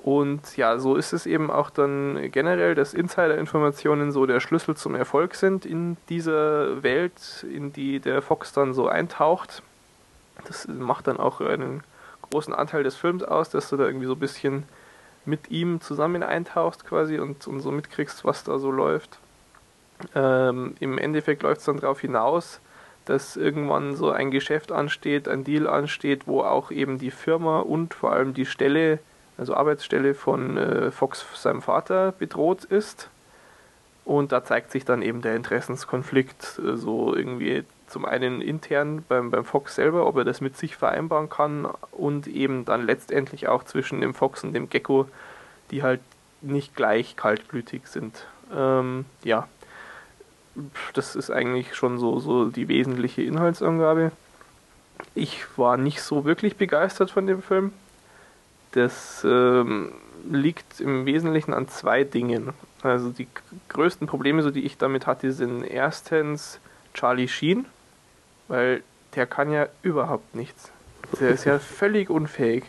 Und 0.06 0.56
ja, 0.56 0.78
so 0.78 0.96
ist 0.96 1.12
es 1.12 1.26
eben 1.26 1.52
auch 1.52 1.70
dann 1.70 2.32
generell, 2.32 2.76
dass 2.76 2.94
Insider-Informationen 2.94 4.12
so 4.12 4.26
der 4.26 4.40
Schlüssel 4.40 4.78
zum 4.78 4.96
Erfolg 4.96 5.36
sind 5.36 5.66
in 5.66 5.98
dieser 6.10 6.82
Welt, 6.84 7.46
in 7.52 7.74
die 7.74 8.00
der 8.00 8.22
Fox 8.22 8.54
dann 8.54 8.74
so 8.74 8.88
eintaucht. 8.88 9.64
Das 10.46 10.68
macht 10.68 11.08
dann 11.08 11.18
auch 11.18 11.42
einen 11.42 11.82
großen 12.30 12.54
Anteil 12.54 12.84
des 12.84 12.96
Films 12.96 13.24
aus, 13.24 13.50
dass 13.50 13.70
du 13.70 13.78
da 13.78 13.86
irgendwie 13.86 14.08
so 14.08 14.14
ein 14.14 14.20
bisschen 14.20 14.64
mit 15.26 15.50
ihm 15.52 15.82
zusammen 15.82 16.24
eintauchst 16.24 16.86
quasi 16.86 17.20
und, 17.20 17.48
und 17.48 17.60
so 17.60 17.72
mitkriegst, 17.72 18.26
was 18.26 18.44
da 18.44 18.60
so 18.60 18.72
läuft. 18.72 19.20
Ähm, 20.14 20.76
Im 20.80 20.98
Endeffekt 20.98 21.44
läuft 21.44 21.60
es 21.60 21.66
dann 21.66 21.80
darauf 21.80 22.02
hinaus, 22.02 22.60
dass 23.06 23.38
irgendwann 23.38 23.96
so 23.96 24.12
ein 24.12 24.32
Geschäft 24.32 24.72
ansteht, 24.72 25.28
ein 25.28 25.44
Deal 25.44 25.68
ansteht, 25.68 26.28
wo 26.28 26.42
auch 26.42 26.72
eben 26.72 26.98
die 26.98 27.12
Firma 27.12 27.60
und 27.60 27.94
vor 27.94 28.12
allem 28.12 28.34
die 28.34 28.46
Stelle, 28.46 29.00
also 29.38 29.56
Arbeitsstelle 29.56 30.14
von 30.14 30.58
äh, 30.58 30.92
Fox, 30.92 31.26
seinem 31.36 31.62
Vater, 31.62 32.12
bedroht 32.12 32.64
ist. 32.66 33.10
Und 34.04 34.32
da 34.32 34.44
zeigt 34.44 34.72
sich 34.72 34.86
dann 34.86 35.02
eben 35.02 35.22
der 35.22 35.36
Interessenskonflikt, 35.36 36.60
äh, 36.60 36.76
so 36.76 37.16
irgendwie 37.16 37.64
zum 37.88 38.06
einen 38.06 38.42
intern 38.42 39.04
beim, 39.08 39.32
beim 39.32 39.46
Fox 39.46 39.76
selber, 39.76 40.08
ob 40.08 40.18
er 40.18 40.24
das 40.24 40.42
mit 40.42 40.58
sich 40.58 40.76
vereinbaren 40.76 41.30
kann 41.30 41.68
und 41.92 42.28
eben 42.28 42.66
dann 42.66 42.86
letztendlich 42.86 43.48
auch 43.48 43.64
zwischen 43.64 44.02
dem 44.02 44.14
Fox 44.14 44.44
und 44.44 44.54
dem 44.54 44.70
Gecko, 44.70 45.08
die 45.72 45.84
halt 45.84 46.02
nicht 46.42 46.76
gleich 46.76 47.16
kaltblütig 47.16 47.88
sind. 47.88 48.26
Ähm, 48.54 49.06
ja, 49.24 49.48
das 50.94 51.16
ist 51.16 51.32
eigentlich 51.32 51.76
schon 51.76 51.98
so, 51.98 52.20
so 52.20 52.50
die 52.50 52.68
wesentliche 52.68 53.22
Inhaltsangabe. 53.24 54.12
Ich 55.14 55.46
war 55.58 55.78
nicht 55.78 56.02
so 56.02 56.26
wirklich 56.26 56.56
begeistert 56.56 57.12
von 57.12 57.28
dem 57.28 57.42
Film. 57.42 57.74
Das 58.72 59.26
ähm, 59.28 59.92
liegt 60.30 60.80
im 60.80 61.06
Wesentlichen 61.06 61.54
an 61.54 61.68
zwei 61.68 62.04
Dingen. 62.04 62.54
Also 62.82 63.10
die 63.10 63.28
größten 63.70 64.08
Probleme, 64.08 64.44
so 64.44 64.52
die 64.52 64.66
ich 64.66 64.78
damit 64.78 65.08
hatte, 65.08 65.32
sind 65.32 65.64
erstens 65.64 66.60
Charlie 66.94 67.28
Sheen, 67.28 67.66
weil 68.48 68.84
der 69.16 69.26
kann 69.26 69.52
ja 69.52 69.68
überhaupt 69.82 70.36
nichts. 70.36 70.72
Der 71.20 71.30
ist 71.30 71.46
ja 71.46 71.60
völlig 71.60 72.10
unfähig. 72.10 72.66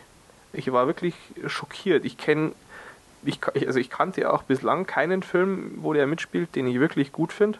Ich 0.52 0.72
war 0.72 0.86
wirklich 0.86 1.14
schockiert. 1.46 2.04
Ich 2.04 2.16
kenne, 2.16 2.52
ich, 3.24 3.40
also 3.66 3.78
ich 3.78 3.90
kannte 3.90 4.32
auch 4.32 4.42
bislang 4.42 4.86
keinen 4.86 5.22
Film, 5.22 5.72
wo 5.76 5.92
der 5.92 6.06
mitspielt, 6.06 6.54
den 6.54 6.66
ich 6.66 6.80
wirklich 6.80 7.12
gut 7.12 7.32
finde. 7.32 7.58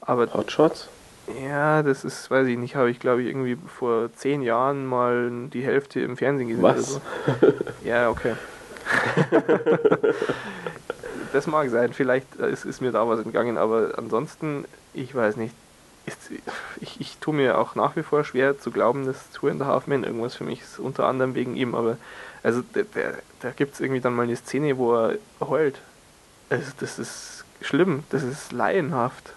Aber 0.00 0.32
Hotshots? 0.32 0.88
Ja, 1.42 1.82
das 1.82 2.04
ist, 2.04 2.30
weiß 2.30 2.46
ich 2.46 2.56
nicht, 2.56 2.76
habe 2.76 2.90
ich 2.90 3.00
glaube 3.00 3.22
ich 3.22 3.28
irgendwie 3.28 3.56
vor 3.66 4.12
zehn 4.14 4.42
Jahren 4.42 4.86
mal 4.86 5.48
die 5.52 5.62
Hälfte 5.62 6.00
im 6.00 6.16
Fernsehen 6.16 6.48
gesehen. 6.48 6.62
Was? 6.62 6.92
So. 6.94 7.00
Ja, 7.84 8.10
okay. 8.10 8.34
das 11.32 11.48
mag 11.48 11.68
sein, 11.70 11.92
vielleicht 11.92 12.36
ist, 12.36 12.64
ist 12.64 12.80
mir 12.80 12.92
da 12.92 13.08
was 13.08 13.20
entgangen, 13.20 13.58
aber 13.58 13.94
ansonsten, 13.96 14.64
ich 14.94 15.12
weiß 15.14 15.36
nicht. 15.36 15.54
Ist, 16.06 16.30
ich, 16.80 17.00
ich 17.00 17.18
tue 17.18 17.34
mir 17.34 17.58
auch 17.58 17.74
nach 17.74 17.96
wie 17.96 18.02
vor 18.02 18.24
schwer 18.24 18.58
zu 18.58 18.70
glauben, 18.70 19.06
dass 19.06 19.30
Two 19.32 19.48
and 19.48 19.60
a 19.60 19.66
Half 19.66 19.86
Men 19.86 20.04
irgendwas 20.04 20.36
für 20.36 20.44
mich 20.44 20.60
ist, 20.60 20.78
unter 20.78 21.06
anderem 21.06 21.34
wegen 21.34 21.56
ihm, 21.56 21.74
aber 21.74 21.98
also 22.42 22.62
da 23.40 23.50
gibt 23.50 23.74
es 23.74 23.80
irgendwie 23.80 24.00
dann 24.00 24.14
mal 24.14 24.22
eine 24.22 24.36
Szene, 24.36 24.78
wo 24.78 24.94
er 24.94 25.18
heult. 25.40 25.80
Also 26.48 26.70
das 26.78 27.00
ist 27.00 27.44
schlimm, 27.60 28.04
das 28.10 28.22
ist 28.22 28.52
laienhaft. 28.52 29.32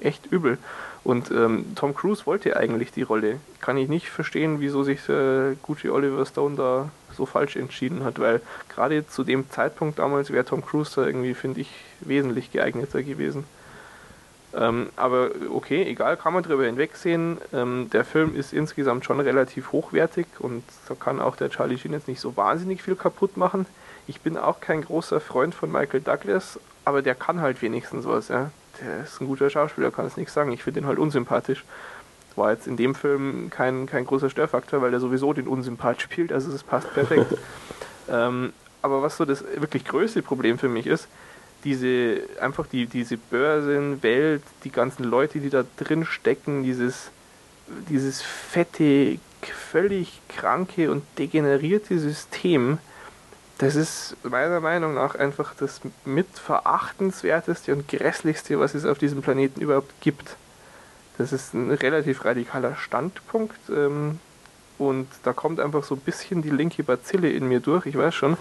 Echt 0.00 0.26
übel. 0.32 0.56
Und 1.04 1.30
ähm, 1.30 1.74
Tom 1.74 1.94
Cruise 1.94 2.26
wollte 2.26 2.56
eigentlich 2.56 2.92
die 2.92 3.02
Rolle. 3.02 3.38
Kann 3.60 3.76
ich 3.76 3.88
nicht 3.88 4.08
verstehen, 4.08 4.60
wieso 4.60 4.82
sich 4.82 5.00
der 5.06 5.56
gute 5.62 5.92
Oliver 5.92 6.24
Stone 6.24 6.56
da 6.56 6.90
so 7.16 7.26
falsch 7.26 7.56
entschieden 7.56 8.04
hat, 8.04 8.18
weil 8.18 8.40
gerade 8.68 9.06
zu 9.06 9.24
dem 9.24 9.50
Zeitpunkt 9.50 9.98
damals 9.98 10.30
wäre 10.30 10.44
Tom 10.44 10.64
Cruise 10.64 10.92
da 10.94 11.06
irgendwie, 11.06 11.34
finde 11.34 11.60
ich, 11.60 11.70
wesentlich 12.00 12.52
geeigneter 12.52 13.02
gewesen. 13.02 13.44
Ähm, 14.54 14.90
aber 14.96 15.30
okay, 15.50 15.82
egal, 15.84 16.16
kann 16.16 16.34
man 16.34 16.42
drüber 16.42 16.64
hinwegsehen. 16.64 17.38
Ähm, 17.52 17.88
der 17.90 18.04
Film 18.04 18.34
ist 18.34 18.52
insgesamt 18.52 19.04
schon 19.04 19.20
relativ 19.20 19.72
hochwertig 19.72 20.26
und 20.38 20.62
da 20.88 20.94
kann 20.94 21.20
auch 21.20 21.36
der 21.36 21.50
Charlie 21.50 21.78
Sheen 21.78 21.92
jetzt 21.92 22.08
nicht 22.08 22.20
so 22.20 22.36
wahnsinnig 22.36 22.82
viel 22.82 22.96
kaputt 22.96 23.36
machen. 23.36 23.66
Ich 24.06 24.20
bin 24.20 24.36
auch 24.36 24.60
kein 24.60 24.82
großer 24.82 25.20
Freund 25.20 25.54
von 25.54 25.72
Michael 25.72 26.00
Douglas, 26.00 26.60
aber 26.84 27.02
der 27.02 27.14
kann 27.14 27.40
halt 27.40 27.62
wenigstens 27.62 28.06
was. 28.06 28.28
Ja 28.28 28.50
der 28.80 29.02
ist 29.02 29.20
ein 29.20 29.26
guter 29.26 29.50
Schauspieler, 29.50 29.90
kann 29.90 30.06
es 30.06 30.16
nichts 30.16 30.34
sagen. 30.34 30.52
Ich 30.52 30.62
finde 30.62 30.80
ihn 30.80 30.86
halt 30.86 30.98
unsympathisch. 30.98 31.64
War 32.36 32.52
jetzt 32.52 32.66
in 32.66 32.76
dem 32.76 32.94
Film 32.94 33.50
kein, 33.50 33.86
kein 33.86 34.06
großer 34.06 34.30
Störfaktor, 34.30 34.80
weil 34.80 34.92
er 34.92 35.00
sowieso 35.00 35.32
den 35.32 35.46
Unsympath 35.46 36.00
spielt, 36.00 36.32
also 36.32 36.50
es 36.50 36.62
passt 36.62 36.92
perfekt. 36.94 37.26
ähm, 38.08 38.52
aber 38.80 39.02
was 39.02 39.18
so 39.18 39.24
das 39.24 39.44
wirklich 39.56 39.84
größte 39.84 40.22
Problem 40.22 40.58
für 40.58 40.68
mich 40.68 40.86
ist, 40.86 41.08
diese, 41.64 42.22
einfach 42.40 42.66
die, 42.66 42.86
diese 42.86 43.16
Börsenwelt, 43.16 44.42
die 44.64 44.70
ganzen 44.70 45.04
Leute, 45.04 45.40
die 45.40 45.50
da 45.50 45.64
drin 45.76 46.04
stecken, 46.04 46.62
dieses, 46.62 47.10
dieses 47.88 48.22
fette, 48.22 49.18
völlig 49.42 50.20
kranke 50.28 50.90
und 50.90 51.02
degenerierte 51.18 51.98
System, 51.98 52.78
das 53.58 53.76
ist 53.76 54.16
meiner 54.24 54.60
Meinung 54.60 54.94
nach 54.94 55.14
einfach 55.14 55.54
das 55.54 55.80
mitverachtenswerteste 56.04 57.72
und 57.72 57.86
grässlichste, 57.86 58.58
was 58.58 58.74
es 58.74 58.84
auf 58.84 58.98
diesem 58.98 59.22
Planeten 59.22 59.60
überhaupt 59.60 59.92
gibt. 60.00 60.36
Das 61.16 61.32
ist 61.32 61.54
ein 61.54 61.70
relativ 61.70 62.24
radikaler 62.24 62.74
Standpunkt 62.74 63.60
ähm, 63.70 64.18
und 64.78 65.06
da 65.22 65.32
kommt 65.32 65.60
einfach 65.60 65.84
so 65.84 65.94
ein 65.94 66.00
bisschen 66.00 66.42
die 66.42 66.50
linke 66.50 66.82
Bazille 66.82 67.30
in 67.30 67.46
mir 67.46 67.60
durch, 67.60 67.86
ich 67.86 67.96
weiß 67.96 68.14
schon. 68.14 68.36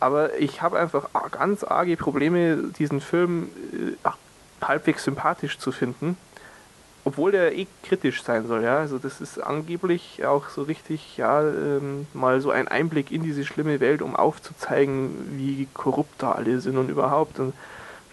Aber 0.00 0.38
ich 0.38 0.62
habe 0.62 0.78
einfach 0.78 1.08
ganz 1.30 1.64
arge 1.64 1.96
Probleme, 1.96 2.70
diesen 2.78 3.00
Film 3.00 3.50
äh, 4.04 4.64
halbwegs 4.64 5.04
sympathisch 5.04 5.58
zu 5.58 5.72
finden 5.72 6.16
obwohl 7.08 7.32
der 7.32 7.56
eh 7.56 7.66
kritisch 7.82 8.22
sein 8.22 8.46
soll, 8.46 8.62
ja. 8.64 8.78
Also 8.78 8.98
das 8.98 9.22
ist 9.22 9.38
angeblich 9.38 10.26
auch 10.26 10.50
so 10.50 10.62
richtig, 10.62 11.16
ja, 11.16 11.40
ähm, 11.42 12.06
mal 12.12 12.42
so 12.42 12.50
ein 12.50 12.68
Einblick 12.68 13.10
in 13.10 13.22
diese 13.22 13.46
schlimme 13.46 13.80
Welt, 13.80 14.02
um 14.02 14.14
aufzuzeigen, 14.14 15.38
wie 15.38 15.66
korrupt 15.72 16.22
da 16.22 16.32
alle 16.32 16.60
sind 16.60 16.76
und 16.76 16.90
überhaupt. 16.90 17.38
Und 17.38 17.54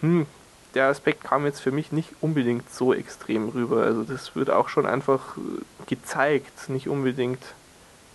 hm, 0.00 0.26
der 0.74 0.86
Aspekt 0.88 1.24
kam 1.24 1.44
jetzt 1.44 1.60
für 1.60 1.72
mich 1.72 1.92
nicht 1.92 2.10
unbedingt 2.22 2.70
so 2.70 2.94
extrem 2.94 3.50
rüber. 3.50 3.82
Also 3.82 4.02
das 4.02 4.34
wird 4.34 4.48
auch 4.48 4.70
schon 4.70 4.86
einfach 4.86 5.36
äh, 5.36 5.40
gezeigt, 5.86 6.70
nicht 6.70 6.88
unbedingt 6.88 7.42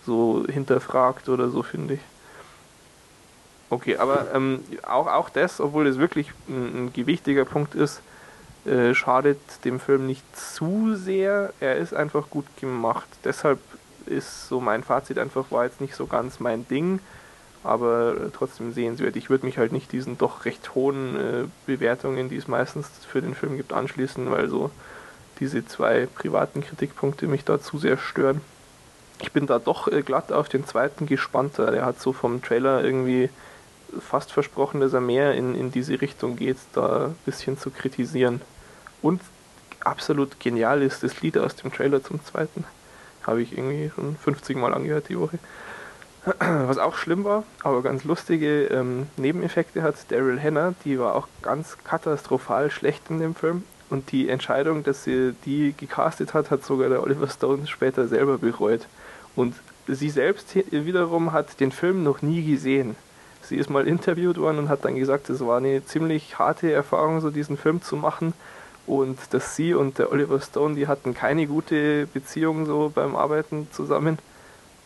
so 0.04 0.44
hinterfragt 0.48 1.28
oder 1.28 1.48
so, 1.50 1.62
finde 1.62 1.94
ich. 1.94 2.00
Okay, 3.72 3.96
aber 3.96 4.26
ähm, 4.34 4.62
auch, 4.82 5.06
auch 5.06 5.30
das, 5.30 5.58
obwohl 5.58 5.86
es 5.86 5.96
wirklich 5.96 6.30
ein, 6.46 6.88
ein 6.88 6.92
gewichtiger 6.92 7.46
Punkt 7.46 7.74
ist, 7.74 8.02
äh, 8.66 8.92
schadet 8.92 9.38
dem 9.64 9.80
Film 9.80 10.06
nicht 10.06 10.24
zu 10.36 10.94
sehr. 10.94 11.54
Er 11.58 11.76
ist 11.76 11.94
einfach 11.94 12.28
gut 12.28 12.44
gemacht. 12.60 13.08
Deshalb 13.24 13.60
ist 14.04 14.46
so 14.48 14.60
mein 14.60 14.84
Fazit 14.84 15.18
einfach, 15.18 15.50
war 15.50 15.64
jetzt 15.64 15.80
nicht 15.80 15.94
so 15.94 16.04
ganz 16.04 16.38
mein 16.38 16.68
Ding, 16.68 17.00
aber 17.64 18.14
trotzdem 18.34 18.74
sehenswert. 18.74 19.16
Ich 19.16 19.30
würde 19.30 19.46
mich 19.46 19.56
halt 19.56 19.72
nicht 19.72 19.90
diesen 19.90 20.18
doch 20.18 20.44
recht 20.44 20.74
hohen 20.74 21.16
äh, 21.16 21.44
Bewertungen, 21.64 22.28
die 22.28 22.36
es 22.36 22.48
meistens 22.48 22.90
für 23.08 23.22
den 23.22 23.34
Film 23.34 23.56
gibt, 23.56 23.72
anschließen, 23.72 24.30
weil 24.30 24.50
so 24.50 24.70
diese 25.40 25.66
zwei 25.66 26.06
privaten 26.14 26.60
Kritikpunkte 26.62 27.26
mich 27.26 27.46
da 27.46 27.58
zu 27.58 27.78
sehr 27.78 27.96
stören. 27.96 28.42
Ich 29.22 29.32
bin 29.32 29.46
da 29.46 29.58
doch 29.58 29.88
äh, 29.88 30.02
glatt 30.02 30.30
auf 30.30 30.50
den 30.50 30.66
zweiten 30.66 31.06
gespannter. 31.06 31.70
Der 31.70 31.86
hat 31.86 32.02
so 32.02 32.12
vom 32.12 32.42
Trailer 32.42 32.84
irgendwie 32.84 33.30
fast 34.00 34.32
versprochen, 34.32 34.80
dass 34.80 34.92
er 34.92 35.00
mehr 35.00 35.34
in, 35.34 35.54
in 35.54 35.70
diese 35.70 36.00
Richtung 36.00 36.36
geht, 36.36 36.56
da 36.72 37.06
ein 37.06 37.16
bisschen 37.24 37.58
zu 37.58 37.70
kritisieren. 37.70 38.40
Und 39.00 39.20
absolut 39.80 40.40
genial 40.40 40.82
ist 40.82 41.02
das 41.02 41.20
Lied 41.22 41.38
aus 41.38 41.56
dem 41.56 41.72
Trailer 41.72 42.02
zum 42.02 42.24
zweiten. 42.24 42.64
Habe 43.24 43.42
ich 43.42 43.56
irgendwie 43.56 43.90
schon 43.94 44.16
50 44.16 44.56
Mal 44.56 44.74
angehört 44.74 45.08
die 45.08 45.18
Woche. 45.18 45.38
Was 46.38 46.78
auch 46.78 46.96
schlimm 46.96 47.24
war, 47.24 47.44
aber 47.62 47.82
ganz 47.82 48.04
lustige 48.04 48.66
ähm, 48.66 49.08
Nebeneffekte 49.16 49.82
hat 49.82 49.96
Daryl 50.10 50.40
Hannah, 50.40 50.74
die 50.84 50.98
war 50.98 51.14
auch 51.16 51.26
ganz 51.42 51.76
katastrophal 51.84 52.70
schlecht 52.70 53.10
in 53.10 53.18
dem 53.18 53.34
Film. 53.34 53.64
Und 53.90 54.10
die 54.12 54.28
Entscheidung, 54.28 54.84
dass 54.84 55.04
sie 55.04 55.34
die 55.44 55.74
gecastet 55.76 56.32
hat, 56.32 56.50
hat 56.50 56.64
sogar 56.64 56.88
der 56.88 57.02
Oliver 57.02 57.28
Stone 57.28 57.66
später 57.66 58.08
selber 58.08 58.38
bereut. 58.38 58.86
Und 59.36 59.54
sie 59.86 60.10
selbst 60.10 60.54
wiederum 60.70 61.32
hat 61.32 61.60
den 61.60 61.72
Film 61.72 62.02
noch 62.02 62.22
nie 62.22 62.44
gesehen. 62.44 62.96
Sie 63.52 63.58
ist 63.58 63.68
mal 63.68 63.86
interviewt 63.86 64.38
worden 64.38 64.60
und 64.60 64.68
hat 64.70 64.82
dann 64.86 64.96
gesagt, 64.96 65.28
es 65.28 65.44
war 65.44 65.58
eine 65.58 65.84
ziemlich 65.84 66.38
harte 66.38 66.72
Erfahrung, 66.72 67.20
so 67.20 67.28
diesen 67.28 67.58
Film 67.58 67.82
zu 67.82 67.96
machen 67.96 68.32
und 68.86 69.18
dass 69.32 69.56
sie 69.56 69.74
und 69.74 69.98
der 69.98 70.10
Oliver 70.10 70.40
Stone, 70.40 70.74
die 70.74 70.88
hatten 70.88 71.12
keine 71.12 71.46
gute 71.46 72.06
Beziehung 72.06 72.64
so 72.64 72.90
beim 72.94 73.14
Arbeiten 73.14 73.68
zusammen. 73.70 74.18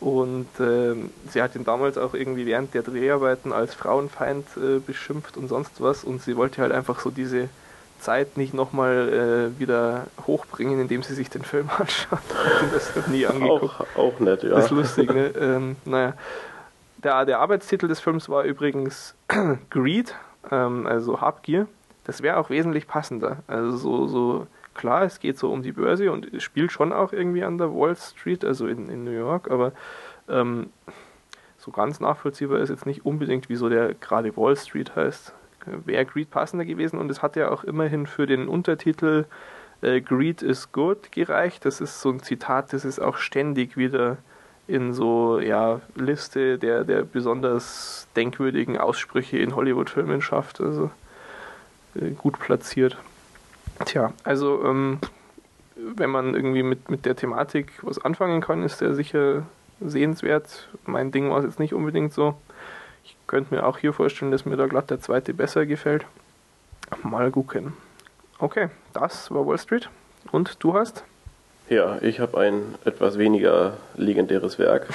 Und 0.01 0.47
äh, 0.59 0.95
sie 1.31 1.41
hat 1.41 1.55
ihn 1.55 1.63
damals 1.63 1.97
auch 1.97 2.13
irgendwie 2.13 2.45
während 2.45 2.73
der 2.73 2.81
Dreharbeiten 2.81 3.53
als 3.53 3.73
Frauenfeind 3.73 4.45
äh, 4.57 4.79
beschimpft 4.79 5.37
und 5.37 5.47
sonst 5.47 5.79
was. 5.79 6.03
Und 6.03 6.21
sie 6.21 6.35
wollte 6.35 6.61
halt 6.61 6.73
einfach 6.73 6.99
so 6.99 7.09
diese 7.09 7.47
Zeit 8.01 8.35
nicht 8.35 8.53
nochmal 8.53 9.53
äh, 9.55 9.59
wieder 9.61 10.07
hochbringen, 10.27 10.81
indem 10.81 11.03
sie 11.03 11.13
sich 11.13 11.29
den 11.29 11.43
Film 11.43 11.69
anschaut. 11.77 12.19
das 12.73 12.93
noch 12.97 13.07
nie 13.07 13.25
angeguckt. 13.25 13.79
Auch, 13.95 13.97
auch 13.97 14.19
nett, 14.19 14.43
ja. 14.43 14.49
Das 14.49 14.65
ist 14.65 14.71
lustig, 14.71 15.09
ne? 15.09 15.27
ähm, 15.39 15.77
naja. 15.85 16.15
Der, 17.03 17.25
der 17.25 17.39
Arbeitstitel 17.39 17.87
des 17.87 17.99
Films 17.99 18.27
war 18.29 18.43
übrigens 18.43 19.15
Greed, 19.69 20.15
ähm, 20.51 20.87
also 20.87 21.21
Habgier. 21.21 21.67
Das 22.03 22.21
wäre 22.21 22.37
auch 22.37 22.49
wesentlich 22.49 22.87
passender. 22.87 23.43
Also 23.47 23.77
so, 23.77 24.07
so 24.07 24.47
klar, 24.73 25.03
es 25.03 25.19
geht 25.19 25.37
so 25.37 25.51
um 25.51 25.61
die 25.61 25.73
Börse 25.73 26.11
und 26.11 26.29
spielt 26.41 26.71
schon 26.71 26.93
auch 26.93 27.11
irgendwie 27.11 27.43
an 27.43 27.57
der 27.57 27.73
Wall 27.73 27.95
Street, 27.95 28.45
also 28.45 28.67
in, 28.67 28.89
in 28.89 29.03
New 29.03 29.11
York, 29.11 29.51
aber 29.51 29.73
ähm, 30.29 30.69
so 31.57 31.71
ganz 31.71 31.99
nachvollziehbar 31.99 32.59
ist 32.59 32.69
jetzt 32.69 32.85
nicht 32.85 33.05
unbedingt, 33.05 33.49
wieso 33.49 33.67
der 33.67 33.93
gerade 33.93 34.35
Wall 34.37 34.55
Street 34.55 34.95
heißt. 34.95 35.33
Wäre 35.85 36.05
Greed 36.05 36.29
passender 36.29 36.63
gewesen 36.63 36.97
und 36.97 37.11
es 37.11 37.21
hat 37.21 37.35
ja 37.35 37.49
auch 37.49 37.65
immerhin 37.65 38.07
für 38.07 38.25
den 38.25 38.47
Untertitel 38.47 39.25
äh, 39.81 39.99
Greed 39.99 40.41
is 40.41 40.71
Good 40.71 41.11
gereicht. 41.11 41.65
Das 41.65 41.81
ist 41.81 42.01
so 42.01 42.09
ein 42.09 42.21
Zitat, 42.21 42.71
das 42.71 42.85
ist 42.85 42.99
auch 42.99 43.17
ständig 43.17 43.75
wieder 43.75 44.17
in 44.67 44.93
so 44.93 45.39
ja 45.39 45.81
Liste 45.95 46.57
der, 46.57 46.83
der 46.83 47.03
besonders 47.03 48.07
denkwürdigen 48.15 48.77
Aussprüche 48.77 49.37
in 49.37 49.55
Hollywood-Filmen 49.55 50.21
schafft. 50.21 50.61
Also 50.61 50.91
äh, 51.95 52.11
gut 52.11 52.39
platziert. 52.39 52.97
Tja, 53.85 54.11
also 54.23 54.63
ähm, 54.65 54.99
wenn 55.75 56.09
man 56.09 56.33
irgendwie 56.33 56.63
mit, 56.63 56.89
mit 56.89 57.05
der 57.05 57.15
Thematik 57.15 57.71
was 57.81 58.03
anfangen 58.03 58.41
kann, 58.41 58.63
ist 58.63 58.81
der 58.81 58.95
sicher 58.95 59.43
sehenswert. 59.79 60.69
Mein 60.85 61.11
Ding 61.11 61.29
war 61.29 61.39
es 61.39 61.45
jetzt 61.45 61.59
nicht 61.59 61.73
unbedingt 61.73 62.13
so. 62.13 62.35
Ich 63.03 63.15
könnte 63.27 63.53
mir 63.53 63.65
auch 63.65 63.77
hier 63.77 63.93
vorstellen, 63.93 64.31
dass 64.31 64.45
mir 64.45 64.57
da 64.57 64.67
glatt 64.67 64.89
der 64.89 64.99
zweite 64.99 65.33
besser 65.33 65.65
gefällt. 65.65 66.05
Mal 67.03 67.31
gucken. 67.31 67.73
Okay, 68.39 68.69
das 68.93 69.31
war 69.31 69.45
Wall 69.45 69.57
Street. 69.57 69.89
Und 70.31 70.61
du 70.63 70.73
hast? 70.73 71.03
Ja, 71.69 71.97
ich 72.01 72.21
habe 72.21 72.39
ein 72.39 72.75
etwas 72.85 73.17
weniger 73.17 73.73
legendäres 73.97 74.57
Werk. 74.57 74.87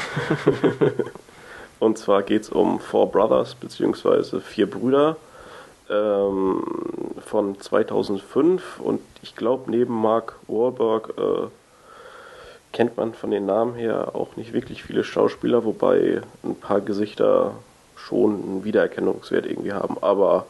Und 1.78 1.98
zwar 1.98 2.22
geht 2.22 2.42
es 2.42 2.48
um 2.48 2.80
Four 2.80 3.10
Brothers, 3.10 3.54
beziehungsweise 3.54 4.40
Vier 4.40 4.70
Brüder 4.70 5.16
ähm, 5.90 6.62
von 7.26 7.60
2005. 7.60 8.80
Und 8.80 9.02
ich 9.20 9.36
glaube, 9.36 9.70
neben 9.70 9.92
Mark 10.00 10.36
Wahlberg 10.48 11.12
äh, 11.18 11.48
kennt 12.72 12.96
man 12.96 13.12
von 13.12 13.30
den 13.30 13.44
Namen 13.44 13.74
her 13.74 14.14
auch 14.14 14.36
nicht 14.36 14.54
wirklich 14.54 14.82
viele 14.82 15.04
Schauspieler, 15.04 15.66
wobei 15.66 16.22
ein 16.42 16.54
paar 16.54 16.80
Gesichter 16.80 17.54
schon 17.96 18.42
einen 18.42 18.64
Wiedererkennungswert 18.64 19.44
irgendwie 19.44 19.74
haben. 19.74 19.98
Aber 20.00 20.46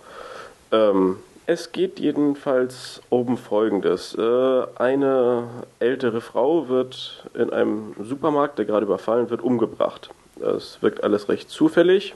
ähm, 0.70 1.16
es 1.52 1.70
geht 1.70 2.00
jedenfalls 2.00 3.02
um 3.10 3.36
Folgendes. 3.36 4.14
Äh, 4.14 4.62
eine 4.76 5.48
ältere 5.80 6.22
Frau 6.22 6.68
wird 6.68 7.28
in 7.34 7.50
einem 7.50 7.94
Supermarkt, 8.02 8.58
der 8.58 8.64
gerade 8.64 8.86
überfallen 8.86 9.28
wird, 9.28 9.42
umgebracht. 9.42 10.10
Das 10.36 10.80
wirkt 10.80 11.04
alles 11.04 11.28
recht 11.28 11.50
zufällig. 11.50 12.14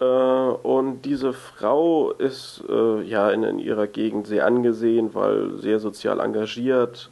Äh, 0.00 0.04
und 0.04 1.02
diese 1.02 1.32
Frau 1.32 2.10
ist 2.12 2.62
äh, 2.68 3.00
ja 3.02 3.30
in, 3.30 3.42
in, 3.42 3.58
ihrer 3.58 3.86
Gegend 3.86 4.26
sehr 4.26 4.44
angesehen, 4.46 5.14
weil 5.14 5.58
sehr 5.58 5.80
sozial 5.80 6.20
engagiert, 6.20 7.10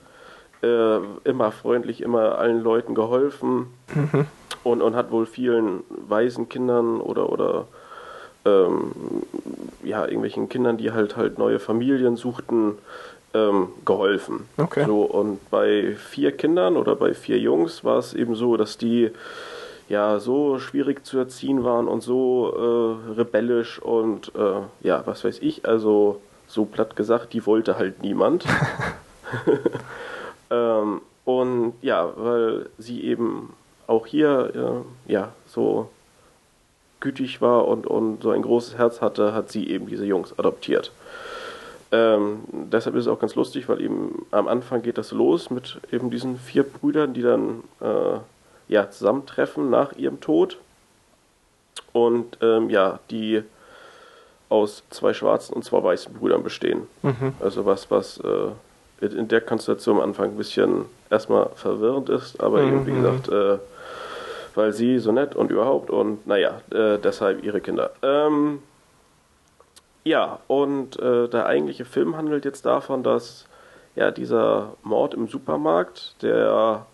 immer 0.61 1.53
freundlich, 1.53 2.01
immer 2.01 2.37
allen 2.37 2.61
Leuten 2.61 2.97
geholfen 2.97 3.69
mhm. 3.95 4.27
und, 4.65 4.83
und 4.83 4.97
hat 4.97 5.13
wohl 5.13 5.25
vielen 5.25 5.85
Waisenkindern 5.89 7.01
oder, 7.01 7.31
oder 7.31 7.69
ähm, 8.45 8.93
ja, 9.83 10.05
irgendwelchen 10.05 10.49
Kindern, 10.49 10.77
die 10.77 10.93
halt 10.93 11.17
halt 11.17 11.39
neue 11.39 11.59
Familien 11.59 12.17
suchten, 12.17 12.79
ähm, 13.35 13.69
geholfen. 13.85 14.49
Okay. 14.57 14.85
So, 14.87 15.03
und 15.03 15.51
bei 15.51 15.97
vier 15.97 16.33
Kindern 16.33 16.77
oder 16.77 16.97
bei 16.97 17.15
vier 17.15 17.39
Jungs 17.39 17.85
war 17.85 17.99
es 17.99 18.15
eben 18.15 18.35
so, 18.35 18.57
dass 18.57 18.79
die 18.79 19.11
ja 19.89 20.19
so 20.21 20.59
schwierig 20.59 21.05
zu 21.05 21.19
erziehen 21.19 21.65
waren 21.65 21.89
und 21.89 22.03
so 22.03 23.01
äh, 23.09 23.13
rebellisch 23.13 23.81
und 23.81 24.33
äh, 24.35 24.61
ja, 24.87 25.03
was 25.07 25.25
weiß 25.25 25.39
ich, 25.41 25.67
also 25.67 26.21
so 26.47 26.65
platt 26.65 26.97
gesagt, 26.97 27.33
die 27.33 27.45
wollte 27.47 27.79
halt 27.79 28.03
niemand. 28.03 28.45
ähm, 30.51 31.01
und 31.25 31.75
ja, 31.83 32.11
weil 32.17 32.71
sie 32.79 33.05
eben 33.05 33.53
auch 33.87 34.07
hier 34.07 34.85
äh, 35.07 35.13
ja 35.13 35.33
so 35.47 35.91
gütig 37.01 37.41
war 37.41 37.69
und, 37.69 37.87
und 37.87 38.23
so 38.23 38.31
ein 38.31 38.43
großes 38.43 38.77
Herz 38.77 39.01
hatte, 39.01 39.33
hat 39.33 39.51
sie 39.51 39.69
eben 39.69 39.87
diese 39.87 40.05
Jungs 40.05 40.39
adoptiert. 40.39 40.93
Ähm, 41.91 42.41
deshalb 42.53 42.97
ist 42.97 43.07
es 43.07 43.09
auch 43.09 43.19
ganz 43.19 43.35
lustig, 43.35 43.69
weil 43.69 43.81
eben 43.81 44.27
am 44.31 44.47
Anfang 44.47 44.83
geht 44.83 44.99
das 44.99 45.13
los 45.13 45.51
mit 45.51 45.79
eben 45.91 46.11
diesen 46.11 46.39
vier 46.39 46.63
Brüdern, 46.63 47.15
die 47.15 47.23
dann 47.23 47.63
äh, 47.81 48.19
ja, 48.69 48.91
zusammentreffen 48.91 49.71
nach 49.71 49.93
ihrem 49.93 50.21
Tod. 50.21 50.59
Und 51.93 52.37
ähm, 52.43 52.69
ja, 52.69 53.01
die 53.11 53.43
aus 54.51 54.83
zwei 54.91 55.15
schwarzen 55.15 55.55
und 55.55 55.65
zwei 55.65 55.83
weißen 55.83 56.13
Brüdern 56.13 56.43
bestehen. 56.43 56.87
Mhm. 57.03 57.35
Also 57.41 57.65
was, 57.65 57.91
was 57.91 58.19
äh, 58.19 59.07
in 59.07 59.29
der 59.29 59.41
Konstellation 59.41 59.97
am 59.97 60.03
Anfang 60.03 60.31
ein 60.31 60.37
bisschen 60.37 60.87
erstmal 61.11 61.51
verwirrend 61.55 62.09
ist, 62.09 62.41
aber 62.41 62.63
mhm. 62.63 62.69
eben 62.69 62.87
wie 62.87 62.93
gesagt, 62.93 63.29
äh, 63.29 63.59
weil 64.59 64.73
sie 64.73 64.99
so 64.99 65.13
nett 65.13 65.37
und 65.37 65.53
überhaupt 65.53 65.89
und 65.89 66.27
naja, 66.27 66.61
äh, 66.71 66.99
deshalb 66.99 67.45
ihre 67.45 67.61
Kinder. 67.61 67.93
Ähm, 68.03 68.59
ja, 70.03 70.41
und 70.49 70.99
äh, 70.99 71.29
der 71.29 71.47
eigentliche 71.47 71.85
Film 71.85 72.17
handelt 72.17 72.45
jetzt 72.45 72.67
davon, 72.67 73.05
dass 73.05 73.47
ja 73.95 74.11
dieser 74.11 74.75
Mord 74.83 75.15
im 75.15 75.29
Supermarkt, 75.29 76.21
der 76.23 76.87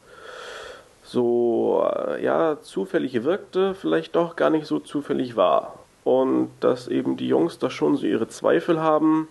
so 1.02 1.88
äh, 1.90 2.22
ja 2.22 2.58
zufällig 2.60 3.24
wirkte, 3.24 3.74
vielleicht 3.74 4.14
doch 4.14 4.36
gar 4.36 4.50
nicht 4.50 4.66
so 4.66 4.78
zufällig 4.78 5.34
war. 5.34 5.78
Und 6.04 6.50
dass 6.60 6.86
eben 6.86 7.16
die 7.16 7.28
Jungs 7.28 7.58
da 7.58 7.70
schon 7.70 7.96
so 7.96 8.04
ihre 8.06 8.28
Zweifel 8.28 8.82
haben. 8.82 9.28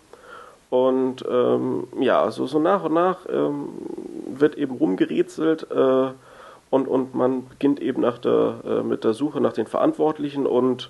Und 0.72 1.24
ähm, 1.30 1.88
ja, 2.00 2.32
so, 2.32 2.48
so 2.48 2.58
nach 2.58 2.84
und 2.84 2.96
nach 2.96 3.28
ähm, 3.30 3.70
wird 4.26 4.56
eben 4.56 4.76
rumgerätselt. 4.76 5.70
Äh, 5.70 6.14
und, 6.74 6.88
und 6.88 7.14
man 7.14 7.48
beginnt 7.48 7.80
eben 7.80 8.02
nach 8.02 8.18
der, 8.18 8.56
äh, 8.66 8.82
mit 8.82 9.04
der 9.04 9.14
Suche 9.14 9.40
nach 9.40 9.54
den 9.54 9.68
Verantwortlichen 9.68 10.48
und 10.48 10.90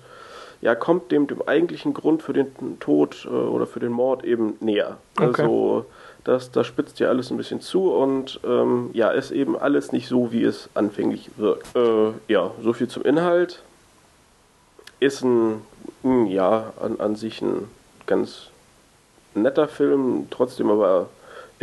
ja, 0.62 0.74
kommt 0.74 1.12
dem, 1.12 1.26
dem 1.26 1.46
eigentlichen 1.46 1.92
Grund 1.92 2.22
für 2.22 2.32
den 2.32 2.80
Tod 2.80 3.26
äh, 3.26 3.28
oder 3.28 3.66
für 3.66 3.80
den 3.80 3.92
Mord 3.92 4.24
eben 4.24 4.56
näher. 4.60 4.96
Okay. 5.20 5.42
Also 5.42 5.84
das, 6.24 6.50
das 6.50 6.66
spitzt 6.66 7.00
ja 7.00 7.08
alles 7.08 7.30
ein 7.30 7.36
bisschen 7.36 7.60
zu 7.60 7.92
und 7.92 8.40
ähm, 8.46 8.88
ja, 8.94 9.10
ist 9.10 9.30
eben 9.30 9.58
alles 9.58 9.92
nicht 9.92 10.08
so, 10.08 10.32
wie 10.32 10.44
es 10.44 10.70
anfänglich 10.72 11.28
wirkt. 11.36 11.76
Äh, 11.76 12.12
ja, 12.28 12.50
so 12.62 12.72
viel 12.72 12.88
zum 12.88 13.02
Inhalt. 13.02 13.62
Ist 15.00 15.22
ein, 15.22 15.60
ja, 16.28 16.72
an, 16.80 16.98
an 16.98 17.14
sich 17.14 17.42
ein 17.42 17.68
ganz 18.06 18.46
netter 19.34 19.68
Film, 19.68 20.28
trotzdem 20.30 20.70
aber 20.70 21.10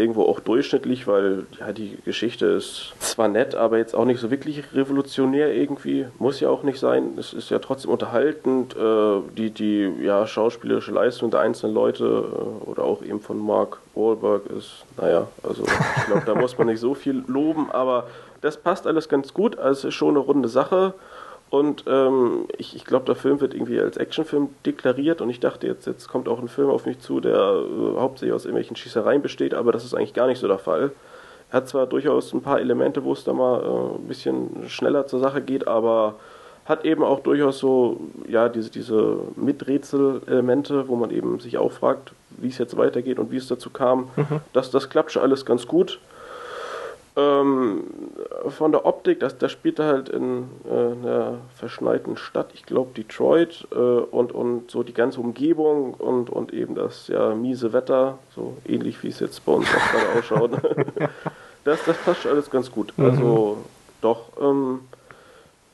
irgendwo 0.01 0.23
auch 0.23 0.39
durchschnittlich, 0.39 1.07
weil 1.07 1.45
ja, 1.59 1.71
die 1.71 1.97
Geschichte 2.03 2.47
ist 2.47 2.93
zwar 2.99 3.27
nett, 3.27 3.55
aber 3.55 3.77
jetzt 3.77 3.95
auch 3.95 4.05
nicht 4.05 4.19
so 4.19 4.31
wirklich 4.31 4.63
revolutionär 4.73 5.53
irgendwie. 5.53 6.07
Muss 6.19 6.39
ja 6.39 6.49
auch 6.49 6.63
nicht 6.63 6.79
sein. 6.79 7.13
Es 7.17 7.33
ist 7.33 7.49
ja 7.49 7.59
trotzdem 7.59 7.91
unterhaltend. 7.91 8.75
Äh, 8.75 9.21
die, 9.37 9.51
die 9.51 9.91
ja, 10.01 10.27
schauspielerische 10.27 10.91
Leistung 10.91 11.31
der 11.31 11.41
einzelnen 11.41 11.73
Leute 11.73 12.03
äh, 12.03 12.69
oder 12.69 12.83
auch 12.83 13.01
eben 13.01 13.21
von 13.21 13.39
Mark 13.39 13.79
Wahlberg 13.95 14.47
ist, 14.47 14.85
naja, 14.97 15.27
also 15.43 15.63
ich 15.63 16.05
glaube, 16.05 16.23
da 16.25 16.35
muss 16.35 16.57
man 16.57 16.67
nicht 16.67 16.79
so 16.79 16.93
viel 16.93 17.23
loben, 17.27 17.71
aber 17.71 18.07
das 18.41 18.57
passt 18.57 18.87
alles 18.87 19.07
ganz 19.07 19.33
gut. 19.33 19.57
Also 19.57 19.79
es 19.79 19.83
ist 19.85 19.93
schon 19.93 20.09
eine 20.09 20.19
runde 20.19 20.49
Sache. 20.49 20.93
Und 21.51 21.83
ähm, 21.85 22.45
ich, 22.57 22.77
ich 22.77 22.85
glaube, 22.85 23.05
der 23.05 23.15
Film 23.15 23.41
wird 23.41 23.53
irgendwie 23.53 23.77
als 23.77 23.97
Actionfilm 23.97 24.49
deklariert 24.65 25.19
und 25.19 25.29
ich 25.29 25.41
dachte 25.41 25.67
jetzt, 25.67 25.85
jetzt 25.85 26.07
kommt 26.07 26.29
auch 26.29 26.39
ein 26.39 26.47
Film 26.47 26.69
auf 26.69 26.85
mich 26.85 26.99
zu, 26.99 27.19
der 27.19 27.35
äh, 27.35 27.99
hauptsächlich 27.99 28.33
aus 28.33 28.45
irgendwelchen 28.45 28.77
Schießereien 28.77 29.21
besteht, 29.21 29.53
aber 29.53 29.73
das 29.73 29.83
ist 29.83 29.93
eigentlich 29.93 30.13
gar 30.13 30.27
nicht 30.27 30.39
so 30.39 30.47
der 30.47 30.59
Fall. 30.59 30.91
Er 31.51 31.57
hat 31.57 31.67
zwar 31.67 31.87
durchaus 31.87 32.31
ein 32.33 32.41
paar 32.41 32.61
Elemente, 32.61 33.03
wo 33.03 33.11
es 33.11 33.25
da 33.25 33.33
mal 33.33 33.61
äh, 33.61 33.95
ein 33.97 34.07
bisschen 34.07 34.69
schneller 34.69 35.07
zur 35.07 35.19
Sache 35.19 35.41
geht, 35.41 35.67
aber 35.67 36.15
hat 36.63 36.85
eben 36.85 37.03
auch 37.03 37.19
durchaus 37.19 37.59
so, 37.59 37.99
ja, 38.29 38.47
diese, 38.47 38.71
diese 38.71 39.17
Miträtsel-Elemente, 39.35 40.87
wo 40.87 40.95
man 40.95 41.11
eben 41.11 41.41
sich 41.41 41.57
auch 41.57 41.73
fragt, 41.73 42.13
wie 42.29 42.47
es 42.47 42.59
jetzt 42.59 42.77
weitergeht 42.77 43.19
und 43.19 43.29
wie 43.29 43.37
es 43.37 43.47
dazu 43.47 43.69
kam. 43.71 44.07
Mhm. 44.15 44.39
Das, 44.53 44.71
das 44.71 44.89
klappt 44.89 45.11
schon 45.11 45.21
alles 45.21 45.45
ganz 45.45 45.67
gut. 45.67 45.99
Ähm, 47.17 47.83
von 48.47 48.71
der 48.71 48.85
Optik, 48.85 49.19
das, 49.19 49.37
das 49.37 49.51
spielt 49.51 49.79
halt 49.79 50.07
in 50.07 50.45
äh, 50.65 50.69
einer 50.69 51.39
verschneiten 51.55 52.15
Stadt, 52.15 52.51
ich 52.53 52.65
glaube 52.65 52.91
Detroit, 52.95 53.67
äh, 53.71 53.75
und, 53.75 54.31
und 54.31 54.71
so 54.71 54.83
die 54.83 54.93
ganze 54.93 55.19
Umgebung 55.19 55.93
und, 55.93 56.29
und 56.29 56.53
eben 56.53 56.73
das 56.73 57.09
ja 57.09 57.35
miese 57.35 57.73
Wetter, 57.73 58.17
so 58.33 58.55
ähnlich 58.65 59.03
wie 59.03 59.09
es 59.09 59.19
jetzt 59.19 59.45
bei 59.45 59.51
uns 59.51 59.67
auch 59.67 59.91
gerade 59.91 60.19
ausschaut. 60.19 60.51
das, 61.65 61.83
das 61.85 61.97
passt 61.97 62.25
alles 62.25 62.49
ganz 62.49 62.71
gut. 62.71 62.93
Mhm. 62.97 63.05
Also 63.05 63.57
doch, 63.99 64.29
ähm, 64.41 64.79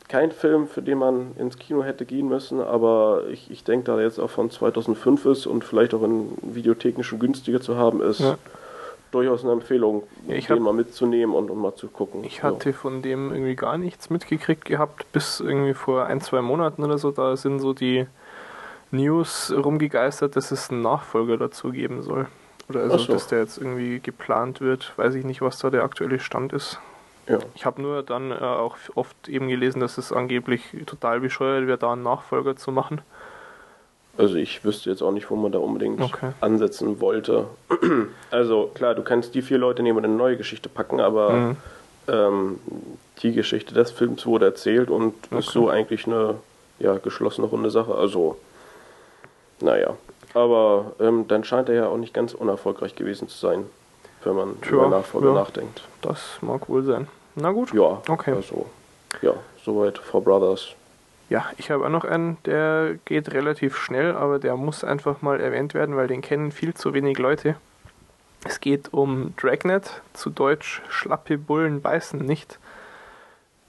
kein 0.08 0.32
Film, 0.32 0.68
für 0.68 0.82
den 0.82 0.98
man 0.98 1.36
ins 1.38 1.60
Kino 1.60 1.84
hätte 1.84 2.06
gehen 2.06 2.30
müssen, 2.30 2.62
aber 2.62 3.26
ich, 3.30 3.52
ich 3.52 3.64
denke, 3.64 3.86
da 3.92 4.02
jetzt 4.02 4.18
auch 4.18 4.30
von 4.32 4.50
2005 4.50 5.26
ist 5.26 5.46
und 5.46 5.64
vielleicht 5.64 5.94
auch 5.94 6.02
in 6.02 6.32
Videotheken 6.42 7.04
schon 7.04 7.20
günstiger 7.20 7.62
zu 7.62 7.78
haben 7.78 8.02
ist. 8.02 8.22
Ja 8.22 8.38
durchaus 9.12 9.44
eine 9.44 9.54
Empfehlung, 9.54 10.04
ja, 10.28 10.36
den 10.36 10.50
hab, 10.50 10.60
mal 10.60 10.74
mitzunehmen 10.74 11.36
und, 11.36 11.50
und 11.50 11.60
mal 11.60 11.76
zu 11.76 11.88
gucken. 11.88 12.24
Ich 12.24 12.44
hatte 12.44 12.74
von 12.74 13.02
dem 13.02 13.32
irgendwie 13.32 13.56
gar 13.56 13.78
nichts 13.78 14.10
mitgekriegt 14.10 14.66
gehabt, 14.66 15.12
bis 15.12 15.40
irgendwie 15.40 15.74
vor 15.74 16.06
ein, 16.06 16.22
zwei 16.22 16.42
Monaten 16.42 16.84
oder 16.84 16.98
so. 16.98 17.12
Da 17.12 17.36
sind 17.38 17.60
so 17.60 17.74
die 17.74 18.06
News 18.92 19.54
rumgegeistert, 19.56 20.36
dass 20.36 20.52
es 20.52 20.70
einen 20.70 20.82
Nachfolger 20.82 21.38
dazu 21.38 21.72
geben 21.72 22.02
soll. 22.02 22.28
Oder 22.70 22.82
also, 22.82 22.98
so. 22.98 23.14
dass 23.14 23.28
der 23.28 23.40
jetzt 23.40 23.58
irgendwie 23.58 24.00
geplant 24.00 24.62
wird. 24.62 24.94
Weiß 24.98 25.16
ich 25.16 25.26
nicht, 25.26 25.42
was 25.42 25.60
da 25.60 25.70
der 25.70 25.84
aktuelle 25.84 26.20
Stand 26.20 26.54
ist. 26.54 26.80
Ja. 27.28 27.40
Ich 27.56 27.66
habe 27.66 27.82
nur 27.82 28.04
dann 28.04 28.32
äh, 28.32 28.36
auch 28.36 28.78
oft 28.96 29.28
eben 29.28 29.48
gelesen, 29.50 29.80
dass 29.80 29.98
es 29.98 30.14
angeblich 30.14 30.62
total 30.86 31.20
bescheuert 31.20 31.68
wäre, 31.68 31.78
da 31.78 31.94
einen 31.94 32.04
Nachfolger 32.04 32.56
zu 32.56 32.72
machen. 32.72 33.02
Also 34.18 34.36
ich 34.36 34.64
wüsste 34.64 34.90
jetzt 34.90 35.02
auch 35.02 35.12
nicht, 35.12 35.30
wo 35.30 35.36
man 35.36 35.52
da 35.52 35.60
unbedingt 35.60 36.02
okay. 36.02 36.32
ansetzen 36.42 37.00
wollte. 37.00 37.46
Also 38.30 38.72
klar, 38.74 38.94
du 38.94 39.04
kannst 39.04 39.36
die 39.36 39.42
vier 39.42 39.58
Leute 39.58 39.82
nehmen 39.82 40.00
und 40.00 40.06
eine 40.06 40.14
neue 40.14 40.36
Geschichte 40.36 40.68
packen, 40.68 41.00
aber 41.00 41.32
mhm. 41.32 41.58
ähm, 42.10 42.60
die 43.22 43.32
Geschichte 43.32 43.74
des 43.74 43.92
Films 43.92 44.26
wurde 44.26 44.46
erzählt 44.46 44.90
und 44.90 45.14
okay. 45.28 45.40
ist 45.40 45.50
so 45.50 45.70
eigentlich 45.70 46.08
eine 46.08 46.36
ja, 46.80 46.98
geschlossene 46.98 47.48
runde 47.48 47.70
Sache. 47.70 47.96
Also, 47.96 48.38
naja. 49.62 49.96
Aber 50.34 50.92
ähm, 51.00 51.26
dann 51.28 51.44
scheint 51.44 51.70
er 51.70 51.76
ja 51.76 51.88
auch 51.88 51.98
nicht 51.98 52.14
ganz 52.14 52.34
unerfolgreich 52.34 52.96
gewesen 52.96 53.30
zu 53.30 53.38
sein. 53.38 53.66
wenn 54.24 54.36
man 54.36 54.58
Ja, 54.64 54.70
über 54.72 54.90
Nachfolge 54.90 55.28
ja. 55.30 55.34
nachdenkt. 55.34 55.84
Das 56.02 56.38
mag 56.42 56.68
wohl 56.68 56.84
sein. 56.84 57.08
Na 57.36 57.52
gut. 57.52 57.74
Ja, 57.74 58.02
Okay. 58.10 58.34
also, 58.34 58.66
ja, 59.22 59.34
soweit 59.64 59.98
Four 59.98 60.24
Brothers. 60.24 60.76
Ja, 61.30 61.46
ich 61.58 61.72
habe 61.72 61.86
auch 61.86 61.90
noch 61.90 62.06
einen, 62.06 62.38
der 62.46 62.98
geht 63.04 63.34
relativ 63.34 63.78
schnell, 63.78 64.16
aber 64.16 64.40
der 64.40 64.56
muss 64.56 64.84
einfach 64.84 65.22
mal 65.22 65.42
erwähnt 65.42 65.74
werden, 65.74 65.98
weil 65.98 66.08
den 66.08 66.22
kennen 66.22 66.52
viel 66.52 66.74
zu 66.74 66.94
wenig 66.94 67.18
Leute. 67.18 67.56
Es 68.46 68.62
geht 68.62 68.94
um 68.94 69.34
Dragnet, 69.36 70.02
zu 70.14 70.30
Deutsch 70.30 70.82
Schlappe 70.88 71.38
Bullen 71.38 71.82
beißen 71.82 72.20
nicht. 72.20 72.60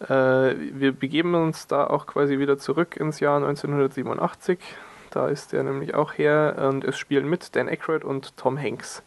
Äh, 0.01 0.07
wir 0.09 0.93
begeben 0.93 1.35
uns 1.35 1.67
da 1.67 1.87
auch 1.87 2.07
quasi 2.07 2.39
wieder 2.39 2.59
zurück 2.59 2.97
ins 2.97 3.19
Jahr 3.19 3.37
1987. 3.39 4.59
Da 5.11 5.27
ist 5.27 5.53
der 5.53 5.65
nämlich 5.65 5.95
auch 5.95 6.13
her 6.13 6.55
und 6.69 6.85
es 6.85 6.97
spielen 6.97 7.29
mit 7.29 7.57
Dan 7.57 7.69
Aykroyd 7.69 8.05
und 8.05 8.37
Tom 8.37 8.57
Hanks. 8.57 9.03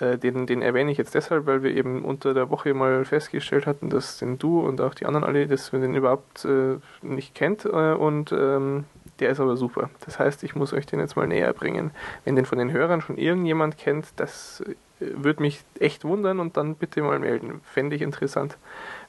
Äh, 0.00 0.18
den, 0.18 0.46
den 0.46 0.62
erwähne 0.62 0.90
ich 0.90 0.98
jetzt 0.98 1.14
deshalb, 1.14 1.46
weil 1.46 1.62
wir 1.62 1.74
eben 1.74 2.04
unter 2.04 2.34
der 2.34 2.50
Woche 2.50 2.74
mal 2.74 3.04
festgestellt 3.04 3.66
hatten, 3.66 3.90
dass 3.90 4.18
den 4.18 4.38
du 4.38 4.60
und 4.60 4.80
auch 4.80 4.94
die 4.94 5.06
anderen 5.06 5.24
alle, 5.24 5.46
dass 5.46 5.72
wir 5.72 5.80
den 5.80 5.94
überhaupt 5.94 6.44
äh, 6.44 6.76
nicht 7.02 7.34
kennt 7.34 7.64
äh, 7.64 7.92
und 7.94 8.32
ähm, 8.32 8.84
der 9.20 9.30
ist 9.30 9.40
aber 9.40 9.56
super. 9.56 9.90
Das 10.04 10.18
heißt, 10.18 10.44
ich 10.44 10.54
muss 10.54 10.72
euch 10.72 10.86
den 10.86 11.00
jetzt 11.00 11.16
mal 11.16 11.26
näher 11.26 11.52
bringen. 11.52 11.90
Wenn 12.24 12.36
den 12.36 12.44
von 12.44 12.58
den 12.58 12.70
Hörern 12.70 13.00
schon 13.00 13.18
irgendjemand 13.18 13.76
kennt, 13.76 14.06
das 14.16 14.62
äh, 14.66 14.74
würde 15.00 15.42
mich 15.42 15.64
echt 15.78 16.04
wundern 16.04 16.38
und 16.38 16.56
dann 16.56 16.76
bitte 16.76 17.02
mal 17.02 17.18
melden. 17.18 17.60
Fände 17.64 17.96
ich 17.96 18.02
interessant. 18.02 18.56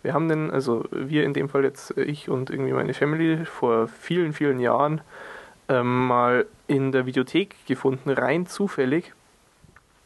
Wir 0.02 0.14
haben 0.14 0.28
den, 0.28 0.50
also 0.50 0.86
wir 0.92 1.24
in 1.24 1.34
dem 1.34 1.50
Fall 1.50 1.64
jetzt, 1.64 1.96
äh, 1.98 2.04
ich 2.04 2.30
und 2.30 2.50
irgendwie 2.50 2.74
meine 2.74 2.94
Family, 2.94 3.46
vor 3.46 3.88
vielen, 3.88 4.34
vielen 4.34 4.60
Jahren 4.60 5.02
ähm, 5.68 6.08
mal 6.08 6.48
in 6.68 6.92
der 6.92 7.06
Videothek 7.06 7.56
gefunden, 7.68 8.10
rein 8.10 8.48
zufällig. 8.48 9.14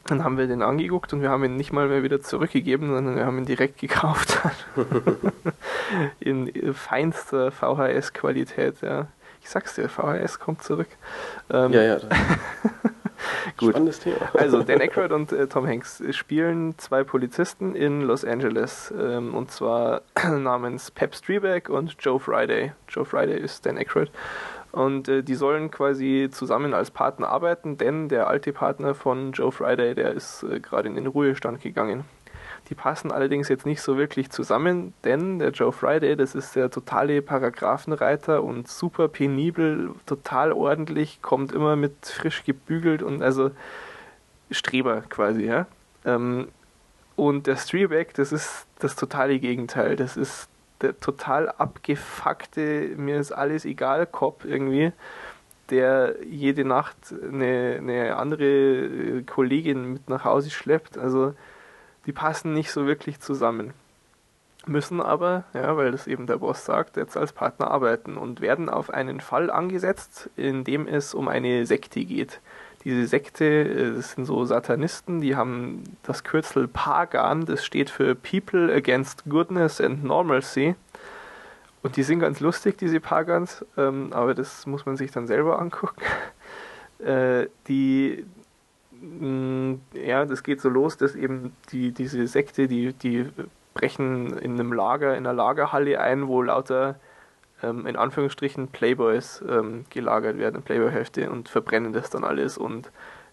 Dann 0.06 0.22
haben 0.22 0.36
wir 0.36 0.46
den 0.46 0.62
angeguckt 0.62 1.12
und 1.12 1.22
wir 1.22 1.30
haben 1.30 1.44
ihn 1.44 1.56
nicht 1.56 1.72
mal 1.72 1.88
mehr 1.88 2.02
wieder 2.02 2.20
zurückgegeben, 2.20 2.88
sondern 2.88 3.16
wir 3.16 3.24
haben 3.24 3.38
ihn 3.38 3.46
direkt 3.46 3.78
gekauft. 3.80 4.38
in 6.20 6.74
feinster 6.74 7.50
VHS-Qualität, 7.50 8.82
ja. 8.82 9.06
Ich 9.42 9.50
sag's 9.50 9.74
dir, 9.74 9.88
VHS 9.88 10.38
kommt 10.38 10.62
zurück. 10.62 10.88
Ähm, 11.50 11.72
Ja, 11.72 11.82
ja. 11.82 11.98
Gut. 13.56 13.70
Spannendes 13.70 14.00
Thema. 14.00 14.16
Also, 14.34 14.62
Dan 14.62 14.80
Aykroyd 14.80 15.12
und 15.12 15.32
äh, 15.32 15.46
Tom 15.46 15.66
Hanks 15.66 16.02
spielen 16.10 16.76
zwei 16.78 17.04
Polizisten 17.04 17.74
in 17.74 18.02
Los 18.02 18.24
Angeles. 18.24 18.92
Ähm, 18.98 19.34
und 19.34 19.50
zwar 19.50 20.02
namens 20.28 20.90
Pep 20.90 21.14
Strebeck 21.14 21.68
und 21.68 21.96
Joe 22.00 22.18
Friday. 22.18 22.72
Joe 22.88 23.04
Friday 23.04 23.38
ist 23.38 23.64
Dan 23.66 23.78
Aykroyd. 23.78 24.10
Und 24.74 25.08
äh, 25.08 25.22
die 25.22 25.36
sollen 25.36 25.70
quasi 25.70 26.28
zusammen 26.32 26.74
als 26.74 26.90
Partner 26.90 27.28
arbeiten, 27.28 27.78
denn 27.78 28.08
der 28.08 28.26
alte 28.26 28.52
Partner 28.52 28.96
von 28.96 29.30
Joe 29.30 29.52
Friday, 29.52 29.94
der 29.94 30.12
ist 30.12 30.42
äh, 30.42 30.58
gerade 30.58 30.88
in 30.88 30.96
den 30.96 31.06
Ruhestand 31.06 31.62
gegangen. 31.62 32.04
Die 32.68 32.74
passen 32.74 33.12
allerdings 33.12 33.48
jetzt 33.48 33.66
nicht 33.66 33.82
so 33.82 33.96
wirklich 33.96 34.30
zusammen, 34.30 34.92
denn 35.04 35.38
der 35.38 35.50
Joe 35.50 35.70
Friday, 35.70 36.16
das 36.16 36.34
ist 36.34 36.56
der 36.56 36.70
totale 36.70 37.22
Paragraphenreiter 37.22 38.42
und 38.42 38.66
super 38.66 39.06
penibel, 39.06 39.92
total 40.06 40.50
ordentlich, 40.52 41.22
kommt 41.22 41.52
immer 41.52 41.76
mit 41.76 42.06
frisch 42.06 42.42
gebügelt 42.42 43.00
und 43.00 43.22
also 43.22 43.52
Streber 44.50 45.02
quasi, 45.02 45.44
ja. 45.44 45.68
Ähm, 46.04 46.48
und 47.14 47.46
der 47.46 47.56
Strebeck, 47.56 48.12
das 48.14 48.32
ist 48.32 48.66
das 48.80 48.96
totale 48.96 49.38
Gegenteil. 49.38 49.94
Das 49.94 50.16
ist 50.16 50.48
der 50.84 51.00
total 51.00 51.48
abgefuckte, 51.48 52.94
mir 52.96 53.18
ist 53.18 53.32
alles 53.32 53.64
egal 53.64 54.06
Cop 54.06 54.44
irgendwie, 54.44 54.92
der 55.70 56.16
jede 56.24 56.64
Nacht 56.64 56.96
eine, 57.10 57.76
eine 57.78 58.16
andere 58.16 58.44
äh, 58.44 59.22
Kollegin 59.22 59.92
mit 59.92 60.08
nach 60.08 60.24
Hause 60.24 60.50
schleppt. 60.50 60.98
Also 60.98 61.34
die 62.06 62.12
passen 62.12 62.52
nicht 62.52 62.70
so 62.70 62.86
wirklich 62.86 63.20
zusammen. 63.20 63.72
Müssen 64.66 65.00
aber, 65.00 65.44
ja, 65.52 65.76
weil 65.76 65.92
das 65.92 66.06
eben 66.06 66.26
der 66.26 66.38
Boss 66.38 66.64
sagt, 66.64 66.96
jetzt 66.96 67.16
als 67.16 67.32
Partner 67.32 67.70
arbeiten 67.70 68.16
und 68.16 68.40
werden 68.40 68.70
auf 68.70 68.90
einen 68.90 69.20
Fall 69.20 69.50
angesetzt, 69.50 70.30
in 70.36 70.64
dem 70.64 70.86
es 70.86 71.14
um 71.14 71.28
eine 71.28 71.66
Sekte 71.66 72.04
geht. 72.04 72.40
Diese 72.84 73.06
Sekte, 73.06 73.44
äh, 73.44 73.94
das 73.96 74.12
sind 74.12 74.26
so 74.26 74.44
Satanisten, 74.44 75.20
die 75.20 75.36
haben 75.36 75.84
das 76.02 76.22
Kürzel 76.22 76.68
Pagan, 76.68 77.46
das 77.46 77.64
steht 77.64 77.90
für 77.90 78.14
People 78.14 78.72
Against 78.72 79.24
Goodness 79.28 79.80
and 79.80 80.04
Normalcy. 80.04 80.74
Und 81.82 81.96
die 81.96 82.02
sind 82.02 82.20
ganz 82.20 82.40
lustig, 82.40 82.78
diese 82.78 82.98
Pagans, 82.98 83.64
ähm, 83.76 84.08
aber 84.12 84.34
das 84.34 84.66
muss 84.66 84.86
man 84.86 84.96
sich 84.96 85.10
dann 85.10 85.26
selber 85.26 85.58
angucken. 85.58 86.00
Äh, 87.00 87.48
die, 87.66 88.24
mh, 89.02 89.78
ja, 89.92 90.24
das 90.24 90.42
geht 90.42 90.60
so 90.60 90.70
los, 90.70 90.96
dass 90.96 91.16
eben 91.16 91.52
die, 91.70 91.90
diese 91.90 92.26
Sekte, 92.28 92.66
die, 92.66 92.94
die 92.94 93.28
brechen 93.74 94.38
in 94.38 94.52
einem 94.52 94.72
Lager, 94.72 95.16
in 95.16 95.26
einer 95.26 95.34
Lagerhalle 95.34 96.00
ein, 96.00 96.28
wo 96.28 96.40
lauter 96.40 96.94
ähm, 97.64 97.86
in 97.86 97.96
Anführungsstrichen 97.96 98.68
Playboys 98.68 99.42
ähm, 99.48 99.84
gelagert 99.90 100.38
werden, 100.38 100.62
Playboy-Hefte 100.62 101.30
und 101.30 101.48
verbrennen 101.48 101.92
das 101.92 102.10
dann 102.10 102.24
alles 102.24 102.58
und 102.58 102.90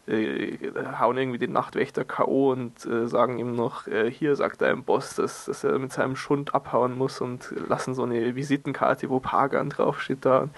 äh, 0.07 0.57
hauen 0.99 1.17
irgendwie 1.17 1.37
den 1.37 1.51
Nachtwächter 1.51 2.03
K.O. 2.03 2.51
und 2.51 2.85
äh, 2.85 3.07
sagen 3.07 3.37
ihm 3.37 3.55
noch, 3.55 3.87
äh, 3.87 4.09
hier 4.09 4.35
sagt 4.35 4.61
dein 4.61 4.83
Boss, 4.83 5.15
dass, 5.15 5.45
dass 5.45 5.63
er 5.63 5.77
mit 5.77 5.93
seinem 5.93 6.15
Schund 6.15 6.55
abhauen 6.55 6.97
muss 6.97 7.21
und 7.21 7.53
lassen 7.69 7.93
so 7.93 8.03
eine 8.03 8.35
Visitenkarte, 8.35 9.09
wo 9.09 9.19
Pagan 9.19 9.69
draufsteht 9.69 10.25
da. 10.25 10.49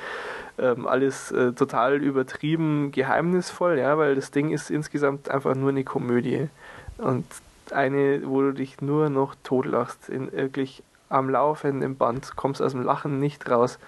Ähm, 0.57 0.87
alles 0.87 1.31
äh, 1.31 1.51
total 1.51 2.01
übertrieben 2.01 2.91
geheimnisvoll, 2.91 3.79
ja, 3.79 3.97
weil 3.97 4.15
das 4.15 4.31
Ding 4.31 4.51
ist 4.51 4.69
insgesamt 4.69 5.29
einfach 5.29 5.55
nur 5.55 5.69
eine 5.69 5.83
Komödie. 5.83 6.47
Und 6.97 7.25
eine, 7.71 8.21
wo 8.25 8.41
du 8.41 8.53
dich 8.53 8.81
nur 8.81 9.09
noch 9.09 9.35
totlachst, 9.43 10.09
in 10.09 10.31
wirklich 10.31 10.83
am 11.13 11.29
laufenden 11.29 11.95
Band, 11.95 12.35
kommst 12.35 12.61
aus 12.61 12.71
dem 12.73 12.83
Lachen 12.83 13.19
nicht 13.19 13.49
raus. 13.49 13.79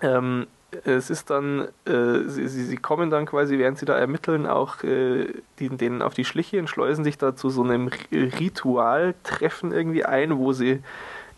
Ähm, 0.00 0.46
es 0.84 1.10
ist 1.10 1.28
dann, 1.30 1.68
äh, 1.84 2.22
sie, 2.26 2.48
sie 2.48 2.64
sie 2.64 2.76
kommen 2.76 3.10
dann 3.10 3.26
quasi, 3.26 3.58
während 3.58 3.78
sie 3.78 3.84
da 3.84 3.96
ermitteln, 3.98 4.46
auch 4.46 4.82
äh, 4.82 5.26
die, 5.58 5.68
denen 5.68 6.00
auf 6.00 6.14
die 6.14 6.24
Schliche 6.24 6.58
und 6.58 6.68
schleusen 6.68 7.04
sich 7.04 7.18
da 7.18 7.36
zu 7.36 7.50
so 7.50 7.62
einem 7.62 7.88
Ri- 7.88 8.38
Ritualtreffen 8.38 9.72
irgendwie 9.72 10.04
ein, 10.04 10.38
wo 10.38 10.52
sie, 10.52 10.82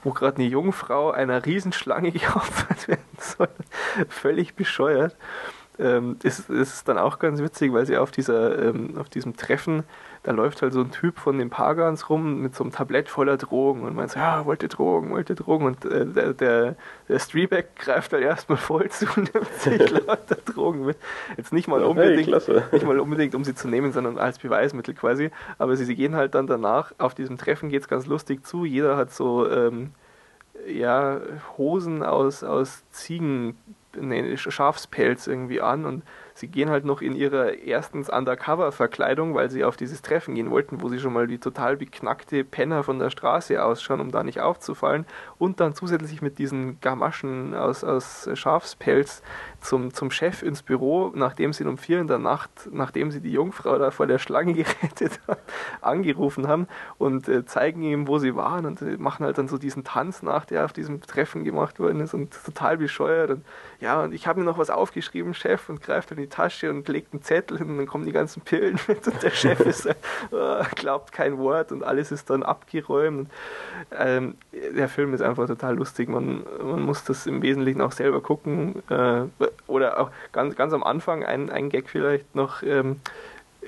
wo 0.05 0.13
gerade 0.13 0.37
eine 0.37 0.47
Jungfrau 0.47 1.11
einer 1.11 1.45
Riesenschlange 1.45 2.13
geopfert 2.13 2.87
werden 2.87 3.19
soll. 3.19 3.49
Völlig 4.09 4.55
bescheuert. 4.55 5.17
Ähm, 5.79 6.17
es, 6.23 6.49
es 6.49 6.75
ist 6.75 6.89
dann 6.89 6.99
auch 6.99 7.19
ganz 7.19 7.41
witzig, 7.41 7.73
weil 7.73 7.85
sie 7.85 7.97
auf 7.97 8.11
dieser, 8.13 8.63
ähm, 8.63 8.97
auf 8.97 9.09
diesem 9.09 9.37
Treffen, 9.37 9.83
da 10.23 10.31
läuft 10.31 10.63
halt 10.63 10.73
so 10.73 10.81
ein 10.81 10.93
Typ 10.93 11.19
von 11.19 11.37
den 11.39 11.51
Pagans 11.51 12.09
rum 12.09 12.41
mit 12.41 12.55
so 12.55 12.63
einem 12.63 12.73
Tablett 12.73 13.09
voller 13.09 13.37
Drogen 13.37 13.83
und 13.83 13.97
meint 13.97 14.13
so, 14.13 14.21
ja, 14.21 14.47
wollte 14.47 14.69
Drogen, 14.69 15.11
wollte 15.11 15.35
Drogen 15.35 15.67
und 15.67 15.85
äh, 15.85 16.07
der, 16.07 16.33
der, 16.33 16.77
der 17.09 17.19
Strebeck 17.19 17.75
greift 17.77 18.13
halt 18.13 18.23
erstmal 18.23 18.57
voll 18.59 18.89
zu 18.89 19.07
und 19.17 19.35
nimmt 19.35 19.53
sich 19.55 19.91
lauter 20.07 20.37
Drogen 20.37 20.87
mit. 20.87 20.97
Jetzt 21.37 21.53
nicht 21.53 21.67
mal 21.67 21.81
Hey, 21.81 21.89
unbedingt, 21.89 22.29
klasse. 22.29 22.63
nicht 22.71 22.87
mal 22.87 23.01
unbedingt, 23.01 23.35
um 23.35 23.43
sie 23.43 23.55
zu 23.55 23.67
nehmen, 23.69 23.93
sondern 23.93 24.17
als 24.19 24.39
Beweismittel 24.39 24.95
quasi. 24.95 25.31
Aber 25.59 25.77
sie, 25.77 25.85
sie 25.85 25.97
gehen 25.97 26.15
halt 26.15 26.35
dann 26.37 26.47
danach, 26.47 26.93
auf 26.99 27.15
diesem 27.15 27.37
Treffen 27.37 27.69
geht's 27.69 27.89
ganz 27.89 28.07
lustig 28.07 28.47
zu. 28.47 28.65
Jeder 28.65 28.97
hat 28.97 29.13
so 29.13 29.51
ähm, 29.51 29.91
ja, 30.67 31.21
Hosen 31.59 32.03
aus, 32.03 32.45
aus 32.45 32.85
Ziegen, 32.91 33.57
nee, 33.97 34.37
Schafspelz 34.37 35.27
irgendwie 35.27 35.61
an 35.61 35.85
und 35.85 36.03
sie 36.35 36.49
gehen 36.49 36.69
halt 36.69 36.85
noch 36.85 37.01
in 37.01 37.15
ihrer 37.15 37.55
erstens 37.55 38.11
Undercover-Verkleidung, 38.11 39.35
weil 39.35 39.51
sie 39.51 39.65
auf 39.65 39.77
dieses 39.77 40.03
Treffen 40.03 40.35
gehen 40.35 40.51
wollten, 40.51 40.83
wo 40.83 40.89
sie 40.89 40.99
schon 40.99 41.13
mal 41.13 41.29
wie 41.29 41.39
total 41.39 41.77
beknackte 41.77 42.45
Penner 42.45 42.83
von 42.83 42.99
der 42.99 43.11
Straße 43.11 43.63
ausschauen, 43.63 44.01
um 44.01 44.11
da 44.11 44.25
nicht 44.25 44.41
aufzufallen. 44.41 45.07
Und 45.39 45.61
dann 45.61 45.75
zusätzlich 45.75 46.23
mit 46.23 46.39
diesen 46.39 46.81
Gamaschen 46.81 47.55
aus, 47.55 47.85
aus 47.85 48.29
Schafspelz 48.35 49.23
zum, 49.61 49.95
zum 49.95 50.11
Chef 50.11 50.43
ins 50.43 50.63
Büro, 50.63 51.13
nachdem 51.15 51.53
sie 51.53 51.65
um 51.65 51.79
vier 51.79 52.01
in 52.01 52.09
der 52.09 52.19
Nacht, 52.19 52.69
nachdem 52.73 53.11
sie 53.11 53.21
die 53.21 53.33
Jungfrau 53.33 53.79
da 53.79 53.91
vor 53.93 54.07
der 54.07 54.19
Schlange 54.19 54.53
gerettet 54.55 55.21
haben, 55.29 55.41
angerufen 55.81 56.49
haben 56.49 56.67
und 56.99 57.29
äh, 57.29 57.45
zeigen 57.47 57.83
ihm, 57.83 58.09
wo 58.09 58.19
sie 58.19 58.35
waren 58.35 58.67
und 58.67 58.83
äh, 58.83 58.97
machen 58.99 59.25
halt 59.25 59.39
dann 59.39 59.49
so 59.49 59.57
diesen 59.57 59.85
Tanz 59.85 60.23
nach, 60.23 60.45
der 60.45 60.65
auf 60.65 60.73
diesem 60.73 61.01
Treffen 61.01 61.45
gemacht 61.45 61.79
worden 61.79 62.01
ist 62.01 62.13
und 62.13 62.37
total 62.45 62.77
bescheuert. 62.77 63.31
Und 63.31 63.45
ja, 63.81 64.03
und 64.03 64.13
ich 64.13 64.27
habe 64.27 64.41
mir 64.41 64.47
noch 64.47 64.59
was 64.59 64.71
aufgeschrieben, 64.71 65.33
Chef, 65.35 65.69
und 65.69 65.81
greift 65.81 66.11
die 66.24 66.24
Tasche 66.29 66.71
und 66.71 66.89
legt 66.89 67.13
einen 67.13 67.23
Zettel 67.23 67.59
hin 67.59 67.71
und 67.71 67.79
dann 67.79 67.87
kommen 67.87 68.05
die 68.05 68.13
ganzen 68.13 68.43
Pillen 68.43 68.79
mit 68.89 69.07
und 69.07 69.23
der 69.23 69.31
Chef 69.31 69.61
ist, 69.67 69.87
äh, 69.87 69.95
glaubt 70.75 71.13
kein 71.13 71.39
Wort 71.39 71.73
und 71.73 71.83
alles 71.83 72.13
ist 72.13 72.31
dann 72.31 72.43
abgeräumt. 72.43 73.31
Ähm, 73.97 74.37
der 74.53 74.89
Film 74.89 75.15
ist 75.15 75.21
einfach 75.21 75.47
total 75.47 75.77
lustig. 75.77 76.09
Man, 76.09 76.45
man 76.63 76.83
muss 76.83 77.05
das 77.05 77.27
im 77.27 77.43
Wesentlichen 77.43 77.81
auch 77.81 77.93
selber 77.93 78.21
gucken. 78.21 78.83
Äh, 78.89 79.23
oder 79.67 80.01
auch 80.01 80.11
ganz, 80.33 80.57
ganz 80.57 80.73
am 80.73 80.83
Anfang 80.83 81.25
ein, 81.25 81.51
ein 81.51 81.69
Gag 81.69 81.89
vielleicht 81.89 82.35
noch. 82.35 82.63
Ähm, 82.63 83.01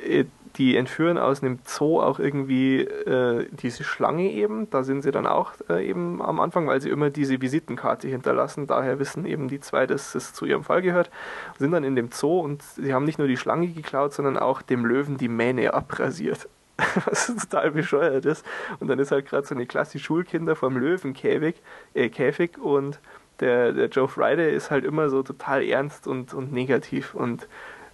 äh, 0.05 0.25
die 0.57 0.77
entführen 0.77 1.19
aus 1.19 1.43
einem 1.43 1.59
Zoo 1.65 2.01
auch 2.01 2.19
irgendwie 2.19 2.81
äh, 2.81 3.47
diese 3.53 3.85
Schlange 3.85 4.31
eben. 4.31 4.71
Da 4.71 4.85
sind 4.85 5.03
sie 5.03 5.11
dann 5.11 5.27
auch 5.27 5.53
äh, 5.69 5.87
eben 5.87 6.23
am 6.23 6.41
Anfang, 6.41 6.67
weil 6.67 6.81
sie 6.81 6.89
immer 6.89 7.11
diese 7.11 7.41
Visitenkarte 7.41 8.09
hinterlassen. 8.09 8.67
Daher 8.67 8.99
wissen 8.99 9.27
eben 9.27 9.49
die 9.49 9.61
zwei, 9.61 9.87
dass 9.87 10.15
es 10.15 10.33
zu 10.33 10.47
ihrem 10.47 10.65
Fall 10.65 10.83
gehört. 10.83 11.11
Sind 11.59 11.73
dann 11.73 11.85
in 11.85 11.97
dem 11.97 12.11
Zoo 12.11 12.41
und 12.41 12.63
sie 12.63 12.95
haben 12.95 13.05
nicht 13.05 13.19
nur 13.19 13.29
die 13.29 13.37
Schlange 13.37 13.69
geklaut, 13.69 14.15
sondern 14.15 14.39
auch 14.39 14.63
dem 14.63 14.87
Löwen 14.87 15.19
die 15.19 15.29
Mähne 15.29 15.75
abrasiert. 15.75 16.49
was 17.07 17.27
total 17.27 17.71
bescheuert 17.71 18.27
ist. 18.27 18.45
Und 18.81 18.89
dann 18.89 18.99
ist 18.99 19.11
halt 19.11 19.27
gerade 19.27 19.47
so 19.47 19.55
eine 19.55 19.67
Klasse 19.67 19.99
Schulkinder 19.99 20.57
vom 20.57 20.77
Löwenkäfig 20.77 21.57
äh, 21.95 22.09
Käfig 22.11 22.59
und 22.59 23.01
der, 23.41 23.73
der 23.73 23.89
Joe 23.89 24.09
Friday 24.09 24.55
ist 24.55 24.71
halt 24.71 24.85
immer 24.85 25.09
so 25.11 25.23
total 25.23 25.63
ernst 25.63 26.07
und, 26.07 26.35
und 26.35 26.53
negativ 26.53 27.15
und 27.15 27.49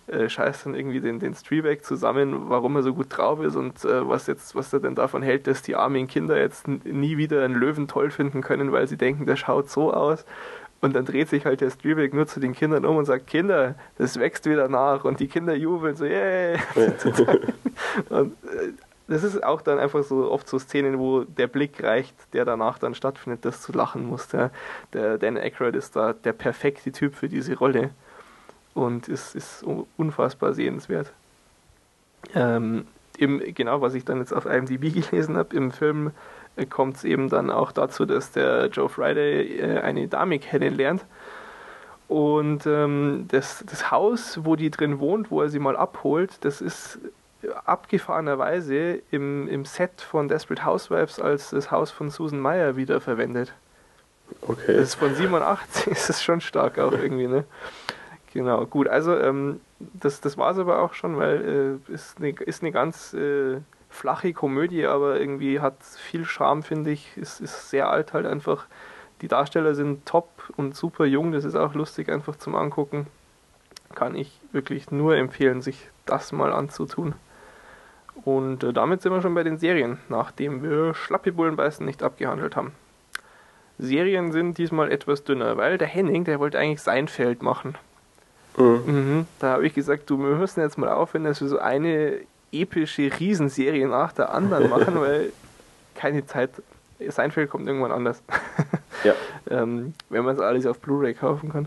äh, 0.08 0.28
scheißt 0.28 0.66
dann 0.66 0.74
irgendwie 0.74 1.00
den, 1.00 1.20
den 1.20 1.34
Streeback 1.34 1.84
zusammen, 1.84 2.48
warum 2.48 2.76
er 2.76 2.82
so 2.82 2.92
gut 2.94 3.06
drauf 3.10 3.40
ist 3.40 3.56
und 3.56 3.84
äh, 3.84 4.08
was 4.08 4.26
jetzt, 4.26 4.54
was 4.54 4.72
er 4.72 4.80
denn 4.80 4.94
davon 4.94 5.22
hält, 5.22 5.46
dass 5.46 5.62
die 5.62 5.76
armen 5.76 6.06
Kinder 6.06 6.38
jetzt 6.38 6.66
nie 6.66 7.16
wieder 7.16 7.44
einen 7.44 7.54
Löwen 7.54 7.88
toll 7.88 8.10
finden 8.10 8.42
können, 8.42 8.72
weil 8.72 8.88
sie 8.88 8.96
denken, 8.96 9.26
der 9.26 9.36
schaut 9.36 9.70
so 9.70 9.92
aus. 9.92 10.24
Und 10.80 10.96
dann 10.96 11.04
dreht 11.04 11.28
sich 11.28 11.46
halt 11.46 11.60
der 11.60 11.70
Streeback 11.70 12.12
nur 12.12 12.26
zu 12.26 12.40
den 12.40 12.54
Kindern 12.54 12.84
um 12.84 12.96
und 12.96 13.04
sagt, 13.04 13.28
Kinder, 13.28 13.76
das 13.98 14.18
wächst 14.18 14.46
wieder 14.46 14.68
nach. 14.68 15.04
Und 15.04 15.20
die 15.20 15.28
Kinder 15.28 15.54
jubeln 15.54 15.94
so, 15.94 16.04
yay! 16.04 16.56
und 18.08 18.32
äh, 18.32 18.72
das 19.06 19.22
ist 19.22 19.44
auch 19.44 19.60
dann 19.60 19.78
einfach 19.78 20.02
so 20.02 20.30
oft 20.30 20.48
so 20.48 20.58
Szenen, 20.58 20.98
wo 20.98 21.22
der 21.22 21.46
Blick 21.46 21.82
reicht, 21.84 22.14
der 22.32 22.44
danach 22.44 22.78
dann 22.78 22.94
stattfindet, 22.94 23.44
dass 23.44 23.64
du 23.64 23.72
lachen 23.72 24.06
musst. 24.06 24.32
Ja. 24.32 24.50
Der 24.92 25.18
Dan 25.18 25.36
Aykroyd 25.36 25.76
ist 25.76 25.94
da 25.94 26.12
der 26.12 26.32
perfekte 26.32 26.90
Typ 26.90 27.14
für 27.14 27.28
diese 27.28 27.56
Rolle 27.56 27.90
und 28.74 29.08
ist, 29.08 29.34
ist 29.34 29.64
unfassbar 29.96 30.54
sehenswert. 30.54 31.12
Ähm, 32.34 32.86
im, 33.18 33.40
genau, 33.54 33.80
was 33.80 33.94
ich 33.94 34.04
dann 34.04 34.18
jetzt 34.18 34.32
auf 34.32 34.46
IMDb 34.46 34.92
gelesen 34.94 35.36
habe, 35.36 35.54
im 35.56 35.70
Film 35.70 36.12
äh, 36.56 36.66
kommt 36.66 36.96
es 36.96 37.04
eben 37.04 37.28
dann 37.28 37.50
auch 37.50 37.72
dazu, 37.72 38.04
dass 38.04 38.32
der 38.32 38.66
Joe 38.66 38.88
Friday 38.88 39.60
äh, 39.60 39.80
eine 39.80 40.08
Dame 40.08 40.38
kennenlernt. 40.38 41.04
Und 42.08 42.66
ähm, 42.66 43.26
das, 43.28 43.64
das 43.66 43.90
Haus, 43.90 44.40
wo 44.44 44.56
die 44.56 44.70
drin 44.70 44.98
wohnt, 44.98 45.30
wo 45.30 45.40
er 45.40 45.48
sie 45.48 45.58
mal 45.58 45.76
abholt, 45.76 46.44
das 46.44 46.60
ist 46.60 46.98
abgefahrenerweise 47.64 49.00
im, 49.10 49.48
im 49.48 49.64
Set 49.64 50.00
von 50.00 50.28
Desperate 50.28 50.64
Housewives 50.64 51.18
als 51.18 51.50
das 51.50 51.70
Haus 51.70 51.90
von 51.90 52.10
Susan 52.10 52.38
Meyer 52.38 52.76
wiederverwendet. 52.76 53.52
Okay. 54.42 54.74
Das 54.74 54.88
ist 54.88 54.94
von 54.94 55.14
87, 55.14 55.86
ist 55.90 56.10
es 56.10 56.22
schon 56.22 56.40
stark 56.40 56.78
auch 56.78 56.92
irgendwie, 56.92 57.26
ne? 57.26 57.44
Genau, 58.32 58.64
gut, 58.64 58.88
also 58.88 59.16
ähm, 59.18 59.60
das, 59.78 60.20
das 60.20 60.38
war 60.38 60.52
es 60.52 60.58
aber 60.58 60.80
auch 60.80 60.94
schon, 60.94 61.18
weil 61.18 61.80
äh, 61.88 61.92
ist 61.92 62.18
eine 62.18 62.34
eine 62.38 62.72
ganz 62.72 63.12
äh, 63.12 63.60
flache 63.90 64.32
Komödie, 64.32 64.86
aber 64.86 65.20
irgendwie 65.20 65.60
hat 65.60 65.82
viel 65.82 66.24
Charme, 66.24 66.62
finde 66.62 66.90
ich. 66.90 67.16
Ist, 67.16 67.40
ist 67.40 67.70
sehr 67.70 67.90
alt 67.90 68.14
halt 68.14 68.26
einfach. 68.26 68.66
Die 69.20 69.28
Darsteller 69.28 69.74
sind 69.74 70.06
top 70.06 70.28
und 70.56 70.74
super 70.74 71.04
jung, 71.04 71.32
das 71.32 71.44
ist 71.44 71.54
auch 71.54 71.74
lustig 71.74 72.08
einfach 72.10 72.36
zum 72.36 72.54
Angucken. 72.56 73.06
Kann 73.94 74.14
ich 74.14 74.40
wirklich 74.50 74.90
nur 74.90 75.16
empfehlen, 75.16 75.60
sich 75.60 75.90
das 76.06 76.32
mal 76.32 76.52
anzutun. 76.52 77.14
Und 78.24 78.64
äh, 78.64 78.72
damit 78.72 79.02
sind 79.02 79.12
wir 79.12 79.22
schon 79.22 79.34
bei 79.34 79.42
den 79.42 79.58
Serien, 79.58 79.98
nachdem 80.08 80.62
wir 80.62 80.94
Schlappi 80.94 81.30
Bullenbeißen 81.30 81.84
nicht 81.84 82.02
abgehandelt 82.02 82.56
haben. 82.56 82.72
Serien 83.78 84.32
sind 84.32 84.58
diesmal 84.58 84.90
etwas 84.90 85.24
dünner, 85.24 85.56
weil 85.56 85.76
der 85.76 85.88
Henning, 85.88 86.24
der 86.24 86.40
wollte 86.40 86.58
eigentlich 86.58 86.82
sein 86.82 87.08
Feld 87.08 87.42
machen. 87.42 87.76
Mhm. 88.56 88.82
Mhm. 88.86 89.26
Da 89.38 89.52
habe 89.52 89.66
ich 89.66 89.74
gesagt, 89.74 90.08
du, 90.10 90.18
wir 90.18 90.36
müssen 90.36 90.60
jetzt 90.60 90.78
mal 90.78 90.90
aufhören, 90.90 91.24
dass 91.24 91.40
wir 91.40 91.48
so 91.48 91.58
eine 91.58 92.18
epische 92.52 93.10
Riesenserie 93.18 93.86
nach 93.86 94.12
der 94.12 94.34
anderen 94.34 94.68
machen, 94.70 95.00
weil 95.00 95.32
keine 95.94 96.26
Zeit. 96.26 96.50
Seinfeld 97.08 97.50
kommt 97.50 97.66
irgendwann 97.66 97.92
anders. 97.92 98.22
Ja. 99.04 99.14
ähm, 99.50 99.94
wenn 100.10 100.24
man 100.24 100.36
es 100.36 100.40
alles 100.40 100.64
auf 100.64 100.78
Blu-ray 100.78 101.14
kaufen 101.14 101.50
kann. 101.50 101.66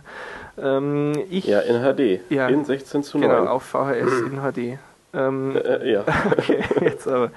Ähm, 0.57 1.11
ich, 1.29 1.45
ja, 1.45 1.59
in 1.59 1.81
HD. 1.81 2.21
Ja, 2.31 2.47
in 2.47 2.63
16 2.63 3.03
zu 3.03 3.17
9. 3.17 3.27
Genau, 3.27 3.45
auf 3.47 3.63
VHS 3.63 4.21
in 4.21 4.39
HD. 4.39 4.79
Ähm, 5.13 5.55
äh, 5.57 5.91
ja. 5.91 6.05
Okay, 6.31 6.63
jetzt 6.79 7.09
aber. 7.09 7.31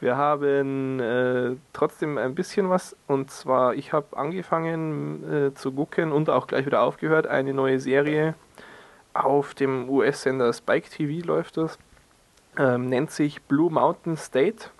Wir 0.00 0.16
haben 0.16 0.98
äh, 0.98 1.50
trotzdem 1.72 2.18
ein 2.18 2.34
bisschen 2.34 2.68
was. 2.70 2.96
Und 3.06 3.30
zwar, 3.30 3.74
ich 3.74 3.92
habe 3.92 4.16
angefangen 4.16 5.50
äh, 5.50 5.54
zu 5.54 5.70
gucken 5.70 6.10
und 6.10 6.28
auch 6.28 6.48
gleich 6.48 6.66
wieder 6.66 6.82
aufgehört. 6.82 7.28
Eine 7.28 7.54
neue 7.54 7.78
Serie 7.78 8.34
auf 9.24 9.54
dem 9.54 9.88
US-Sender 9.88 10.52
Spike 10.52 10.88
TV 10.90 11.26
läuft 11.26 11.56
das. 11.56 11.78
Ähm, 12.58 12.88
nennt 12.88 13.10
sich 13.10 13.42
Blue 13.42 13.70
Mountain 13.70 14.16
State. 14.16 14.70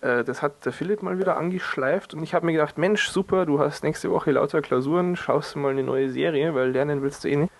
Äh, 0.00 0.24
das 0.24 0.42
hat 0.42 0.64
der 0.64 0.72
Philipp 0.72 1.02
mal 1.02 1.18
wieder 1.18 1.36
angeschleift 1.36 2.14
und 2.14 2.22
ich 2.22 2.34
habe 2.34 2.46
mir 2.46 2.52
gedacht, 2.52 2.78
Mensch, 2.78 3.08
super, 3.08 3.46
du 3.46 3.58
hast 3.58 3.82
nächste 3.82 4.10
Woche 4.10 4.30
lauter 4.30 4.62
Klausuren, 4.62 5.16
schaust 5.16 5.54
du 5.54 5.58
mal 5.58 5.70
eine 5.70 5.82
neue 5.82 6.10
Serie, 6.10 6.54
weil 6.54 6.70
lernen 6.70 7.02
willst 7.02 7.24
du 7.24 7.28
eh 7.28 7.36
nicht. 7.36 7.52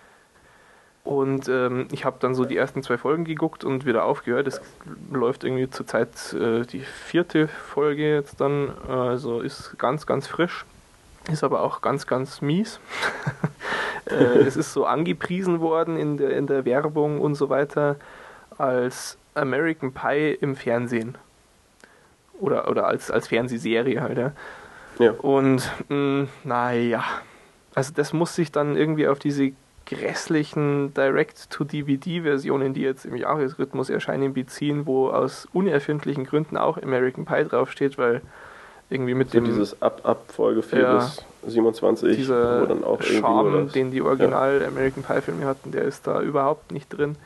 Und 1.03 1.47
ähm, 1.47 1.87
ich 1.91 2.03
habe 2.03 2.17
dann 2.19 2.35
so 2.35 2.43
die 2.43 2.57
ersten 2.57 2.83
zwei 2.83 2.97
Folgen 2.97 3.23
geguckt 3.23 3.63
und 3.63 3.85
wieder 3.85 4.03
aufgehört. 4.03 4.45
Es 4.45 4.59
läuft 5.09 5.45
irgendwie 5.45 5.69
zurzeit 5.69 6.09
äh, 6.33 6.65
die 6.65 6.81
vierte 6.81 7.47
Folge 7.47 8.13
jetzt 8.13 8.41
dann. 8.41 8.73
Also 8.89 9.39
ist 9.39 9.77
ganz, 9.77 10.05
ganz 10.05 10.27
frisch. 10.27 10.65
Ist 11.31 11.45
aber 11.45 11.61
auch 11.61 11.79
ganz, 11.79 12.07
ganz 12.07 12.41
mies. 12.41 12.81
äh, 14.09 14.39
es 14.39 14.55
ist 14.55 14.73
so 14.73 14.85
angepriesen 14.85 15.59
worden 15.59 15.97
in 15.97 16.17
der, 16.17 16.31
in 16.31 16.47
der 16.47 16.65
Werbung 16.65 17.19
und 17.21 17.35
so 17.35 17.49
weiter 17.49 17.97
als 18.57 19.17
American 19.35 19.93
Pie 19.93 20.37
im 20.39 20.55
Fernsehen. 20.55 21.17
Oder, 22.39 22.69
oder 22.69 22.87
als, 22.87 23.09
als 23.09 23.27
Fernsehserie 23.27 24.01
halt, 24.01 24.17
ja. 24.17 24.31
ja. 24.99 25.11
Und 25.11 25.71
naja, 26.43 27.03
also 27.73 27.93
das 27.93 28.13
muss 28.13 28.35
sich 28.35 28.51
dann 28.51 28.75
irgendwie 28.75 29.07
auf 29.07 29.19
diese 29.19 29.53
grässlichen 29.87 30.93
Direct-to-DVD-Versionen, 30.93 32.73
die 32.73 32.81
jetzt 32.81 33.05
im 33.05 33.15
Jahresrhythmus 33.15 33.89
erscheinen, 33.89 34.33
beziehen, 34.33 34.85
wo 34.85 35.09
aus 35.09 35.47
unerfindlichen 35.53 36.25
Gründen 36.25 36.57
auch 36.57 36.81
American 36.81 37.25
Pie 37.25 37.45
draufsteht, 37.45 37.97
weil 37.97 38.21
irgendwie 38.89 39.13
mit 39.13 39.31
so 39.31 39.39
dem. 39.39 39.45
Dieses 39.45 39.81
ab, 39.81 40.01
ab 40.03 40.25
Folge 40.29 40.61
4 40.63 40.79
ja, 40.79 40.95
bis 40.95 41.25
27, 41.47 42.15
dieser 42.15 42.61
wo 42.61 42.65
dann 42.65 42.83
auch 42.83 43.01
Charme, 43.01 43.69
den 43.71 43.91
die 43.91 44.01
Original 44.01 44.61
ja. 44.61 44.67
American 44.67 45.03
Pie 45.03 45.21
Filme 45.21 45.45
hatten, 45.45 45.71
der 45.71 45.83
ist 45.83 46.07
da 46.07 46.21
überhaupt 46.21 46.71
nicht 46.71 46.89
drin 46.89 47.17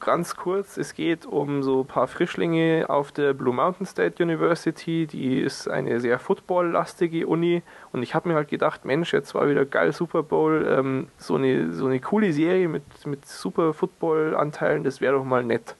ganz 0.00 0.36
kurz, 0.36 0.76
es 0.76 0.94
geht 0.94 1.26
um 1.26 1.62
so 1.62 1.80
ein 1.80 1.86
paar 1.86 2.06
Frischlinge 2.06 2.86
auf 2.88 3.12
der 3.12 3.34
Blue 3.34 3.54
Mountain 3.54 3.86
State 3.86 4.22
University. 4.22 5.06
Die 5.06 5.40
ist 5.40 5.68
eine 5.68 6.00
sehr 6.00 6.18
football-lastige 6.18 7.26
Uni. 7.26 7.62
Und 7.92 8.02
ich 8.02 8.14
habe 8.14 8.28
mir 8.28 8.34
halt 8.34 8.48
gedacht, 8.48 8.84
Mensch, 8.84 9.12
jetzt 9.12 9.34
war 9.34 9.48
wieder 9.48 9.64
geil 9.64 9.92
Super 9.92 10.22
Bowl. 10.22 10.66
Ähm, 10.68 11.08
so, 11.18 11.36
eine, 11.36 11.72
so 11.72 11.86
eine 11.86 12.00
coole 12.00 12.32
Serie 12.32 12.68
mit, 12.68 12.82
mit 13.04 13.26
super 13.26 13.74
Football-Anteilen, 13.74 14.84
das 14.84 15.00
wäre 15.00 15.14
doch 15.14 15.24
mal 15.24 15.44
nett. 15.44 15.74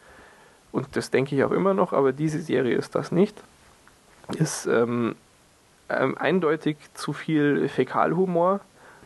Und 0.72 0.94
das 0.94 1.10
denke 1.10 1.34
ich 1.34 1.44
auch 1.44 1.52
immer 1.52 1.74
noch, 1.74 1.92
aber 1.92 2.12
diese 2.12 2.40
Serie 2.40 2.76
ist 2.76 2.94
das 2.94 3.12
nicht. 3.12 3.42
Ist 4.34 4.66
ähm, 4.66 5.14
ähm, 5.88 6.16
eindeutig 6.18 6.76
zu 6.94 7.12
viel 7.12 7.68
Fäkalhumor. 7.68 8.60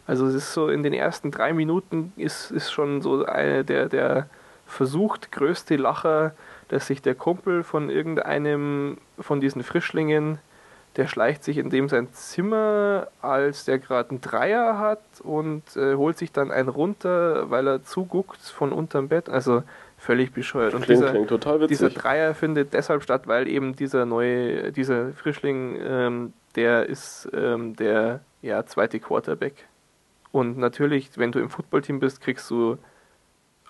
Also 0.07 0.27
es 0.27 0.35
ist 0.35 0.53
so 0.55 0.69
in 0.69 0.83
den 0.83 0.93
ersten 0.93 1.31
drei 1.31 1.53
Minuten 1.53 2.13
ist, 2.17 2.51
ist 2.51 2.73
schon 2.73 3.03
so 3.03 3.25
eine 3.25 3.65
der, 3.65 3.89
der 3.89 4.29
versucht, 4.67 5.31
größte 5.31 5.77
Lacher, 5.77 6.33
dass 6.69 6.87
sich 6.87 7.03
der 7.03 7.15
Kumpel 7.15 7.63
von 7.63 7.91
irgendeinem 7.91 8.99
von 9.19 9.41
diesen 9.41 9.63
Frischlingen, 9.63 10.39
der 10.97 11.07
schleicht 11.07 11.45
sich 11.45 11.59
in 11.59 11.71
dem 11.71 11.89
sein 11.89 12.13
Zimmer, 12.13 13.09
als 13.21 13.65
der 13.65 13.79
gerade 13.79 14.11
einen 14.11 14.21
Dreier 14.21 14.79
hat 14.79 15.03
und 15.23 15.63
äh, 15.77 15.95
holt 15.95 16.19
sich 16.19 16.33
dann 16.33 16.51
einen 16.51 16.69
runter, 16.69 17.51
weil 17.51 17.67
er 17.69 17.85
zuguckt 17.85 18.41
von 18.41 18.73
unterm 18.73 19.09
Bett. 19.09 19.29
Also 19.29 19.63
völlig 20.01 20.33
bescheuert. 20.33 20.75
Und 20.75 20.83
klingt, 20.83 21.03
dieser, 21.03 21.11
klingt 21.13 21.29
total 21.29 21.61
witzig. 21.61 21.79
dieser 21.79 21.91
Dreier 21.91 22.35
findet 22.35 22.73
deshalb 22.73 23.03
statt, 23.03 23.27
weil 23.27 23.47
eben 23.47 23.77
dieser 23.77 24.07
neue, 24.07 24.73
dieser 24.73 25.13
Frischling, 25.13 25.79
ähm, 25.79 26.33
der 26.57 26.87
ist 26.87 27.29
ähm, 27.35 27.77
der 27.77 28.21
ja, 28.41 28.65
zweite 28.65 28.99
Quarterback. 28.99 29.69
Und 30.33 30.57
natürlich, 30.57 31.11
wenn 31.17 31.33
du 31.33 31.39
im 31.39 31.51
Footballteam 31.51 32.01
bist, 32.01 32.21
kriegst 32.23 32.51
du 32.51 32.79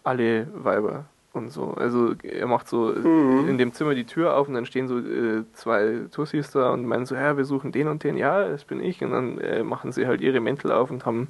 alle 0.04 0.46
Weiber 0.54 1.06
und 1.32 1.50
so. 1.50 1.72
Also 1.72 2.14
er 2.22 2.46
macht 2.46 2.68
so 2.68 2.92
mhm. 2.94 3.48
in 3.48 3.58
dem 3.58 3.72
Zimmer 3.72 3.94
die 3.94 4.04
Tür 4.04 4.36
auf 4.36 4.46
und 4.46 4.54
dann 4.54 4.66
stehen 4.66 4.86
so 4.86 4.98
äh, 4.98 5.44
zwei 5.52 6.02
Tussis 6.12 6.52
da 6.52 6.70
und 6.70 6.86
meinen 6.86 7.06
so, 7.06 7.16
ja, 7.16 7.36
wir 7.36 7.44
suchen 7.44 7.72
den 7.72 7.88
und 7.88 8.04
den, 8.04 8.16
ja, 8.16 8.48
das 8.48 8.64
bin 8.64 8.80
ich. 8.80 9.02
Und 9.02 9.10
dann 9.10 9.38
äh, 9.38 9.64
machen 9.64 9.90
sie 9.90 10.06
halt 10.06 10.20
ihre 10.20 10.38
Mäntel 10.38 10.70
auf 10.70 10.92
und 10.92 11.04
haben 11.06 11.28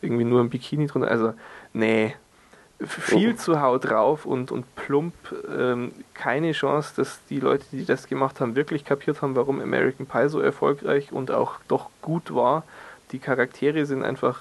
irgendwie 0.00 0.24
nur 0.24 0.40
ein 0.40 0.50
Bikini 0.50 0.86
drunter. 0.86 1.10
Also, 1.10 1.34
nee. 1.72 2.14
Viel 2.86 3.32
oh. 3.32 3.36
zu 3.36 3.60
Haut 3.60 3.90
drauf 3.90 4.24
und, 4.24 4.52
und 4.52 4.76
plump. 4.76 5.14
Ähm, 5.52 5.92
keine 6.14 6.52
Chance, 6.52 6.92
dass 6.96 7.20
die 7.28 7.40
Leute, 7.40 7.64
die 7.72 7.84
das 7.84 8.06
gemacht 8.06 8.40
haben, 8.40 8.54
wirklich 8.54 8.84
kapiert 8.84 9.20
haben, 9.20 9.34
warum 9.34 9.60
American 9.60 10.06
Pie 10.06 10.28
so 10.28 10.40
erfolgreich 10.40 11.12
und 11.12 11.32
auch 11.32 11.58
doch 11.66 11.90
gut 12.02 12.32
war. 12.32 12.62
Die 13.10 13.18
Charaktere 13.18 13.84
sind 13.84 14.04
einfach 14.04 14.40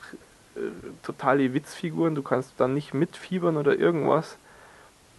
äh, 0.56 0.60
totale 1.02 1.54
Witzfiguren, 1.54 2.14
du 2.14 2.22
kannst 2.22 2.54
dann 2.58 2.76
nicht 2.76 2.94
mitfiebern 2.94 3.58
oder 3.58 3.78
irgendwas. 3.78 4.38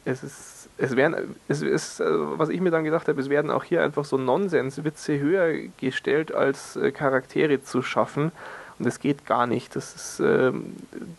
Es 0.04 0.22
ist, 0.22 0.68
es 0.78 0.94
werden, 0.94 1.34
es 1.48 1.60
ist, 1.60 1.98
äh, 2.00 2.04
was 2.08 2.50
ich 2.50 2.60
mir 2.60 2.70
dann 2.70 2.84
gedacht 2.84 3.08
habe, 3.08 3.20
es 3.20 3.28
werden 3.28 3.50
auch 3.50 3.64
hier 3.64 3.82
einfach 3.82 4.04
so 4.04 4.16
Nonsens-Witze 4.16 5.18
höher 5.18 5.68
gestellt, 5.78 6.32
als 6.32 6.76
äh, 6.76 6.92
Charaktere 6.92 7.62
zu 7.64 7.82
schaffen. 7.82 8.30
Und 8.78 8.86
das 8.86 9.00
geht 9.00 9.26
gar 9.26 9.46
nicht. 9.46 9.74
Das 9.74 9.94
ist 9.94 10.20
äh, 10.20 10.52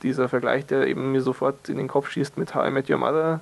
dieser 0.03 0.29
Vergleich, 0.29 0.65
der 0.65 0.87
eben 0.87 1.11
mir 1.11 1.21
sofort 1.21 1.69
in 1.69 1.77
den 1.77 1.87
Kopf 1.87 2.09
schießt 2.09 2.37
mit 2.37 2.55
How 2.55 2.67
I 2.67 2.71
Met 2.71 2.89
Your 2.89 2.97
Mother. 2.97 3.41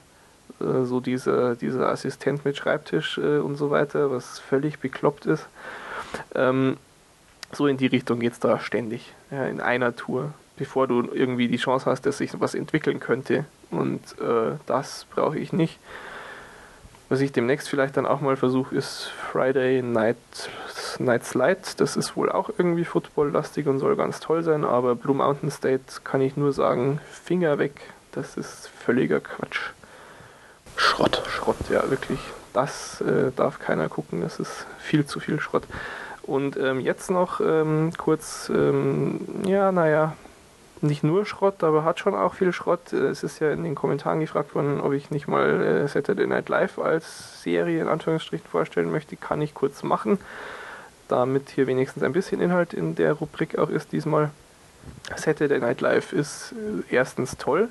äh, 0.59 0.85
so 0.85 0.99
dieser, 0.99 1.55
dieser 1.55 1.89
Assistent 1.89 2.45
mit 2.45 2.57
Schreibtisch 2.57 3.17
äh, 3.17 3.37
und 3.37 3.55
so 3.55 3.69
weiter, 3.69 4.11
was 4.11 4.39
völlig 4.39 4.79
bekloppt 4.79 5.25
ist. 5.25 5.47
Ähm, 6.35 6.77
so 7.51 7.67
in 7.67 7.77
die 7.77 7.87
Richtung 7.87 8.19
geht 8.19 8.33
es 8.33 8.39
da 8.39 8.59
ständig, 8.59 9.13
ja, 9.31 9.45
in 9.45 9.61
einer 9.61 9.95
Tour, 9.95 10.33
bevor 10.57 10.87
du 10.87 11.07
irgendwie 11.13 11.47
die 11.47 11.57
Chance 11.57 11.85
hast, 11.85 12.05
dass 12.05 12.17
sich 12.17 12.31
was 12.39 12.55
entwickeln 12.55 12.99
könnte. 12.99 13.45
Und 13.71 14.01
äh, 14.19 14.55
das 14.65 15.05
brauche 15.13 15.37
ich 15.37 15.53
nicht. 15.53 15.79
Was 17.09 17.21
ich 17.21 17.31
demnächst 17.31 17.69
vielleicht 17.69 17.95
dann 17.95 18.05
auch 18.05 18.19
mal 18.19 18.35
versuche, 18.35 18.75
ist 18.75 19.09
Friday 19.31 19.81
Night, 19.81 20.17
Night 20.99 21.25
Slide. 21.25 21.61
Das 21.77 21.95
ist 21.95 22.15
wohl 22.15 22.31
auch 22.31 22.49
irgendwie 22.57 22.85
footballlastig 22.85 23.67
und 23.67 23.79
soll 23.79 23.95
ganz 23.95 24.19
toll 24.19 24.43
sein, 24.43 24.63
aber 24.63 24.95
Blue 24.95 25.15
Mountain 25.15 25.51
State 25.51 26.01
kann 26.03 26.21
ich 26.21 26.37
nur 26.37 26.53
sagen, 26.53 26.99
Finger 27.09 27.59
weg. 27.59 27.81
Das 28.11 28.37
ist 28.37 28.69
völliger 28.69 29.19
Quatsch. 29.19 29.71
Schrott. 30.75 31.23
Schrott, 31.27 31.57
ja, 31.69 31.89
wirklich. 31.89 32.19
Das 32.53 33.01
äh, 33.01 33.31
darf 33.35 33.59
keiner 33.59 33.89
gucken, 33.89 34.21
das 34.21 34.39
ist 34.39 34.65
viel 34.79 35.05
zu 35.05 35.19
viel 35.19 35.39
Schrott. 35.39 35.63
Und 36.23 36.57
ähm, 36.57 36.79
jetzt 36.79 37.09
noch 37.09 37.39
ähm, 37.39 37.93
kurz, 37.97 38.51
ähm, 38.53 39.21
ja, 39.45 39.71
naja, 39.71 40.13
nicht 40.81 41.03
nur 41.03 41.25
Schrott, 41.25 41.63
aber 41.63 41.83
hat 41.83 41.99
schon 41.99 42.15
auch 42.15 42.33
viel 42.33 42.53
Schrott. 42.53 42.93
Es 42.93 43.23
ist 43.23 43.39
ja 43.39 43.51
in 43.51 43.63
den 43.63 43.75
Kommentaren 43.75 44.19
gefragt 44.19 44.53
worden, 44.55 44.79
ob 44.79 44.93
ich 44.93 45.09
nicht 45.09 45.27
mal 45.27 45.61
äh, 45.61 45.87
Saturday 45.87 46.27
Night 46.27 46.49
Live 46.49 46.79
als 46.79 47.41
Serie 47.41 47.81
in 47.81 47.87
Anführungsstrichen 47.87 48.47
vorstellen 48.47 48.91
möchte. 48.91 49.15
Kann 49.15 49.41
ich 49.41 49.53
kurz 49.53 49.83
machen, 49.83 50.19
damit 51.07 51.49
hier 51.49 51.67
wenigstens 51.67 52.03
ein 52.03 52.13
bisschen 52.13 52.41
Inhalt 52.41 52.73
in 52.73 52.95
der 52.95 53.13
Rubrik 53.13 53.57
auch 53.57 53.69
ist 53.69 53.91
diesmal. 53.91 54.31
Saturday 55.15 55.59
Night 55.59 55.81
Live 55.81 56.13
ist 56.13 56.53
äh, 56.53 56.93
erstens 56.95 57.37
toll, 57.37 57.69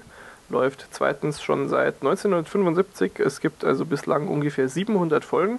läuft 0.48 0.86
zweitens 0.90 1.42
schon 1.42 1.68
seit 1.68 1.96
1975. 1.96 3.18
Es 3.18 3.40
gibt 3.40 3.64
also 3.64 3.84
bislang 3.84 4.28
ungefähr 4.28 4.68
700 4.68 5.24
Folgen. 5.24 5.58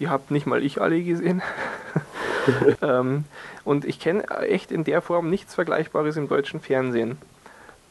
Die 0.00 0.08
habt 0.08 0.30
nicht 0.30 0.46
mal 0.46 0.62
ich 0.62 0.80
alle 0.80 1.02
gesehen. 1.02 1.42
ähm, 2.82 3.24
und 3.64 3.84
ich 3.84 3.98
kenne 3.98 4.28
echt 4.42 4.70
in 4.70 4.84
der 4.84 5.02
Form 5.02 5.28
nichts 5.28 5.54
Vergleichbares 5.54 6.16
im 6.16 6.28
deutschen 6.28 6.60
Fernsehen. 6.60 7.18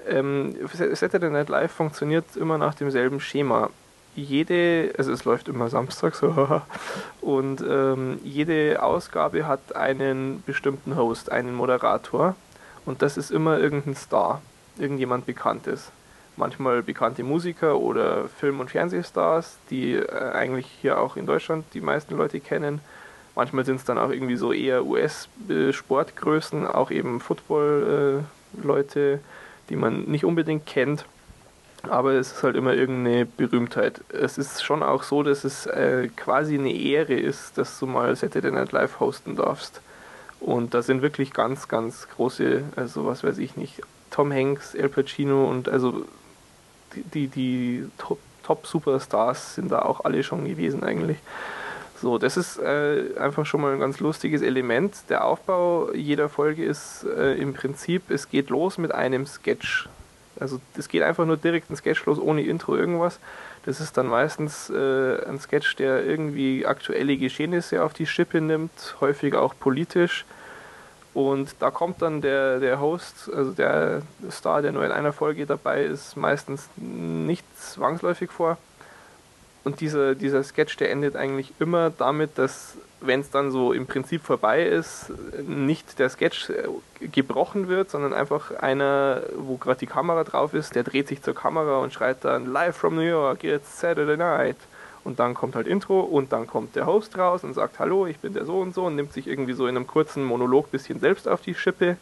Ähm, 0.08 0.56
Saturday 0.94 1.30
Night 1.30 1.50
Live 1.50 1.72
funktioniert 1.72 2.36
immer 2.38 2.58
nach 2.58 2.74
demselben 2.74 3.20
Schema. 3.20 3.70
Jede, 4.18 4.94
also 4.98 5.14
es 5.14 5.24
läuft 5.24 5.48
immer 5.48 5.70
samstags, 5.70 6.22
und 7.22 7.62
ähm, 7.62 8.20
jede 8.24 8.84
Ausgabe 8.84 9.48
hat 9.48 9.76
einen 9.76 10.44
bestimmten 10.46 10.98
Host, 10.98 11.32
einen 11.32 11.56
Moderator. 11.56 12.36
Und 12.86 13.02
das 13.02 13.16
ist 13.16 13.32
immer 13.32 13.58
irgendein 13.60 13.96
Star, 13.96 14.42
irgendjemand 14.78 15.26
Bekanntes 15.26 15.92
manchmal 16.38 16.84
bekannte 16.84 17.24
Musiker 17.24 17.78
oder 17.80 18.28
Film- 18.30 18.60
und 18.60 18.70
Fernsehstars, 18.72 19.58
die 19.70 19.94
äh, 19.94 20.32
eigentlich 20.32 20.68
hier 20.82 21.00
auch 21.00 21.18
in 21.18 21.26
Deutschland 21.26 21.66
die 21.74 21.82
meisten 21.82 22.16
Leute 22.16 22.40
kennen. 22.40 22.80
Manchmal 23.36 23.66
sind 23.66 23.78
es 23.78 23.84
dann 23.84 23.98
auch 23.98 24.10
irgendwie 24.10 24.38
so 24.38 24.54
eher 24.54 24.86
US-Sportgrößen, 24.86 26.66
auch 26.66 26.92
eben 26.92 27.20
Football-Leute, 27.20 29.00
äh, 29.00 29.18
die 29.70 29.76
man 29.76 30.04
nicht 30.04 30.26
unbedingt 30.26 30.66
kennt. 30.66 31.06
Aber 31.90 32.14
es 32.14 32.34
ist 32.34 32.44
halt 32.44 32.56
immer 32.56 32.74
irgendeine 32.74 33.26
Berühmtheit. 33.26 34.02
Es 34.10 34.38
ist 34.38 34.64
schon 34.64 34.84
auch 34.84 35.04
so, 35.04 35.24
dass 35.24 35.44
es 35.44 35.66
äh, 35.66 36.10
quasi 36.16 36.58
eine 36.58 36.74
Ehre 36.74 37.14
ist, 37.14 37.58
dass 37.58 37.80
du 37.80 37.88
mal 37.88 38.16
Saturday 38.16 38.52
Night 38.52 38.72
Live 38.72 39.00
hosten 39.00 39.36
darfst. 39.36 39.82
Und 40.40 40.74
da 40.74 40.82
sind 40.82 41.02
wirklich 41.02 41.34
ganz, 41.34 41.68
ganz 41.68 42.08
große, 42.16 42.64
also 42.76 43.06
was 43.06 43.24
weiß 43.24 43.38
ich 43.40 43.56
nicht, 43.58 43.82
Tom 44.12 44.32
Hanks, 44.32 44.76
El 44.76 44.90
Pacino 44.90 45.50
und 45.50 45.68
also 45.68 46.06
die, 47.14 47.28
die 47.28 47.86
Top-Superstars 48.44 49.56
sind 49.56 49.72
da 49.72 49.80
auch 49.80 50.06
alle 50.06 50.24
schon 50.24 50.46
gewesen 50.46 50.84
eigentlich. 50.84 51.18
So, 52.00 52.20
das 52.20 52.38
ist 52.38 52.60
äh, 52.60 53.18
einfach 53.20 53.46
schon 53.46 53.62
mal 53.62 53.74
ein 53.74 53.80
ganz 53.80 54.00
lustiges 54.00 54.42
Element. 54.42 54.96
Der 55.10 55.26
Aufbau 55.26 55.92
jeder 55.94 56.30
Folge 56.30 56.64
ist 56.64 57.04
äh, 57.04 57.34
im 57.34 57.54
Prinzip, 57.54 58.12
es 58.12 58.30
geht 58.30 58.50
los 58.50 58.78
mit 58.78 58.94
einem 58.94 59.26
Sketch. 59.26 59.90
Also 60.40 60.60
es 60.78 60.88
geht 60.88 61.04
einfach 61.04 61.26
nur 61.26 61.38
direkt 61.38 61.70
ein 61.70 61.76
Sketch 61.76 62.06
los, 62.06 62.20
ohne 62.20 62.42
Intro 62.44 62.76
irgendwas. 62.76 63.20
Das 63.66 63.82
ist 63.82 63.98
dann 63.98 64.08
meistens 64.08 64.70
äh, 64.70 65.26
ein 65.26 65.40
Sketch, 65.40 65.76
der 65.76 66.06
irgendwie 66.06 66.66
aktuelle 66.66 67.18
Geschehnisse 67.18 67.84
auf 67.84 67.94
die 67.94 68.06
Schippe 68.06 68.42
nimmt, 68.42 68.96
häufig 69.02 69.36
auch 69.36 69.54
politisch. 69.60 70.26
Und 71.14 71.56
da 71.60 71.72
kommt 71.72 72.02
dann 72.04 72.22
der, 72.22 72.60
der 72.60 72.80
Host, 72.80 73.30
also 73.34 73.52
der 73.52 74.04
Star, 74.30 74.62
der 74.62 74.72
nur 74.72 74.86
in 74.86 74.92
einer 74.92 75.14
Folge 75.14 75.48
dabei 75.48 75.84
ist, 75.84 76.16
meistens 76.16 76.70
nicht 76.76 77.44
zwangsläufig 77.60 78.32
vor. 78.32 78.58
Und 79.68 79.82
dieser, 79.82 80.16
dieser 80.16 80.44
Sketch, 80.44 80.78
der 80.78 80.92
endet 80.92 81.18
eigentlich 81.18 81.52
immer 81.60 81.90
damit, 81.90 82.38
dass, 82.38 82.78
wenn 83.02 83.20
es 83.20 83.32
dann 83.32 83.52
so 83.52 83.74
im 83.74 83.86
Prinzip 83.86 84.22
vorbei 84.22 84.64
ist, 84.66 85.12
nicht 85.46 86.00
der 86.00 86.08
Sketch 86.08 86.50
äh, 86.52 87.08
gebrochen 87.10 87.68
wird, 87.68 87.90
sondern 87.90 88.14
einfach 88.14 88.52
einer, 88.52 89.24
wo 89.36 89.58
gerade 89.58 89.80
die 89.80 89.86
Kamera 89.86 90.24
drauf 90.24 90.54
ist, 90.54 90.74
der 90.74 90.84
dreht 90.84 91.10
sich 91.10 91.22
zur 91.22 91.36
Kamera 91.36 91.80
und 91.80 91.92
schreit 91.92 92.24
dann 92.24 92.46
Live 92.46 92.78
from 92.78 92.96
New 92.96 93.02
York, 93.02 93.44
it's 93.44 93.82
Saturday 93.82 94.16
night. 94.16 94.56
Und 95.04 95.20
dann 95.20 95.34
kommt 95.34 95.58
halt 95.58 95.68
Intro 95.68 96.00
und 96.00 96.32
dann 96.32 96.48
kommt 96.48 96.78
der 96.78 96.86
Host 96.86 97.18
raus 97.18 97.44
und 97.44 97.54
sagt 97.54 97.78
Hallo, 97.78 98.08
ich 98.08 98.20
bin 98.20 98.34
der 98.34 98.46
so 98.46 98.62
und 98.62 98.74
so. 98.74 98.86
Und 98.86 98.96
nimmt 98.96 99.12
sich 99.12 99.28
irgendwie 99.28 99.52
so 99.52 99.68
in 99.68 99.76
einem 99.76 99.86
kurzen 99.86 100.24
Monolog 100.24 100.72
bisschen 100.72 101.02
selbst 101.02 101.28
auf 101.28 101.42
die 101.42 101.56
Schippe 101.56 101.98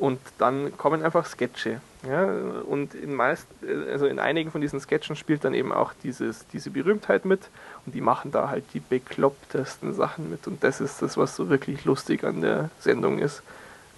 und 0.00 0.18
dann 0.38 0.76
kommen 0.78 1.04
einfach 1.04 1.26
Sketche. 1.26 1.80
Ja, 2.08 2.24
und 2.24 2.94
in 2.94 3.14
meist, 3.14 3.46
also 3.92 4.06
in 4.06 4.18
einigen 4.18 4.50
von 4.50 4.62
diesen 4.62 4.80
Sketchen 4.80 5.16
spielt 5.16 5.44
dann 5.44 5.52
eben 5.52 5.70
auch 5.70 5.92
dieses, 6.02 6.48
diese 6.48 6.70
Berühmtheit 6.70 7.26
mit 7.26 7.42
und 7.84 7.94
die 7.94 8.00
machen 8.00 8.32
da 8.32 8.48
halt 8.48 8.64
die 8.72 8.80
beklopptesten 8.80 9.92
Sachen 9.92 10.30
mit 10.30 10.46
und 10.46 10.64
das 10.64 10.80
ist 10.80 11.02
das, 11.02 11.18
was 11.18 11.36
so 11.36 11.50
wirklich 11.50 11.84
lustig 11.84 12.24
an 12.24 12.40
der 12.40 12.70
Sendung 12.80 13.18
ist. 13.18 13.42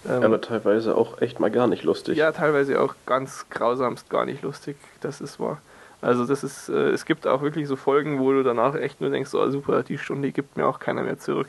Ähm, 0.08 0.24
Aber 0.24 0.40
teilweise 0.40 0.96
auch 0.96 1.20
echt 1.22 1.38
mal 1.38 1.52
gar 1.52 1.68
nicht 1.68 1.84
lustig. 1.84 2.18
Ja, 2.18 2.32
teilweise 2.32 2.80
auch 2.80 2.96
ganz 3.06 3.46
grausamst 3.50 4.10
gar 4.10 4.24
nicht 4.24 4.42
lustig, 4.42 4.76
das 5.00 5.20
ist 5.20 5.38
wahr. 5.38 5.58
Also 6.02 6.26
das 6.26 6.42
ist, 6.42 6.68
äh, 6.68 6.90
es 6.90 7.04
gibt 7.04 7.28
auch 7.28 7.42
wirklich 7.42 7.68
so 7.68 7.76
Folgen, 7.76 8.18
wo 8.18 8.32
du 8.32 8.42
danach 8.42 8.74
echt 8.74 9.00
nur 9.00 9.10
denkst, 9.10 9.32
oh 9.34 9.48
super, 9.50 9.84
die 9.84 9.98
Stunde 9.98 10.32
gibt 10.32 10.56
mir 10.56 10.66
auch 10.66 10.80
keiner 10.80 11.04
mehr 11.04 11.18
zurück. 11.18 11.46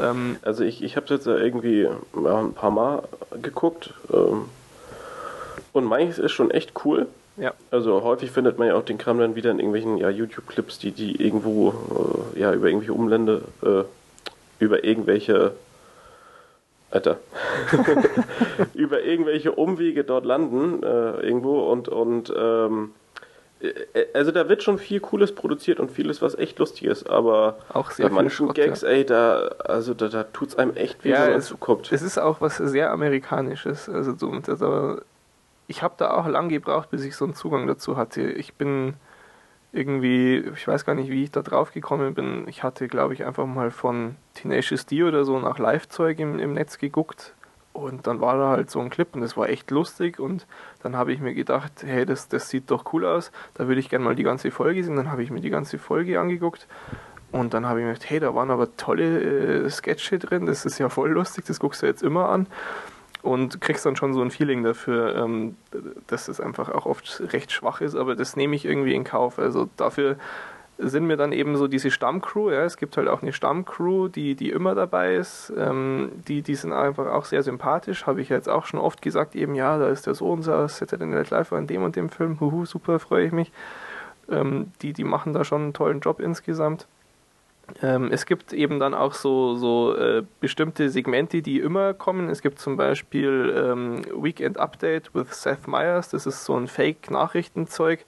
ähm, 0.00 0.36
also 0.40 0.64
ich, 0.64 0.82
ich 0.82 0.96
habe 0.96 1.06
jetzt 1.10 1.26
irgendwie 1.26 1.86
ein 2.14 2.54
paar 2.54 2.70
Mal 2.70 3.02
geguckt 3.42 3.92
ähm, 4.10 4.46
und 5.74 5.84
manches 5.84 6.18
ist 6.18 6.32
schon 6.32 6.50
echt 6.50 6.72
cool. 6.84 7.06
Ja. 7.36 7.52
Also 7.70 8.02
häufig 8.02 8.30
findet 8.30 8.58
man 8.58 8.68
ja 8.68 8.74
auch 8.74 8.84
den 8.84 8.96
Kram 8.96 9.18
dann 9.18 9.34
wieder 9.34 9.50
in 9.50 9.58
irgendwelchen 9.58 9.98
ja, 9.98 10.08
YouTube-Clips, 10.08 10.78
die, 10.78 10.92
die 10.92 11.22
irgendwo 11.22 12.24
äh, 12.34 12.40
ja 12.40 12.54
über 12.54 12.68
irgendwelche 12.68 12.94
Umlände, 12.94 13.42
äh, 13.62 13.82
über 14.60 14.84
irgendwelche 14.84 15.52
Alter. 16.90 17.18
über 18.74 19.02
irgendwelche 19.02 19.52
Umwege 19.52 20.04
dort 20.04 20.24
landen 20.24 20.82
äh, 20.82 21.20
irgendwo 21.20 21.70
und, 21.70 21.88
und 21.88 22.32
ähm, 22.34 22.92
äh, 22.92 23.03
also 24.12 24.30
da 24.30 24.48
wird 24.48 24.62
schon 24.62 24.78
viel 24.78 25.00
Cooles 25.00 25.34
produziert 25.34 25.80
und 25.80 25.90
vieles, 25.90 26.22
was 26.22 26.34
echt 26.36 26.58
lustig 26.58 26.84
ist, 26.84 27.08
aber 27.08 27.58
auch 27.72 27.90
sehr 27.90 28.08
bei 28.08 28.14
manchen 28.14 28.30
Schrott, 28.30 28.54
Gags, 28.54 28.82
ja. 28.82 28.88
ey, 28.88 29.04
da, 29.04 29.48
also 29.64 29.94
da, 29.94 30.08
da 30.08 30.24
tut 30.24 30.48
es 30.48 30.56
einem 30.56 30.76
echt 30.76 31.04
weh, 31.04 31.10
ja, 31.10 31.24
wenn 31.24 31.32
man 31.32 31.42
zuguckt. 31.42 31.92
Es 31.92 32.02
ist 32.02 32.18
auch 32.18 32.40
was 32.40 32.56
sehr 32.56 32.90
Amerikanisches. 32.90 33.88
Also 33.88 34.14
so, 34.16 34.34
das, 34.38 34.60
ich 35.66 35.82
habe 35.82 35.94
da 35.96 36.12
auch 36.12 36.26
lang 36.26 36.48
gebraucht, 36.48 36.90
bis 36.90 37.04
ich 37.04 37.16
so 37.16 37.24
einen 37.24 37.34
Zugang 37.34 37.66
dazu 37.66 37.96
hatte. 37.96 38.22
Ich 38.22 38.54
bin 38.54 38.94
irgendwie, 39.72 40.44
ich 40.54 40.68
weiß 40.68 40.84
gar 40.84 40.94
nicht, 40.94 41.10
wie 41.10 41.24
ich 41.24 41.30
da 41.30 41.42
drauf 41.42 41.72
gekommen 41.72 42.14
bin. 42.14 42.46
Ich 42.48 42.62
hatte, 42.62 42.88
glaube 42.88 43.14
ich, 43.14 43.24
einfach 43.24 43.46
mal 43.46 43.70
von 43.70 44.16
Tenacious 44.34 44.86
D 44.86 45.02
oder 45.02 45.24
so 45.24 45.38
nach 45.38 45.58
Live-Zeug 45.58 46.18
im, 46.20 46.38
im 46.38 46.52
Netz 46.52 46.78
geguckt 46.78 47.34
und 47.74 48.06
dann 48.06 48.20
war 48.20 48.38
da 48.38 48.50
halt 48.50 48.70
so 48.70 48.80
ein 48.80 48.88
Clip 48.88 49.08
und 49.14 49.20
das 49.20 49.36
war 49.36 49.48
echt 49.48 49.72
lustig. 49.72 50.20
Und 50.20 50.46
dann 50.82 50.96
habe 50.96 51.12
ich 51.12 51.20
mir 51.20 51.34
gedacht, 51.34 51.72
hey, 51.84 52.06
das, 52.06 52.28
das 52.28 52.48
sieht 52.48 52.70
doch 52.70 52.92
cool 52.92 53.04
aus, 53.04 53.32
da 53.54 53.66
würde 53.66 53.80
ich 53.80 53.90
gerne 53.90 54.04
mal 54.04 54.14
die 54.14 54.22
ganze 54.22 54.52
Folge 54.52 54.82
sehen. 54.84 54.94
Dann 54.94 55.10
habe 55.10 55.24
ich 55.24 55.30
mir 55.32 55.40
die 55.40 55.50
ganze 55.50 55.78
Folge 55.78 56.20
angeguckt. 56.20 56.68
Und 57.32 57.52
dann 57.52 57.66
habe 57.66 57.80
ich 57.80 57.84
mir 57.84 57.92
gedacht, 57.92 58.08
hey, 58.08 58.20
da 58.20 58.32
waren 58.32 58.52
aber 58.52 58.76
tolle 58.76 59.64
äh, 59.64 59.70
Sketche 59.70 60.20
drin, 60.20 60.46
das 60.46 60.64
ist 60.64 60.78
ja 60.78 60.88
voll 60.88 61.10
lustig, 61.10 61.46
das 61.46 61.58
guckst 61.58 61.82
du 61.82 61.86
jetzt 61.86 62.04
immer 62.04 62.28
an. 62.28 62.46
Und 63.22 63.60
kriegst 63.60 63.84
dann 63.84 63.96
schon 63.96 64.14
so 64.14 64.22
ein 64.22 64.30
Feeling 64.30 64.62
dafür, 64.62 65.16
ähm, 65.16 65.56
dass 66.06 66.28
es 66.28 66.40
einfach 66.40 66.68
auch 66.68 66.86
oft 66.86 67.22
recht 67.32 67.50
schwach 67.50 67.80
ist, 67.80 67.96
aber 67.96 68.14
das 68.14 68.36
nehme 68.36 68.54
ich 68.54 68.66
irgendwie 68.66 68.94
in 68.94 69.02
Kauf. 69.02 69.40
Also 69.40 69.68
dafür 69.76 70.16
sind 70.78 71.06
mir 71.06 71.16
dann 71.16 71.32
eben 71.32 71.56
so 71.56 71.68
diese 71.68 71.90
Stammcrew, 71.90 72.50
ja, 72.50 72.64
es 72.64 72.76
gibt 72.76 72.96
halt 72.96 73.08
auch 73.08 73.22
eine 73.22 73.32
Stammcrew, 73.32 74.08
die, 74.08 74.34
die 74.34 74.50
immer 74.50 74.74
dabei 74.74 75.14
ist, 75.14 75.52
ähm, 75.56 76.10
die, 76.26 76.42
die 76.42 76.54
sind 76.54 76.72
einfach 76.72 77.06
auch 77.06 77.24
sehr 77.24 77.42
sympathisch, 77.42 78.06
habe 78.06 78.20
ich 78.20 78.28
jetzt 78.28 78.48
auch 78.48 78.66
schon 78.66 78.80
oft 78.80 79.00
gesagt, 79.00 79.36
eben, 79.36 79.54
ja, 79.54 79.78
da 79.78 79.88
ist 79.88 80.06
der 80.06 80.14
so 80.14 80.30
und 80.30 80.42
so, 80.42 80.66
Saturday 80.66 81.06
Night 81.06 81.30
Live 81.30 81.52
in 81.52 81.66
dem 81.66 81.82
und 81.82 81.96
dem 81.96 82.08
Film, 82.08 82.40
huhu, 82.40 82.64
super, 82.66 82.98
freue 82.98 83.26
ich 83.26 83.32
mich. 83.32 83.52
Ähm, 84.30 84.72
die, 84.82 84.92
die 84.92 85.04
machen 85.04 85.32
da 85.32 85.44
schon 85.44 85.62
einen 85.62 85.74
tollen 85.74 86.00
Job 86.00 86.20
insgesamt. 86.20 86.86
Ähm, 87.82 88.10
es 88.10 88.26
gibt 88.26 88.52
eben 88.52 88.78
dann 88.78 88.94
auch 88.94 89.14
so, 89.14 89.54
so 89.54 89.96
äh, 89.96 90.22
bestimmte 90.40 90.90
Segmente, 90.90 91.40
die 91.40 91.60
immer 91.60 91.94
kommen. 91.94 92.28
Es 92.28 92.42
gibt 92.42 92.58
zum 92.58 92.76
Beispiel 92.76 93.54
ähm, 93.56 94.02
Weekend 94.14 94.58
Update 94.58 95.14
with 95.14 95.30
Seth 95.30 95.66
Meyers, 95.66 96.10
das 96.10 96.26
ist 96.26 96.44
so 96.44 96.56
ein 96.56 96.66
Fake-Nachrichtenzeug 96.66 98.04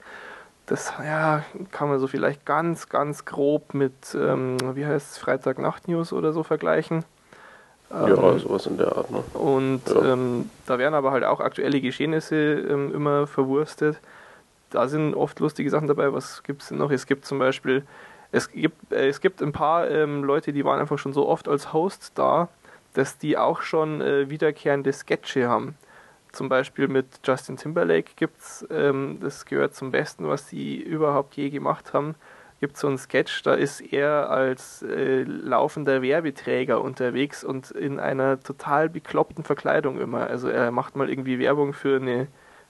das 0.67 0.93
ja, 0.99 1.43
kann 1.71 1.87
man 1.89 1.97
so 1.99 2.07
vielleicht 2.07 2.45
ganz, 2.45 2.89
ganz 2.89 3.25
grob 3.25 3.73
mit, 3.73 3.93
ähm, 4.13 4.57
wie 4.75 4.85
heißt 4.85 5.13
es, 5.13 5.17
Freitag-Nacht-News 5.17 6.13
oder 6.13 6.33
so 6.33 6.43
vergleichen. 6.43 7.05
Ja, 7.89 8.07
ähm, 8.07 8.39
sowas 8.39 8.65
in 8.65 8.77
der 8.77 8.95
Art. 8.95 9.09
Ne? 9.09 9.23
Und 9.33 9.81
ja. 9.87 10.13
ähm, 10.13 10.49
da 10.65 10.77
werden 10.77 10.93
aber 10.93 11.11
halt 11.11 11.23
auch 11.23 11.39
aktuelle 11.39 11.79
Geschehnisse 11.79 12.35
ähm, 12.35 12.93
immer 12.93 13.27
verwurstet. 13.27 13.97
Da 14.69 14.89
sind 14.89 15.15
oft 15.15 15.39
lustige 15.39 15.69
Sachen 15.69 15.87
dabei. 15.87 16.11
Was 16.11 16.43
gibt 16.43 16.61
es 16.61 16.67
denn 16.67 16.79
noch? 16.79 16.91
Es 16.91 17.05
gibt 17.05 17.25
zum 17.25 17.39
Beispiel, 17.39 17.83
es 18.33 18.51
gibt, 18.51 18.91
äh, 18.91 19.07
es 19.07 19.21
gibt 19.21 19.41
ein 19.41 19.53
paar 19.53 19.89
ähm, 19.89 20.25
Leute, 20.25 20.51
die 20.51 20.65
waren 20.65 20.81
einfach 20.81 20.99
schon 20.99 21.13
so 21.13 21.27
oft 21.27 21.47
als 21.47 21.71
Host 21.71 22.11
da, 22.15 22.49
dass 22.93 23.17
die 23.17 23.37
auch 23.37 23.61
schon 23.61 24.01
äh, 24.01 24.29
wiederkehrende 24.29 24.91
Sketche 24.91 25.47
haben. 25.47 25.75
Zum 26.37 26.49
Beispiel 26.49 26.87
mit 26.87 27.07
Justin 27.25 27.57
Timberlake 27.57 28.11
gibt 28.15 28.39
es, 28.39 28.67
ähm, 28.69 29.17
das 29.21 29.45
gehört 29.45 29.75
zum 29.75 29.91
Besten, 29.91 30.27
was 30.27 30.47
die 30.47 30.81
überhaupt 30.81 31.35
je 31.35 31.49
gemacht 31.49 31.93
haben 31.93 32.15
gibt 32.59 32.75
es 32.75 32.81
so 32.81 32.87
einen 32.87 32.97
Sketch, 32.97 33.43
da 33.43 33.53
ist 33.53 33.81
er 33.81 34.29
als 34.29 34.81
äh, 34.81 35.23
laufender 35.23 36.01
Werbeträger 36.01 36.81
unterwegs 36.81 37.43
und 37.43 37.71
in 37.71 37.99
einer 37.99 38.39
total 38.39 38.89
bekloppten 38.89 39.43
Verkleidung 39.43 39.99
immer. 39.99 40.27
Also 40.27 40.49
er 40.49 40.71
macht 40.71 40.95
mal 40.95 41.09
irgendwie 41.09 41.39
Werbung 41.39 41.73
für 41.73 41.97
eine 41.97 42.27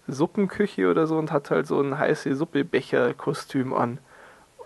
Suppenküche 0.07 0.89
oder 0.89 1.07
so 1.07 1.17
und 1.17 1.31
hat 1.31 1.51
halt 1.51 1.67
so 1.67 1.81
ein 1.81 1.97
heiße 1.97 2.35
Suppebecher-Kostüm 2.35 3.73
an. 3.73 3.99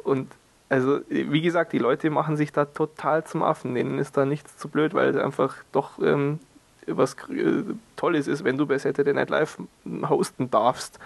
Und 0.04 0.32
also, 0.70 1.02
wie 1.10 1.42
gesagt, 1.42 1.74
die 1.74 1.80
Leute 1.80 2.10
machen 2.10 2.38
sich 2.38 2.52
da 2.52 2.66
total 2.66 3.26
zum 3.26 3.44
Affen. 3.44 3.76
Denen 3.76 4.00
ist 4.00 4.16
da 4.18 4.26
nichts 4.26 4.58
zu 4.58 4.70
blöd, 4.70 4.94
weil 4.94 5.10
es 5.10 5.18
einfach 5.18 5.58
doch 5.72 6.00
ähm, 6.02 6.40
was 6.88 7.14
äh, 7.30 7.64
Tolles 7.96 8.28
ist, 8.28 8.44
wenn 8.44 8.58
du 8.58 8.66
bei 8.66 8.78
Saturday 8.78 9.14
Night 9.14 9.30
Live 9.30 9.58
hosten 10.08 10.50
darfst. 10.50 11.00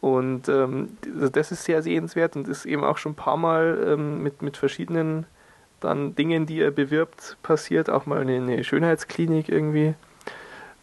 Und 0.00 0.48
ähm, 0.48 0.98
das 1.32 1.50
ist 1.50 1.64
sehr 1.64 1.82
sehenswert 1.82 2.36
und 2.36 2.46
ist 2.46 2.66
eben 2.66 2.84
auch 2.84 2.98
schon 2.98 3.12
ein 3.12 3.16
paar 3.16 3.38
Mal 3.38 3.94
ähm, 3.94 4.22
mit, 4.22 4.42
mit 4.42 4.56
verschiedenen 4.56 5.26
dann 5.80 6.14
Dingen, 6.14 6.46
die 6.46 6.60
er 6.60 6.70
bewirbt, 6.70 7.36
passiert. 7.42 7.90
Auch 7.90 8.06
mal 8.06 8.20
eine, 8.20 8.36
eine 8.36 8.64
Schönheitsklinik 8.64 9.48
irgendwie. 9.48 9.94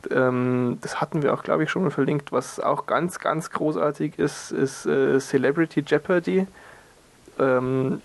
Ähm, 0.09 0.77
das 0.81 1.01
hatten 1.01 1.21
wir 1.21 1.33
auch, 1.33 1.43
glaube 1.43 1.63
ich, 1.63 1.69
schon 1.69 1.83
mal 1.83 1.91
verlinkt. 1.91 2.31
Was 2.31 2.59
auch 2.59 2.85
ganz, 2.85 3.19
ganz 3.19 3.51
großartig 3.51 4.17
ist, 4.17 4.51
ist 4.51 4.85
äh, 4.85 5.19
Celebrity 5.19 5.83
Jeopardy. 5.85 6.47
Ähm, 7.39 8.01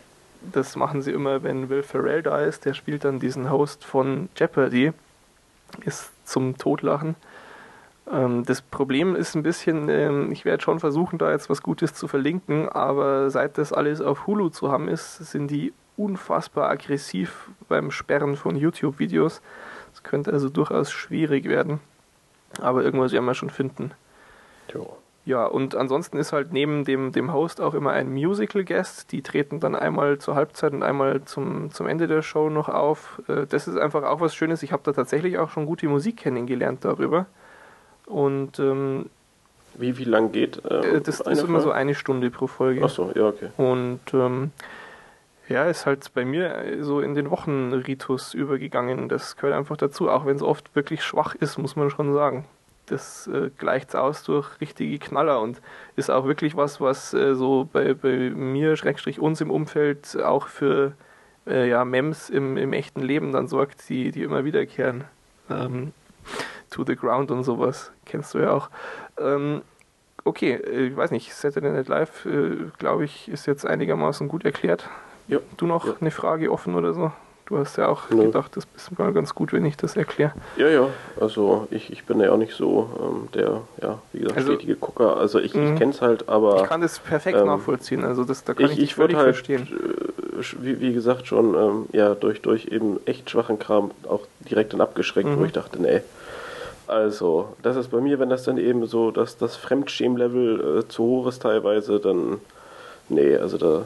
das 0.52 0.76
machen 0.76 1.02
sie 1.02 1.12
immer, 1.12 1.42
wenn 1.42 1.68
Will 1.68 1.82
Ferrell 1.82 2.22
da 2.22 2.40
ist. 2.40 2.64
Der 2.64 2.74
spielt 2.74 3.04
dann 3.04 3.20
diesen 3.20 3.50
Host 3.50 3.84
von 3.84 4.28
Jeopardy. 4.36 4.92
Ist 5.84 6.10
zum 6.24 6.56
Totlachen. 6.56 7.16
Ähm, 8.10 8.44
das 8.44 8.62
Problem 8.62 9.16
ist 9.16 9.34
ein 9.34 9.42
bisschen, 9.42 9.88
ähm, 9.88 10.32
ich 10.32 10.44
werde 10.44 10.62
schon 10.62 10.80
versuchen, 10.80 11.18
da 11.18 11.30
jetzt 11.30 11.50
was 11.50 11.62
Gutes 11.62 11.94
zu 11.94 12.08
verlinken, 12.08 12.68
aber 12.68 13.30
seit 13.30 13.58
das 13.58 13.72
alles 13.72 14.00
auf 14.00 14.26
Hulu 14.26 14.48
zu 14.50 14.70
haben 14.70 14.88
ist, 14.88 15.16
sind 15.18 15.50
die 15.50 15.72
unfassbar 15.96 16.68
aggressiv 16.70 17.50
beim 17.68 17.90
Sperren 17.90 18.36
von 18.36 18.56
YouTube-Videos. 18.56 19.40
Das 19.92 20.02
könnte 20.02 20.32
also 20.32 20.48
durchaus 20.48 20.90
schwierig 20.90 21.46
werden. 21.46 21.80
Aber 22.60 22.82
irgendwas 22.84 23.12
werden 23.12 23.24
wir 23.24 23.34
schon 23.34 23.50
finden. 23.50 23.92
Jo. 24.72 24.96
Ja, 25.26 25.44
und 25.44 25.74
ansonsten 25.74 26.18
ist 26.18 26.32
halt 26.32 26.52
neben 26.52 26.84
dem, 26.84 27.10
dem 27.10 27.32
Host 27.32 27.60
auch 27.60 27.74
immer 27.74 27.90
ein 27.90 28.12
Musical-Guest. 28.12 29.10
Die 29.10 29.22
treten 29.22 29.58
dann 29.58 29.74
einmal 29.74 30.18
zur 30.18 30.36
Halbzeit 30.36 30.72
und 30.72 30.84
einmal 30.84 31.24
zum, 31.24 31.72
zum 31.72 31.88
Ende 31.88 32.06
der 32.06 32.22
Show 32.22 32.48
noch 32.48 32.68
auf. 32.68 33.20
Äh, 33.26 33.44
das 33.46 33.66
ist 33.66 33.76
einfach 33.76 34.04
auch 34.04 34.20
was 34.20 34.36
Schönes. 34.36 34.62
Ich 34.62 34.70
habe 34.70 34.84
da 34.84 34.92
tatsächlich 34.92 35.36
auch 35.38 35.50
schon 35.50 35.66
gute 35.66 35.88
Musik 35.88 36.18
kennengelernt 36.18 36.84
darüber. 36.84 37.26
Und 38.06 38.60
ähm, 38.60 39.06
wie, 39.74 39.98
wie 39.98 40.04
lang 40.04 40.30
geht? 40.30 40.62
Ähm, 40.70 41.02
das 41.02 41.18
ist 41.18 41.42
immer 41.42 41.60
so 41.60 41.72
eine 41.72 41.96
Stunde 41.96 42.30
pro 42.30 42.46
Folge. 42.46 42.82
Ach 42.84 42.88
so, 42.88 43.10
ja, 43.12 43.26
okay. 43.26 43.48
Und 43.56 44.00
ähm, 44.14 44.52
ja, 45.48 45.64
ist 45.64 45.86
halt 45.86 46.08
bei 46.14 46.24
mir 46.24 46.78
so 46.82 47.00
in 47.00 47.16
den 47.16 47.30
Wochenritus 47.32 48.32
übergegangen. 48.32 49.08
Das 49.08 49.34
gehört 49.34 49.58
einfach 49.58 49.76
dazu, 49.76 50.08
auch 50.08 50.24
wenn 50.24 50.36
es 50.36 50.42
oft 50.42 50.76
wirklich 50.76 51.02
schwach 51.02 51.34
ist, 51.34 51.58
muss 51.58 51.74
man 51.74 51.90
schon 51.90 52.14
sagen. 52.14 52.44
Das 52.86 53.26
äh, 53.26 53.50
gleicht 53.58 53.96
aus 53.96 54.22
durch 54.22 54.60
richtige 54.60 54.98
Knaller 54.98 55.40
und 55.40 55.60
ist 55.96 56.10
auch 56.10 56.26
wirklich 56.26 56.56
was, 56.56 56.80
was 56.80 57.12
äh, 57.14 57.34
so 57.34 57.68
bei, 57.72 57.94
bei 57.94 58.30
mir, 58.30 58.76
Schrägstrich 58.76 59.18
uns 59.18 59.40
im 59.40 59.50
Umfeld 59.50 60.16
auch 60.22 60.46
für 60.46 60.92
äh, 61.46 61.68
ja, 61.68 61.84
Mems 61.84 62.30
im, 62.30 62.56
im 62.56 62.72
echten 62.72 63.00
Leben 63.00 63.32
dann 63.32 63.48
sorgt, 63.48 63.88
die, 63.88 64.12
die 64.12 64.22
immer 64.22 64.44
wiederkehren. 64.44 65.04
Ähm, 65.50 65.92
to 66.70 66.84
the 66.84 66.96
Ground 66.96 67.30
und 67.30 67.44
sowas. 67.44 67.92
Kennst 68.04 68.34
du 68.34 68.38
ja 68.38 68.52
auch. 68.52 68.70
Ähm, 69.18 69.62
okay, 70.24 70.52
äh, 70.54 70.88
ich 70.88 70.96
weiß 70.96 71.10
nicht, 71.10 71.34
Saturday 71.34 71.70
Night 71.70 71.88
Live, 71.88 72.26
äh, 72.26 72.70
glaube 72.78 73.04
ich, 73.04 73.28
ist 73.28 73.46
jetzt 73.46 73.66
einigermaßen 73.66 74.28
gut 74.28 74.44
erklärt. 74.44 74.88
Ja. 75.28 75.38
Du 75.56 75.66
noch 75.66 75.86
ja. 75.86 75.94
eine 76.00 76.10
Frage 76.10 76.52
offen 76.52 76.74
oder 76.74 76.92
so? 76.92 77.12
Du 77.46 77.56
hast 77.58 77.76
ja 77.76 77.86
auch 77.86 78.10
ja. 78.10 78.16
gedacht, 78.16 78.56
das 78.56 78.66
ist 78.76 78.98
mal 78.98 79.12
ganz 79.12 79.32
gut, 79.34 79.52
wenn 79.52 79.64
ich 79.64 79.76
das 79.76 79.96
erkläre. 79.96 80.32
Ja, 80.56 80.68
ja, 80.68 80.88
also 81.20 81.68
ich, 81.70 81.92
ich 81.92 82.04
bin 82.04 82.18
ja 82.20 82.32
auch 82.32 82.36
nicht 82.36 82.54
so 82.54 82.90
ähm, 83.00 83.28
der, 83.34 83.62
ja, 83.80 83.98
wie 84.12 84.18
gesagt, 84.18 84.38
also, 84.38 84.52
stetige 84.54 84.74
Gucker. 84.74 85.16
Also 85.16 85.38
ich, 85.38 85.54
ich 85.54 85.60
mhm. 85.60 85.78
kenne 85.78 85.92
es 85.92 86.02
halt, 86.02 86.28
aber... 86.28 86.62
Ich 86.62 86.68
kann 86.68 86.80
das 86.80 86.98
perfekt 86.98 87.38
ähm, 87.38 87.46
nachvollziehen, 87.46 88.04
also 88.04 88.24
das, 88.24 88.42
da 88.42 88.54
kann 88.54 88.66
ich, 88.66 88.72
ich 88.72 88.78
dich 88.78 88.94
völlig 88.96 89.16
halt, 89.16 89.26
verstehen. 89.26 89.68
Äh, 89.70 90.42
wie, 90.60 90.80
wie 90.80 90.92
gesagt 90.92 91.28
schon, 91.28 91.54
ähm, 91.54 91.86
ja, 91.92 92.16
durch, 92.16 92.42
durch 92.42 92.66
eben 92.66 92.98
echt 93.06 93.30
schwachen 93.30 93.60
Kram 93.60 93.92
auch 94.08 94.22
direkt 94.50 94.72
dann 94.72 94.80
abgeschreckt, 94.80 95.28
mhm. 95.28 95.38
wo 95.38 95.44
ich 95.44 95.52
dachte, 95.52 95.80
nee, 95.80 96.02
also, 96.88 97.56
das 97.62 97.76
ist 97.76 97.90
bei 97.90 98.00
mir, 98.00 98.18
wenn 98.18 98.30
das 98.30 98.44
dann 98.44 98.58
eben 98.58 98.86
so, 98.86 99.10
dass 99.10 99.38
das 99.38 99.56
Fremdschämlevel 99.56 100.78
äh, 100.78 100.88
zu 100.88 101.02
hoch 101.02 101.26
ist 101.26 101.42
teilweise, 101.42 101.98
dann 101.98 102.40
nee, 103.08 103.36
also 103.36 103.58
da, 103.58 103.82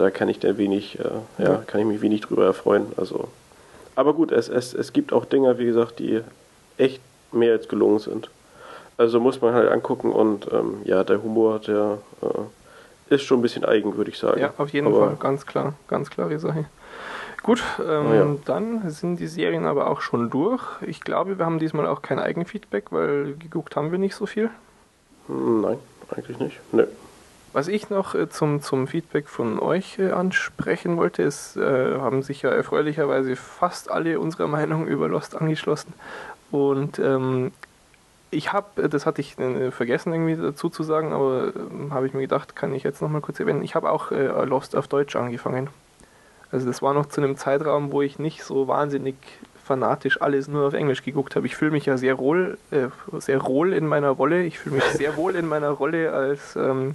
da 0.00 0.10
kann 0.10 0.28
ich 0.28 0.38
dann 0.38 0.56
wenig, 0.56 0.98
äh, 0.98 1.42
ja, 1.42 1.62
kann 1.66 1.80
ich 1.80 1.86
mich 1.86 2.00
wenig 2.00 2.22
drüber 2.22 2.46
erfreuen. 2.46 2.86
Also, 2.96 3.28
aber 3.94 4.14
gut, 4.14 4.32
es, 4.32 4.48
es, 4.48 4.72
es 4.72 4.92
gibt 4.92 5.12
auch 5.12 5.26
Dinge, 5.26 5.58
wie 5.58 5.66
gesagt, 5.66 5.98
die 5.98 6.22
echt 6.78 7.00
mehr 7.32 7.52
als 7.52 7.68
gelungen 7.68 7.98
sind. 7.98 8.30
Also 8.96 9.20
muss 9.20 9.40
man 9.40 9.54
halt 9.54 9.70
angucken 9.70 10.10
und 10.10 10.50
ähm, 10.52 10.80
ja, 10.84 11.04
der 11.04 11.22
Humor, 11.22 11.58
der 11.58 11.98
äh, 12.22 13.14
ist 13.14 13.24
schon 13.24 13.40
ein 13.40 13.42
bisschen 13.42 13.64
eigen, 13.64 13.96
würde 13.96 14.10
ich 14.10 14.18
sagen. 14.18 14.40
Ja, 14.40 14.54
auf 14.56 14.70
jeden 14.70 14.86
aber 14.86 15.08
Fall, 15.08 15.16
ganz 15.18 15.44
klar, 15.44 15.74
ganz 15.86 16.10
klare 16.10 16.38
Sache. 16.38 16.64
Gut, 17.42 17.62
ähm, 17.78 18.06
oh 18.10 18.14
ja. 18.14 18.36
dann 18.44 18.90
sind 18.90 19.18
die 19.18 19.26
Serien 19.26 19.66
aber 19.66 19.90
auch 19.90 20.00
schon 20.00 20.30
durch. 20.30 20.62
Ich 20.86 21.00
glaube, 21.00 21.38
wir 21.38 21.46
haben 21.46 21.58
diesmal 21.58 21.86
auch 21.86 22.02
kein 22.02 22.18
Eigenfeedback, 22.18 22.92
weil 22.92 23.34
geguckt 23.38 23.76
haben 23.76 23.90
wir 23.90 23.98
nicht 23.98 24.14
so 24.14 24.26
viel. 24.26 24.50
Nein, 25.28 25.78
eigentlich 26.14 26.38
nicht. 26.38 26.60
Nee. 26.72 26.84
Was 27.52 27.66
ich 27.66 27.90
noch 27.90 28.14
äh, 28.14 28.28
zum, 28.28 28.62
zum 28.62 28.86
Feedback 28.86 29.28
von 29.28 29.58
euch 29.58 29.98
äh, 29.98 30.10
ansprechen 30.12 30.96
wollte, 30.96 31.22
ist, 31.22 31.56
äh, 31.56 31.98
haben 31.98 32.22
sich 32.22 32.42
ja 32.42 32.50
erfreulicherweise 32.50 33.34
fast 33.34 33.90
alle 33.90 34.20
unserer 34.20 34.46
Meinung 34.46 34.86
über 34.86 35.08
Lost 35.08 35.34
angeschlossen. 35.34 35.92
Und 36.52 36.98
ähm, 37.00 37.50
ich 38.30 38.52
habe, 38.52 38.88
das 38.88 39.06
hatte 39.06 39.20
ich 39.20 39.38
äh, 39.38 39.72
vergessen 39.72 40.12
irgendwie 40.12 40.36
dazu 40.36 40.68
zu 40.68 40.84
sagen, 40.84 41.12
aber 41.12 41.52
ähm, 41.56 41.92
habe 41.92 42.06
ich 42.06 42.14
mir 42.14 42.20
gedacht, 42.20 42.54
kann 42.54 42.72
ich 42.72 42.84
jetzt 42.84 43.02
nochmal 43.02 43.20
kurz 43.20 43.40
erwähnen. 43.40 43.62
Ich 43.62 43.74
habe 43.74 43.90
auch 43.90 44.12
äh, 44.12 44.26
Lost 44.44 44.76
auf 44.76 44.86
Deutsch 44.86 45.16
angefangen. 45.16 45.68
Also 46.52 46.66
das 46.66 46.82
war 46.82 46.94
noch 46.94 47.06
zu 47.06 47.20
einem 47.20 47.36
Zeitraum, 47.36 47.92
wo 47.92 48.02
ich 48.02 48.18
nicht 48.18 48.44
so 48.44 48.68
wahnsinnig 48.68 49.16
fanatisch 49.64 50.20
alles 50.20 50.48
nur 50.48 50.66
auf 50.66 50.74
Englisch 50.74 51.04
geguckt 51.04 51.36
habe. 51.36 51.46
Ich 51.46 51.56
fühle 51.56 51.70
mich 51.70 51.86
ja 51.86 51.96
sehr 51.96 52.18
wohl, 52.18 52.58
äh, 52.70 52.88
sehr 53.18 53.44
wohl 53.44 53.72
in 53.72 53.86
meiner 53.86 54.10
Rolle. 54.10 54.42
Ich 54.42 54.58
fühle 54.58 54.76
mich 54.76 54.84
sehr 54.84 55.16
wohl 55.16 55.36
in 55.36 55.46
meiner 55.46 55.70
Rolle 55.70 56.12
als, 56.12 56.56
ähm, 56.56 56.92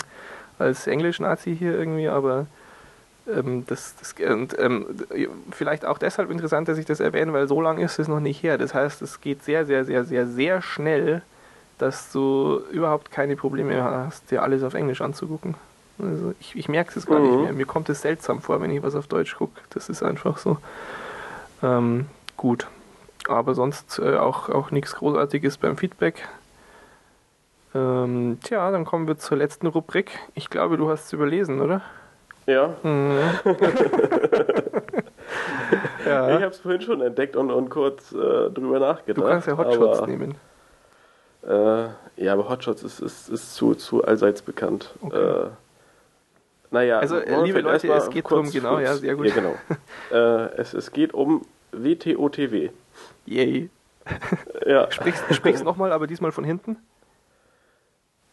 als 0.60 0.88
Englisch-Nazi 0.88 1.56
hier 1.56 1.78
irgendwie, 1.78 2.08
aber 2.08 2.48
ähm, 3.28 3.66
das, 3.68 3.96
das 4.00 4.16
und, 4.30 4.58
ähm, 4.60 4.86
vielleicht 5.52 5.86
auch 5.86 5.98
deshalb 5.98 6.30
interessant, 6.30 6.68
dass 6.68 6.78
ich 6.78 6.86
das 6.86 7.00
erwähne, 7.00 7.34
weil 7.34 7.48
so 7.48 7.62
lange 7.62 7.84
ist 7.84 8.00
es 8.00 8.08
noch 8.08 8.20
nicht 8.20 8.44
her. 8.44 8.58
Das 8.58 8.74
heißt, 8.74 9.02
es 9.02 9.22
geht 9.22 9.44
sehr, 9.44 9.66
sehr, 9.66 9.86
sehr, 9.86 10.04
sehr, 10.04 10.28
sehr 10.28 10.62
schnell, 10.62 11.22
dass 11.78 12.12
du 12.12 12.62
überhaupt 12.72 13.12
keine 13.12 13.36
Probleme 13.36 13.84
hast, 13.84 14.32
dir 14.32 14.44
alles 14.44 14.64
auf 14.64 14.74
Englisch 14.74 15.02
anzugucken. 15.02 15.56
Also 16.00 16.34
ich, 16.40 16.56
ich 16.56 16.70
merke 16.70 16.98
es 16.98 17.06
gar 17.06 17.20
mhm. 17.20 17.26
nicht 17.26 17.44
mehr. 17.44 17.54
Mir 17.54 17.66
kommt 17.66 17.90
es 17.90 18.02
seltsam 18.02 18.42
vor, 18.42 18.62
wenn 18.62 18.72
ich 18.72 18.84
was 18.84 18.96
auf 18.96 19.08
Deutsch 19.08 19.36
gucke. 19.36 19.60
Das 19.72 19.90
ist 19.90 20.04
einfach 20.04 20.38
so. 20.38 20.58
Ähm, 21.64 22.08
gut. 22.38 22.68
Aber 23.28 23.56
sonst 23.56 24.00
äh, 24.00 24.18
auch, 24.18 24.50
auch 24.50 24.72
nichts 24.72 24.96
Großartiges 24.96 25.58
beim 25.58 25.78
Feedback. 25.78 26.28
Ähm, 27.76 28.40
tja, 28.42 28.72
dann 28.72 28.86
kommen 28.86 29.06
wir 29.08 29.18
zur 29.18 29.38
letzten 29.38 29.68
Rubrik. 29.68 30.18
Ich 30.34 30.50
glaube, 30.50 30.78
du 30.78 30.90
hast 30.90 31.08
es 31.08 31.14
überlesen, 31.14 31.60
oder? 31.60 31.82
Ja. 32.46 32.74
Mhm. 32.84 33.20
ja. 36.06 36.30
Ich 36.30 36.42
habe 36.42 36.48
es 36.48 36.60
vorhin 36.60 36.82
schon 36.82 37.02
entdeckt 37.02 37.36
und, 37.36 37.52
und 37.52 37.70
kurz 37.70 38.14
äh, 38.14 38.50
drüber 38.50 38.80
nachgedacht. 38.80 39.18
Du 39.26 39.30
kannst 39.30 39.48
ja 39.48 39.58
Hotshots 39.58 40.08
nehmen. 40.08 40.36
Äh, 41.46 41.88
ja, 42.16 42.34
aber 42.34 42.48
Hotshots 42.48 42.82
ist, 42.84 43.02
ist, 43.02 43.28
ist 43.30 43.56
zu, 43.56 43.76
zu 43.76 44.06
allseits 44.06 44.42
bekannt. 44.42 44.96
Okay. 45.02 45.18
Äh, 45.18 45.48
naja, 46.72 47.00
also 47.00 47.20
liebe 47.44 47.60
Leute, 47.60 47.92
es 47.92 48.10
geht 48.10 48.32
um, 48.32 48.50
genau, 48.50 48.80
ja, 48.80 48.96
sehr 48.96 49.16
gut. 49.16 49.28
Ja, 49.28 49.36
genau. 49.36 49.56
äh, 50.12 50.56
es, 50.62 50.74
es 50.74 50.92
geht 50.92 51.14
um 51.14 51.46
WTOTW. 51.74 52.70
Yay. 53.26 53.70
ja. 54.66 54.90
Sprichst, 54.92 55.24
sprichst 55.34 55.66
nochmal, 55.66 55.92
aber 55.92 56.08
diesmal 56.08 56.32
von 56.32 56.46
hinten? 56.46 56.78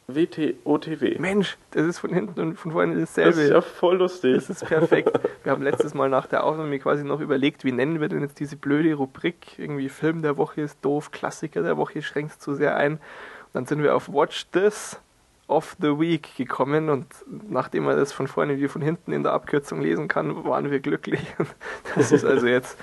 WTOTW. 0.09 1.19
Mensch, 1.19 1.57
das 1.71 1.87
ist 1.87 1.99
von 2.01 2.13
hinten 2.13 2.41
und 2.41 2.59
von 2.59 2.73
vorne 2.73 2.95
Das 2.99 3.15
dasselbe. 3.15 3.41
ist 3.41 3.51
ja 3.51 3.61
voll 3.61 3.99
lustig. 3.99 4.35
Das 4.35 4.51
ist 4.51 4.67
perfekt. 4.67 5.11
Wir 5.43 5.53
haben 5.53 5.63
letztes 5.63 5.95
Mal 5.95 6.09
nach 6.09 6.27
der 6.27 6.45
Aufnahme 6.45 6.79
quasi 6.79 7.05
noch 7.05 7.21
überlegt, 7.21 7.65
wie 7.65 7.73
nennen 7.73 8.01
wir 8.01 8.09
denn 8.09 8.21
jetzt 8.21 8.41
diese 8.41 8.57
blöde 8.57 8.95
Rubrik? 8.95 9.59
Irgendwie 9.59 9.89
Film 9.89 10.23
der 10.23 10.37
Woche 10.37 10.63
ist 10.63 10.79
doof, 10.85 11.11
Klassiker 11.11 11.63
der 11.63 11.77
Woche 11.77 12.03
schränkt 12.03 12.43
zu 12.43 12.55
sehr 12.55 12.77
ein. 12.77 12.95
Und 12.95 13.01
dann 13.55 13.67
sind 13.67 13.83
wir 13.83 13.95
auf 13.95 14.13
Watch 14.13 14.47
This 14.51 14.99
of 15.49 15.77
the 15.81 15.99
Week 15.99 16.35
gekommen 16.37 16.89
und 16.89 17.07
nachdem 17.51 17.85
man 17.85 17.97
das 17.97 18.13
von 18.13 18.27
vorne 18.27 18.59
wie 18.59 18.69
von 18.69 18.81
hinten 18.81 19.13
in 19.13 19.23
der 19.23 19.33
Abkürzung 19.33 19.83
lesen 19.83 20.09
kann, 20.09 20.45
waren 20.45 20.71
wir 20.71 20.81
glücklich. 20.81 21.21
Das 21.95 22.11
ist 22.11 22.25
also 22.25 22.47
jetzt 22.47 22.79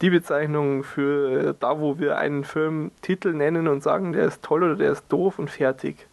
die 0.00 0.08
Bezeichnung 0.08 0.82
für 0.82 1.54
da, 1.60 1.78
wo 1.78 1.98
wir 1.98 2.16
einen 2.16 2.44
Filmtitel 2.44 3.34
nennen 3.34 3.68
und 3.68 3.82
sagen, 3.82 4.14
der 4.14 4.24
ist 4.24 4.42
toll 4.42 4.62
oder 4.62 4.76
der 4.76 4.92
ist 4.92 5.04
doof 5.10 5.38
und 5.38 5.50
fertig. 5.50 6.06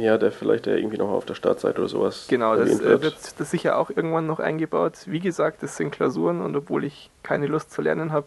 Ja, 0.00 0.18
der 0.18 0.32
vielleicht 0.32 0.66
ja 0.66 0.74
irgendwie 0.74 0.96
noch 0.96 1.10
auf 1.10 1.26
der 1.26 1.34
Startseite 1.34 1.78
oder 1.78 1.88
sowas 1.88 2.26
Genau, 2.28 2.56
das 2.56 2.80
äh, 2.80 3.02
wird 3.02 3.16
das 3.38 3.50
sicher 3.50 3.78
auch 3.78 3.90
irgendwann 3.90 4.26
noch 4.26 4.40
eingebaut. 4.40 4.94
Wie 5.06 5.20
gesagt, 5.20 5.62
das 5.62 5.76
sind 5.76 5.90
Klausuren 5.90 6.40
und 6.40 6.56
obwohl 6.56 6.84
ich 6.84 7.10
keine 7.22 7.46
Lust 7.46 7.70
zu 7.70 7.82
lernen 7.82 8.12
habe, 8.12 8.26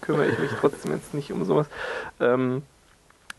kümmere 0.00 0.26
ich 0.26 0.38
mich 0.38 0.50
trotzdem 0.58 0.92
jetzt 0.92 1.14
nicht 1.14 1.32
um 1.32 1.44
sowas. 1.44 1.66
Ähm, 2.20 2.62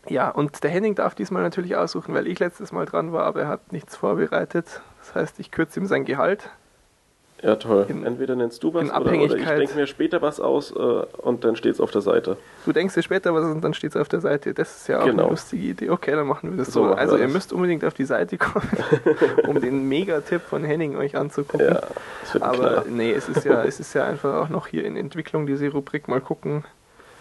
ja, 0.08 0.30
und 0.30 0.62
der 0.62 0.70
Henning 0.70 0.94
darf 0.94 1.14
diesmal 1.14 1.42
natürlich 1.42 1.76
aussuchen, 1.76 2.14
weil 2.14 2.26
ich 2.26 2.38
letztes 2.38 2.72
Mal 2.72 2.86
dran 2.86 3.12
war, 3.12 3.24
aber 3.24 3.42
er 3.42 3.48
hat 3.48 3.72
nichts 3.72 3.96
vorbereitet. 3.96 4.80
Das 5.00 5.14
heißt, 5.14 5.40
ich 5.40 5.50
kürze 5.50 5.80
ihm 5.80 5.86
sein 5.86 6.04
Gehalt. 6.04 6.50
Ja, 7.42 7.56
toll. 7.56 7.84
In- 7.88 8.06
Entweder 8.06 8.36
nennst 8.36 8.62
du 8.62 8.72
was 8.72 8.84
oder, 8.90 9.00
oder 9.02 9.12
ich 9.36 9.44
denke 9.44 9.74
mir 9.74 9.86
später 9.86 10.22
was 10.22 10.40
aus 10.40 10.70
äh, 10.70 10.74
und 10.78 11.44
dann 11.44 11.56
steht 11.56 11.74
es 11.74 11.80
auf 11.80 11.90
der 11.90 12.00
Seite. 12.00 12.38
Du 12.64 12.72
denkst 12.72 12.94
dir 12.94 13.02
später 13.02 13.34
was 13.34 13.44
und 13.44 13.60
dann 13.62 13.74
steht 13.74 13.90
es 13.90 13.96
auf 14.00 14.08
der 14.08 14.20
Seite. 14.20 14.54
Das 14.54 14.74
ist 14.78 14.88
ja 14.88 15.00
auch 15.00 15.04
Genau. 15.04 15.24
eine 15.24 15.30
lustige 15.32 15.62
Idee. 15.62 15.90
Okay, 15.90 16.12
dann 16.12 16.26
machen 16.26 16.50
wir 16.52 16.56
das 16.56 16.68
So 16.72 16.84
so. 16.88 16.94
Also 16.94 17.16
ihr 17.18 17.24
das. 17.24 17.32
müsst 17.34 17.52
unbedingt 17.52 17.84
auf 17.84 17.92
die 17.92 18.04
Seite 18.06 18.38
kommen, 18.38 18.66
um 19.46 19.60
den 19.60 19.86
Megatipp 19.88 20.40
von 20.42 20.64
Henning 20.64 20.96
euch 20.96 21.16
anzugucken. 21.16 21.66
Ja, 21.66 21.82
das 22.22 22.32
wird 22.34 22.42
Aber 22.44 22.56
Knaller. 22.56 22.84
nee, 22.88 23.12
es 23.12 23.28
ist 23.28 23.44
ja, 23.44 23.62
es 23.66 23.78
ist 23.78 23.92
ja 23.94 24.04
einfach 24.06 24.34
auch 24.42 24.48
noch 24.48 24.66
hier 24.66 24.84
in 24.86 24.96
Entwicklung, 24.96 25.46
diese 25.46 25.68
Rubrik. 25.70 26.08
Mal 26.08 26.22
gucken, 26.22 26.64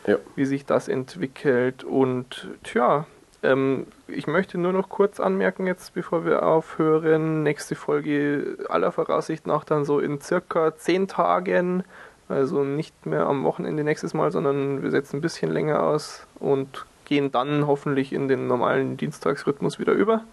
Ja. 0.07 0.18
wie 0.35 0.45
sich 0.45 0.65
das 0.65 0.88
entwickelt. 0.88 1.84
Und 1.84 2.48
tja, 2.64 3.07
ähm, 3.44 3.88
ich 4.07 4.26
möchte 4.26 4.57
nur 4.57 4.72
noch 4.72 4.90
kurz 4.90 5.20
anmerken, 5.20 5.68
jetzt 5.68 5.94
bevor 5.94 6.26
wir 6.26 6.44
aufhören, 6.44 7.44
nächste 7.44 7.76
Folge 7.76 8.57
aller 8.70 8.91
Voraussicht 8.91 9.45
nach 9.45 9.65
dann 9.65 9.86
so 9.86 9.99
in 9.99 10.22
circa 10.22 10.76
zehn 10.76 11.07
Tagen. 11.07 11.84
Also 12.30 12.64
nicht 12.64 13.06
mehr 13.06 13.28
am 13.28 13.44
Wochenende 13.44 13.84
nächstes 13.84 14.14
Mal, 14.14 14.32
sondern 14.32 14.82
wir 14.82 14.91
setzen 14.91 15.18
ein 15.18 15.22
bisschen 15.22 15.52
länger 15.52 15.84
aus 15.84 16.26
und 16.40 16.86
gehen 17.03 17.32
dann 17.34 17.68
hoffentlich 17.68 18.14
in 18.14 18.30
den 18.30 18.48
normalen 18.48 18.95
Dienstagsrhythmus 18.95 19.78
wieder 19.78 19.91
über. 19.91 20.24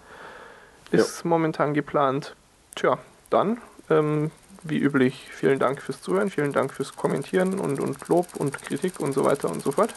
Ist 0.93 1.25
momentan 1.25 1.75
geplant. 1.75 2.37
Tja, 2.77 2.99
dann, 3.29 3.59
ähm, 3.91 4.31
wie 4.63 4.79
üblich, 4.79 5.29
vielen 5.33 5.59
Dank 5.59 5.83
fürs 5.83 6.01
Zuhören, 6.01 6.31
vielen 6.31 6.53
Dank 6.53 6.73
fürs 6.73 6.95
Kommentieren 6.95 7.59
und, 7.59 7.81
und 7.81 8.07
Lob 8.09 8.37
und 8.37 8.63
Kritik 8.63 9.01
und 9.01 9.13
so 9.13 9.25
weiter 9.25 9.51
und 9.51 9.63
so 9.63 9.73
fort. 9.73 9.93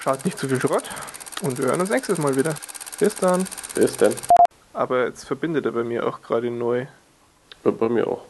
Schaut 0.00 0.24
nicht 0.24 0.38
zu 0.38 0.48
viel 0.48 0.60
Schrott 0.60 0.90
und 1.42 1.58
wir 1.58 1.66
hören 1.66 1.80
uns 1.80 1.90
nächstes 1.90 2.18
Mal 2.18 2.36
wieder. 2.36 2.54
Bis 2.98 3.14
dann. 3.16 3.46
Bis 3.74 3.96
denn. 3.96 4.14
Aber 4.72 5.06
jetzt 5.06 5.24
verbindet 5.24 5.66
er 5.66 5.72
bei 5.72 5.84
mir 5.84 6.06
auch 6.06 6.22
gerade 6.22 6.50
neu. 6.50 6.86
Bei- 7.62 7.70
Bei 7.70 7.88
mir 7.88 8.06
auch. 8.06 8.24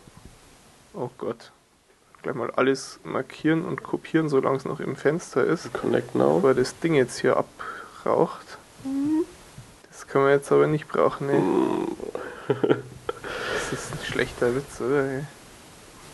Oh 0.95 1.11
Gott. 1.19 1.51
Gleich 2.23 2.35
mal 2.35 2.51
alles 2.53 2.99
markieren 3.05 3.65
und 3.65 3.83
kopieren, 3.83 4.29
solange 4.29 4.57
es 4.57 4.65
noch 4.65 4.81
im 4.81 4.97
Fenster 4.97 5.45
ist. 5.45 5.73
Connect 5.73 6.15
now. 6.15 6.37
Bevor 6.37 6.55
das 6.55 6.79
Ding 6.81 6.95
jetzt 6.95 7.19
hier 7.21 7.37
abraucht. 7.37 8.59
Das 9.91 10.07
können 10.09 10.25
wir 10.27 10.33
jetzt 10.33 10.51
aber 10.53 10.67
nicht 10.67 10.89
brauchen, 10.89 11.27
ne? 11.27 11.43
Das 13.69 13.73
ist 13.73 13.93
ein 13.93 13.99
schlechter 14.05 14.55
Witz, 14.55 14.81
oder? 14.81 15.03
ey? 15.05 15.25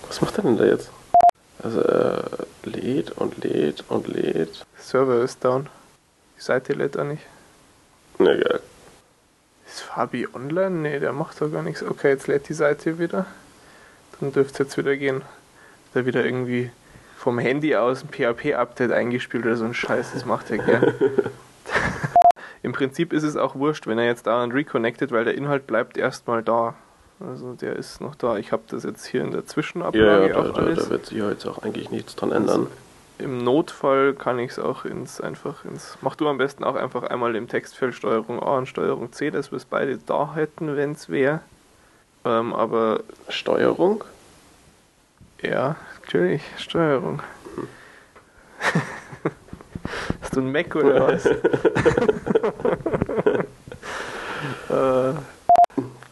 Was 0.09 0.21
macht 0.23 0.39
er 0.39 0.45
denn 0.45 0.57
da 0.57 0.65
jetzt? 0.65 0.91
Also 1.63 1.81
er 1.81 2.25
lädt 2.65 3.11
und 3.13 3.45
lädt 3.45 3.85
und 3.89 4.09
lädt. 4.09 4.65
Server 4.79 5.21
ist 5.23 5.45
down. 5.45 5.69
Die 6.43 6.47
Seite 6.47 6.73
lädt 6.73 6.99
auch 6.99 7.05
nicht. 7.05 7.23
Na 8.19 8.35
geil. 8.35 8.59
Ist 9.65 9.83
Fabi 9.83 10.27
online? 10.35 10.71
Ne, 10.71 10.99
der 10.99 11.13
macht 11.13 11.41
doch 11.41 11.53
gar 11.53 11.63
nichts. 11.63 11.85
Okay, 11.85 12.09
jetzt 12.09 12.27
lädt 12.27 12.49
die 12.49 12.53
Seite 12.53 12.99
wieder. 12.99 13.27
Dann 14.19 14.33
dürfte 14.33 14.55
es 14.55 14.59
jetzt 14.59 14.77
wieder 14.77 14.97
gehen. 14.97 15.23
Da 15.95 16.05
wieder 16.05 16.25
irgendwie 16.25 16.73
vom 17.17 17.39
Handy 17.39 17.77
aus 17.77 18.03
ein 18.03 18.09
PHP-Update 18.09 18.91
eingespielt 18.91 19.47
oder 19.47 19.55
so 19.55 19.65
ein 19.65 19.73
Scheiß. 19.73 20.15
Das 20.15 20.25
macht 20.25 20.51
er 20.51 20.59
gern. 20.59 20.93
Im 22.65 22.73
Prinzip 22.73 23.13
ist 23.13 23.23
es 23.23 23.37
auch 23.37 23.55
wurscht, 23.55 23.87
wenn 23.87 24.01
er 24.01 24.07
jetzt 24.07 24.27
da 24.27 24.43
und 24.43 24.51
reconnected, 24.51 25.13
weil 25.13 25.25
der 25.25 25.37
Inhalt 25.37 25.69
bleibt 25.69 25.97
erstmal 25.97 26.43
da. 26.43 26.75
Also 27.21 27.53
der 27.55 27.77
ist 27.77 28.01
noch 28.01 28.17
da. 28.17 28.37
Ich 28.39 28.51
habe 28.51 28.65
das 28.67 28.83
jetzt 28.83 29.07
hier 29.07 29.21
in 29.23 29.31
der 29.31 29.43
Ja, 29.43 29.47
Zwischenablage 29.47 30.29
ja, 30.29 30.43
da, 30.43 30.51
auch 30.51 30.55
da, 30.55 30.63
alles. 30.63 30.83
da 30.87 30.91
wird 30.91 31.07
sich 31.07 31.19
ja 31.19 31.31
jetzt 31.31 31.47
auch 31.47 31.63
eigentlich 31.63 31.93
nichts 31.93 32.17
dran 32.17 32.33
ändern. 32.33 32.67
Im 33.23 33.39
Notfall 33.39 34.15
kann 34.15 34.39
ich 34.41 34.51
es 34.53 34.59
auch 34.59 34.85
ins 34.85 35.21
einfach 35.21 35.65
ins. 35.65 35.97
Mach 36.01 36.17
du 36.17 36.29
am 36.29 36.39
besten 36.39 36.65
auch 36.65 36.75
einfach 36.75 37.05
einmal 37.05 37.37
im 37.37 37.49
Textfeld 37.49 37.95
Steuerung 37.95 38.43
A 38.43 38.59
und 38.59 38.67
Steuerung 38.67 39.13
C, 39.13 39.31
dass 39.31 39.53
wir 39.53 39.57
es 39.59 39.65
beide 39.65 39.97
da 39.99 40.35
hätten, 40.35 40.77
wenn 40.77 40.93
es 40.93 41.09
wäre. 41.09 41.41
Ähm, 42.25 42.53
aber 42.53 43.01
Steuerung? 43.29 44.03
ja, 45.43 45.77
natürlich, 46.01 46.43
Steuerung. 46.57 47.23
Hast 50.21 50.37
du 50.37 50.41
ein 50.41 50.51
Mac 50.53 50.75
oder 50.75 51.09
was? 51.09 51.27
äh, 51.27 51.39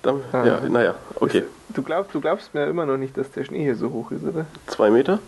Dann, 0.02 0.22
Ah. 0.32 0.44
Ja, 0.46 0.60
naja, 0.60 0.94
okay. 1.16 1.44
du, 1.70 1.82
glaubst, 1.82 2.14
du 2.14 2.20
glaubst 2.20 2.54
mir 2.54 2.66
immer 2.66 2.86
noch 2.86 2.96
nicht, 2.96 3.16
dass 3.16 3.30
der 3.32 3.44
Schnee 3.44 3.64
hier 3.64 3.76
so 3.76 3.90
hoch 3.90 4.10
ist, 4.12 4.24
oder? 4.24 4.46
Zwei 4.66 4.90
Meter? 4.90 5.18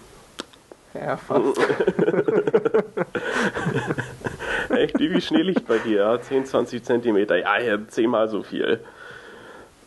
Ja, 0.94 1.16
fast. 1.16 1.58
Echt, 4.70 4.98
wie 4.98 5.08
viel 5.08 5.20
Schnee 5.20 5.42
liegt 5.42 5.66
bei 5.66 5.78
dir? 5.78 5.96
Ja, 6.02 6.20
10, 6.20 6.46
20 6.46 6.82
Zentimeter. 6.84 7.36
Ja, 7.38 7.58
ja, 7.60 7.78
zehnmal 7.88 8.28
so 8.28 8.42
viel. 8.42 8.80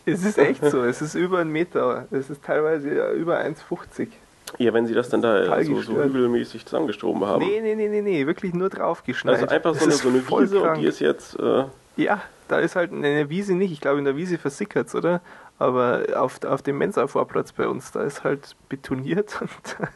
es 0.05 0.23
ist 0.23 0.37
echt 0.37 0.63
so, 0.65 0.83
es 0.83 1.01
ist 1.01 1.15
über 1.15 1.39
einen 1.39 1.51
Meter. 1.51 2.07
Es 2.11 2.29
ist 2.29 2.43
teilweise 2.43 3.11
über 3.11 3.39
1,50. 3.39 4.09
Ja, 4.57 4.73
wenn 4.73 4.85
sie 4.85 4.93
das 4.93 5.09
dann 5.09 5.21
da 5.21 5.63
so, 5.63 5.81
so 5.81 6.01
hügelmäßig 6.03 6.65
zusammengeschoben 6.65 7.25
haben. 7.25 7.43
Nee, 7.45 7.59
nee, 7.61 7.75
nee, 7.75 7.89
nee, 7.89 8.01
nee, 8.01 8.25
wirklich 8.27 8.53
nur 8.53 8.69
draufgeschneit. 8.69 9.35
also 9.41 9.47
einfach 9.47 9.73
so 9.75 9.85
eine, 9.85 9.93
so 9.93 10.07
eine 10.09 10.27
Wiese 10.27 10.57
und 10.59 10.63
krank. 10.63 10.79
die 10.79 10.85
ist 10.85 10.99
jetzt. 10.99 11.37
Äh, 11.39 11.65
Ja, 11.97 12.21
da 12.47 12.59
ist 12.59 12.75
halt 12.75 12.91
eine 12.91 13.29
Wiese 13.29 13.53
nicht. 13.55 13.71
Ich 13.71 13.81
glaube, 13.81 13.97
in 13.99 14.05
der 14.05 14.15
Wiese 14.15 14.37
versickert 14.37 14.87
es, 14.87 14.95
oder? 14.95 15.21
Aber 15.57 16.03
auf, 16.15 16.43
auf 16.43 16.61
dem 16.61 16.77
Mensa-Vorplatz 16.77 17.53
bei 17.53 17.67
uns, 17.67 17.91
da 17.91 18.03
ist 18.03 18.23
halt 18.23 18.55
betoniert 18.69 19.35
und 19.41 19.49
da 19.79 19.87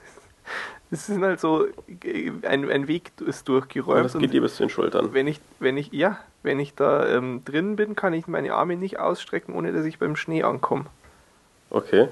es 0.92 1.10
ist 1.10 1.22
halt 1.22 1.40
so, 1.40 1.68
ein, 2.44 2.70
ein 2.70 2.88
Weg 2.88 3.12
ist 3.26 3.48
und 3.48 3.50
durchgeräumt. 3.50 4.06
das 4.06 4.18
geht 4.18 4.34
dir 4.34 4.42
bis 4.42 4.56
zu 4.56 4.64
den 4.64 4.70
Schultern. 4.70 5.14
wenn 5.14 5.28
ich, 5.28 5.40
wenn 5.60 5.78
ich, 5.78 5.92
ja, 5.92 6.18
wenn 6.44 6.60
ich 6.60 6.74
da 6.76 7.08
ähm, 7.08 7.44
drin 7.46 7.76
bin, 7.76 7.96
kann 7.96 8.14
ich 8.14 8.28
meine 8.28 8.54
Arme 8.54 8.76
nicht 8.76 9.00
ausstrecken, 9.00 9.54
ohne 9.54 9.72
dass 9.72 9.86
ich 9.86 10.00
beim 10.00 10.16
Schnee 10.16 10.44
ankomme. 10.44 10.86
Okay, 11.70 12.08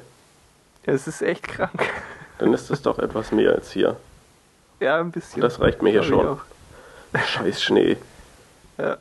Es 0.84 1.08
ist 1.08 1.22
echt 1.22 1.48
krank. 1.48 1.82
dann 2.38 2.54
ist 2.54 2.70
das 2.70 2.82
doch 2.82 3.00
etwas 3.00 3.32
mehr 3.32 3.54
als 3.54 3.72
hier. 3.72 3.98
Ja, 4.80 5.00
ein 5.00 5.12
bisschen. 5.12 5.42
Das 5.42 5.60
reicht 5.60 5.82
mir 5.82 5.90
hier 5.90 6.04
schon. 6.04 6.38
Scheiß 7.16 7.64
Schnee. 7.64 7.98
Ja. 8.78 8.98